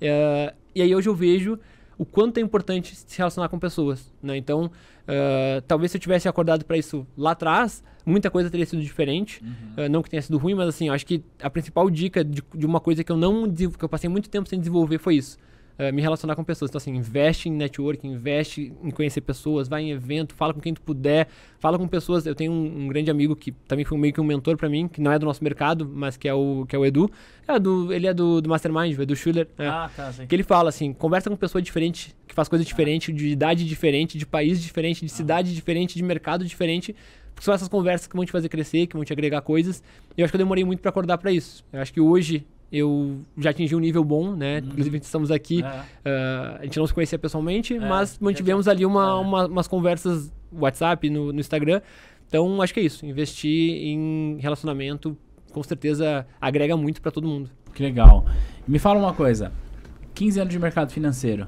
É, 0.00 0.54
e 0.74 0.80
aí 0.80 0.94
hoje 0.94 1.06
eu 1.06 1.14
vejo 1.14 1.58
o 1.98 2.06
quanto 2.06 2.38
é 2.38 2.40
importante 2.40 2.94
se 2.94 3.18
relacionar 3.18 3.48
com 3.48 3.58
pessoas, 3.58 4.12
né? 4.22 4.36
Então, 4.36 4.66
uh, 4.66 5.60
talvez 5.66 5.90
se 5.90 5.96
eu 5.96 6.00
tivesse 6.00 6.28
acordado 6.28 6.64
para 6.64 6.78
isso 6.78 7.04
lá 7.16 7.32
atrás, 7.32 7.82
muita 8.06 8.30
coisa 8.30 8.48
teria 8.48 8.64
sido 8.64 8.80
diferente. 8.80 9.42
Uhum. 9.42 9.84
Uh, 9.84 9.88
não 9.88 10.02
que 10.02 10.08
tenha 10.08 10.22
sido 10.22 10.38
ruim, 10.38 10.54
mas 10.54 10.68
assim, 10.68 10.88
acho 10.88 11.04
que 11.04 11.22
a 11.42 11.50
principal 11.50 11.90
dica 11.90 12.24
de, 12.24 12.42
de, 12.54 12.64
uma 12.64 12.78
coisa 12.78 13.02
que 13.02 13.10
eu 13.10 13.16
não 13.16 13.52
que 13.52 13.84
eu 13.84 13.88
passei 13.88 14.08
muito 14.08 14.30
tempo 14.30 14.48
sem 14.48 14.60
desenvolver 14.60 14.98
foi 14.98 15.16
isso. 15.16 15.36
Uh, 15.78 15.92
me 15.92 16.02
relacionar 16.02 16.34
com 16.34 16.44
pessoas. 16.44 16.70
Então, 16.70 16.78
assim, 16.78 16.94
investe 16.94 17.48
em 17.48 17.52
networking, 17.52 18.08
investe 18.08 18.72
em 18.82 18.90
conhecer 18.90 19.20
pessoas, 19.20 19.68
vai 19.68 19.82
em 19.82 19.90
evento, 19.90 20.34
fala 20.34 20.52
com 20.52 20.60
quem 20.60 20.74
tu 20.74 20.82
puder, 20.82 21.28
fala 21.58 21.78
com 21.78 21.86
pessoas. 21.86 22.26
Eu 22.26 22.34
tenho 22.34 22.52
um, 22.52 22.84
um 22.84 22.88
grande 22.88 23.10
amigo 23.10 23.36
que 23.36 23.52
também 23.52 23.84
foi 23.84 23.96
meio 23.98 24.12
que 24.12 24.20
um 24.20 24.24
mentor 24.24 24.56
para 24.56 24.68
mim, 24.68 24.88
que 24.88 25.00
não 25.00 25.12
é 25.12 25.18
do 25.18 25.26
nosso 25.26 25.42
mercado, 25.42 25.88
mas 25.88 26.16
que 26.16 26.28
é 26.28 26.34
o, 26.34 26.66
que 26.68 26.74
é 26.74 26.78
o 26.78 26.84
Edu. 26.84 27.10
É 27.46 27.58
do, 27.58 27.92
ele 27.92 28.06
é 28.06 28.14
do, 28.14 28.40
do 28.40 28.48
Mastermind, 28.48 28.98
o 28.98 29.02
Edu 29.02 29.16
Schuller. 29.16 29.48
Né? 29.56 29.68
Ah, 29.68 29.90
tá, 29.94 30.12
sim. 30.12 30.26
Que 30.26 30.34
ele 30.34 30.42
fala 30.42 30.68
assim, 30.68 30.92
conversa 30.92 31.30
com 31.30 31.36
pessoa 31.36 31.62
diferente, 31.62 32.14
que 32.26 32.34
faz 32.34 32.48
coisa 32.48 32.64
diferente, 32.64 33.12
de 33.12 33.28
idade 33.28 33.64
diferente, 33.64 34.18
de 34.18 34.26
país 34.26 34.60
diferente, 34.60 35.04
de 35.04 35.10
cidade 35.10 35.54
diferente, 35.54 35.96
de 35.96 36.02
mercado 36.02 36.44
diferente. 36.44 36.94
Porque 37.34 37.44
são 37.44 37.54
essas 37.54 37.68
conversas 37.68 38.08
que 38.08 38.16
vão 38.16 38.24
te 38.24 38.32
fazer 38.32 38.48
crescer, 38.48 38.88
que 38.88 38.96
vão 38.96 39.04
te 39.04 39.12
agregar 39.12 39.40
coisas. 39.42 39.80
E 40.16 40.20
eu 40.20 40.24
acho 40.24 40.32
que 40.32 40.36
eu 40.36 40.40
demorei 40.40 40.64
muito 40.64 40.80
para 40.80 40.88
acordar 40.88 41.18
para 41.18 41.30
isso. 41.30 41.64
Eu 41.72 41.80
acho 41.80 41.92
que 41.92 42.00
hoje 42.00 42.44
eu 42.70 43.20
já 43.36 43.50
atingi 43.50 43.74
um 43.74 43.80
nível 43.80 44.04
bom, 44.04 44.34
né? 44.34 44.60
Uhum. 44.60 44.68
Inclusive, 44.68 44.98
estamos 44.98 45.30
aqui. 45.30 45.62
É. 45.62 45.68
Uh, 45.68 46.58
a 46.60 46.64
gente 46.64 46.78
não 46.78 46.86
se 46.86 46.94
conhecia 46.94 47.18
pessoalmente, 47.18 47.74
é, 47.74 47.80
mas 47.80 48.18
mantivemos 48.18 48.68
ali 48.68 48.84
uma, 48.84 49.08
é. 49.08 49.14
uma, 49.14 49.46
umas 49.46 49.66
conversas 49.66 50.32
WhatsApp, 50.52 51.08
no, 51.08 51.32
no, 51.32 51.40
Instagram. 51.40 51.80
Então, 52.26 52.60
acho 52.60 52.74
que 52.74 52.80
é 52.80 52.82
isso. 52.82 53.06
Investir 53.06 53.72
em 53.72 54.36
relacionamento, 54.38 55.16
com 55.52 55.62
certeza, 55.62 56.26
agrega 56.40 56.76
muito 56.76 57.00
para 57.00 57.10
todo 57.10 57.26
mundo. 57.26 57.50
Que 57.74 57.82
legal. 57.82 58.26
Me 58.66 58.78
fala 58.78 58.98
uma 58.98 59.14
coisa. 59.14 59.50
15 60.14 60.40
anos 60.40 60.52
de 60.52 60.58
mercado 60.58 60.92
financeiro. 60.92 61.46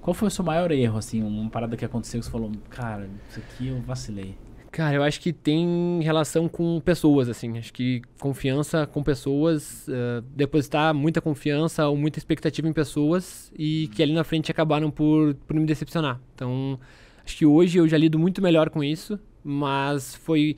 Qual 0.00 0.14
foi 0.14 0.28
o 0.28 0.30
seu 0.30 0.44
maior 0.44 0.70
erro, 0.72 0.98
assim? 0.98 1.22
Uma 1.22 1.50
parada 1.50 1.76
que 1.76 1.84
aconteceu 1.84 2.18
que 2.18 2.26
você 2.26 2.32
falou, 2.32 2.50
cara, 2.70 3.08
isso 3.28 3.38
aqui 3.38 3.68
eu 3.68 3.80
vacilei. 3.82 4.36
Cara, 4.72 4.96
eu 4.96 5.02
acho 5.02 5.20
que 5.20 5.34
tem 5.34 6.00
relação 6.02 6.48
com 6.48 6.80
pessoas, 6.80 7.28
assim. 7.28 7.58
Acho 7.58 7.70
que 7.70 8.00
confiança 8.18 8.86
com 8.86 9.02
pessoas, 9.02 9.86
uh, 9.86 10.22
depositar 10.34 10.94
muita 10.94 11.20
confiança 11.20 11.86
ou 11.86 11.94
muita 11.94 12.18
expectativa 12.18 12.66
em 12.66 12.72
pessoas 12.72 13.52
e 13.56 13.88
que 13.88 14.02
ali 14.02 14.14
na 14.14 14.24
frente 14.24 14.50
acabaram 14.50 14.90
por, 14.90 15.34
por 15.34 15.54
me 15.54 15.66
decepcionar. 15.66 16.18
Então, 16.34 16.80
acho 17.22 17.36
que 17.36 17.44
hoje 17.44 17.76
eu 17.76 17.86
já 17.86 17.98
lido 17.98 18.18
muito 18.18 18.40
melhor 18.40 18.70
com 18.70 18.82
isso, 18.82 19.20
mas 19.44 20.14
foi. 20.14 20.56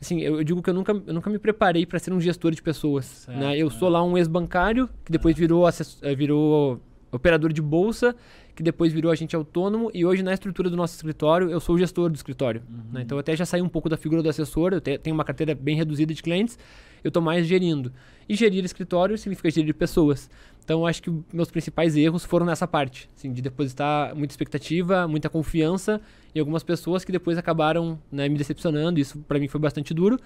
Assim, 0.00 0.20
eu, 0.20 0.38
eu 0.38 0.44
digo 0.44 0.60
que 0.60 0.68
eu 0.68 0.74
nunca, 0.74 0.90
eu 1.06 1.14
nunca 1.14 1.30
me 1.30 1.38
preparei 1.38 1.86
para 1.86 2.00
ser 2.00 2.12
um 2.12 2.20
gestor 2.20 2.50
de 2.50 2.60
pessoas. 2.60 3.04
Certo, 3.04 3.38
né? 3.38 3.56
Eu 3.56 3.68
é. 3.68 3.70
sou 3.70 3.88
lá 3.88 4.02
um 4.02 4.18
ex-bancário 4.18 4.90
que 5.04 5.12
depois 5.12 5.36
virou, 5.36 5.68
eh, 5.68 6.14
virou 6.16 6.80
operador 7.12 7.52
de 7.52 7.62
bolsa 7.62 8.16
que 8.54 8.62
depois 8.62 8.92
virou 8.92 9.10
agente 9.10 9.34
autônomo 9.34 9.90
e 9.94 10.04
hoje 10.04 10.22
na 10.22 10.32
estrutura 10.32 10.68
do 10.68 10.76
nosso 10.76 10.94
escritório 10.94 11.50
eu 11.50 11.60
sou 11.60 11.74
o 11.74 11.78
gestor 11.78 12.10
do 12.10 12.16
escritório. 12.16 12.62
Uhum. 12.68 12.82
Né? 12.92 13.02
Então 13.02 13.16
eu 13.16 13.20
até 13.20 13.34
já 13.34 13.46
saí 13.46 13.62
um 13.62 13.68
pouco 13.68 13.88
da 13.88 13.96
figura 13.96 14.22
do 14.22 14.28
assessor, 14.28 14.72
eu 14.72 14.80
tenho 14.80 15.14
uma 15.14 15.24
carteira 15.24 15.54
bem 15.54 15.76
reduzida 15.76 16.12
de 16.12 16.22
clientes, 16.22 16.58
eu 17.02 17.08
estou 17.08 17.22
mais 17.22 17.46
gerindo. 17.46 17.92
E 18.28 18.34
gerir 18.34 18.64
escritório 18.64 19.16
significa 19.18 19.50
gerir 19.50 19.74
pessoas. 19.74 20.30
Então 20.64 20.86
acho 20.86 21.02
que 21.02 21.12
meus 21.32 21.50
principais 21.50 21.96
erros 21.96 22.24
foram 22.24 22.46
nessa 22.46 22.66
parte, 22.68 23.08
assim, 23.16 23.32
de 23.32 23.42
depositar 23.42 24.14
muita 24.14 24.32
expectativa, 24.32 25.08
muita 25.08 25.28
confiança 25.28 26.00
em 26.34 26.38
algumas 26.38 26.62
pessoas 26.62 27.04
que 27.04 27.10
depois 27.10 27.36
acabaram 27.36 27.98
né, 28.10 28.28
me 28.28 28.38
decepcionando. 28.38 29.00
Isso 29.00 29.18
para 29.26 29.38
mim 29.38 29.48
foi 29.48 29.60
bastante 29.60 29.92
duro, 29.92 30.18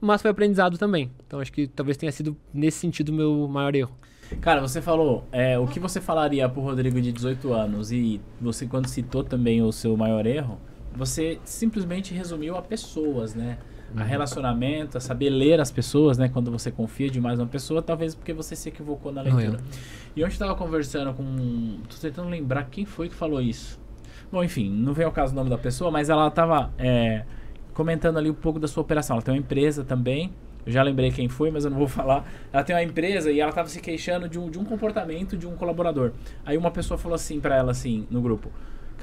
mas 0.00 0.20
foi 0.20 0.30
aprendizado 0.30 0.76
também. 0.78 1.10
Então 1.26 1.38
acho 1.38 1.52
que 1.52 1.68
talvez 1.68 1.96
tenha 1.96 2.10
sido 2.10 2.36
nesse 2.52 2.78
sentido 2.78 3.10
o 3.10 3.12
meu 3.12 3.48
maior 3.48 3.74
erro. 3.74 3.96
Cara, 4.40 4.60
você 4.60 4.80
falou, 4.80 5.24
é, 5.32 5.58
o 5.58 5.66
que 5.66 5.78
você 5.78 6.00
falaria 6.00 6.48
pro 6.48 6.62
Rodrigo 6.62 7.00
de 7.00 7.12
18 7.12 7.52
anos 7.52 7.92
e 7.92 8.20
você 8.40 8.66
quando 8.66 8.86
citou 8.86 9.22
também 9.22 9.62
o 9.62 9.72
seu 9.72 9.96
maior 9.96 10.26
erro, 10.26 10.58
você 10.94 11.38
simplesmente 11.44 12.14
resumiu 12.14 12.56
a 12.56 12.62
pessoas, 12.62 13.34
né? 13.34 13.58
A 13.96 14.00
uhum. 14.00 14.06
relacionamento, 14.06 14.98
a 14.98 15.00
saber 15.00 15.30
ler 15.30 15.60
as 15.60 15.70
pessoas, 15.70 16.18
né? 16.18 16.28
Quando 16.28 16.50
você 16.50 16.70
confia 16.70 17.08
demais 17.08 17.38
numa 17.38 17.48
pessoa, 17.48 17.80
talvez 17.82 18.14
porque 18.14 18.32
você 18.32 18.56
se 18.56 18.68
equivocou 18.68 19.12
na 19.12 19.22
leitura. 19.22 19.58
E 20.16 20.24
ontem 20.24 20.34
eu 20.34 20.38
tava 20.38 20.54
conversando 20.54 21.12
com. 21.14 21.78
tô 21.88 21.96
tentando 22.00 22.28
lembrar 22.28 22.64
quem 22.64 22.84
foi 22.84 23.08
que 23.08 23.14
falou 23.14 23.40
isso. 23.40 23.78
Bom, 24.32 24.42
enfim, 24.42 24.68
não 24.68 24.92
vem 24.92 25.04
ao 25.04 25.12
caso 25.12 25.32
o 25.32 25.36
nome 25.36 25.50
da 25.50 25.58
pessoa, 25.58 25.90
mas 25.90 26.08
ela 26.08 26.28
tava 26.30 26.72
é, 26.76 27.24
comentando 27.72 28.16
ali 28.16 28.30
um 28.30 28.34
pouco 28.34 28.58
da 28.58 28.66
sua 28.66 28.82
operação. 28.82 29.14
Ela 29.14 29.22
tem 29.22 29.34
uma 29.34 29.38
empresa 29.38 29.84
também, 29.84 30.32
eu 30.66 30.72
já 30.72 30.82
lembrei 30.82 31.10
quem 31.10 31.28
foi, 31.28 31.50
mas 31.50 31.64
eu 31.64 31.70
não 31.70 31.78
vou 31.78 31.88
falar. 31.88 32.24
Ela 32.52 32.62
tem 32.62 32.74
uma 32.74 32.82
empresa 32.82 33.30
e 33.30 33.40
ela 33.40 33.50
estava 33.50 33.68
se 33.68 33.80
queixando 33.80 34.28
de 34.28 34.38
um, 34.38 34.50
de 34.50 34.58
um 34.58 34.64
comportamento 34.64 35.36
de 35.36 35.46
um 35.46 35.56
colaborador. 35.56 36.12
Aí 36.44 36.56
uma 36.56 36.70
pessoa 36.70 36.96
falou 36.98 37.14
assim 37.14 37.40
para 37.40 37.56
ela, 37.56 37.70
assim, 37.72 38.06
no 38.10 38.20
grupo: 38.20 38.50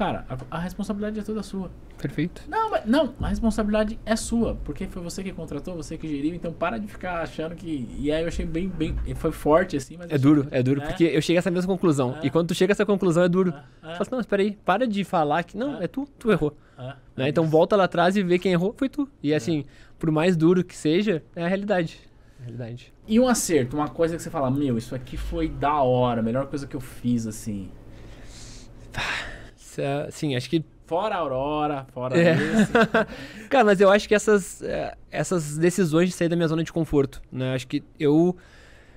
Cara, 0.01 0.25
a, 0.27 0.57
a, 0.57 0.59
responsabilidade 0.59 1.19
é 1.19 1.21
toda 1.21 1.43
sua. 1.43 1.69
Perfeito. 1.95 2.41
Não, 2.47 2.71
mas, 2.71 2.83
não, 2.87 3.13
a 3.21 3.27
responsabilidade 3.27 3.99
é 4.03 4.15
sua, 4.15 4.55
porque 4.55 4.87
foi 4.87 4.99
você 4.99 5.21
que 5.21 5.31
contratou, 5.31 5.75
você 5.75 5.95
que 5.95 6.07
geriu, 6.07 6.33
então 6.33 6.51
para 6.51 6.79
de 6.79 6.87
ficar 6.87 7.21
achando 7.21 7.53
que. 7.53 7.87
E 7.99 8.11
aí 8.11 8.23
eu 8.23 8.27
achei 8.27 8.43
bem, 8.43 8.67
bem. 8.67 8.95
Foi 9.13 9.31
forte, 9.31 9.77
assim, 9.77 9.97
mas. 9.97 10.09
É 10.09 10.17
duro, 10.17 10.47
é 10.49 10.63
duro, 10.63 10.81
é? 10.81 10.87
porque 10.87 11.03
eu 11.03 11.21
cheguei 11.21 11.37
a 11.37 11.41
essa 11.41 11.51
mesma 11.51 11.71
conclusão. 11.71 12.17
É. 12.19 12.25
E 12.25 12.31
quando 12.31 12.47
tu 12.47 12.55
chega 12.55 12.71
a 12.71 12.73
essa 12.73 12.83
conclusão 12.83 13.21
é 13.21 13.29
duro. 13.29 13.51
É. 13.51 13.53
É. 13.53 13.81
Fala 13.81 14.01
assim, 14.01 14.11
não, 14.11 14.19
espera 14.19 14.41
aí, 14.41 14.57
para 14.65 14.87
de 14.87 15.03
falar 15.03 15.43
que. 15.43 15.55
Não, 15.55 15.79
é, 15.79 15.83
é 15.83 15.87
tu, 15.87 16.07
tu 16.17 16.31
errou. 16.31 16.57
É. 16.79 16.95
Né? 17.15 17.29
Então 17.29 17.45
volta 17.45 17.75
lá 17.75 17.83
atrás 17.83 18.17
e 18.17 18.23
vê 18.23 18.39
quem 18.39 18.53
errou, 18.53 18.73
foi 18.75 18.89
tu. 18.89 19.07
E 19.21 19.35
assim, 19.35 19.65
por 19.99 20.09
mais 20.09 20.35
duro 20.35 20.63
que 20.63 20.75
seja, 20.75 21.21
é 21.35 21.43
a 21.43 21.47
realidade. 21.47 21.99
Realidade. 22.39 22.91
E 23.07 23.19
um 23.19 23.27
acerto, 23.27 23.77
uma 23.77 23.87
coisa 23.87 24.15
que 24.17 24.23
você 24.23 24.31
fala, 24.31 24.49
meu, 24.49 24.79
isso 24.79 24.95
aqui 24.95 25.15
foi 25.15 25.47
da 25.47 25.83
hora, 25.83 26.21
a 26.21 26.23
melhor 26.23 26.47
coisa 26.47 26.65
que 26.65 26.75
eu 26.75 26.81
fiz, 26.81 27.27
assim. 27.27 27.69
Sim, 30.09 30.35
acho 30.35 30.49
que. 30.49 30.63
Fora 30.85 31.15
a 31.15 31.19
Aurora, 31.19 31.87
fora 31.93 32.17
é. 32.17 32.33
esse. 32.33 32.71
Cara, 33.49 33.63
mas 33.63 33.79
eu 33.79 33.89
acho 33.89 34.07
que 34.09 34.13
essas, 34.13 34.61
é, 34.61 34.93
essas 35.09 35.57
decisões 35.57 36.09
de 36.09 36.15
sair 36.15 36.27
da 36.27 36.35
minha 36.35 36.47
zona 36.47 36.63
de 36.63 36.73
conforto, 36.73 37.21
né? 37.31 37.53
Acho 37.53 37.67
que 37.67 37.83
eu. 37.99 38.35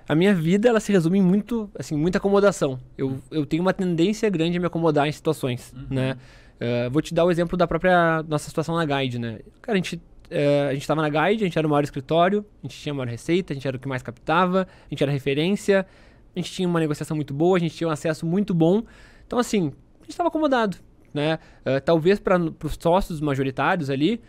A 0.06 0.14
minha 0.14 0.34
vida, 0.34 0.68
ela 0.68 0.80
se 0.80 0.92
resume 0.92 1.18
em 1.18 1.22
muito, 1.22 1.70
assim, 1.78 1.96
muita 1.96 2.18
acomodação. 2.18 2.78
Eu, 2.98 3.22
eu 3.30 3.46
tenho 3.46 3.62
uma 3.62 3.72
tendência 3.72 4.28
grande 4.28 4.58
a 4.58 4.60
me 4.60 4.66
acomodar 4.66 5.06
em 5.06 5.12
situações, 5.12 5.72
uhum. 5.72 5.86
né? 5.88 6.16
Uh, 6.56 6.90
vou 6.90 7.00
te 7.00 7.14
dar 7.14 7.24
o 7.24 7.30
exemplo 7.30 7.56
da 7.56 7.66
própria 7.66 8.22
nossa 8.28 8.48
situação 8.48 8.76
na 8.76 8.84
Guide, 8.84 9.18
né? 9.18 9.38
Cara, 9.62 9.76
a 9.76 9.80
gente 9.80 10.00
Uh, 10.24 10.70
a 10.70 10.72
gente 10.72 10.82
estava 10.82 11.02
na 11.02 11.08
Guide, 11.08 11.44
a 11.44 11.46
gente 11.46 11.58
era 11.58 11.66
o 11.66 11.70
maior 11.70 11.84
escritório, 11.84 12.44
a 12.62 12.66
gente 12.66 12.80
tinha 12.80 12.92
a 12.92 12.96
maior 12.96 13.08
receita, 13.08 13.52
a 13.52 13.54
gente 13.54 13.68
era 13.68 13.76
o 13.76 13.80
que 13.80 13.86
mais 13.86 14.02
captava, 14.02 14.66
a 14.66 14.88
gente 14.88 15.02
era 15.02 15.12
referência, 15.12 15.86
a 16.34 16.38
gente 16.38 16.50
tinha 16.50 16.66
uma 16.66 16.80
negociação 16.80 17.14
muito 17.14 17.34
boa, 17.34 17.56
a 17.56 17.60
gente 17.60 17.76
tinha 17.76 17.86
um 17.86 17.90
acesso 17.90 18.24
muito 18.24 18.54
bom. 18.54 18.82
Então, 19.26 19.38
assim, 19.38 19.72
a 20.04 20.06
gente 20.06 20.10
estava 20.10 20.28
acomodado, 20.28 20.76
né? 21.12 21.38
Uh, 21.64 21.80
talvez 21.84 22.20
para 22.20 22.38
os 22.38 22.78
sócios 22.78 23.20
majoritários 23.20 23.90
ali, 23.90 24.20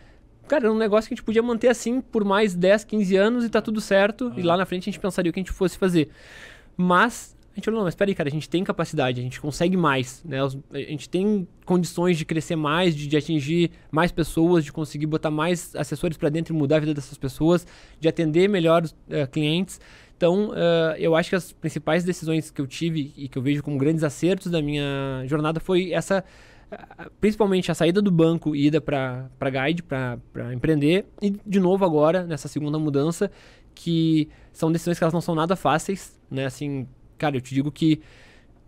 cara, 0.47 0.65
era 0.65 0.73
um 0.73 0.77
negócio 0.77 1.07
que 1.07 1.13
a 1.13 1.17
gente 1.17 1.25
podia 1.25 1.43
manter 1.43 1.67
assim 1.67 2.01
por 2.01 2.23
mais 2.23 2.55
10, 2.55 2.85
15 2.85 3.15
anos 3.15 3.45
e 3.45 3.49
tá 3.49 3.61
tudo 3.61 3.81
certo, 3.81 4.31
e 4.37 4.41
lá 4.41 4.55
na 4.55 4.65
frente 4.65 4.89
a 4.89 4.91
gente 4.91 4.99
pensaria 4.99 5.29
o 5.29 5.33
que 5.33 5.39
a 5.39 5.43
gente 5.43 5.51
fosse 5.51 5.77
fazer. 5.77 6.09
Mas 6.77 7.35
a 7.55 7.55
gente 7.55 7.65
falou, 7.65 7.79
não, 7.79 7.85
mas 7.85 7.95
peraí, 7.95 8.13
cara, 8.13 8.27
a 8.27 8.31
gente 8.31 8.49
tem 8.49 8.65
capacidade, 8.65 9.19
a 9.19 9.23
gente 9.23 9.39
consegue 9.39 9.77
mais, 9.77 10.21
né? 10.25 10.39
A 10.73 10.77
gente 10.77 11.07
tem 11.07 11.47
condições 11.65 12.17
de 12.17 12.25
crescer 12.25 12.57
mais, 12.57 12.93
de, 12.93 13.07
de 13.07 13.15
atingir 13.15 13.71
mais 13.89 14.11
pessoas, 14.11 14.65
de 14.65 14.73
conseguir 14.73 15.05
botar 15.05 15.31
mais 15.31 15.73
assessores 15.73 16.17
para 16.17 16.27
dentro 16.27 16.53
e 16.53 16.57
mudar 16.57 16.75
a 16.75 16.79
vida 16.79 16.93
dessas 16.93 17.17
pessoas, 17.17 17.65
de 17.97 18.09
atender 18.09 18.49
melhor 18.49 18.83
uh, 18.83 19.27
clientes. 19.31 19.79
Então, 20.17 20.49
uh, 20.49 20.95
eu 20.97 21.15
acho 21.15 21.29
que 21.29 21.35
as 21.35 21.51
principais 21.51 22.03
decisões 22.03 22.49
que 22.49 22.61
eu 22.61 22.67
tive 22.67 23.13
e 23.17 23.27
que 23.27 23.37
eu 23.37 23.41
vejo 23.41 23.61
como 23.61 23.77
grandes 23.77 24.03
acertos 24.03 24.49
da 24.49 24.61
minha 24.61 25.23
jornada 25.25 25.59
foi 25.59 25.91
essa, 25.91 26.23
uh, 26.71 27.11
principalmente 27.19 27.69
a 27.69 27.75
saída 27.75 28.01
do 28.01 28.11
banco 28.11 28.55
e 28.55 28.67
ida 28.67 28.79
para 28.79 29.29
Guide, 29.41 29.83
para 29.83 30.53
empreender, 30.53 31.05
e 31.21 31.31
de 31.45 31.59
novo 31.59 31.83
agora, 31.83 32.23
nessa 32.23 32.47
segunda 32.47 32.79
mudança, 32.79 33.29
que 33.73 34.29
são 34.53 34.71
decisões 34.71 34.97
que 34.97 35.03
elas 35.03 35.13
não 35.13 35.21
são 35.21 35.35
nada 35.35 35.55
fáceis, 35.55 36.17
né? 36.31 36.45
Assim, 36.45 36.87
cara, 37.17 37.35
eu 37.35 37.41
te 37.41 37.53
digo 37.53 37.69
que 37.69 38.01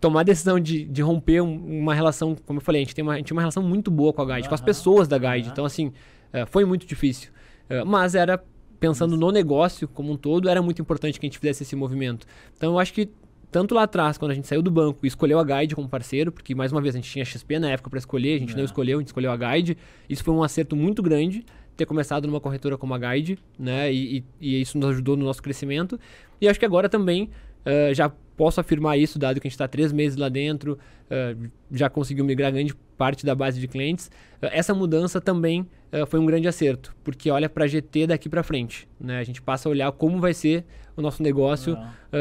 tomar 0.00 0.20
a 0.20 0.24
decisão 0.24 0.60
de, 0.60 0.84
de 0.84 1.02
romper 1.02 1.40
uma 1.40 1.94
relação, 1.94 2.36
como 2.46 2.58
eu 2.58 2.64
falei, 2.64 2.82
a 2.82 2.84
gente, 2.84 2.94
tem 2.94 3.02
uma, 3.02 3.14
a 3.14 3.16
gente 3.16 3.26
tinha 3.26 3.34
uma 3.34 3.42
relação 3.42 3.62
muito 3.62 3.90
boa 3.90 4.12
com 4.12 4.22
a 4.22 4.24
Guide, 4.24 4.42
uhum. 4.42 4.48
com 4.48 4.54
as 4.54 4.60
pessoas 4.60 5.08
da 5.08 5.18
Guide. 5.18 5.46
Uhum. 5.46 5.52
Então, 5.52 5.64
assim, 5.64 5.86
uh, 5.86 6.46
foi 6.46 6.64
muito 6.64 6.86
difícil. 6.86 7.30
Uh, 7.70 7.84
mas 7.84 8.14
era, 8.14 8.42
pensando 8.78 9.16
no 9.16 9.30
negócio 9.30 9.88
como 9.88 10.12
um 10.12 10.16
todo, 10.16 10.48
era 10.48 10.62
muito 10.62 10.80
importante 10.80 11.18
que 11.18 11.26
a 11.26 11.28
gente 11.28 11.38
fizesse 11.38 11.62
esse 11.62 11.76
movimento. 11.76 12.26
Então, 12.56 12.72
eu 12.72 12.78
acho 12.78 12.92
que 12.92 13.10
tanto 13.50 13.74
lá 13.74 13.84
atrás, 13.84 14.18
quando 14.18 14.32
a 14.32 14.34
gente 14.34 14.46
saiu 14.46 14.62
do 14.62 14.70
banco 14.70 15.00
e 15.04 15.08
escolheu 15.08 15.38
a 15.38 15.44
Guide 15.44 15.74
como 15.74 15.88
parceiro, 15.88 16.30
porque 16.30 16.54
mais 16.54 16.70
uma 16.70 16.80
vez 16.80 16.94
a 16.94 16.98
gente 16.98 17.10
tinha 17.10 17.24
XP 17.24 17.58
na 17.58 17.70
época 17.70 17.88
para 17.88 17.98
escolher, 17.98 18.36
a 18.36 18.38
gente 18.38 18.54
não 18.54 18.62
é. 18.62 18.64
escolheu, 18.64 18.98
a 18.98 19.00
gente 19.00 19.08
escolheu 19.08 19.32
a 19.32 19.36
Guide. 19.36 19.76
Isso 20.08 20.22
foi 20.22 20.34
um 20.34 20.42
acerto 20.42 20.76
muito 20.76 21.02
grande 21.02 21.44
ter 21.76 21.86
começado 21.86 22.26
numa 22.26 22.40
corretora 22.40 22.76
como 22.76 22.92
a 22.92 22.98
Guide, 22.98 23.38
né? 23.58 23.92
E, 23.92 24.18
e, 24.18 24.24
e 24.40 24.60
isso 24.60 24.76
nos 24.76 24.90
ajudou 24.90 25.16
no 25.16 25.24
nosso 25.24 25.42
crescimento. 25.42 25.98
E 26.40 26.48
acho 26.48 26.58
que 26.58 26.66
agora 26.66 26.88
também 26.88 27.30
uh, 27.64 27.94
já 27.94 28.10
posso 28.36 28.60
afirmar 28.60 28.98
isso, 28.98 29.18
dado 29.18 29.40
que 29.40 29.46
a 29.46 29.48
gente 29.48 29.54
está 29.54 29.66
três 29.66 29.92
meses 29.92 30.18
lá 30.18 30.28
dentro, 30.28 30.78
uh, 31.10 31.50
já 31.70 31.88
conseguiu 31.88 32.24
migrar 32.24 32.52
grande 32.52 32.74
parte 32.98 33.24
da 33.24 33.34
base 33.34 33.60
de 33.60 33.66
clientes. 33.66 34.10
Uh, 34.42 34.50
essa 34.52 34.74
mudança 34.74 35.20
também 35.20 35.62
uh, 35.62 36.06
foi 36.06 36.20
um 36.20 36.26
grande 36.26 36.46
acerto, 36.46 36.94
porque 37.02 37.30
olha 37.30 37.48
para 37.48 37.64
a 37.64 37.66
GT 37.66 38.08
daqui 38.08 38.28
para 38.28 38.42
frente. 38.42 38.86
Né? 39.00 39.18
A 39.18 39.24
gente 39.24 39.40
passa 39.40 39.68
a 39.68 39.70
olhar 39.70 39.90
como 39.92 40.20
vai 40.20 40.34
ser 40.34 40.64
o 40.96 41.00
nosso 41.00 41.22
negócio 41.22 41.78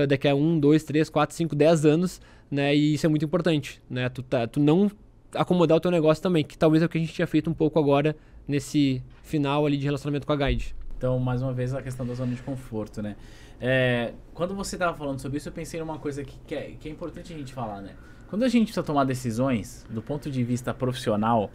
daqui 0.08 0.28
a 0.28 0.36
um, 0.36 0.60
dois, 0.60 0.84
três, 0.84 1.10
quatro, 1.10 1.36
cinco, 1.36 1.56
dez 1.56 1.84
anos, 1.84 2.22
né? 2.50 2.76
e 2.76 2.94
isso 2.94 3.08
é 3.08 3.10
muito 3.10 3.26
importante. 3.26 3.82
Né? 3.90 4.08
Tu, 4.08 4.22
tá, 4.22 4.46
tu 4.46 4.60
não 4.60 4.92
acomodar 5.34 5.78
o 5.78 5.80
teu 5.80 5.90
negócio 5.90 6.22
também, 6.22 6.44
que 6.44 6.56
talvez 6.56 6.84
é 6.84 6.86
o 6.86 6.90
que 6.90 7.00
a 7.00 7.02
gente 7.02 7.12
tinha 7.12 7.26
feito 7.26 7.50
um 7.50 7.54
pouco 7.56 7.80
agora 7.80 8.16
nesse 8.48 9.02
final 9.24 9.66
ali 9.66 9.78
de 9.78 9.86
relacionamento 9.86 10.28
com 10.28 10.34
a 10.34 10.36
Guide. 10.36 10.76
Então, 10.98 11.20
mais 11.20 11.42
uma 11.42 11.54
vez, 11.54 11.74
a 11.74 11.82
questão 11.82 12.06
da 12.06 12.14
zona 12.14 12.34
de 12.34 12.42
conforto, 12.42 13.02
né? 13.02 13.16
É, 13.60 14.14
quando 14.34 14.56
você 14.56 14.76
estava 14.76 14.96
falando 14.98 15.20
sobre 15.20 15.38
isso, 15.38 15.50
eu 15.50 15.54
pensei 15.54 15.80
numa 15.80 16.00
coisa 16.00 16.24
que, 16.24 16.38
que, 16.46 16.56
é, 16.56 16.72
que 16.80 16.88
é 16.88 16.92
importante 16.92 17.34
a 17.34 17.38
gente 17.38 17.54
falar, 17.54 17.82
né? 17.82 17.92
Quando 18.28 18.44
a 18.44 18.50
gente 18.50 18.66
precisa 18.66 18.84
tomar 18.84 19.06
decisões 19.06 19.86
do 19.90 20.02
ponto 20.02 20.30
de 20.30 20.44
vista 20.44 20.74
profissional 20.74 21.50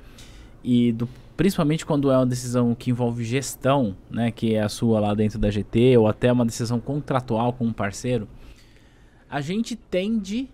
e 0.64 0.90
do, 0.92 1.08
principalmente 1.36 1.84
quando 1.84 2.10
é 2.10 2.16
uma 2.16 2.26
decisão 2.26 2.74
que 2.74 2.90
envolve 2.90 3.24
gestão, 3.24 3.94
né, 4.10 4.30
que 4.30 4.54
é 4.54 4.62
a 4.62 4.68
sua 4.68 4.98
lá 4.98 5.14
dentro 5.14 5.38
da 5.38 5.50
GT 5.50 5.98
ou 5.98 6.08
até 6.08 6.32
uma 6.32 6.46
decisão 6.46 6.80
contratual 6.80 7.52
com 7.52 7.66
um 7.66 7.72
parceiro, 7.72 8.26
a 9.28 9.40
gente 9.40 9.76
tende 9.76 10.48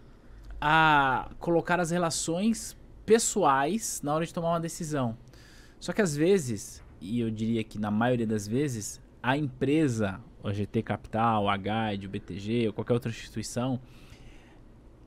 a 0.60 1.28
colocar 1.38 1.78
as 1.78 1.90
relações 1.92 2.76
pessoais 3.06 4.00
na 4.02 4.12
hora 4.12 4.26
de 4.26 4.34
tomar 4.34 4.50
uma 4.50 4.60
decisão. 4.60 5.16
Só 5.78 5.92
que 5.92 6.02
às 6.02 6.16
vezes, 6.16 6.82
e 7.00 7.20
eu 7.20 7.30
diria 7.30 7.62
que 7.62 7.78
na 7.78 7.92
maioria 7.92 8.26
das 8.26 8.48
vezes, 8.48 9.00
a 9.22 9.36
empresa, 9.36 10.20
o 10.42 10.52
GT 10.52 10.82
Capital, 10.82 11.48
a 11.48 11.56
Guide, 11.56 12.06
o 12.06 12.10
BTG 12.10 12.66
ou 12.66 12.72
qualquer 12.72 12.94
outra 12.94 13.10
instituição, 13.10 13.80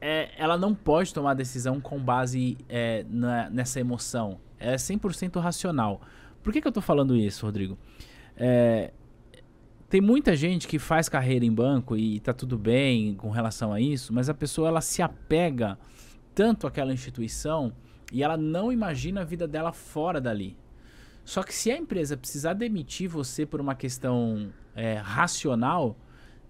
é, 0.01 0.31
ela 0.35 0.57
não 0.57 0.73
pode 0.73 1.13
tomar 1.13 1.35
decisão 1.35 1.79
com 1.79 1.99
base 1.99 2.57
é, 2.67 3.05
na, 3.07 3.49
nessa 3.51 3.79
emoção. 3.79 4.39
É 4.59 4.75
100% 4.75 5.39
racional. 5.39 6.01
Por 6.41 6.51
que, 6.51 6.59
que 6.59 6.67
eu 6.67 6.71
estou 6.71 6.81
falando 6.81 7.15
isso, 7.15 7.45
Rodrigo? 7.45 7.77
É, 8.35 8.91
tem 9.87 10.01
muita 10.01 10.35
gente 10.35 10.67
que 10.67 10.79
faz 10.79 11.07
carreira 11.07 11.45
em 11.45 11.53
banco 11.53 11.95
e 11.95 12.17
está 12.17 12.33
tudo 12.33 12.57
bem 12.57 13.13
com 13.13 13.29
relação 13.29 13.71
a 13.71 13.79
isso, 13.79 14.11
mas 14.11 14.27
a 14.27 14.33
pessoa 14.33 14.69
ela 14.69 14.81
se 14.81 15.01
apega 15.01 15.77
tanto 16.33 16.65
àquela 16.65 16.93
instituição 16.93 17.71
e 18.11 18.23
ela 18.23 18.37
não 18.37 18.71
imagina 18.71 19.21
a 19.21 19.23
vida 19.23 19.47
dela 19.47 19.71
fora 19.71 20.19
dali. 20.19 20.57
Só 21.23 21.43
que 21.43 21.53
se 21.53 21.69
a 21.69 21.77
empresa 21.77 22.17
precisar 22.17 22.53
demitir 22.53 23.07
você 23.07 23.45
por 23.45 23.61
uma 23.61 23.75
questão 23.75 24.51
é, 24.75 24.95
racional, 24.95 25.95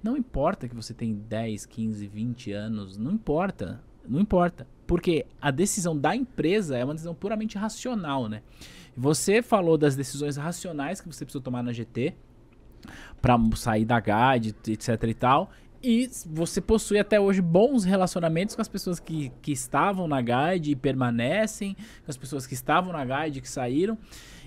não 0.04 0.18
importa 0.18 0.68
que 0.68 0.76
você 0.76 0.94
tem 0.94 1.14
10, 1.14 1.66
15, 1.66 2.08
20 2.08 2.52
anos, 2.52 2.98
não 2.98 3.12
importa. 3.12 3.82
Não 4.08 4.20
importa. 4.20 4.68
Porque 4.88 5.26
a 5.40 5.52
decisão 5.52 5.98
da 5.98 6.16
empresa 6.16 6.78
é 6.78 6.84
uma 6.84 6.94
decisão 6.94 7.14
puramente 7.14 7.58
racional, 7.58 8.28
né? 8.28 8.42
Você 8.96 9.42
falou 9.42 9.78
das 9.78 9.96
decisões 9.96 10.38
racionais 10.38 11.00
que 11.00 11.08
você 11.08 11.24
precisa 11.24 11.44
tomar 11.44 11.64
na 11.64 11.72
GT 11.72 12.16
para 13.22 13.38
sair 13.56 13.86
da 13.86 14.00
guide, 14.00 14.56
etc 14.68 15.04
e 15.04 15.14
tal. 15.14 15.52
E 15.84 16.10
você 16.28 16.62
possui 16.62 17.00
até 17.00 17.20
hoje 17.20 17.42
bons 17.42 17.84
relacionamentos 17.84 18.56
com 18.56 18.62
as 18.62 18.68
pessoas 18.68 19.00
que, 19.00 19.32
que 19.42 19.52
estavam 19.52 20.08
na 20.08 20.22
guide 20.22 20.72
e 20.72 20.76
permanecem, 20.76 21.76
com 21.76 22.12
as 22.12 22.18
pessoas 22.18 22.46
que 22.46 22.54
estavam 22.54 22.94
na 22.94 23.04
guide 23.04 23.40
e 23.40 23.42
que 23.42 23.50
saíram. 23.50 23.98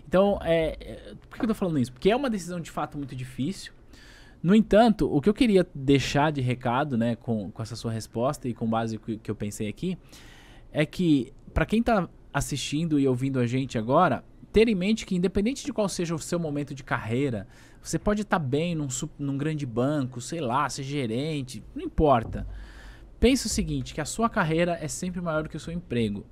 Então, 0.07 0.39
é, 0.43 0.77
é, 0.81 1.15
por 1.29 1.39
que 1.39 1.45
eu 1.45 1.49
tô 1.49 1.55
falando 1.55 1.79
isso? 1.79 1.93
Porque 1.93 2.11
é 2.11 2.15
uma 2.15 2.31
decisão 2.31 2.61
de 2.61 2.71
fato 2.71 2.97
muito 2.97 3.17
difícil. 3.17 3.73
No 4.45 4.55
entanto, 4.55 5.11
o 5.11 5.23
que 5.23 5.29
eu 5.31 5.33
queria 5.33 5.67
deixar 5.75 6.31
de 6.31 6.43
recado, 6.43 6.99
né, 6.99 7.17
com, 7.17 7.51
com 7.51 7.63
essa 7.63 7.75
sua 7.75 7.91
resposta 7.91 8.47
e 8.47 8.53
com 8.53 8.69
base 8.69 8.99
que, 8.99 9.17
que 9.17 9.31
eu 9.31 9.35
pensei 9.35 9.71
aqui, 9.71 9.97
é 10.71 10.85
que 10.85 11.33
para 11.55 11.65
quem 11.65 11.81
está 11.81 12.11
assistindo 12.31 13.01
e 13.01 13.09
ouvindo 13.09 13.39
a 13.41 13.47
gente 13.47 13.79
agora, 13.79 14.23
ter 14.53 14.69
em 14.69 14.75
mente 14.75 15.07
que 15.07 15.17
independente 15.17 15.65
de 15.65 15.73
qual 15.73 15.89
seja 15.89 16.15
o 16.15 16.19
seu 16.19 16.39
momento 16.39 16.75
de 16.75 16.85
carreira, 16.85 17.49
você 17.81 17.99
pode 17.99 18.21
estar 18.21 18.39
tá 18.39 18.45
bem 18.45 18.75
num, 18.75 18.89
num 19.19 19.39
grande 19.39 19.65
banco, 19.65 20.21
sei 20.21 20.43
lá, 20.43 20.69
ser 20.69 20.83
gerente, 20.83 21.65
não 21.75 21.83
importa. 21.83 22.47
Pense 23.19 23.47
o 23.47 23.49
seguinte, 23.49 23.95
que 23.95 24.01
a 24.03 24.05
sua 24.05 24.29
carreira 24.29 24.77
é 24.79 24.89
sempre 24.89 25.23
maior 25.23 25.45
do 25.45 25.49
que 25.49 25.57
o 25.57 25.61
seu 25.61 25.73
emprego. 25.73 26.27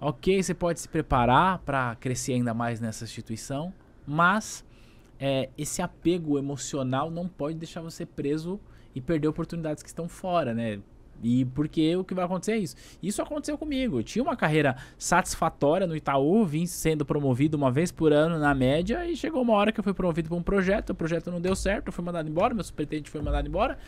Ok, 0.00 0.42
você 0.42 0.54
pode 0.54 0.80
se 0.80 0.88
preparar 0.88 1.58
para 1.58 1.96
crescer 1.96 2.32
ainda 2.32 2.54
mais 2.54 2.80
nessa 2.80 3.04
instituição, 3.04 3.74
mas 4.06 4.64
é, 5.24 5.50
esse 5.56 5.80
apego 5.80 6.36
emocional 6.36 7.08
não 7.08 7.28
pode 7.28 7.56
deixar 7.56 7.80
você 7.80 8.04
preso 8.04 8.58
e 8.92 9.00
perder 9.00 9.28
oportunidades 9.28 9.80
que 9.80 9.88
estão 9.88 10.08
fora, 10.08 10.52
né? 10.52 10.80
E 11.22 11.44
porque 11.44 11.94
o 11.94 12.02
que 12.02 12.12
vai 12.12 12.24
acontecer 12.24 12.54
é 12.54 12.58
isso. 12.58 12.74
Isso 13.00 13.22
aconteceu 13.22 13.56
comigo. 13.56 14.00
Eu 14.00 14.02
tinha 14.02 14.20
uma 14.20 14.36
carreira 14.36 14.74
satisfatória 14.98 15.86
no 15.86 15.94
Itaú, 15.94 16.44
vim 16.44 16.66
sendo 16.66 17.06
promovido 17.06 17.56
uma 17.56 17.70
vez 17.70 17.92
por 17.92 18.12
ano 18.12 18.36
na 18.36 18.52
média, 18.52 19.06
e 19.08 19.14
chegou 19.14 19.42
uma 19.42 19.52
hora 19.52 19.70
que 19.70 19.78
eu 19.78 19.84
fui 19.84 19.94
promovido 19.94 20.28
para 20.28 20.36
um 20.36 20.42
projeto, 20.42 20.90
o 20.90 20.94
projeto 20.94 21.30
não 21.30 21.40
deu 21.40 21.54
certo, 21.54 21.86
eu 21.86 21.92
fui 21.92 22.04
mandado 22.04 22.28
embora, 22.28 22.52
meu 22.52 22.64
superintendente 22.64 23.08
foi 23.08 23.22
mandado 23.22 23.46
embora. 23.46 23.78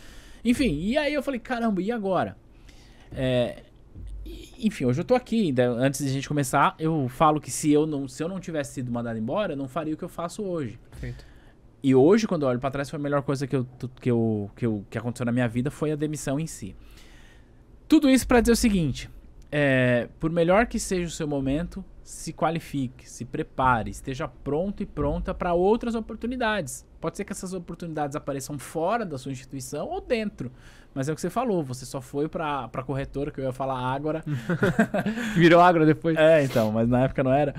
Enfim, 0.45 0.79
e 0.79 0.97
aí 0.97 1.13
eu 1.13 1.23
falei, 1.23 1.41
caramba, 1.41 1.83
e 1.83 1.91
agora? 1.91 2.37
É, 3.11 3.65
enfim, 4.59 4.85
hoje 4.85 5.01
eu 5.01 5.05
tô 5.05 5.15
aqui. 5.15 5.55
Antes 5.59 6.03
de 6.03 6.11
a 6.11 6.13
gente 6.13 6.29
começar, 6.29 6.75
eu 6.79 7.09
falo 7.09 7.41
que 7.41 7.51
se 7.51 7.71
eu 7.71 7.87
não, 7.87 8.09
se 8.09 8.23
eu 8.23 8.29
não 8.29 8.41
tivesse 8.41 8.75
sido 8.75 8.91
mandado 8.91 9.19
embora, 9.19 9.53
eu 9.53 9.57
não 9.57 9.69
faria 9.69 9.95
o 9.95 9.97
que 9.97 10.05
eu 10.05 10.09
faço 10.09 10.43
hoje. 10.43 10.79
Perfeito. 10.91 11.25
E 11.83 11.95
hoje, 11.95 12.27
quando 12.27 12.43
eu 12.43 12.49
olho 12.49 12.59
para 12.59 12.71
trás, 12.71 12.89
foi 12.89 12.99
a 12.99 13.03
melhor 13.03 13.23
coisa 13.23 13.47
que, 13.47 13.55
eu, 13.55 13.67
que, 14.01 14.11
eu, 14.11 14.51
que, 14.57 14.65
eu, 14.65 14.85
que 14.89 14.97
aconteceu 14.97 15.27
na 15.27 15.33
minha 15.33 15.47
vida 15.47 15.71
foi 15.71 15.93
a 15.93 15.97
demissão 15.97 16.41
em 16.41 16.47
si. 16.47 16.75
Tudo 17.87 18.09
isso 18.09 18.27
para 18.27 18.41
dizer 18.41 18.53
o 18.53 18.57
seguinte: 18.57 19.11
é, 19.53 20.09
por 20.19 20.31
melhor 20.31 20.67
que 20.67 20.79
seja 20.79 21.07
o 21.07 21.11
seu 21.11 21.29
momento, 21.29 21.85
se 22.03 22.33
qualifique, 22.33 23.09
se 23.09 23.25
prepare, 23.25 23.91
esteja 23.91 24.27
pronto 24.27 24.83
e 24.83 24.87
pronta 24.87 25.35
para 25.35 25.53
outras 25.53 25.95
oportunidades. 25.95 26.87
Pode 27.01 27.17
ser 27.17 27.25
que 27.25 27.33
essas 27.33 27.53
oportunidades 27.53 28.17
apareçam 28.17 28.59
fora 28.59 29.05
da 29.05 29.19
sua 29.19 29.33
instituição 29.33 29.89
ou 29.89 30.01
dentro. 30.01 30.51
Mas 30.95 31.09
é 31.09 31.13
o 31.13 31.15
que 31.15 31.21
você 31.21 31.31
falou, 31.31 31.63
você 31.63 31.85
só 31.85 32.01
foi 32.01 32.29
pra, 32.29 32.69
pra 32.69 32.83
corretora, 32.83 33.31
que 33.31 33.41
eu 33.41 33.45
ia 33.45 33.53
falar 33.53 33.79
Ágora. 33.79 34.23
Virou 35.35 35.61
Ágora 35.61 35.85
depois. 35.85 36.17
É, 36.17 36.45
então, 36.45 36.71
mas 36.71 36.89
na 36.89 37.05
época 37.05 37.25
não 37.25 37.33
era. 37.33 37.55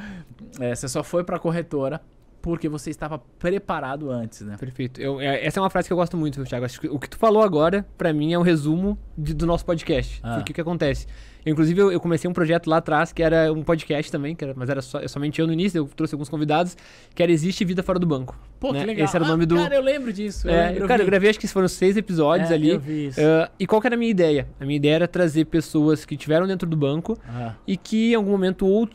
É, 0.59 0.73
você 0.73 0.87
só 0.87 1.03
foi 1.03 1.23
pra 1.23 1.37
corretora 1.37 2.01
porque 2.45 2.69
você 2.69 2.91
estava 2.91 3.17
preparado 3.17 4.11
antes, 4.11 4.41
né? 4.41 4.55
Perfeito. 4.55 5.01
Eu, 5.01 5.19
é, 5.19 5.43
essa 5.43 5.59
é 5.59 5.63
uma 5.63 5.69
frase 5.71 5.87
que 5.87 5.93
eu 5.93 5.97
gosto 5.97 6.15
muito, 6.15 6.43
Thiago. 6.43 6.63
Acho 6.63 6.79
que 6.79 6.87
o 6.87 6.99
que 6.99 7.09
tu 7.09 7.17
falou 7.17 7.41
agora, 7.41 7.83
para 7.97 8.13
mim, 8.13 8.33
é 8.33 8.37
um 8.37 8.43
resumo 8.43 8.99
de, 9.17 9.33
do 9.33 9.47
nosso 9.47 9.65
podcast. 9.65 10.19
Ah. 10.21 10.35
Porque 10.35 10.51
o 10.51 10.53
que 10.53 10.61
acontece? 10.61 11.07
Eu, 11.43 11.53
inclusive, 11.53 11.81
eu, 11.81 11.91
eu, 11.91 11.99
comecei 11.99 12.29
um 12.29 12.33
projeto 12.33 12.69
lá 12.69 12.77
atrás, 12.77 13.11
que 13.11 13.23
era 13.23 13.51
um 13.51 13.63
podcast 13.63 14.11
também, 14.11 14.37
era, 14.39 14.53
mas 14.55 14.69
era 14.69 14.79
só, 14.83 15.07
somente 15.07 15.41
eu 15.41 15.47
no 15.47 15.53
início, 15.53 15.79
eu 15.79 15.87
trouxe 15.87 16.13
alguns 16.13 16.29
convidados, 16.29 16.77
que 17.15 17.23
era 17.23 17.31
Existe 17.31 17.65
Vida 17.65 17.81
Fora 17.81 17.97
do 17.97 18.05
Banco. 18.05 18.39
Pô, 18.59 18.71
né? 18.71 18.81
que 18.81 18.85
legal. 18.85 19.05
Esse 19.05 19.15
era 19.15 19.25
o 19.25 19.27
nome 19.27 19.45
ah, 19.45 19.47
do... 19.47 19.55
Cara, 19.55 19.73
eu 19.73 19.81
lembro 19.81 20.13
disso. 20.13 20.47
Eu 20.47 20.53
é, 20.53 20.69
lembro, 20.69 20.87
cara, 20.87 21.01
eu, 21.01 21.05
eu 21.05 21.09
gravei, 21.09 21.31
acho 21.31 21.39
que 21.39 21.47
foram 21.47 21.67
seis 21.67 21.97
episódios 21.97 22.51
é, 22.51 22.53
ali. 22.53 22.69
Eu 22.69 22.79
vi 22.79 23.07
isso. 23.07 23.19
Uh, 23.19 23.49
e 23.59 23.65
qual 23.65 23.81
que 23.81 23.87
era 23.87 23.95
a 23.95 23.97
minha 23.97 24.11
ideia? 24.11 24.47
A 24.59 24.65
minha 24.65 24.77
ideia 24.77 24.93
era 24.93 25.07
trazer 25.07 25.45
pessoas 25.45 26.05
que 26.05 26.15
tiveram 26.15 26.45
dentro 26.45 26.69
do 26.69 26.77
banco 26.77 27.17
ah. 27.27 27.55
e 27.65 27.75
que 27.75 28.11
em 28.11 28.15
algum 28.15 28.29
momento 28.29 28.67
ou 28.67 28.87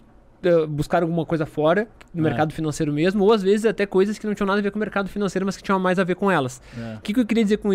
buscar 0.68 1.03
alguma 1.03 1.24
coisa 1.24 1.47
fora, 1.47 1.86
no 2.14 2.20
é. 2.20 2.28
mercado 2.28 2.53
financeiro 2.53 2.93
mesmo, 2.93 3.24
ou 3.24 3.32
às 3.32 3.43
vezes 3.43 3.66
até 3.66 3.86
coisas 3.86 4.18
que 4.18 4.26
não 4.26 4.34
tinham 4.34 4.47
nada 4.47 4.59
a 4.59 4.62
ver 4.62 4.70
com 4.70 4.78
o 4.78 4.80
mercado 4.80 5.09
financeiro, 5.09 5.45
mas 5.47 5.57
que 5.57 5.62
tinham 5.62 5.78
mais 5.78 5.99
a 5.99 6.05
ver 6.05 6.14
com 6.14 6.30
elas. 6.30 6.61
É. 6.76 6.97
O 6.97 7.01
que, 7.01 7.12
que 7.12 7.20
eu 7.20 7.26
queria 7.26 7.45
dizer 7.45 7.59
com, 7.59 7.70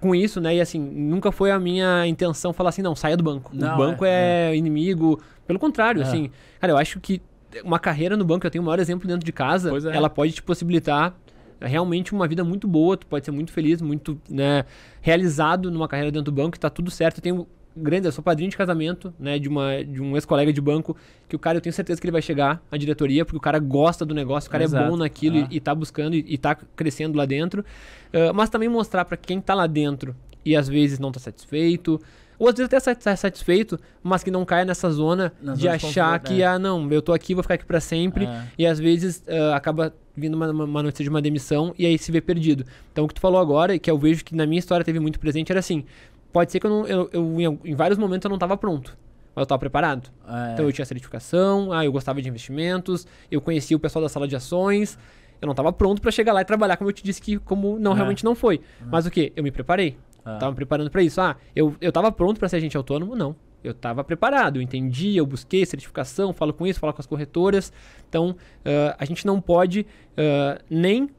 com 0.00 0.14
isso, 0.14 0.40
né? 0.40 0.56
E 0.56 0.60
assim, 0.60 0.78
nunca 0.78 1.32
foi 1.32 1.50
a 1.50 1.58
minha 1.58 2.06
intenção 2.06 2.52
falar 2.52 2.70
assim, 2.70 2.82
não, 2.82 2.94
saia 2.94 3.16
do 3.16 3.22
banco. 3.22 3.50
Não, 3.54 3.74
o 3.74 3.76
banco 3.76 4.04
é, 4.04 4.50
é, 4.50 4.56
inimigo. 4.56 5.20
Pelo 5.46 5.58
contrário, 5.58 6.00
é. 6.00 6.04
assim, 6.04 6.30
cara, 6.60 6.72
eu 6.72 6.78
acho 6.78 7.00
que 7.00 7.22
uma 7.64 7.78
carreira 7.78 8.16
no 8.16 8.24
banco, 8.24 8.46
eu 8.46 8.50
tenho 8.50 8.62
o 8.62 8.66
maior 8.66 8.78
exemplo 8.78 9.06
dentro 9.06 9.24
de 9.24 9.32
casa, 9.32 9.70
é. 9.70 9.96
ela 9.96 10.08
pode 10.10 10.32
te 10.32 10.42
possibilitar 10.42 11.14
realmente 11.60 12.12
uma 12.12 12.26
vida 12.26 12.42
muito 12.42 12.66
boa, 12.66 12.96
tu 12.96 13.06
pode 13.06 13.24
ser 13.24 13.30
muito 13.30 13.52
feliz, 13.52 13.80
muito 13.80 14.20
né, 14.28 14.64
realizado 15.00 15.70
numa 15.70 15.86
carreira 15.86 16.10
dentro 16.10 16.32
do 16.32 16.32
banco, 16.32 16.58
tá 16.58 16.68
tudo 16.68 16.90
certo. 16.90 17.18
Eu 17.18 17.22
tenho 17.22 17.46
grande, 17.76 18.06
eu 18.06 18.12
sou 18.12 18.22
padrinho 18.22 18.50
de 18.50 18.56
casamento, 18.56 19.12
né, 19.18 19.38
de, 19.38 19.48
uma, 19.48 19.84
de 19.84 20.00
um 20.00 20.14
ex-colega 20.16 20.52
de 20.52 20.60
banco, 20.60 20.96
que 21.28 21.36
o 21.36 21.38
cara, 21.38 21.58
eu 21.58 21.60
tenho 21.60 21.72
certeza 21.72 22.00
que 22.00 22.06
ele 22.06 22.12
vai 22.12 22.22
chegar 22.22 22.62
à 22.70 22.76
diretoria, 22.76 23.24
porque 23.24 23.36
o 23.36 23.40
cara 23.40 23.58
gosta 23.58 24.04
do 24.04 24.14
negócio, 24.14 24.48
o 24.48 24.50
cara 24.50 24.64
Exato. 24.64 24.84
é 24.84 24.88
bom 24.88 24.96
naquilo 24.96 25.38
ah. 25.38 25.48
e, 25.50 25.56
e 25.56 25.60
tá 25.60 25.74
buscando 25.74 26.14
e, 26.14 26.24
e 26.28 26.38
tá 26.38 26.54
crescendo 26.54 27.16
lá 27.16 27.24
dentro. 27.24 27.64
Uh, 28.12 28.34
mas 28.34 28.50
também 28.50 28.68
mostrar 28.68 29.04
para 29.04 29.16
quem 29.16 29.40
tá 29.40 29.54
lá 29.54 29.66
dentro 29.66 30.14
e 30.44 30.54
às 30.54 30.68
vezes 30.68 30.98
não 30.98 31.10
tá 31.10 31.20
satisfeito, 31.20 32.00
ou 32.38 32.48
às 32.48 32.54
vezes 32.56 32.74
até 32.74 32.94
tá 32.94 33.14
satisfeito, 33.14 33.78
mas 34.02 34.24
que 34.24 34.30
não 34.30 34.44
caia 34.44 34.64
nessa 34.64 34.90
zona 34.90 35.32
Nas 35.40 35.58
de 35.58 35.68
achar 35.68 36.18
que, 36.18 36.42
é. 36.42 36.46
ah, 36.46 36.58
não, 36.58 36.90
eu 36.90 37.00
tô 37.00 37.12
aqui, 37.12 37.34
vou 37.34 37.42
ficar 37.42 37.54
aqui 37.54 37.64
para 37.64 37.80
sempre, 37.80 38.24
é. 38.24 38.44
e 38.58 38.66
às 38.66 38.80
vezes 38.80 39.22
uh, 39.28 39.54
acaba 39.54 39.94
vindo 40.16 40.34
uma, 40.34 40.50
uma 40.50 40.82
notícia 40.82 41.04
de 41.04 41.08
uma 41.08 41.22
demissão 41.22 41.74
e 41.78 41.86
aí 41.86 41.96
se 41.98 42.10
vê 42.10 42.20
perdido. 42.20 42.64
Então 42.92 43.04
o 43.04 43.08
que 43.08 43.14
tu 43.14 43.20
falou 43.20 43.40
agora, 43.40 43.78
que 43.78 43.90
eu 43.90 43.98
vejo 43.98 44.24
que 44.24 44.34
na 44.34 44.44
minha 44.46 44.58
história 44.58 44.84
teve 44.84 44.98
muito 44.98 45.18
presente, 45.20 45.50
era 45.50 45.60
assim, 45.60 45.84
pode 46.32 46.50
ser 46.50 46.60
que 46.60 46.66
eu, 46.66 46.70
não, 46.70 46.86
eu, 46.86 47.10
eu 47.12 47.60
em, 47.64 47.74
vários 47.74 47.98
momentos 47.98 48.24
eu 48.24 48.28
não 48.28 48.36
estava 48.36 48.56
pronto. 48.56 48.96
Mas 49.34 49.42
eu 49.42 49.44
estava 49.44 49.58
preparado. 49.58 50.10
É. 50.26 50.52
Então 50.52 50.64
eu 50.64 50.72
tinha 50.72 50.84
certificação, 50.84 51.72
ah, 51.72 51.84
eu 51.84 51.92
gostava 51.92 52.20
de 52.20 52.28
investimentos, 52.28 53.06
eu 53.30 53.40
conhecia 53.40 53.76
o 53.76 53.80
pessoal 53.80 54.02
da 54.02 54.08
sala 54.08 54.26
de 54.28 54.36
ações. 54.36 54.98
Eu 55.40 55.46
não 55.46 55.52
estava 55.52 55.72
pronto 55.72 56.00
para 56.00 56.10
chegar 56.10 56.32
lá 56.32 56.40
e 56.40 56.44
trabalhar, 56.44 56.76
como 56.76 56.90
eu 56.90 56.94
te 56.94 57.02
disse 57.02 57.20
que 57.20 57.38
como 57.38 57.78
não 57.78 57.92
é. 57.92 57.94
realmente 57.96 58.24
não 58.24 58.34
foi. 58.34 58.56
É. 58.56 58.84
Mas 58.90 59.06
o 59.06 59.10
que? 59.10 59.32
Eu 59.34 59.42
me 59.42 59.50
preparei. 59.50 59.96
É. 60.24 60.36
Tava 60.38 60.50
me 60.50 60.56
preparando 60.56 60.90
para 60.90 61.02
isso. 61.02 61.20
Ah, 61.20 61.36
eu, 61.54 61.74
eu 61.80 61.90
tava 61.90 62.12
pronto 62.12 62.38
para 62.38 62.48
ser 62.48 62.56
agente 62.56 62.76
autônomo? 62.76 63.16
Não. 63.16 63.34
Eu 63.62 63.72
estava 63.72 64.02
preparado, 64.02 64.56
eu 64.56 64.62
entendi, 64.62 65.16
eu 65.16 65.24
busquei 65.24 65.64
certificação, 65.64 66.32
falo 66.32 66.52
com 66.52 66.66
isso, 66.66 66.80
falo 66.80 66.92
com 66.92 67.00
as 67.00 67.06
corretoras. 67.06 67.72
Então, 68.08 68.30
uh, 68.30 68.94
a 68.98 69.04
gente 69.04 69.24
não 69.24 69.40
pode 69.40 69.86
uh, 70.12 70.62
nem 70.68 71.04
uh, 71.04 71.10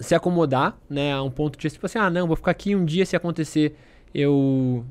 se 0.00 0.16
acomodar 0.16 0.76
né, 0.90 1.12
a 1.12 1.22
um 1.22 1.30
ponto 1.30 1.56
de 1.56 1.70
tipo 1.70 1.86
assim, 1.86 1.98
ah, 1.98 2.10
não, 2.10 2.26
vou 2.26 2.36
ficar 2.36 2.50
aqui 2.50 2.74
um 2.74 2.84
dia 2.84 3.06
se 3.06 3.14
acontecer 3.14 3.76
eu, 4.14 4.84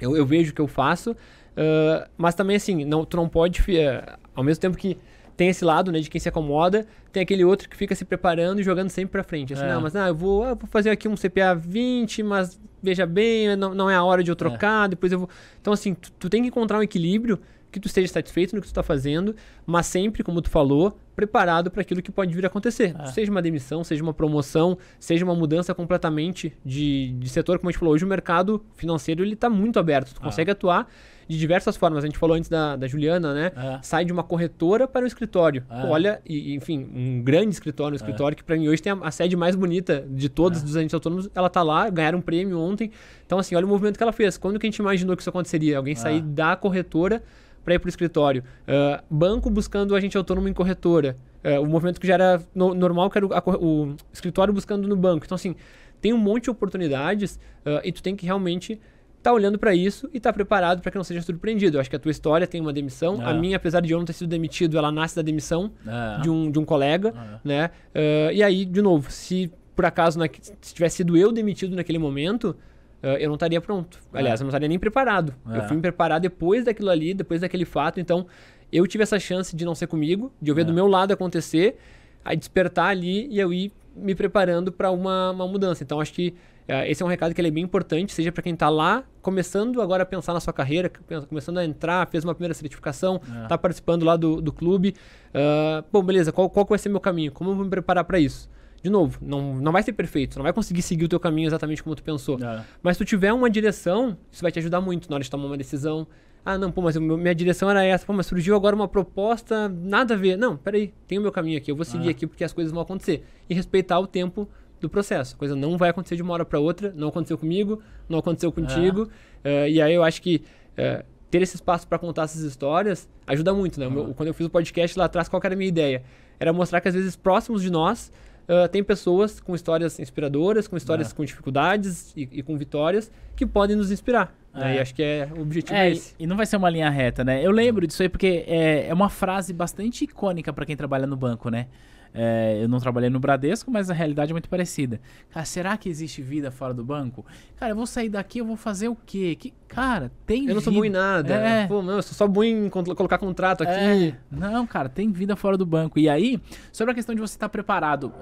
eu, 0.00 0.16
eu 0.16 0.26
vejo 0.26 0.52
o 0.52 0.54
que 0.54 0.60
eu 0.60 0.68
faço. 0.68 1.12
Uh, 1.12 2.08
mas 2.16 2.34
também, 2.34 2.56
assim, 2.56 2.84
não, 2.84 3.04
tu 3.04 3.16
não 3.16 3.28
pode. 3.28 3.60
Uh, 3.60 4.18
ao 4.34 4.44
mesmo 4.44 4.60
tempo 4.60 4.76
que 4.76 4.96
tem 5.36 5.48
esse 5.48 5.64
lado, 5.64 5.92
né, 5.92 6.00
de 6.00 6.10
quem 6.10 6.20
se 6.20 6.28
acomoda, 6.28 6.84
tem 7.12 7.22
aquele 7.22 7.44
outro 7.44 7.68
que 7.68 7.76
fica 7.76 7.94
se 7.94 8.04
preparando 8.04 8.60
e 8.60 8.64
jogando 8.64 8.90
sempre 8.90 9.12
pra 9.12 9.22
frente. 9.22 9.52
Assim, 9.52 9.64
é. 9.64 9.72
não, 9.72 9.80
mas 9.80 9.92
não, 9.92 10.06
eu 10.06 10.14
vou, 10.14 10.44
eu 10.44 10.56
vou 10.56 10.68
fazer 10.68 10.90
aqui 10.90 11.08
um 11.08 11.14
CPA 11.14 11.54
20, 11.54 12.24
mas 12.24 12.60
veja 12.82 13.06
bem, 13.06 13.54
não, 13.56 13.72
não 13.72 13.88
é 13.88 13.94
a 13.94 14.02
hora 14.02 14.22
de 14.22 14.30
eu 14.30 14.36
trocar, 14.36 14.88
depois 14.88 15.12
eu 15.12 15.20
vou. 15.20 15.28
Então, 15.60 15.72
assim, 15.72 15.94
tu, 15.94 16.10
tu 16.12 16.28
tem 16.28 16.42
que 16.42 16.48
encontrar 16.48 16.78
um 16.78 16.82
equilíbrio 16.82 17.38
que 17.70 17.78
tu 17.80 17.86
esteja 17.86 18.08
satisfeito 18.08 18.54
no 18.54 18.60
que 18.62 18.66
tu 18.66 18.70
está 18.70 18.82
fazendo, 18.82 19.34
mas 19.66 19.86
sempre, 19.86 20.22
como 20.22 20.40
tu 20.40 20.48
falou, 20.50 20.98
preparado 21.14 21.70
para 21.70 21.82
aquilo 21.82 22.00
que 22.00 22.10
pode 22.12 22.34
vir 22.34 22.44
a 22.44 22.48
acontecer. 22.48 22.94
É. 22.98 23.06
Seja 23.06 23.30
uma 23.30 23.42
demissão, 23.42 23.82
seja 23.84 24.02
uma 24.02 24.14
promoção, 24.14 24.78
seja 24.98 25.24
uma 25.24 25.34
mudança 25.34 25.74
completamente 25.74 26.52
de, 26.64 27.12
de 27.18 27.28
setor, 27.28 27.58
como 27.58 27.68
a 27.68 27.72
gente 27.72 27.78
falou, 27.78 27.94
hoje 27.94 28.04
o 28.04 28.08
mercado 28.08 28.64
financeiro 28.76 29.22
ele 29.24 29.34
está 29.34 29.50
muito 29.50 29.78
aberto, 29.78 30.14
tu 30.14 30.20
Ah. 30.20 30.24
consegue 30.24 30.50
atuar 30.50 30.88
de 31.28 31.36
diversas 31.38 31.76
formas. 31.76 32.04
A 32.04 32.06
gente 32.06 32.16
falou 32.16 32.36
antes 32.36 32.48
da, 32.48 32.74
da 32.74 32.86
Juliana, 32.86 33.34
né? 33.34 33.52
É. 33.54 33.78
Sai 33.82 34.02
de 34.02 34.10
uma 34.12 34.22
corretora 34.22 34.88
para 34.88 35.04
um 35.04 35.06
escritório. 35.06 35.62
É. 35.68 35.84
Olha, 35.86 36.22
e, 36.24 36.54
enfim, 36.54 36.88
um 36.94 37.20
grande 37.22 37.50
escritório, 37.50 37.92
um 37.92 37.96
escritório 37.96 38.34
que 38.34 38.42
para 38.42 38.56
mim 38.56 38.66
hoje 38.68 38.80
tem 38.80 38.92
a, 38.92 38.96
a 39.02 39.10
sede 39.10 39.36
mais 39.36 39.54
bonita 39.54 40.06
de 40.08 40.30
todos 40.30 40.62
É. 40.62 40.64
os 40.64 40.74
agentes 40.74 40.94
autônomos. 40.94 41.28
Ela 41.34 41.50
tá 41.50 41.62
lá, 41.62 41.90
ganharam 41.90 42.20
um 42.20 42.22
prêmio 42.22 42.58
ontem. 42.58 42.90
Então, 43.26 43.38
assim, 43.38 43.54
olha 43.54 43.66
o 43.66 43.68
movimento 43.68 43.98
que 43.98 44.02
ela 44.02 44.12
fez. 44.12 44.38
Quando 44.38 44.58
que 44.58 44.66
a 44.66 44.70
gente 44.70 44.78
imaginou 44.78 45.14
que 45.14 45.20
isso 45.20 45.28
aconteceria? 45.28 45.76
Alguém 45.76 45.94
sair 45.94 46.20
É. 46.20 46.22
da 46.22 46.56
corretora 46.56 47.22
para 47.68 47.74
ir 47.74 47.78
para 47.78 47.88
o 47.88 47.90
escritório. 47.90 48.42
Ah, 48.66 49.02
banco 49.10 49.50
buscando 49.50 49.94
agente 49.94 50.16
autônomo 50.16 50.48
em 50.48 50.54
corretora. 50.54 51.16
Ah, 51.44 51.60
o 51.60 51.66
movimento 51.66 52.00
que 52.00 52.06
já 52.06 52.14
era 52.14 52.42
no- 52.54 52.72
normal, 52.74 53.10
que 53.10 53.18
era 53.18 53.26
o, 53.26 53.32
a 53.34 53.42
o 53.60 53.94
escritório 54.10 54.54
buscando 54.54 54.88
no 54.88 54.96
banco. 54.96 55.26
Então, 55.26 55.36
assim, 55.36 55.54
tem 56.00 56.14
um 56.14 56.18
monte 56.18 56.44
de 56.44 56.50
oportunidades 56.50 57.38
ah, 57.66 57.82
e 57.84 57.92
tu 57.92 58.02
tem 58.02 58.16
que 58.16 58.24
realmente 58.24 58.80
estar 59.18 59.32
olhando 59.34 59.58
para 59.58 59.74
isso 59.74 60.08
e 60.14 60.16
estar 60.16 60.32
preparado 60.32 60.80
para 60.80 60.90
que 60.90 60.96
não 60.96 61.04
seja 61.04 61.20
surpreendido. 61.20 61.76
Eu 61.76 61.80
acho 61.82 61.90
que 61.90 61.96
a 61.96 61.98
tua 61.98 62.10
história 62.10 62.46
tem 62.46 62.58
uma 62.60 62.72
demissão. 62.72 63.20
A 63.20 63.32
É. 63.32 63.38
minha, 63.38 63.56
apesar 63.58 63.80
de 63.80 63.92
eu 63.92 63.98
não 63.98 64.06
ter 64.06 64.14
sido 64.14 64.28
demitido, 64.28 64.78
ela 64.78 64.90
nasce 64.90 65.14
da 65.14 65.22
demissão 65.22 65.70
É. 65.86 66.22
de 66.22 66.30
um, 66.30 66.50
de 66.50 66.58
um 66.58 66.64
colega, 66.64 67.12
É. 67.14 67.38
né? 67.46 67.70
Ah, 67.94 68.32
e 68.32 68.42
aí, 68.42 68.64
de 68.64 68.80
novo, 68.80 69.10
se 69.10 69.52
por 69.76 69.84
acaso 69.84 70.18
na- 70.18 70.26
se 70.60 70.74
tivesse 70.74 70.96
sido 70.96 71.16
eu 71.18 71.30
demitido 71.30 71.76
naquele 71.76 71.98
momento, 71.98 72.56
eu 73.02 73.28
não 73.28 73.34
estaria 73.34 73.60
pronto. 73.60 73.98
Aliás, 74.12 74.40
É. 74.40 74.42
eu 74.42 74.44
não 74.44 74.50
estaria 74.50 74.68
nem 74.68 74.78
preparado. 74.78 75.34
É. 75.50 75.58
Eu 75.58 75.62
fui 75.64 75.76
me 75.76 75.82
preparar 75.82 76.20
depois 76.20 76.64
daquilo 76.64 76.90
ali, 76.90 77.14
depois 77.14 77.40
daquele 77.40 77.64
fato. 77.64 78.00
Então, 78.00 78.26
eu 78.72 78.86
tive 78.86 79.02
essa 79.02 79.18
chance 79.18 79.54
de 79.54 79.64
não 79.64 79.74
ser 79.74 79.86
comigo, 79.86 80.32
de 80.42 80.50
eu 80.50 80.54
ver 80.54 80.62
É. 80.62 80.64
do 80.64 80.72
meu 80.72 80.86
lado 80.86 81.12
acontecer, 81.12 81.76
aí 82.24 82.36
despertar 82.36 82.88
ali 82.90 83.26
e 83.28 83.38
eu 83.38 83.52
ir 83.52 83.72
me 83.96 84.14
preparando 84.14 84.70
para 84.72 84.90
uma, 84.90 85.30
uma 85.30 85.46
mudança. 85.48 85.82
Então, 85.82 86.00
acho 86.00 86.12
que 86.12 86.34
eh, 86.68 86.90
esse 86.90 87.02
é 87.02 87.06
um 87.06 87.08
recado 87.08 87.34
que 87.34 87.40
é 87.40 87.50
bem 87.50 87.64
importante, 87.64 88.12
seja 88.12 88.30
para 88.30 88.42
quem 88.42 88.52
está 88.52 88.68
lá, 88.68 89.02
começando 89.22 89.80
agora 89.80 90.02
a 90.02 90.06
pensar 90.06 90.34
na 90.34 90.40
sua 90.40 90.52
carreira, 90.52 90.90
começando 91.28 91.56
a 91.58 91.64
entrar, 91.64 92.06
fez 92.08 92.22
uma 92.24 92.34
primeira 92.34 92.52
certificação, 92.54 93.20
É. 93.40 93.42
está 93.44 93.56
participando 93.56 94.04
lá 94.04 94.16
do, 94.16 94.40
do 94.40 94.52
clube. 94.52 94.94
Ah, 95.32 95.82
bom, 95.90 96.02
beleza, 96.02 96.30
qual, 96.30 96.48
qual 96.50 96.66
vai 96.66 96.78
ser 96.78 96.90
meu 96.90 97.00
caminho? 97.00 97.32
Como 97.32 97.50
eu 97.50 97.54
vou 97.54 97.64
me 97.64 97.70
preparar 97.70 98.04
para 98.04 98.18
isso? 98.20 98.50
De 98.82 98.88
novo, 98.90 99.18
não, 99.20 99.56
não 99.56 99.72
vai 99.72 99.82
ser 99.82 99.92
perfeito, 99.92 100.34
você 100.34 100.38
não 100.38 100.44
vai 100.44 100.52
conseguir 100.52 100.82
seguir 100.82 101.04
o 101.04 101.08
teu 101.08 101.18
caminho 101.18 101.48
exatamente 101.48 101.82
como 101.82 101.96
tu 101.96 102.02
pensou. 102.02 102.38
É. 102.42 102.64
Mas 102.82 102.96
se 102.96 103.04
tu 103.04 103.06
tiver 103.08 103.32
uma 103.32 103.50
direção, 103.50 104.16
isso 104.30 104.40
vai 104.42 104.52
te 104.52 104.58
ajudar 104.60 104.80
muito 104.80 105.08
na 105.10 105.16
hora 105.16 105.24
de 105.24 105.30
tomar 105.30 105.46
uma 105.46 105.56
decisão. 105.56 106.06
Ah, 106.44 106.56
não, 106.56 106.70
pô, 106.70 106.80
mas 106.80 106.96
minha 106.96 107.34
direção 107.34 107.68
era 107.68 107.84
essa. 107.84 108.06
Pô, 108.06 108.12
mas 108.12 108.26
surgiu 108.26 108.54
agora 108.54 108.74
uma 108.76 108.86
proposta, 108.88 109.68
nada 109.68 110.14
a 110.14 110.16
ver. 110.16 110.38
Não, 110.38 110.56
peraí, 110.56 110.94
tem 111.08 111.18
o 111.18 111.22
meu 111.22 111.32
caminho 111.32 111.58
aqui, 111.58 111.70
eu 111.70 111.76
vou 111.76 111.84
seguir 111.84 112.08
Ah. 112.08 112.10
aqui 112.12 112.26
porque 112.26 112.44
as 112.44 112.52
coisas 112.52 112.72
vão 112.72 112.80
acontecer. 112.80 113.24
E 113.50 113.54
respeitar 113.54 113.98
o 113.98 114.06
tempo 114.06 114.48
do 114.80 114.88
processo. 114.88 115.34
A 115.34 115.38
coisa 115.38 115.56
não 115.56 115.76
vai 115.76 115.90
acontecer 115.90 116.14
de 116.14 116.22
uma 116.22 116.32
hora 116.32 116.44
para 116.44 116.60
outra, 116.60 116.92
não 116.96 117.08
aconteceu 117.08 117.36
comigo, 117.36 117.82
não 118.08 118.20
aconteceu 118.20 118.52
contigo. 118.52 119.08
Eh, 119.42 119.70
e 119.70 119.82
aí 119.82 119.92
eu 119.92 120.04
acho 120.04 120.22
que 120.22 120.42
eh, 120.76 121.04
ter 121.28 121.42
esse 121.42 121.56
espaço 121.56 121.86
para 121.88 121.98
contar 121.98 122.22
essas 122.22 122.42
histórias 122.42 123.08
ajuda 123.26 123.52
muito, 123.52 123.78
né? 123.80 123.88
Meu- 123.88 124.10
Ah. 124.12 124.14
quando 124.14 124.28
eu 124.28 124.34
fiz 124.34 124.46
o 124.46 124.50
podcast 124.50 124.96
lá 124.96 125.06
atrás, 125.06 125.28
qual 125.28 125.42
era 125.44 125.54
a 125.54 125.58
minha 125.58 125.68
ideia? 125.68 126.04
Era 126.38 126.52
mostrar 126.52 126.80
que 126.80 126.86
às 126.88 126.94
vezes 126.94 127.16
próximos 127.16 127.60
de 127.60 127.70
nós 127.70 128.12
ah, 128.48 128.66
tem 128.68 128.82
pessoas 128.82 129.38
com 129.40 129.54
histórias 129.54 129.98
inspiradoras, 130.00 130.66
com 130.66 130.76
histórias 130.76 131.10
É. 131.12 131.14
com 131.14 131.24
dificuldades 131.24 132.12
e, 132.16 132.28
e 132.32 132.42
com 132.42 132.56
vitórias 132.56 133.10
que 133.36 133.46
podem 133.46 133.76
nos 133.76 133.90
inspirar. 133.90 134.34
né? 134.54 134.74
É. 134.74 134.76
E 134.76 134.80
acho 134.80 134.94
que 134.94 135.02
é 135.02 135.28
o 135.36 135.42
objetivo 135.42 135.76
É, 135.76 135.88
é 135.88 135.92
esse. 135.92 136.14
e 136.18 136.26
não 136.26 136.36
vai 136.36 136.46
ser 136.46 136.56
uma 136.56 136.68
linha 136.70 136.88
reta, 136.90 137.22
né? 137.22 137.44
Eu 137.44 137.50
lembro 137.52 137.86
disso 137.86 138.02
aí 138.02 138.08
porque 138.08 138.44
é, 138.48 138.88
é 138.88 138.94
uma 138.94 139.08
frase 139.08 139.52
bastante 139.52 140.04
icônica 140.04 140.52
pra 140.52 140.64
quem 140.66 140.76
trabalha 140.76 141.06
no 141.06 141.16
banco, 141.16 141.48
né? 141.50 141.66
É, 142.14 142.58
eu 142.62 142.68
não 142.68 142.78
trabalhei 142.78 143.10
no 143.10 143.20
Bradesco, 143.20 143.70
mas 143.70 143.90
a 143.90 143.94
realidade 143.94 144.32
é 144.32 144.34
muito 144.34 144.48
parecida. 144.48 145.00
Cara, 145.30 145.44
será 145.44 145.76
que 145.76 145.88
existe 145.88 146.22
vida 146.22 146.50
fora 146.50 146.72
do 146.74 146.84
banco? 146.84 147.24
Cara, 147.56 147.72
eu 147.72 147.76
vou 147.76 147.86
sair 147.86 148.08
daqui, 148.08 148.38
eu 148.38 148.44
vou 148.44 148.56
fazer 148.56 148.88
o 148.88 148.96
quê? 149.06 149.36
Que, 149.38 149.52
cara, 149.68 150.10
tem 150.26 150.46
Eu 150.46 150.54
não 150.54 150.60
sou 150.60 150.72
vida. 150.72 150.80
bom 150.80 150.84
em 150.86 150.90
nada. 150.90 151.34
É. 151.34 151.66
Pô, 151.66 151.82
não, 151.82 151.96
eu 151.96 152.02
sou 152.02 152.14
só 152.14 152.26
bom 152.26 152.42
em 152.42 152.68
colocar 152.70 153.18
contrato 153.18 153.62
aqui. 153.62 154.08
É, 154.10 154.16
não, 154.30 154.66
cara, 154.66 154.88
tem 154.88 155.10
vida 155.12 155.36
fora 155.36 155.56
do 155.56 155.66
banco. 155.66 155.98
E 155.98 156.08
aí, 156.08 156.40
sobre 156.72 156.92
a 156.92 156.94
questão 156.94 157.14
de 157.14 157.20
você 157.20 157.36
estar 157.36 157.48
preparado 157.48 158.12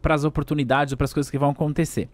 para 0.00 0.14
as 0.14 0.24
oportunidades 0.24 0.92
ou 0.92 0.96
para 0.98 1.04
as 1.04 1.12
coisas 1.12 1.30
que 1.30 1.38
vão 1.38 1.50
acontecer. 1.50 2.08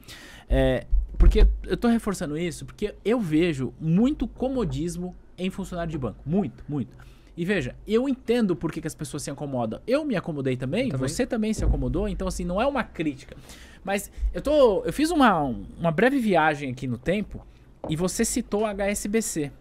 É, 0.48 0.86
porque 1.16 1.46
eu 1.64 1.76
tô 1.76 1.88
reforçando 1.88 2.38
isso 2.38 2.64
porque 2.64 2.94
eu 3.04 3.20
vejo 3.20 3.74
muito 3.80 4.26
comodismo 4.26 5.14
em 5.36 5.50
funcionário 5.50 5.90
de 5.90 5.98
banco. 5.98 6.18
Muito, 6.24 6.64
muito. 6.68 6.96
E 7.38 7.44
veja, 7.44 7.76
eu 7.86 8.08
entendo 8.08 8.56
por 8.56 8.72
que, 8.72 8.80
que 8.80 8.88
as 8.88 8.96
pessoas 8.96 9.22
se 9.22 9.30
acomodam. 9.30 9.80
Eu 9.86 10.04
me 10.04 10.16
acomodei 10.16 10.56
também, 10.56 10.88
também. 10.88 11.08
você 11.08 11.24
também 11.24 11.54
se 11.54 11.64
acomodou, 11.64 12.08
então 12.08 12.26
assim, 12.26 12.44
não 12.44 12.60
é 12.60 12.66
uma 12.66 12.82
crítica. 12.82 13.36
Mas 13.84 14.10
eu 14.34 14.42
tô. 14.42 14.82
Eu 14.84 14.92
fiz 14.92 15.12
uma, 15.12 15.44
uma 15.78 15.92
breve 15.92 16.18
viagem 16.18 16.72
aqui 16.72 16.88
no 16.88 16.98
tempo 16.98 17.46
e 17.88 17.94
você 17.94 18.24
citou 18.24 18.66
a 18.66 18.72
HSBC. 18.74 19.52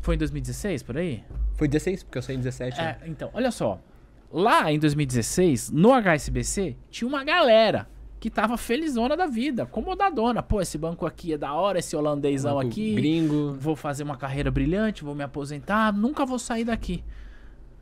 Foi 0.00 0.16
em 0.16 0.18
2016, 0.18 0.82
por 0.82 0.98
aí? 0.98 1.22
Foi 1.54 1.68
16, 1.68 2.02
porque 2.02 2.18
eu 2.18 2.22
saí 2.22 2.34
em 2.34 2.40
17. 2.40 2.76
né? 2.76 2.96
É, 3.00 3.08
então, 3.08 3.30
olha 3.32 3.52
só. 3.52 3.80
Lá 4.32 4.72
em 4.72 4.78
2016, 4.80 5.70
no 5.70 5.92
HSBC, 5.92 6.74
tinha 6.90 7.06
uma 7.06 7.22
galera 7.22 7.88
que 8.18 8.30
tava 8.30 8.56
felizona 8.56 9.16
da 9.16 9.26
vida, 9.26 9.64
acomodadona. 9.64 10.42
Pô, 10.42 10.60
esse 10.60 10.78
banco 10.78 11.06
aqui 11.06 11.34
é 11.34 11.38
da 11.38 11.52
hora, 11.52 11.78
esse 11.78 11.94
holandêsão 11.94 12.54
Banco 12.54 12.68
aqui. 12.68 12.94
Gringo. 12.94 13.54
Vou 13.58 13.76
fazer 13.76 14.02
uma 14.02 14.16
carreira 14.16 14.50
brilhante, 14.50 15.04
vou 15.04 15.14
me 15.14 15.22
aposentar, 15.22 15.92
nunca 15.92 16.24
vou 16.24 16.38
sair 16.38 16.64
daqui. 16.64 17.04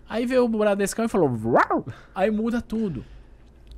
Aí 0.08 0.26
veio 0.26 0.44
o 0.44 0.48
Bradescão 0.48 1.04
e 1.04 1.08
falou, 1.08 1.30
Uau! 1.44 1.86
aí 2.14 2.30
muda 2.30 2.60
tudo. 2.60 3.04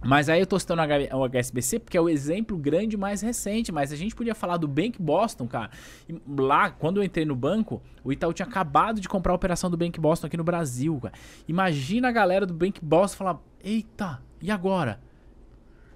Mas 0.05 0.29
aí 0.29 0.41
eu 0.41 0.47
tô 0.47 0.59
citando 0.59 0.83
o 0.83 1.29
HSBC 1.29 1.81
porque 1.81 1.97
é 1.97 2.01
o 2.01 2.09
exemplo 2.09 2.57
grande 2.57 2.97
mais 2.97 3.23
recente, 3.23 3.73
mas 3.73 3.93
a 3.93 3.97
gente 3.97 4.15
podia 4.15 4.35
falar 4.35 4.57
do 4.57 4.69
Bank 4.69 5.01
Boston, 5.01 5.49
cara. 5.49 5.71
Lá, 6.29 6.71
quando 6.71 6.99
eu 6.99 7.05
entrei 7.05 7.25
no 7.25 7.35
banco, 7.35 7.83
o 8.05 8.13
Itaú 8.13 8.33
tinha 8.33 8.47
acabado 8.47 9.01
de 9.01 9.09
comprar 9.09 9.33
a 9.33 9.35
operação 9.35 9.71
do 9.71 9.77
Bank 9.77 9.99
Boston 9.99 10.27
aqui 10.29 10.37
no 10.37 10.45
Brasil, 10.45 10.99
cara. 11.03 11.15
Imagina 11.49 12.09
a 12.09 12.13
galera 12.13 12.47
do 12.47 12.55
Bank 12.55 12.79
Boston 12.83 13.17
falar, 13.17 13.41
eita, 13.65 14.23
e 14.41 14.51
agora? 14.51 15.01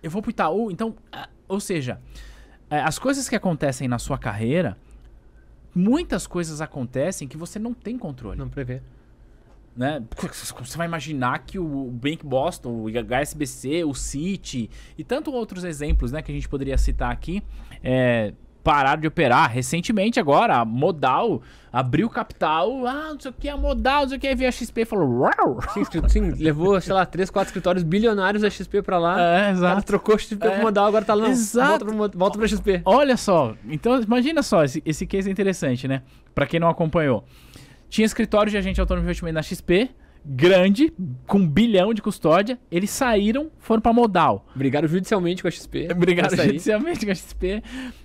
Eu 0.03 0.11
vou 0.11 0.23
pro 0.23 0.31
Itaú? 0.31 0.71
Então, 0.71 0.95
ah, 1.13 1.29
ou 1.49 1.61
seja, 1.61 2.01
é, 2.69 2.81
as 2.81 2.99
coisas 2.99 3.29
que 3.29 3.37
acontecem 3.37 3.89
na 3.89 3.99
sua 3.99 4.17
carreira, 4.19 4.77
muitas 5.75 6.27
coisas 6.27 6.61
acontecem 6.61 7.29
que 7.29 7.37
você 7.37 7.59
não 7.59 7.73
tem 7.75 7.99
controle 7.99 8.39
Não 8.39 8.49
prevê. 8.49 8.81
né? 9.77 10.03
Você 10.59 10.77
vai 10.77 10.87
imaginar 10.87 11.41
que 11.41 11.59
o 11.59 11.91
Bank 11.91 12.25
Boston, 12.25 12.71
o 12.71 12.89
HSBC, 12.89 13.85
o 13.85 13.95
Citi 13.95 14.71
e 14.97 15.05
tantos 15.05 15.33
outros 15.33 15.65
exemplos, 15.65 16.13
né, 16.13 16.23
que 16.23 16.31
a 16.31 16.35
gente 16.35 16.49
poderia 16.49 16.79
citar 16.79 17.11
aqui, 17.13 17.43
é, 17.83 18.33
pararam 18.63 19.01
de 19.01 19.07
operar. 19.07 19.51
Recentemente 19.51 20.19
agora, 20.21 20.57
a 20.57 20.65
Modal 20.65 21.43
abriu 21.73 22.09
capital, 22.11 22.85
ah, 22.87 23.11
não 23.13 23.21
sei 23.21 23.31
o 23.31 23.35
que, 23.35 23.49
a 23.49 23.57
Modal, 23.57 24.03
não 24.03 24.09
sei 24.09 24.19
o 24.19 24.21
que, 24.21 24.27
aí 24.27 24.35
veio 24.35 24.49
a 24.49 24.53
XP 24.53 24.81
e 24.81 24.85
falou, 24.85 25.09
uau! 25.21 25.61
Sim, 25.73 25.83
sim, 26.09 26.31
levou, 26.43 26.81
sei 26.81 26.93
lá, 26.93 27.07
3, 27.07 27.31
4 27.31 27.49
escritórios 27.49 27.83
bilionários 27.85 28.43
da 28.43 28.51
XP 28.51 28.83
pra 28.83 28.99
lá. 28.99 29.13
É, 29.21 29.35
O 29.35 29.37
cara 29.37 29.51
exato. 29.53 29.83
trocou 29.87 30.19
XP 30.19 30.35
É. 30.47 30.51
pro 30.51 30.63
modal, 30.63 30.87
agora 30.87 31.05
tá 31.05 31.15
lá. 31.15 31.29
Exato. 31.29 31.85
Volta, 31.85 32.15
mo- 32.15 32.19
volta 32.19 32.39
pra 32.39 32.49
XP. 32.49 32.83
Olha 32.85 33.17
só, 33.17 33.55
então 33.69 34.01
imagina 34.03 34.43
só, 34.43 34.65
esse, 34.65 34.83
esse 34.85 35.07
case 35.07 35.29
é 35.29 35.33
interessante, 35.33 35.87
né? 35.87 36.03
Pra 36.35 36.47
quem 36.47 36.59
não 36.59 36.69
acompanhou. 36.69 37.25
Tinha 37.89 38.05
escritório 38.05 38.51
de 38.51 38.57
agente 38.59 38.81
autônomo 38.81 39.03
de 39.03 39.07
investimento 39.07 39.35
na 39.35 39.43
XP, 39.43 39.91
grande, 40.25 40.93
com 41.27 41.39
um 41.39 41.49
bilhão 41.49 41.95
de 41.95 42.03
custódia, 42.03 42.59
eles 42.71 42.91
saíram, 42.91 43.51
foram 43.59 43.81
pra 43.81 43.93
Modal. 43.93 44.47
Brigaram 44.55 44.89
judicialmente 44.89 45.43
com 45.43 45.49
a 45.49 45.51
XP. 45.51 45.89
Sair. 46.37 46.47
judicialmente 46.49 47.05
com 47.05 47.13
a 47.13 47.15
XP. 47.15 47.63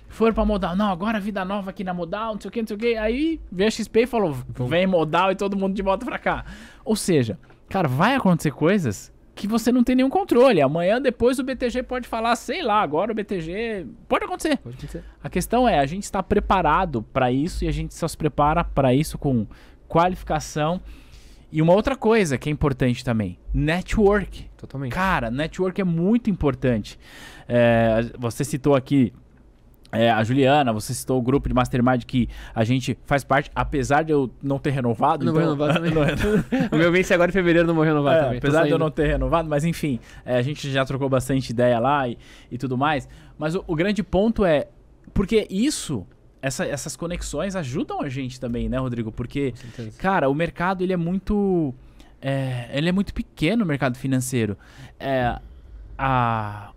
Foram 0.08 0.34
pra 0.34 0.44
Modal. 0.44 0.76
Não, 0.76 0.90
agora 0.90 1.20
vida 1.20 1.44
nova 1.44 1.70
aqui 1.70 1.84
na 1.84 1.92
Modal, 1.92 2.34
não 2.34 2.40
sei 2.40 2.48
o 2.48 2.52
que, 2.52 2.60
não 2.60 2.66
sei 2.66 2.76
o 2.76 2.80
que. 2.80 2.96
Aí 2.96 3.40
veio 3.50 3.68
a 3.68 3.70
XP 3.70 4.02
e 4.02 4.06
falou: 4.06 4.34
vem 4.68 4.86
Modal 4.86 5.32
e 5.32 5.36
todo 5.36 5.56
mundo 5.56 5.74
de 5.74 5.82
volta 5.82 6.04
pra 6.04 6.18
cá. 6.18 6.44
Ou 6.84 6.96
seja, 6.96 7.38
cara, 7.68 7.88
vai 7.88 8.14
acontecer 8.14 8.50
coisas 8.50 9.12
que 9.36 9.46
você 9.46 9.70
não 9.70 9.84
tem 9.84 9.94
nenhum 9.94 10.08
controle. 10.08 10.62
Amanhã, 10.62 11.00
depois, 11.00 11.38
o 11.38 11.44
BTG 11.44 11.82
pode 11.82 12.08
falar, 12.08 12.34
sei 12.36 12.62
lá, 12.62 12.80
agora 12.80 13.12
o 13.12 13.14
BTG. 13.14 13.86
Pode 14.08 14.24
acontecer. 14.24 14.56
Pode 14.56 14.76
acontecer. 14.76 15.04
A 15.22 15.28
questão 15.28 15.68
é, 15.68 15.78
a 15.78 15.86
gente 15.86 16.04
está 16.04 16.22
preparado 16.22 17.02
para 17.02 17.30
isso 17.30 17.62
e 17.64 17.68
a 17.68 17.72
gente 17.72 17.94
só 17.94 18.08
se 18.08 18.16
prepara 18.16 18.64
para 18.64 18.94
isso 18.94 19.18
com 19.18 19.46
qualificação. 19.86 20.80
E 21.56 21.62
uma 21.62 21.72
outra 21.72 21.96
coisa 21.96 22.36
que 22.36 22.50
é 22.50 22.52
importante 22.52 23.02
também: 23.02 23.38
network. 23.54 24.44
Totalmente. 24.58 24.92
Cara, 24.92 25.30
network 25.30 25.80
é 25.80 25.84
muito 25.84 26.28
importante. 26.28 26.98
É, 27.48 28.10
você 28.18 28.44
citou 28.44 28.74
aqui 28.74 29.10
é, 29.90 30.10
a 30.10 30.22
Juliana, 30.22 30.70
você 30.70 30.92
citou 30.92 31.18
o 31.18 31.22
grupo 31.22 31.48
de 31.48 31.54
Mastermind 31.54 32.04
que 32.04 32.28
a 32.54 32.62
gente 32.62 32.98
faz 33.06 33.24
parte, 33.24 33.50
apesar 33.54 34.02
de 34.02 34.12
eu 34.12 34.30
não 34.42 34.58
ter 34.58 34.68
renovado. 34.68 35.24
Não 35.24 35.32
vou 35.32 35.40
então- 35.40 35.54
renovar 35.54 35.74
também. 35.76 35.92
Não- 36.68 36.68
o 36.72 36.76
meu 36.76 36.92
vence 36.92 37.14
agora 37.14 37.30
em 37.30 37.32
fevereiro, 37.32 37.66
não 37.66 37.74
vou 37.74 37.84
renovar 37.84 38.16
é, 38.16 38.20
também. 38.20 38.36
apesar 38.36 38.64
de 38.66 38.72
eu 38.72 38.78
não 38.78 38.90
ter 38.90 39.06
renovado, 39.06 39.48
mas 39.48 39.64
enfim, 39.64 39.98
é, 40.26 40.36
a 40.36 40.42
gente 40.42 40.70
já 40.70 40.84
trocou 40.84 41.08
bastante 41.08 41.48
ideia 41.48 41.78
lá 41.78 42.06
e, 42.06 42.18
e 42.52 42.58
tudo 42.58 42.76
mais. 42.76 43.08
Mas 43.38 43.54
o, 43.54 43.64
o 43.66 43.74
grande 43.74 44.02
ponto 44.02 44.44
é, 44.44 44.68
porque 45.14 45.46
isso, 45.48 46.06
essa- 46.46 46.64
essas 46.66 46.96
conexões 46.96 47.54
ajudam 47.56 48.00
a 48.02 48.08
gente 48.08 48.38
também, 48.40 48.68
né, 48.68 48.78
Rodrigo? 48.78 49.10
Porque, 49.12 49.52
cara, 49.98 50.28
o 50.28 50.34
mercado 50.34 50.82
ele 50.82 50.92
é 50.92 50.96
muito. 50.96 51.74
é, 52.20 52.68
ele 52.72 52.88
é 52.88 52.92
muito 52.92 53.12
pequeno, 53.12 53.62
o 53.64 53.66
mercado 53.66 53.96
financeiro. 53.98 54.56
É, 54.98 55.38
a, 55.98 56.70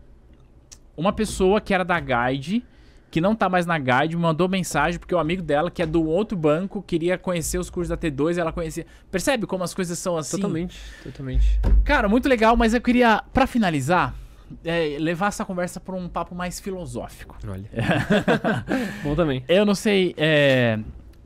uma 0.97 1.13
pessoa 1.13 1.61
que 1.61 1.73
era 1.73 1.83
da 1.85 1.99
Guide, 1.99 2.63
que 3.09 3.19
não 3.21 3.33
tá 3.35 3.49
mais 3.49 3.65
na 3.65 3.79
Guide, 3.79 4.15
me 4.15 4.21
mandou 4.21 4.47
mensagem 4.47 4.99
porque 4.99 5.15
o 5.15 5.17
amigo 5.19 5.41
dela, 5.41 5.71
que 5.71 5.81
é 5.81 5.85
do 5.85 6.03
outro 6.05 6.37
banco, 6.37 6.81
queria 6.83 7.17
conhecer 7.17 7.57
os 7.57 7.69
cursos 7.69 7.89
da 7.89 7.97
T2 7.97 8.37
e 8.37 8.39
ela 8.39 8.51
conhecia. 8.51 8.85
Percebe 9.09 9.47
como 9.47 9.63
as 9.63 9.73
coisas 9.73 9.97
são 9.97 10.17
assim? 10.17 10.37
Totalmente, 10.37 10.77
totalmente. 11.03 11.59
Cara, 11.83 12.07
muito 12.09 12.27
legal, 12.29 12.55
mas 12.55 12.73
eu 12.73 12.81
queria, 12.81 13.23
pra 13.33 13.47
finalizar, 13.47 14.13
é, 14.63 14.97
levar 14.99 15.27
essa 15.27 15.45
conversa 15.45 15.79
pra 15.79 15.95
um 15.95 16.07
papo 16.07 16.33
mais 16.35 16.59
filosófico. 16.59 17.37
Olha. 17.47 17.65
Bom 19.03 19.15
também. 19.15 19.43
Eu 19.47 19.65
não 19.65 19.75
sei 19.75 20.13
é, 20.17 20.79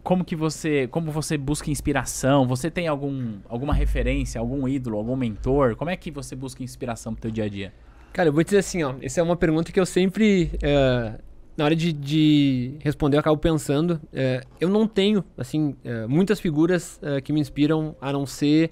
como 0.03 0.23
que 0.25 0.35
você, 0.35 0.87
como 0.87 1.11
você 1.11 1.37
busca 1.37 1.71
inspiração. 1.71 2.45
Você 2.47 2.69
tem 2.69 2.87
algum, 2.87 3.37
alguma 3.47 3.73
referência, 3.73 4.39
algum 4.39 4.67
ídolo, 4.67 4.97
algum 4.97 5.15
mentor? 5.15 5.75
Como 5.75 5.89
é 5.89 5.95
que 5.95 6.11
você 6.11 6.35
busca 6.35 6.61
inspiração 6.63 7.13
pro 7.13 7.21
teu 7.23 7.31
dia 7.31 7.45
a 7.45 7.49
dia? 7.49 7.73
Cara, 8.11 8.29
eu 8.29 8.33
vou 8.33 8.43
te 8.43 8.47
dizer 8.47 8.59
assim, 8.59 8.83
ó. 8.83 8.93
Essa 9.01 9.21
é 9.21 9.23
uma 9.23 9.35
pergunta 9.35 9.71
que 9.71 9.79
eu 9.79 9.85
sempre, 9.85 10.51
eh, 10.61 11.13
na 11.57 11.65
hora 11.65 11.75
de, 11.75 11.91
de 11.91 12.75
responder, 12.81 13.15
eu 13.17 13.19
acabo 13.21 13.37
pensando. 13.37 13.99
eh, 14.13 14.41
eu 14.59 14.69
não 14.69 14.87
tenho, 14.87 15.23
assim, 15.37 15.75
eh, 15.83 16.05
muitas 16.05 16.39
figuras 16.39 16.99
eh, 17.01 17.21
que 17.21 17.33
me 17.33 17.39
inspiram 17.39 17.95
a 17.99 18.11
não 18.13 18.25
ser 18.25 18.71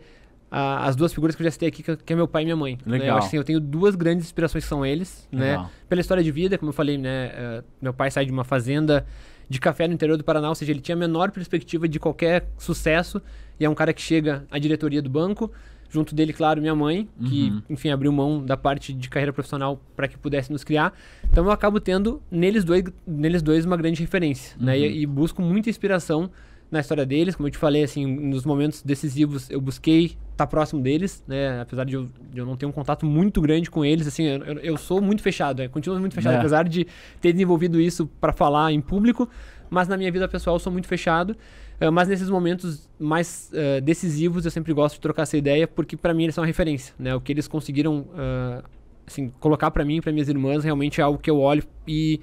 a- 0.51 0.85
as 0.85 0.95
duas 0.95 1.13
figuras 1.13 1.35
que 1.35 1.41
eu 1.41 1.45
já 1.45 1.51
citei 1.51 1.69
aqui, 1.69 1.81
que, 1.81 1.95
que 1.95 2.13
é 2.13 2.15
meu 2.15 2.27
pai 2.27 2.41
e 2.41 2.45
minha 2.45 2.55
mãe. 2.57 2.77
né? 2.85 2.97
Legal. 2.97 3.07
Eu 3.07 3.15
acho 3.17 3.27
assim, 3.27 3.37
eu 3.37 3.43
tenho 3.43 3.59
duas 3.59 3.95
grandes 3.95 4.25
inspirações 4.25 4.63
que 4.65 4.69
são 4.69 4.85
eles, 4.85 5.27
né? 5.31 5.65
Pela 5.87 6.01
história 6.01 6.21
de 6.23 6.31
vida, 6.31 6.57
como 6.57 6.69
eu 6.69 6.73
falei, 6.73 6.97
né? 6.97 7.31
eh, 7.33 7.63
meu 7.81 7.93
pai 7.93 8.11
sai 8.11 8.25
de 8.25 8.31
uma 8.31 8.43
fazenda 8.43 9.05
de 9.49 9.59
café 9.59 9.87
no 9.87 9.93
interior 9.93 10.17
do 10.17 10.23
Paraná, 10.23 10.49
ou 10.49 10.55
seja, 10.55 10.71
ele 10.71 10.79
tinha 10.81 10.95
a 10.95 10.99
menor 10.99 11.31
perspectiva 11.31 11.87
de 11.87 11.99
qualquer 11.99 12.47
sucesso 12.57 13.21
e 13.59 13.65
é 13.65 13.69
um 13.69 13.75
cara 13.75 13.91
que 13.93 14.01
chega 14.01 14.45
à 14.51 14.57
diretoria 14.59 15.01
do 15.01 15.09
banco. 15.09 15.51
Junto 15.93 16.15
dele, 16.15 16.31
claro, 16.31 16.61
minha 16.61 16.73
mãe, 16.73 17.09
que, 17.27 17.49
Uhum. 17.49 17.61
enfim, 17.71 17.89
abriu 17.89 18.13
mão 18.13 18.45
da 18.45 18.55
parte 18.55 18.93
de 18.93 19.09
carreira 19.09 19.33
profissional 19.33 19.77
para 19.93 20.07
que 20.07 20.17
pudesse 20.17 20.49
nos 20.49 20.63
criar. 20.63 20.93
Então 21.29 21.43
eu 21.43 21.51
acabo 21.51 21.81
tendo 21.81 22.21
neles 22.31 22.63
dois, 22.63 22.81
neles 23.05 23.41
dois 23.41 23.65
uma 23.65 23.75
grande 23.75 23.99
referência, 23.99 24.55
né? 24.57 24.71
Uhum. 24.77 24.79
E, 24.85 25.01
e 25.01 25.05
busco 25.05 25.41
muita 25.41 25.69
inspiração 25.69 26.31
na 26.71 26.79
história 26.79 27.05
deles. 27.05 27.35
Como 27.35 27.47
eu 27.47 27.51
te 27.51 27.57
falei, 27.57 27.83
assim, 27.83 28.05
nos 28.05 28.45
momentos 28.45 28.81
decisivos 28.81 29.49
eu 29.51 29.59
busquei 29.61 30.15
estar 30.31 30.47
próximo 30.47 30.81
deles, 30.81 31.23
né? 31.27 31.59
Apesar 31.61 31.83
de 31.85 31.95
eu, 31.95 32.09
de 32.31 32.39
eu 32.39 32.45
não 32.45 32.55
ter 32.55 32.65
um 32.65 32.71
contato 32.71 33.05
muito 33.05 33.41
grande 33.41 33.69
com 33.69 33.83
eles, 33.85 34.07
assim, 34.07 34.23
eu, 34.23 34.41
eu- 34.59 34.77
sou 34.77 35.01
muito 35.01 35.21
fechado, 35.21 35.61
é, 35.61 35.67
continuo 35.67 35.99
muito 35.99 36.15
fechado, 36.15 36.35
É. 36.35 36.37
apesar 36.39 36.67
de 36.67 36.87
ter 37.19 37.33
desenvolvido 37.33 37.79
isso 37.79 38.07
para 38.19 38.31
falar 38.33 38.71
em 38.71 38.79
público, 38.81 39.29
mas 39.69 39.87
na 39.87 39.97
minha 39.97 40.11
vida 40.11 40.27
pessoal 40.27 40.55
eu 40.55 40.59
sou 40.59 40.71
muito 40.71 40.87
fechado. 40.87 41.35
eh, 41.79 41.89
mas 41.89 42.07
nesses 42.07 42.29
momentos 42.29 42.87
mais 42.99 43.49
eh, 43.53 43.81
decisivos 43.81 44.45
eu 44.45 44.51
sempre 44.51 44.71
gosto 44.71 44.95
de 44.95 45.01
trocar 45.01 45.23
essa 45.23 45.35
ideia, 45.35 45.67
porque 45.67 45.97
para 45.97 46.13
mim 46.13 46.23
eles 46.23 46.35
são 46.35 46.43
uma 46.43 46.47
referência, 46.47 46.93
né? 46.99 47.15
O 47.15 47.19
que 47.19 47.31
eles 47.31 47.47
conseguiram 47.47 48.05
ah, 48.15 48.63
assim, 49.07 49.29
colocar 49.39 49.71
para 49.71 49.83
mim 49.83 49.95
e 49.97 50.01
para 50.01 50.11
minhas 50.11 50.29
irmãs 50.29 50.63
realmente 50.63 51.01
é 51.01 51.03
algo 51.03 51.17
que 51.17 51.27
eu 51.29 51.39
olho 51.39 51.63
e 51.87 52.21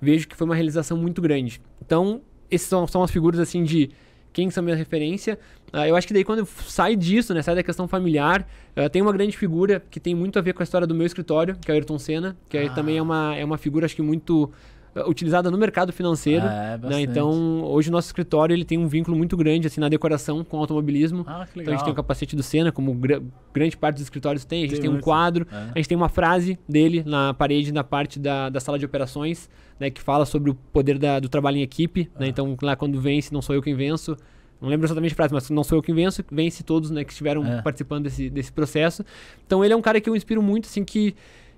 vejo 0.00 0.28
que 0.28 0.36
foi 0.36 0.44
uma 0.44 0.54
realização 0.54 0.98
muito 0.98 1.22
grande. 1.22 1.58
Então, 1.80 2.20
esses 2.54 2.68
são, 2.68 2.86
são 2.86 3.02
as 3.02 3.10
figuras 3.10 3.40
assim 3.40 3.64
de 3.64 3.90
quem 4.32 4.50
são 4.50 4.62
minha 4.62 4.76
referência. 4.76 5.38
Ah, 5.72 5.86
eu 5.88 5.96
acho 5.96 6.06
que 6.06 6.12
daí 6.14 6.24
quando 6.24 6.46
sai 6.66 6.96
disso, 6.96 7.34
né, 7.34 7.42
sai 7.42 7.54
da 7.54 7.62
questão 7.62 7.86
familiar, 7.88 8.46
ah, 8.76 8.88
tem 8.88 9.02
uma 9.02 9.12
grande 9.12 9.36
figura 9.36 9.82
que 9.90 9.98
tem 10.00 10.14
muito 10.14 10.38
a 10.38 10.42
ver 10.42 10.52
com 10.54 10.62
a 10.62 10.64
história 10.64 10.86
do 10.86 10.94
meu 10.94 11.06
escritório, 11.06 11.56
que 11.60 11.70
é 11.70 11.74
o 11.74 11.76
Ayrton 11.76 11.98
Senna, 11.98 12.36
que 12.48 12.56
aí 12.56 12.66
Ah. 12.68 12.70
também 12.74 12.96
é 12.98 13.02
uma, 13.02 13.34
é 13.36 13.44
uma 13.44 13.58
figura 13.58 13.84
acho 13.86 13.96
que 13.96 14.02
muito 14.02 14.50
utilizada 15.06 15.50
no 15.50 15.56
mercado 15.58 15.92
financeiro. 15.92 16.44
É, 16.46 16.78
né? 16.78 17.00
Então, 17.00 17.62
hoje 17.64 17.88
o 17.88 17.92
nosso 17.92 18.08
escritório 18.08 18.54
ele 18.54 18.64
tem 18.64 18.78
um 18.78 18.86
vínculo 18.86 19.16
muito 19.16 19.36
grande 19.36 19.66
assim 19.66 19.80
na 19.80 19.88
decoração 19.88 20.44
com 20.44 20.56
o 20.56 20.60
automobilismo. 20.60 21.24
Ah, 21.26 21.46
Então 21.56 21.72
a 21.72 21.76
gente 21.76 21.84
tem 21.84 21.92
o 21.92 21.96
capacete 21.96 22.36
do 22.36 22.42
Senna, 22.42 22.70
como 22.70 22.92
gra- 22.94 23.22
grande 23.54 23.76
parte 23.76 23.94
dos 23.96 24.02
escritórios 24.04 24.44
tem. 24.44 24.60
A 24.64 24.66
gente 24.66 24.80
Tem 24.80 24.90
tem, 24.90 24.90
um 24.90 25.00
quadro, 25.00 25.46
É. 25.50 25.56
a 25.74 25.78
gente 25.78 25.88
tem 25.88 25.96
uma 25.96 26.08
frase 26.08 26.58
dele 26.68 27.02
na 27.06 27.32
parede, 27.32 27.72
na 27.72 27.82
parte 27.84 28.18
da, 28.18 28.48
da 28.48 28.60
sala 28.60 28.78
de 28.78 28.84
operações, 28.84 29.48
né, 29.80 29.90
que 29.90 30.00
fala 30.00 30.24
sobre 30.26 30.50
o 30.50 30.54
poder 30.54 30.98
da- 30.98 31.18
do 31.20 31.28
trabalho 31.28 31.56
em 31.56 31.62
equipe. 31.62 32.10
Ah. 32.14 32.20
Né, 32.20 32.28
então, 32.28 32.56
lá 32.62 32.76
quando 32.76 33.00
vence, 33.00 33.32
não 33.32 33.40
sou 33.42 33.54
eu 33.54 33.62
quem 33.62 33.74
venço. 33.74 34.16
Não 34.60 34.68
lembro 34.68 34.86
exatamente 34.86 35.10
a 35.12 35.16
frase, 35.16 35.34
mas 35.34 35.50
não 35.50 35.64
sou 35.64 35.78
eu 35.78 35.82
quem 35.82 35.92
venço, 35.92 36.22
vence 36.30 36.62
todos 36.62 36.88
né, 36.90 37.02
que 37.02 37.10
estiveram 37.10 37.44
É. 37.44 37.62
participando 37.62 38.04
desse, 38.04 38.30
desse 38.30 38.52
processo. 38.52 39.04
Então, 39.44 39.64
ele 39.64 39.72
é 39.74 39.76
um 39.76 39.82
cara 39.82 40.00
que 40.00 40.08
eu 40.08 40.14
inspiro 40.14 40.40
muito, 40.40 40.66
assim, 40.66 40.84
que, 40.84 41.16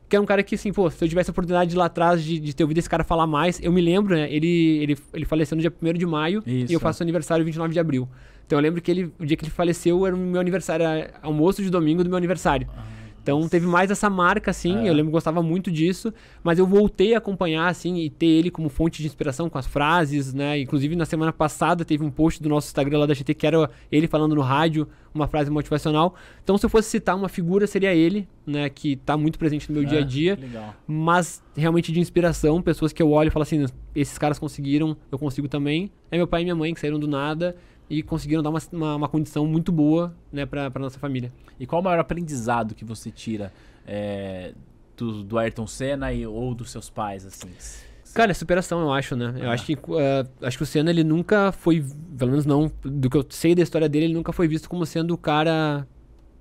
que 0.08 0.16
é 0.16 0.20
um 0.20 0.26
cara 0.26 0.42
que, 0.42 0.54
assim, 0.54 0.72
pô, 0.72 0.90
se 0.90 1.02
eu 1.02 1.08
tivesse 1.08 1.30
a 1.30 1.32
oportunidade 1.32 1.74
lá 1.74 1.86
atrás 1.86 2.22
de, 2.22 2.38
de 2.38 2.54
ter 2.54 2.62
ouvido 2.62 2.78
esse 2.78 2.88
cara 2.88 3.02
falar 3.02 3.26
mais, 3.26 3.60
eu 3.62 3.72
me 3.72 3.80
lembro, 3.80 4.14
né, 4.14 4.32
ele, 4.32 4.78
ele, 4.82 4.98
ele 5.12 5.24
faleceu 5.24 5.56
no 5.56 5.62
dia 5.62 5.72
1 5.82 5.92
de 5.94 6.06
maio 6.06 6.42
Isso. 6.46 6.72
e 6.72 6.74
eu 6.74 6.80
faço 6.80 7.02
aniversário 7.02 7.44
29 7.44 7.72
de 7.72 7.80
abril. 7.80 8.08
Então 8.46 8.58
eu 8.58 8.62
lembro 8.62 8.80
que 8.80 8.90
ele, 8.90 9.12
o 9.18 9.24
dia 9.24 9.36
que 9.36 9.44
ele 9.44 9.50
faleceu 9.50 10.06
era 10.06 10.14
o 10.14 10.18
meu 10.18 10.40
aniversário, 10.40 10.84
era 10.84 11.14
almoço 11.22 11.62
de 11.62 11.70
domingo 11.70 12.04
do 12.04 12.10
meu 12.10 12.18
aniversário. 12.18 12.68
Então 13.24 13.48
teve 13.48 13.66
mais 13.66 13.90
essa 13.90 14.10
marca, 14.10 14.50
assim, 14.50 14.84
É. 14.84 14.90
eu 14.90 14.92
lembro 14.92 15.06
que 15.06 15.12
gostava 15.12 15.42
muito 15.42 15.70
disso, 15.70 16.12
mas 16.42 16.58
eu 16.58 16.66
voltei 16.66 17.14
a 17.14 17.18
acompanhar, 17.18 17.68
assim, 17.68 17.96
e 17.96 18.10
ter 18.10 18.26
ele 18.26 18.50
como 18.50 18.68
fonte 18.68 19.00
de 19.00 19.08
inspiração 19.08 19.48
com 19.48 19.56
as 19.56 19.66
frases, 19.66 20.34
né? 20.34 20.58
Inclusive 20.60 20.94
na 20.94 21.06
semana 21.06 21.32
passada 21.32 21.86
teve 21.86 22.04
um 22.04 22.10
post 22.10 22.42
do 22.42 22.50
nosso 22.50 22.66
Instagram 22.66 22.98
lá 22.98 23.06
da 23.06 23.14
GT 23.14 23.32
que 23.32 23.46
era 23.46 23.70
ele 23.90 24.06
falando 24.06 24.34
no 24.34 24.42
rádio 24.42 24.86
uma 25.14 25.26
frase 25.26 25.50
motivacional. 25.50 26.14
Então 26.42 26.58
se 26.58 26.66
eu 26.66 26.70
fosse 26.70 26.90
citar 26.90 27.16
uma 27.16 27.28
figura, 27.30 27.66
seria 27.66 27.94
ele, 27.94 28.28
né? 28.46 28.68
Que 28.68 28.96
tá 28.96 29.16
muito 29.16 29.38
presente 29.38 29.72
no 29.72 29.80
meu 29.80 29.88
dia 29.88 30.00
a 30.00 30.02
É, 30.02 30.04
dia 30.04 30.38
Legal. 30.38 30.74
mas 30.86 31.42
realmente 31.56 31.90
de 31.92 32.00
inspiração, 32.00 32.60
pessoas 32.60 32.92
que 32.92 33.02
eu 33.02 33.10
olho 33.10 33.28
e 33.28 33.30
falo 33.30 33.44
assim, 33.44 33.64
esses 33.94 34.18
caras 34.18 34.38
conseguiram, 34.38 34.94
eu 35.10 35.18
consigo 35.18 35.48
também. 35.48 35.90
É 36.10 36.18
meu 36.18 36.26
pai 36.26 36.42
e 36.42 36.44
minha 36.44 36.54
mãe 36.54 36.74
que 36.74 36.80
saíram 36.80 36.98
do 36.98 37.08
nada 37.08 37.56
e 37.88 38.02
conseguiram 38.02 38.42
dar 38.42 38.50
uma, 38.50 38.60
uma, 38.72 38.96
uma 38.96 39.08
condição 39.08 39.46
muito 39.46 39.70
boa, 39.70 40.14
né, 40.32 40.46
pra, 40.46 40.70
pra 40.70 40.80
nossa 40.82 40.98
família. 40.98 41.32
E 41.60 41.66
qual 41.66 41.80
o 41.80 41.84
maior 41.84 41.98
aprendizado 42.00 42.74
que 42.74 42.84
você 42.84 43.10
tira 43.10 43.52
é, 43.86 44.52
do, 44.96 45.22
do 45.22 45.38
Ayrton 45.38 45.66
Senna 45.66 46.12
e, 46.12 46.26
ou 46.26 46.54
dos 46.54 46.70
seus 46.70 46.88
pais, 46.90 47.24
assim? 47.26 47.50
Cara, 48.14 48.30
é 48.30 48.34
superação, 48.34 48.80
eu 48.80 48.92
acho, 48.92 49.16
né? 49.16 49.34
Eu 49.38 49.50
Ah. 49.50 49.54
acho 49.54 49.66
que, 49.66 49.72
eh, 49.74 50.24
acho 50.42 50.56
que 50.56 50.62
o 50.62 50.66
Senna, 50.66 50.88
ele 50.90 51.02
nunca 51.02 51.50
foi, 51.50 51.84
pelo 52.16 52.30
menos 52.30 52.46
não, 52.46 52.70
do 52.82 53.10
que 53.10 53.16
eu 53.16 53.26
sei 53.28 53.54
da 53.56 53.62
história 53.62 53.88
dele, 53.88 54.04
ele 54.06 54.14
nunca 54.14 54.32
foi 54.32 54.46
visto 54.46 54.68
como 54.68 54.86
sendo 54.86 55.12
o 55.14 55.18
cara 55.18 55.84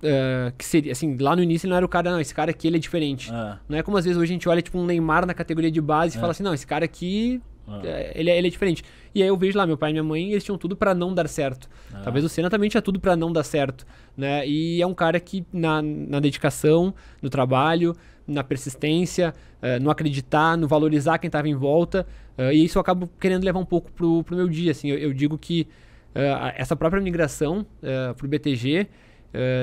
eh, 0.02 0.52
que 0.56 0.64
seria, 0.64 0.92
assim, 0.92 1.16
lá 1.16 1.34
no 1.34 1.42
início 1.42 1.66
ele 1.66 1.70
não 1.70 1.76
era 1.78 1.84
o 1.86 1.88
cara, 1.88 2.10
não, 2.12 2.20
esse 2.20 2.34
cara 2.34 2.50
aqui 2.52 2.68
ele 2.68 2.76
é 2.76 2.78
diferente. 2.78 3.28
Ah, 3.32 3.58
Não 3.68 3.76
é 3.78 3.82
como 3.82 3.96
às 3.96 4.04
vezes 4.04 4.16
hoje 4.20 4.32
a 4.32 4.34
gente 4.34 4.48
olha, 4.48 4.60
tipo, 4.62 4.78
um 4.78 4.84
Neymar 4.86 5.26
na 5.26 5.34
categoria 5.34 5.70
de 5.70 5.80
base 5.80 6.14
e 6.14 6.18
É. 6.18 6.20
fala 6.20 6.30
assim, 6.32 6.42
não, 6.44 6.54
esse 6.54 6.66
cara 6.66 6.84
aqui 6.84 7.40
ah, 7.66 7.80
É, 7.84 8.12
ele, 8.14 8.30
é- 8.30 8.38
ele 8.38 8.46
é 8.46 8.50
diferente. 8.50 8.82
E 9.14 9.22
aí 9.22 9.28
eu 9.28 9.36
vejo 9.36 9.56
lá, 9.56 9.66
meu 9.66 9.76
pai 9.78 9.90
e 9.90 9.92
minha 9.92 10.02
mãe, 10.02 10.30
eles 10.32 10.42
tinham 10.44 10.58
tudo 10.58 10.76
pra 10.76 10.94
não 10.94 11.14
dar 11.14 11.28
certo. 11.28 11.68
ah. 11.92 12.00
Talvez 12.02 12.24
o 12.24 12.28
Senna 12.28 12.50
também 12.50 12.68
tinha 12.68 12.82
tudo 12.82 12.98
pra 13.00 13.14
não 13.16 13.32
dar 13.32 13.44
certo, 13.44 13.86
né? 14.16 14.46
E 14.46 14.80
é 14.82 14.86
um 14.86 14.94
cara 14.94 15.18
que 15.20 15.44
na, 15.52 15.80
na 15.82 16.20
dedicação, 16.20 16.92
no 17.22 17.30
trabalho, 17.30 17.94
na 18.26 18.42
persistência, 18.42 19.34
eh, 19.60 19.78
no 19.78 19.90
acreditar, 19.90 20.56
no 20.56 20.66
valorizar 20.66 21.18
quem 21.18 21.28
estava 21.28 21.46
em 21.48 21.54
volta, 21.54 22.06
eh, 22.38 22.54
e 22.54 22.64
isso 22.64 22.78
eu 22.78 22.80
acabo 22.80 23.08
querendo 23.20 23.44
levar 23.44 23.58
um 23.60 23.64
pouco 23.66 23.92
pro, 23.92 24.22
pro 24.24 24.34
meu 24.36 24.48
dia, 24.48 24.70
assim. 24.72 24.88
Eu, 24.90 24.98
eu 24.98 25.12
digo 25.12 25.36
que 25.38 25.68
a- 26.14 26.54
essa 26.56 26.74
própria 26.76 27.02
migração 27.02 27.66
pro 28.16 28.28
BTG 28.28 28.86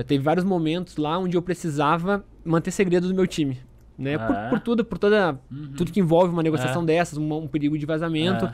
teve 0.05 0.21
vários 0.23 0.43
momentos 0.45 0.97
lá 0.97 1.17
onde 1.17 1.37
eu 1.37 1.41
precisava 1.41 2.23
manter 2.43 2.71
segredo 2.71 3.07
do 3.07 3.13
meu 3.15 3.25
time. 3.25 3.57
Né? 4.01 4.17
Por, 4.17 4.35
Ah, 4.35 4.45
é? 4.45 4.49
por 4.49 4.59
tudo, 4.59 4.83
por 4.83 4.97
toda 4.97 5.39
Uhum. 5.51 5.73
tudo 5.77 5.91
que 5.91 5.99
envolve 5.99 6.33
uma 6.33 6.43
negociação 6.43 6.81
É. 6.83 6.85
dessas, 6.85 7.17
um, 7.17 7.33
um 7.33 7.47
perigo 7.47 7.77
de 7.77 7.85
vazamento. 7.85 8.45
É. 8.45 8.53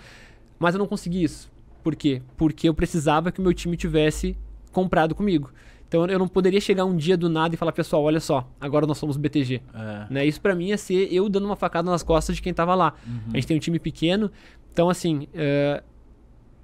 Mas 0.59 0.75
eu 0.75 0.79
não 0.79 0.87
consegui 0.87 1.23
isso. 1.23 1.49
Por 1.83 1.95
quê? 1.95 2.21
Porque 2.35 2.67
eu 2.67 2.73
precisava 2.73 3.31
que 3.31 3.39
o 3.39 3.43
meu 3.43 3.53
time 3.53 3.77
tivesse 3.77 4.35
comprado 4.71 5.15
comigo. 5.15 5.51
Então 5.87 6.05
eu 6.07 6.19
não 6.19 6.27
poderia 6.27 6.59
chegar 6.59 6.83
um 6.83 6.95
dia 6.97 7.15
do 7.15 7.29
nada 7.29 7.55
e 7.55 7.57
falar, 7.57 7.71
pessoal, 7.71 8.03
olha 8.03 8.19
só, 8.19 8.45
agora 8.59 8.85
nós 8.85 8.97
somos 8.97 9.15
BTG. 9.15 9.61
É. 9.73 10.05
Né? 10.09 10.25
Isso 10.25 10.41
pra 10.41 10.53
mim 10.53 10.65
ia 10.67 10.77
ser 10.77 11.07
eu 11.13 11.29
dando 11.29 11.45
uma 11.45 11.55
facada 11.55 11.89
nas 11.89 12.03
costas 12.03 12.35
de 12.35 12.41
quem 12.41 12.53
tava 12.53 12.75
lá. 12.75 12.93
Uhum. 13.07 13.19
A 13.33 13.35
gente 13.37 13.47
tem 13.47 13.55
um 13.55 13.59
time 13.59 13.79
pequeno, 13.79 14.29
então 14.73 14.89
assim, 14.89 15.27
eh, 15.33 15.81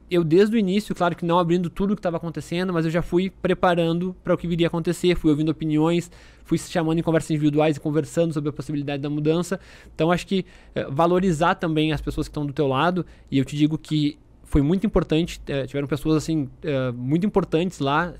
eu 0.10 0.24
desde 0.24 0.56
o 0.56 0.60
início, 0.60 0.94
claro 0.94 1.16
que 1.16 1.26
não 1.26 1.40
abrindo 1.40 1.70
tudo 1.70 1.92
o 1.92 1.96
que 1.96 2.00
estava 2.00 2.18
acontecendo, 2.18 2.72
mas 2.74 2.86
eu 2.86 2.92
já 2.92 3.02
fui 3.02 3.30
preparando 3.30 4.16
para 4.24 4.34
o 4.34 4.38
que 4.38 4.48
viria 4.48 4.68
a 4.68 4.70
acontecer, 4.70 5.16
fui 5.16 5.32
ouvindo 5.32 5.50
opiniões, 5.50 6.12
fui 6.44 6.58
chamando 6.58 7.00
em 7.00 7.02
conversas 7.02 7.32
individuais 7.32 7.78
e 7.78 7.80
conversando 7.80 8.34
sobre 8.34 8.50
a 8.50 8.54
possibilidade 8.54 9.02
da 9.02 9.10
mudança. 9.10 9.60
Então 9.94 10.12
acho 10.12 10.28
que 10.28 10.46
eh, 10.76 10.86
valorizar 10.90 11.56
também 11.56 11.92
as 11.92 12.02
pessoas 12.02 12.28
que 12.28 12.32
estão 12.32 12.46
do 12.46 12.54
teu 12.54 12.68
lado, 12.68 13.06
e 13.32 13.38
eu 13.38 13.46
te 13.46 13.56
digo 13.56 13.78
que 13.78 14.18
foi 14.44 14.62
muito 14.62 14.86
importante, 14.86 15.42
eh, 15.48 15.66
tiveram 15.66 15.88
pessoas 15.88 16.18
assim 16.18 16.48
eh, 16.62 16.92
muito 16.92 17.26
importantes 17.26 17.80
lá 17.80 18.14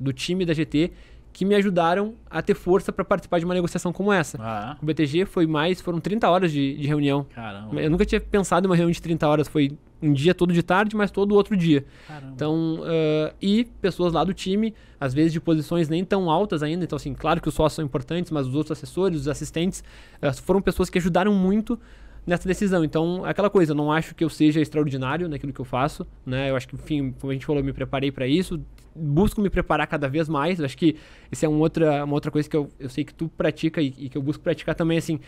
do 0.00 0.12
time 0.12 0.44
da 0.44 0.52
GT 0.52 0.90
que 1.32 1.44
me 1.44 1.54
ajudaram 1.54 2.14
a 2.28 2.42
ter 2.42 2.54
força 2.54 2.90
para 2.92 3.04
participar 3.04 3.38
de 3.38 3.44
uma 3.44 3.54
negociação 3.54 3.92
como 3.92 4.12
essa. 4.12 4.36
Ah, 4.40 4.76
O 4.82 4.84
BTG 4.84 5.24
foi 5.24 5.46
mais, 5.46 5.80
foram 5.80 6.00
30 6.00 6.28
horas 6.28 6.50
de, 6.50 6.76
de 6.76 6.84
reunião. 6.88 7.24
caramba. 7.32 7.80
Eu 7.80 7.88
nunca 7.90 8.04
tinha 8.04 8.20
pensado 8.20 8.66
em 8.66 8.68
uma 8.68 8.74
reunião 8.74 8.90
de 8.90 9.00
30 9.00 9.28
horas. 9.28 9.46
Foi 9.46 9.70
um 10.00 10.12
dia 10.12 10.34
todo 10.34 10.52
de 10.52 10.62
tarde, 10.62 10.96
mas 10.96 11.10
todo 11.10 11.34
outro 11.34 11.56
dia. 11.56 11.84
Caramba. 12.06 12.32
Então, 12.34 12.80
eh, 12.86 13.34
e 13.40 13.64
pessoas 13.80 14.12
lá 14.12 14.22
do 14.24 14.32
time, 14.32 14.74
às 15.00 15.12
vezes 15.12 15.32
de 15.32 15.40
posições 15.40 15.88
nem 15.88 16.04
tão 16.04 16.30
altas 16.30 16.62
ainda. 16.62 16.84
Então, 16.84 16.96
assim, 16.96 17.14
claro 17.14 17.40
que 17.40 17.48
os 17.48 17.54
sócios 17.54 17.74
são 17.74 17.84
importantes, 17.84 18.30
mas 18.30 18.46
os 18.46 18.54
outros 18.54 18.72
assessores, 18.72 19.20
os 19.20 19.28
assistentes, 19.28 19.82
eh, 20.22 20.32
foram 20.32 20.62
pessoas 20.62 20.88
que 20.88 20.98
ajudaram 20.98 21.34
muito 21.34 21.78
nessa 22.26 22.46
decisão. 22.46 22.84
Então, 22.84 23.26
é 23.26 23.30
aquela 23.30 23.50
coisa, 23.50 23.72
eu 23.72 23.76
não 23.76 23.90
acho 23.90 24.14
que 24.14 24.22
eu 24.22 24.28
seja 24.28 24.60
extraordinário 24.60 25.28
naquilo 25.28 25.52
que 25.52 25.60
eu 25.60 25.64
faço, 25.64 26.06
né? 26.24 26.50
Eu 26.50 26.56
acho 26.56 26.68
que, 26.68 26.76
enfim, 26.76 27.14
como 27.18 27.30
a 27.30 27.34
gente 27.34 27.46
falou, 27.46 27.60
eu 27.60 27.64
me 27.64 27.72
preparei 27.72 28.12
para 28.12 28.26
isso, 28.26 28.60
busco 28.94 29.40
me 29.40 29.48
preparar 29.48 29.86
cada 29.86 30.08
vez 30.08 30.28
mais. 30.28 30.58
Eu 30.58 30.66
acho 30.66 30.76
que 30.76 30.96
isso 31.32 31.44
é 31.44 31.48
uma 31.48 31.58
outra, 31.58 32.04
uma 32.04 32.14
outra 32.14 32.30
coisa 32.30 32.48
que 32.48 32.56
eu, 32.56 32.68
eu 32.78 32.88
sei 32.88 33.04
que 33.04 33.14
tu 33.14 33.28
pratica 33.28 33.80
e, 33.80 33.94
e 33.96 34.08
que 34.08 34.18
eu 34.18 34.22
busco 34.22 34.42
praticar 34.42 34.74
também, 34.74 34.98
assim, 34.98 35.18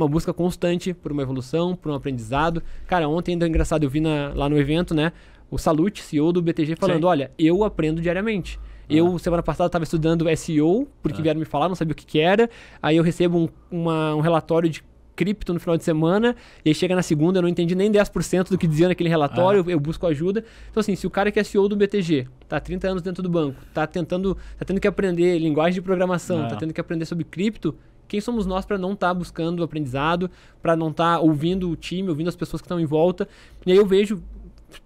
uma 0.00 0.08
busca 0.08 0.32
constante 0.32 0.94
por 0.94 1.12
uma 1.12 1.22
evolução, 1.22 1.76
por 1.76 1.92
um 1.92 1.94
aprendizado. 1.94 2.62
Cara, 2.86 3.08
ontem 3.08 3.32
ainda 3.32 3.46
é 3.46 3.48
engraçado, 3.48 3.84
eu 3.84 3.90
vi 3.90 4.00
na, 4.00 4.32
lá 4.34 4.48
no 4.48 4.58
evento, 4.58 4.94
né, 4.94 5.12
o 5.50 5.58
Salute, 5.58 6.02
CEO 6.02 6.32
do 6.32 6.40
BTG, 6.40 6.76
falando, 6.76 7.02
Sim. 7.02 7.08
olha, 7.08 7.30
eu 7.38 7.64
aprendo 7.64 8.00
diariamente. 8.00 8.58
Eu, 8.88 9.14
ah. 9.14 9.18
semana 9.18 9.42
passada, 9.42 9.66
estava 9.66 9.84
estudando 9.84 10.26
SEO, 10.36 10.88
porque 11.02 11.20
ah. 11.20 11.22
vieram 11.22 11.38
me 11.38 11.46
falar, 11.46 11.68
não 11.68 11.76
sabia 11.76 11.92
o 11.92 11.94
que, 11.94 12.04
que 12.04 12.18
era. 12.18 12.50
Aí 12.82 12.96
eu 12.96 13.02
recebo 13.02 13.38
um, 13.38 13.48
uma, 13.70 14.14
um 14.16 14.20
relatório 14.20 14.68
de 14.68 14.82
cripto 15.14 15.52
no 15.52 15.60
final 15.60 15.76
de 15.76 15.84
semana, 15.84 16.34
e 16.64 16.70
aí 16.70 16.74
chega 16.74 16.96
na 16.96 17.02
segunda, 17.02 17.38
eu 17.38 17.42
não 17.42 17.48
entendi 17.48 17.74
nem 17.74 17.92
10% 17.92 18.48
do 18.48 18.56
que 18.56 18.66
dizia 18.66 18.88
naquele 18.88 19.10
relatório, 19.10 19.60
ah. 19.60 19.64
eu, 19.66 19.72
eu, 19.72 19.80
busco 19.80 20.06
ajuda. 20.06 20.42
Então, 20.70 20.80
assim, 20.80 20.96
se 20.96 21.06
o 21.06 21.10
cara 21.10 21.30
que 21.30 21.38
é 21.38 21.44
CEO 21.44 21.68
do 21.68 21.76
BTG, 21.76 22.26
tá 22.48 22.58
30 22.58 22.88
anos 22.88 23.02
dentro 23.02 23.22
do 23.22 23.28
banco, 23.28 23.60
tá 23.74 23.86
tentando, 23.86 24.34
tá 24.58 24.64
tendo 24.64 24.80
que 24.80 24.88
aprender 24.88 25.38
linguagem 25.38 25.74
de 25.74 25.82
programação, 25.82 26.44
ah. 26.44 26.48
tá 26.48 26.56
tendo 26.56 26.72
que 26.72 26.80
aprender 26.80 27.04
sobre 27.04 27.24
cripto, 27.24 27.76
quem 28.10 28.20
somos 28.20 28.44
nós 28.44 28.64
para 28.64 28.76
não 28.76 28.92
estar 28.94 29.08
tá 29.08 29.14
buscando 29.14 29.62
aprendizado, 29.62 30.28
para 30.60 30.74
não 30.74 30.90
estar 30.90 31.14
tá 31.14 31.20
ouvindo 31.20 31.70
o 31.70 31.76
time, 31.76 32.08
ouvindo 32.08 32.26
as 32.26 32.34
pessoas 32.34 32.60
que 32.60 32.66
estão 32.66 32.80
em 32.80 32.84
volta? 32.84 33.28
E 33.64 33.70
aí 33.70 33.78
eu 33.78 33.86
vejo 33.86 34.20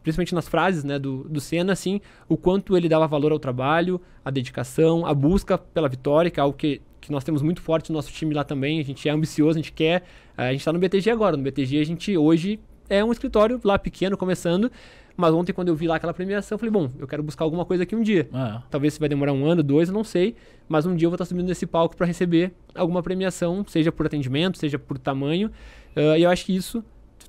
principalmente 0.03 0.35
nas 0.35 0.47
frases 0.47 0.85
né, 0.85 0.99
do, 0.99 1.25
do 1.25 1.41
Senna, 1.41 1.73
assim, 1.73 2.03
o 2.29 2.37
quanto 2.37 2.77
ele 2.77 2.87
dava 2.87 3.07
valor 3.07 3.33
ao 3.33 3.39
trabalho, 3.39 3.99
à 4.23 4.31
dedicação, 4.31 5.07
à 5.07 5.15
busca 5.15 5.57
pela 5.57 5.89
vitória, 5.89 6.31
que 6.31 6.39
é 6.39 6.43
algo 6.43 6.57
que, 6.57 6.83
que 7.01 7.11
nós 7.11 7.25
temos 7.25 7.41
muito 7.41 7.63
forte 7.63 7.91
no 7.91 7.97
nosso 7.97 8.13
time 8.13 8.35
lá 8.35 8.45
também. 8.45 8.79
A 8.79 8.85
gente 8.85 9.09
é 9.09 9.13
ambicioso, 9.13 9.59
a 9.59 9.63
gente 9.63 9.73
quer. 9.73 10.05
A 10.37 10.51
gente 10.53 10.61
está 10.61 10.73
no 10.73 10.79
BTG 10.79 11.11
agora. 11.11 11.37
No 11.37 11.43
BTG 11.43 11.81
a 11.81 11.85
gente 11.85 12.17
hoje 12.17 12.61
é 12.89 13.05
um 13.05 13.13
escritório 13.13 13.61
lá 13.65 13.79
pequeno, 13.79 14.17
começando. 14.17 14.71
Mas 15.17 15.33
ontem, 15.33 15.53
quando 15.53 15.69
eu 15.69 15.77
vi 15.77 15.87
lá 15.87 15.97
aquela 15.97 16.13
premiação, 16.13 16.57
eu 16.57 16.59
falei, 16.59 16.73
bom, 16.73 16.91
eu 16.99 17.07
quero 17.07 17.23
buscar 17.23 17.45
alguma 17.45 17.65
coisa 17.65 17.85
aqui 17.85 17.95
um 17.95 18.03
dia. 18.03 18.29
Ah. 18.33 18.63
Talvez 18.69 18.95
se 18.95 19.01
vai 19.01 19.09
demorar 19.09 19.33
um 19.33 19.47
ano, 19.47 19.63
dois, 19.63 19.89
eu 19.89 19.95
não 19.95 20.03
sei. 20.03 20.35
Mas 20.69 20.87
um 20.87 20.95
dia 20.97 21.07
eu 21.07 21.11
vou 21.11 21.15
estar 21.15 21.25
subindo 21.25 21.47
nesse 21.47 21.67
palco 21.67 21.97
para 21.97 22.07
receber 22.07 22.53
alguma 22.75 23.03
premiação, 23.03 23.65
seja 23.69 23.93
por 23.93 24.07
atendimento, 24.07 24.59
seja 24.59 24.79
por 24.79 24.99
tamanho. 24.99 25.51
Uh, 25.97 26.17
e 26.19 26.25
eu 26.25 26.31
acho 26.31 26.45
que 26.45 26.55
isso 26.55 26.85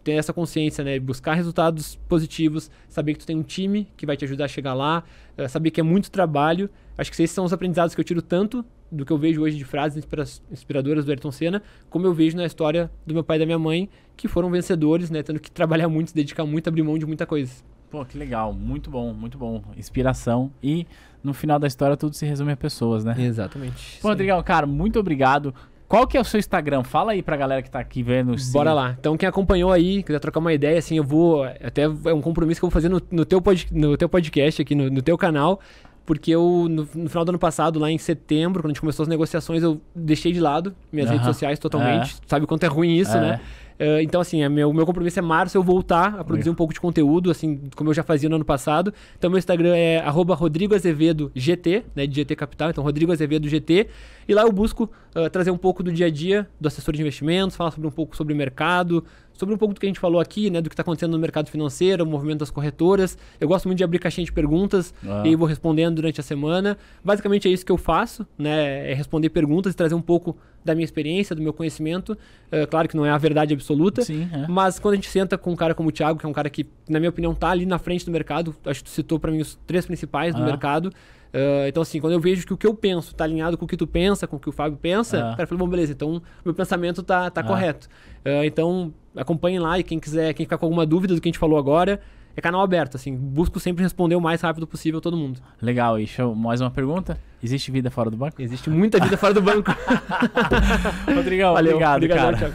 ter 0.05 0.13
essa 0.13 0.31
consciência, 0.31 0.83
né? 0.83 0.99
Buscar 0.99 1.33
resultados 1.33 1.95
positivos, 2.07 2.69
saber 2.87 3.13
que 3.13 3.19
tu 3.21 3.25
tem 3.25 3.35
um 3.35 3.41
time 3.41 3.89
que 3.97 4.05
vai 4.05 4.15
te 4.15 4.23
ajudar 4.23 4.45
a 4.45 4.47
chegar 4.47 4.75
lá, 4.75 5.03
uh, 5.35 5.49
saber 5.49 5.71
que 5.71 5.81
é 5.81 5.83
muito 5.83 6.11
trabalho. 6.11 6.69
Acho 6.95 7.11
que 7.11 7.21
esses 7.21 7.33
são 7.33 7.43
os 7.43 7.51
aprendizados 7.51 7.95
que 7.95 7.99
eu 7.99 8.05
tiro 8.05 8.21
tanto 8.21 8.63
do 8.89 9.03
que 9.03 9.11
eu 9.11 9.17
vejo 9.17 9.41
hoje 9.41 9.57
de 9.57 9.65
frases 9.65 10.07
inspiradoras 10.51 11.03
do 11.03 11.11
Ayrton 11.11 11.31
Senna, 11.31 11.61
como 11.89 12.05
eu 12.05 12.13
vejo 12.13 12.37
na 12.37 12.45
história 12.45 12.89
do 13.05 13.15
meu 13.15 13.23
pai 13.23 13.37
e 13.37 13.39
da 13.39 13.45
minha 13.47 13.57
mãe, 13.57 13.89
que 14.15 14.27
foram 14.27 14.49
vencedores, 14.51 15.09
né? 15.09 15.23
Tendo 15.23 15.39
que 15.39 15.49
trabalhar 15.49 15.89
muito, 15.89 16.09
se 16.09 16.15
dedicar 16.15 16.45
muito, 16.45 16.67
abrir 16.67 16.83
mão 16.83 16.99
de 16.99 17.05
muita 17.05 17.25
coisa. 17.25 17.51
Pô, 17.89 18.05
que 18.05 18.15
legal, 18.15 18.53
muito 18.53 18.91
bom, 18.91 19.11
muito 19.11 19.39
bom. 19.39 19.63
Inspiração 19.75 20.51
e 20.61 20.85
no 21.23 21.33
final 21.33 21.57
da 21.57 21.65
história 21.65 21.97
tudo 21.97 22.15
se 22.15 22.25
resume 22.27 22.51
a 22.51 22.57
pessoas, 22.57 23.03
né? 23.03 23.15
Exatamente. 23.17 23.99
Pô, 24.01 24.09
Rodrigão, 24.09 24.41
cara, 24.43 24.67
muito 24.67 24.99
obrigado. 24.99 25.53
Qual 25.95 26.05
que 26.05 26.17
é 26.17 26.19
o 26.19 26.25
seu 26.25 26.37
Instagram? 26.37 26.83
Fala 26.83 27.13
aí 27.13 27.21
pra 27.21 27.37
galera 27.37 27.61
que 27.61 27.71
tá 27.71 27.79
aqui 27.79 28.03
vendo. 28.03 28.35
Bora 28.51 28.73
lá. 28.73 28.97
Então, 28.99 29.15
quem 29.15 29.29
acompanhou 29.29 29.71
aí, 29.71 30.03
quiser 30.03 30.19
trocar 30.19 30.41
uma 30.41 30.51
ideia, 30.51 30.77
assim, 30.77 30.97
eu 30.97 31.05
vou. 31.05 31.45
Até 31.45 31.83
é 31.83 32.13
um 32.13 32.19
compromisso 32.19 32.59
que 32.59 32.65
eu 32.65 32.69
vou 32.69 32.73
fazer 32.73 32.89
no, 32.89 33.01
no, 33.09 33.23
teu, 33.23 33.41
pod, 33.41 33.65
no 33.71 33.95
teu 33.95 34.09
podcast 34.09 34.61
aqui, 34.61 34.75
no, 34.75 34.89
no 34.89 35.01
teu 35.01 35.17
canal. 35.17 35.57
Porque 36.05 36.31
eu, 36.31 36.67
no, 36.69 36.85
no, 36.93 37.09
final 37.09 37.23
do 37.23 37.29
ano 37.29 37.39
passado, 37.39 37.79
lá 37.79 37.89
em 37.89 37.97
setembro, 37.97 38.61
quando 38.61 38.71
a 38.71 38.73
gente 38.73 38.81
começou 38.81 39.03
as 39.03 39.07
negociações, 39.07 39.63
eu 39.63 39.79
deixei 39.95 40.33
de 40.33 40.41
lado 40.41 40.75
minhas 40.91 41.09
redes 41.09 41.25
sociais 41.25 41.59
totalmente. 41.59 42.13
É. 42.15 42.27
Sabe 42.27 42.43
o 42.43 42.47
quanto 42.47 42.65
é 42.65 42.67
ruim 42.67 42.97
isso, 42.97 43.15
é. 43.15 43.21
né? 43.21 43.41
Uh, 43.79 43.99
então, 44.01 44.21
assim, 44.21 44.41
é 44.41 44.49
meu, 44.49 44.71
meu 44.73 44.85
compromisso 44.85 45.19
é 45.19 45.21
março 45.21 45.57
eu 45.57 45.63
voltar 45.63 46.15
a 46.17 46.23
produzir 46.23 46.49
um 46.49 46.55
pouco 46.55 46.73
de 46.73 46.79
conteúdo, 46.79 47.29
assim, 47.29 47.61
como 47.75 47.89
eu 47.89 47.93
já 47.93 48.03
fazia 48.03 48.29
no 48.29 48.35
ano 48.35 48.45
passado. 48.45 48.93
Então, 49.17 49.29
meu 49.29 49.37
Instagram 49.37 49.75
é 49.75 50.03
@rodrigoazevedo_gt, 50.09 51.83
né, 51.95 52.07
de 52.07 52.15
GT 52.15 52.35
Capital, 52.35 52.69
então 52.69 52.83
Rodrigo 52.83 53.11
Azevedo 53.11 53.47
GT. 53.49 53.87
E 54.27 54.33
lá 54.33 54.43
eu 54.43 54.51
busco 54.51 54.89
uh, 55.15 55.29
trazer 55.29 55.51
um 55.51 55.57
pouco 55.57 55.83
do 55.83 55.91
dia 55.91 56.07
a 56.07 56.09
dia 56.09 56.47
do 56.59 56.67
assessor 56.67 56.93
de 56.93 57.01
investimentos, 57.01 57.55
falar 57.55 57.71
sobre 57.71 57.87
um 57.87 57.91
pouco 57.91 58.15
sobre 58.15 58.33
o 58.33 58.37
mercado, 58.37 59.03
sobre 59.35 59.53
um 59.53 59.57
pouco 59.57 59.73
do 59.73 59.79
que 59.79 59.85
a 59.85 59.89
gente 59.89 59.99
falou 59.99 60.19
aqui, 60.19 60.49
né, 60.49 60.61
do 60.61 60.69
que 60.69 60.73
está 60.73 60.81
acontecendo 60.81 61.11
no 61.11 61.19
mercado 61.19 61.49
financeiro, 61.49 62.03
o 62.03 62.07
movimento 62.07 62.39
das 62.39 62.49
corretoras. 62.49 63.17
Eu 63.39 63.47
gosto 63.47 63.65
muito 63.67 63.77
de 63.77 63.83
abrir 63.83 63.99
caixinha 63.99 64.25
de 64.25 64.31
perguntas 64.31 64.93
ah. 65.05 65.23
e 65.25 65.35
vou 65.35 65.47
respondendo 65.47 65.95
durante 65.95 66.19
a 66.19 66.23
semana. 66.23 66.77
Basicamente 67.03 67.47
é 67.47 67.51
isso 67.51 67.65
que 67.65 67.71
eu 67.71 67.77
faço, 67.77 68.25
né, 68.37 68.91
é 68.91 68.93
responder 68.93 69.29
perguntas 69.29 69.73
e 69.73 69.75
trazer 69.75 69.95
um 69.95 70.01
pouco 70.01 70.35
da 70.63 70.73
minha 70.73 70.85
experiência, 70.85 71.35
do 71.35 71.41
meu 71.41 71.53
conhecimento. 71.53 72.17
É, 72.51 72.65
claro 72.65 72.89
que 72.89 72.97
não 72.97 73.05
é 73.05 73.11
a 73.11 73.17
verdade 73.17 73.53
absoluta, 73.53 74.01
Sim, 74.01 74.27
é. 74.33 74.47
mas 74.47 74.79
quando 74.79 74.93
a 74.93 74.95
gente 74.95 75.09
senta 75.09 75.37
com 75.37 75.51
um 75.51 75.55
cara 75.55 75.75
como 75.75 75.89
o 75.89 75.91
Thiago, 75.91 76.19
que 76.19 76.25
é 76.25 76.29
um 76.29 76.33
cara 76.33 76.49
que, 76.49 76.65
na 76.89 76.99
minha 76.99 77.09
opinião, 77.09 77.33
está 77.33 77.49
ali 77.49 77.65
na 77.65 77.77
frente 77.77 78.03
do 78.03 78.11
mercado, 78.11 78.55
acho 78.65 78.83
que 78.83 78.89
tu 78.89 78.93
citou 78.93 79.19
para 79.19 79.31
mim 79.31 79.41
os 79.41 79.59
três 79.67 79.85
principais 79.85 80.33
ah. 80.33 80.39
do 80.39 80.43
mercado. 80.43 80.91
Uh, 81.35 81.67
então, 81.67 81.83
assim, 81.83 81.99
quando 81.99 82.13
eu 82.13 82.19
vejo 82.19 82.47
que 82.47 82.53
o 82.53 82.57
que 82.57 82.65
eu 82.65 82.73
penso 82.73 83.11
está 83.11 83.25
alinhado 83.25 83.57
com 83.57 83.65
o 83.65 83.67
que 83.67 83.75
tu 83.75 83.85
pensa, 83.85 84.25
com 84.25 84.37
o 84.37 84.39
que 84.39 84.47
o 84.47 84.53
Fábio 84.53 84.79
pensa, 84.81 85.17
ah. 85.17 85.31
cara, 85.31 85.43
eu 85.43 85.47
falo, 85.47 85.59
bom, 85.59 85.67
beleza, 85.67 85.91
então 85.91 86.21
meu 86.45 86.53
pensamento 86.53 87.03
tá, 87.03 87.29
tá 87.29 87.41
ah. 87.41 87.43
correto. 87.43 87.87
Uh, 88.25 88.45
então, 88.45 88.93
acompanhem 89.15 89.59
lá 89.59 89.79
e 89.79 89.83
quem 89.83 89.99
quiser, 89.99 90.33
quem 90.33 90.45
ficar 90.45 90.57
com 90.57 90.65
alguma 90.65 90.85
dúvida 90.85 91.15
do 91.15 91.21
que 91.21 91.27
a 91.27 91.31
gente 91.31 91.39
falou 91.39 91.57
agora, 91.57 91.99
é 92.37 92.41
canal 92.41 92.61
aberto, 92.61 92.97
assim, 92.97 93.15
busco 93.15 93.61
sempre 93.61 93.81
responder 93.81 94.15
o 94.15 94.21
mais 94.21 94.41
rápido 94.41 94.67
possível 94.67 94.97
a 94.97 95.01
todo 95.01 95.15
mundo. 95.15 95.39
Legal, 95.61 95.97
e 95.97 96.05
show. 96.05 96.35
mais 96.35 96.59
uma 96.59 96.69
pergunta? 96.69 97.17
Existe 97.41 97.71
vida 97.71 97.89
fora 97.89 98.09
do 98.09 98.17
banco? 98.17 98.41
Existe 98.41 98.69
muita 98.69 99.01
vida 99.01 99.15
fora 99.15 99.33
do 99.33 99.41
banco. 99.41 99.71
Rodrigão, 101.15 101.53
Valeu, 101.53 101.75
obrigado, 101.75 101.97
obrigado, 101.97 102.39
cara. 102.39 102.53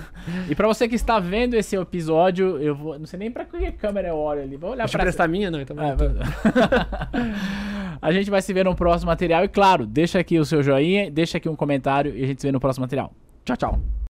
E 0.51 0.55
para 0.55 0.69
você 0.69 0.87
que 0.87 0.97
está 0.97 1.19
vendo 1.19 1.55
esse 1.55 1.77
episódio, 1.77 2.59
eu 2.59 2.75
vou, 2.75 2.99
não 2.99 3.07
sei 3.07 3.19
nem 3.19 3.31
para 3.31 3.47
que 3.47 3.73
câmera 3.73 4.09
eu 4.09 4.17
olho 4.17 4.43
ali, 4.43 4.57
vou 4.57 4.73
olhar 4.73 4.87
para 4.87 5.01
prestar 5.01 5.29
minha, 5.29 5.51
não, 5.51 5.61
então. 5.61 5.75
É, 5.81 5.97
a 8.03 8.13
gente 8.13 8.31
vai 8.31 8.43
se 8.43 8.53
ver 8.53 8.67
no 8.67 8.75
próximo 8.75 9.11
material 9.11 9.45
e 9.45 9.49
claro, 9.49 9.87
deixa 9.87 10.19
aqui 10.19 10.39
o 10.39 10.45
seu 10.45 10.63
joinha, 10.63 11.11
deixa 11.11 11.39
aqui 11.39 11.49
um 11.49 11.57
comentário 11.57 12.15
e 12.15 12.23
a 12.23 12.27
gente 12.27 12.43
se 12.43 12.47
vê 12.47 12.53
no 12.53 12.61
próximo 12.61 12.83
material. 12.83 13.15
Tchau, 13.47 13.57
tchau. 13.57 14.00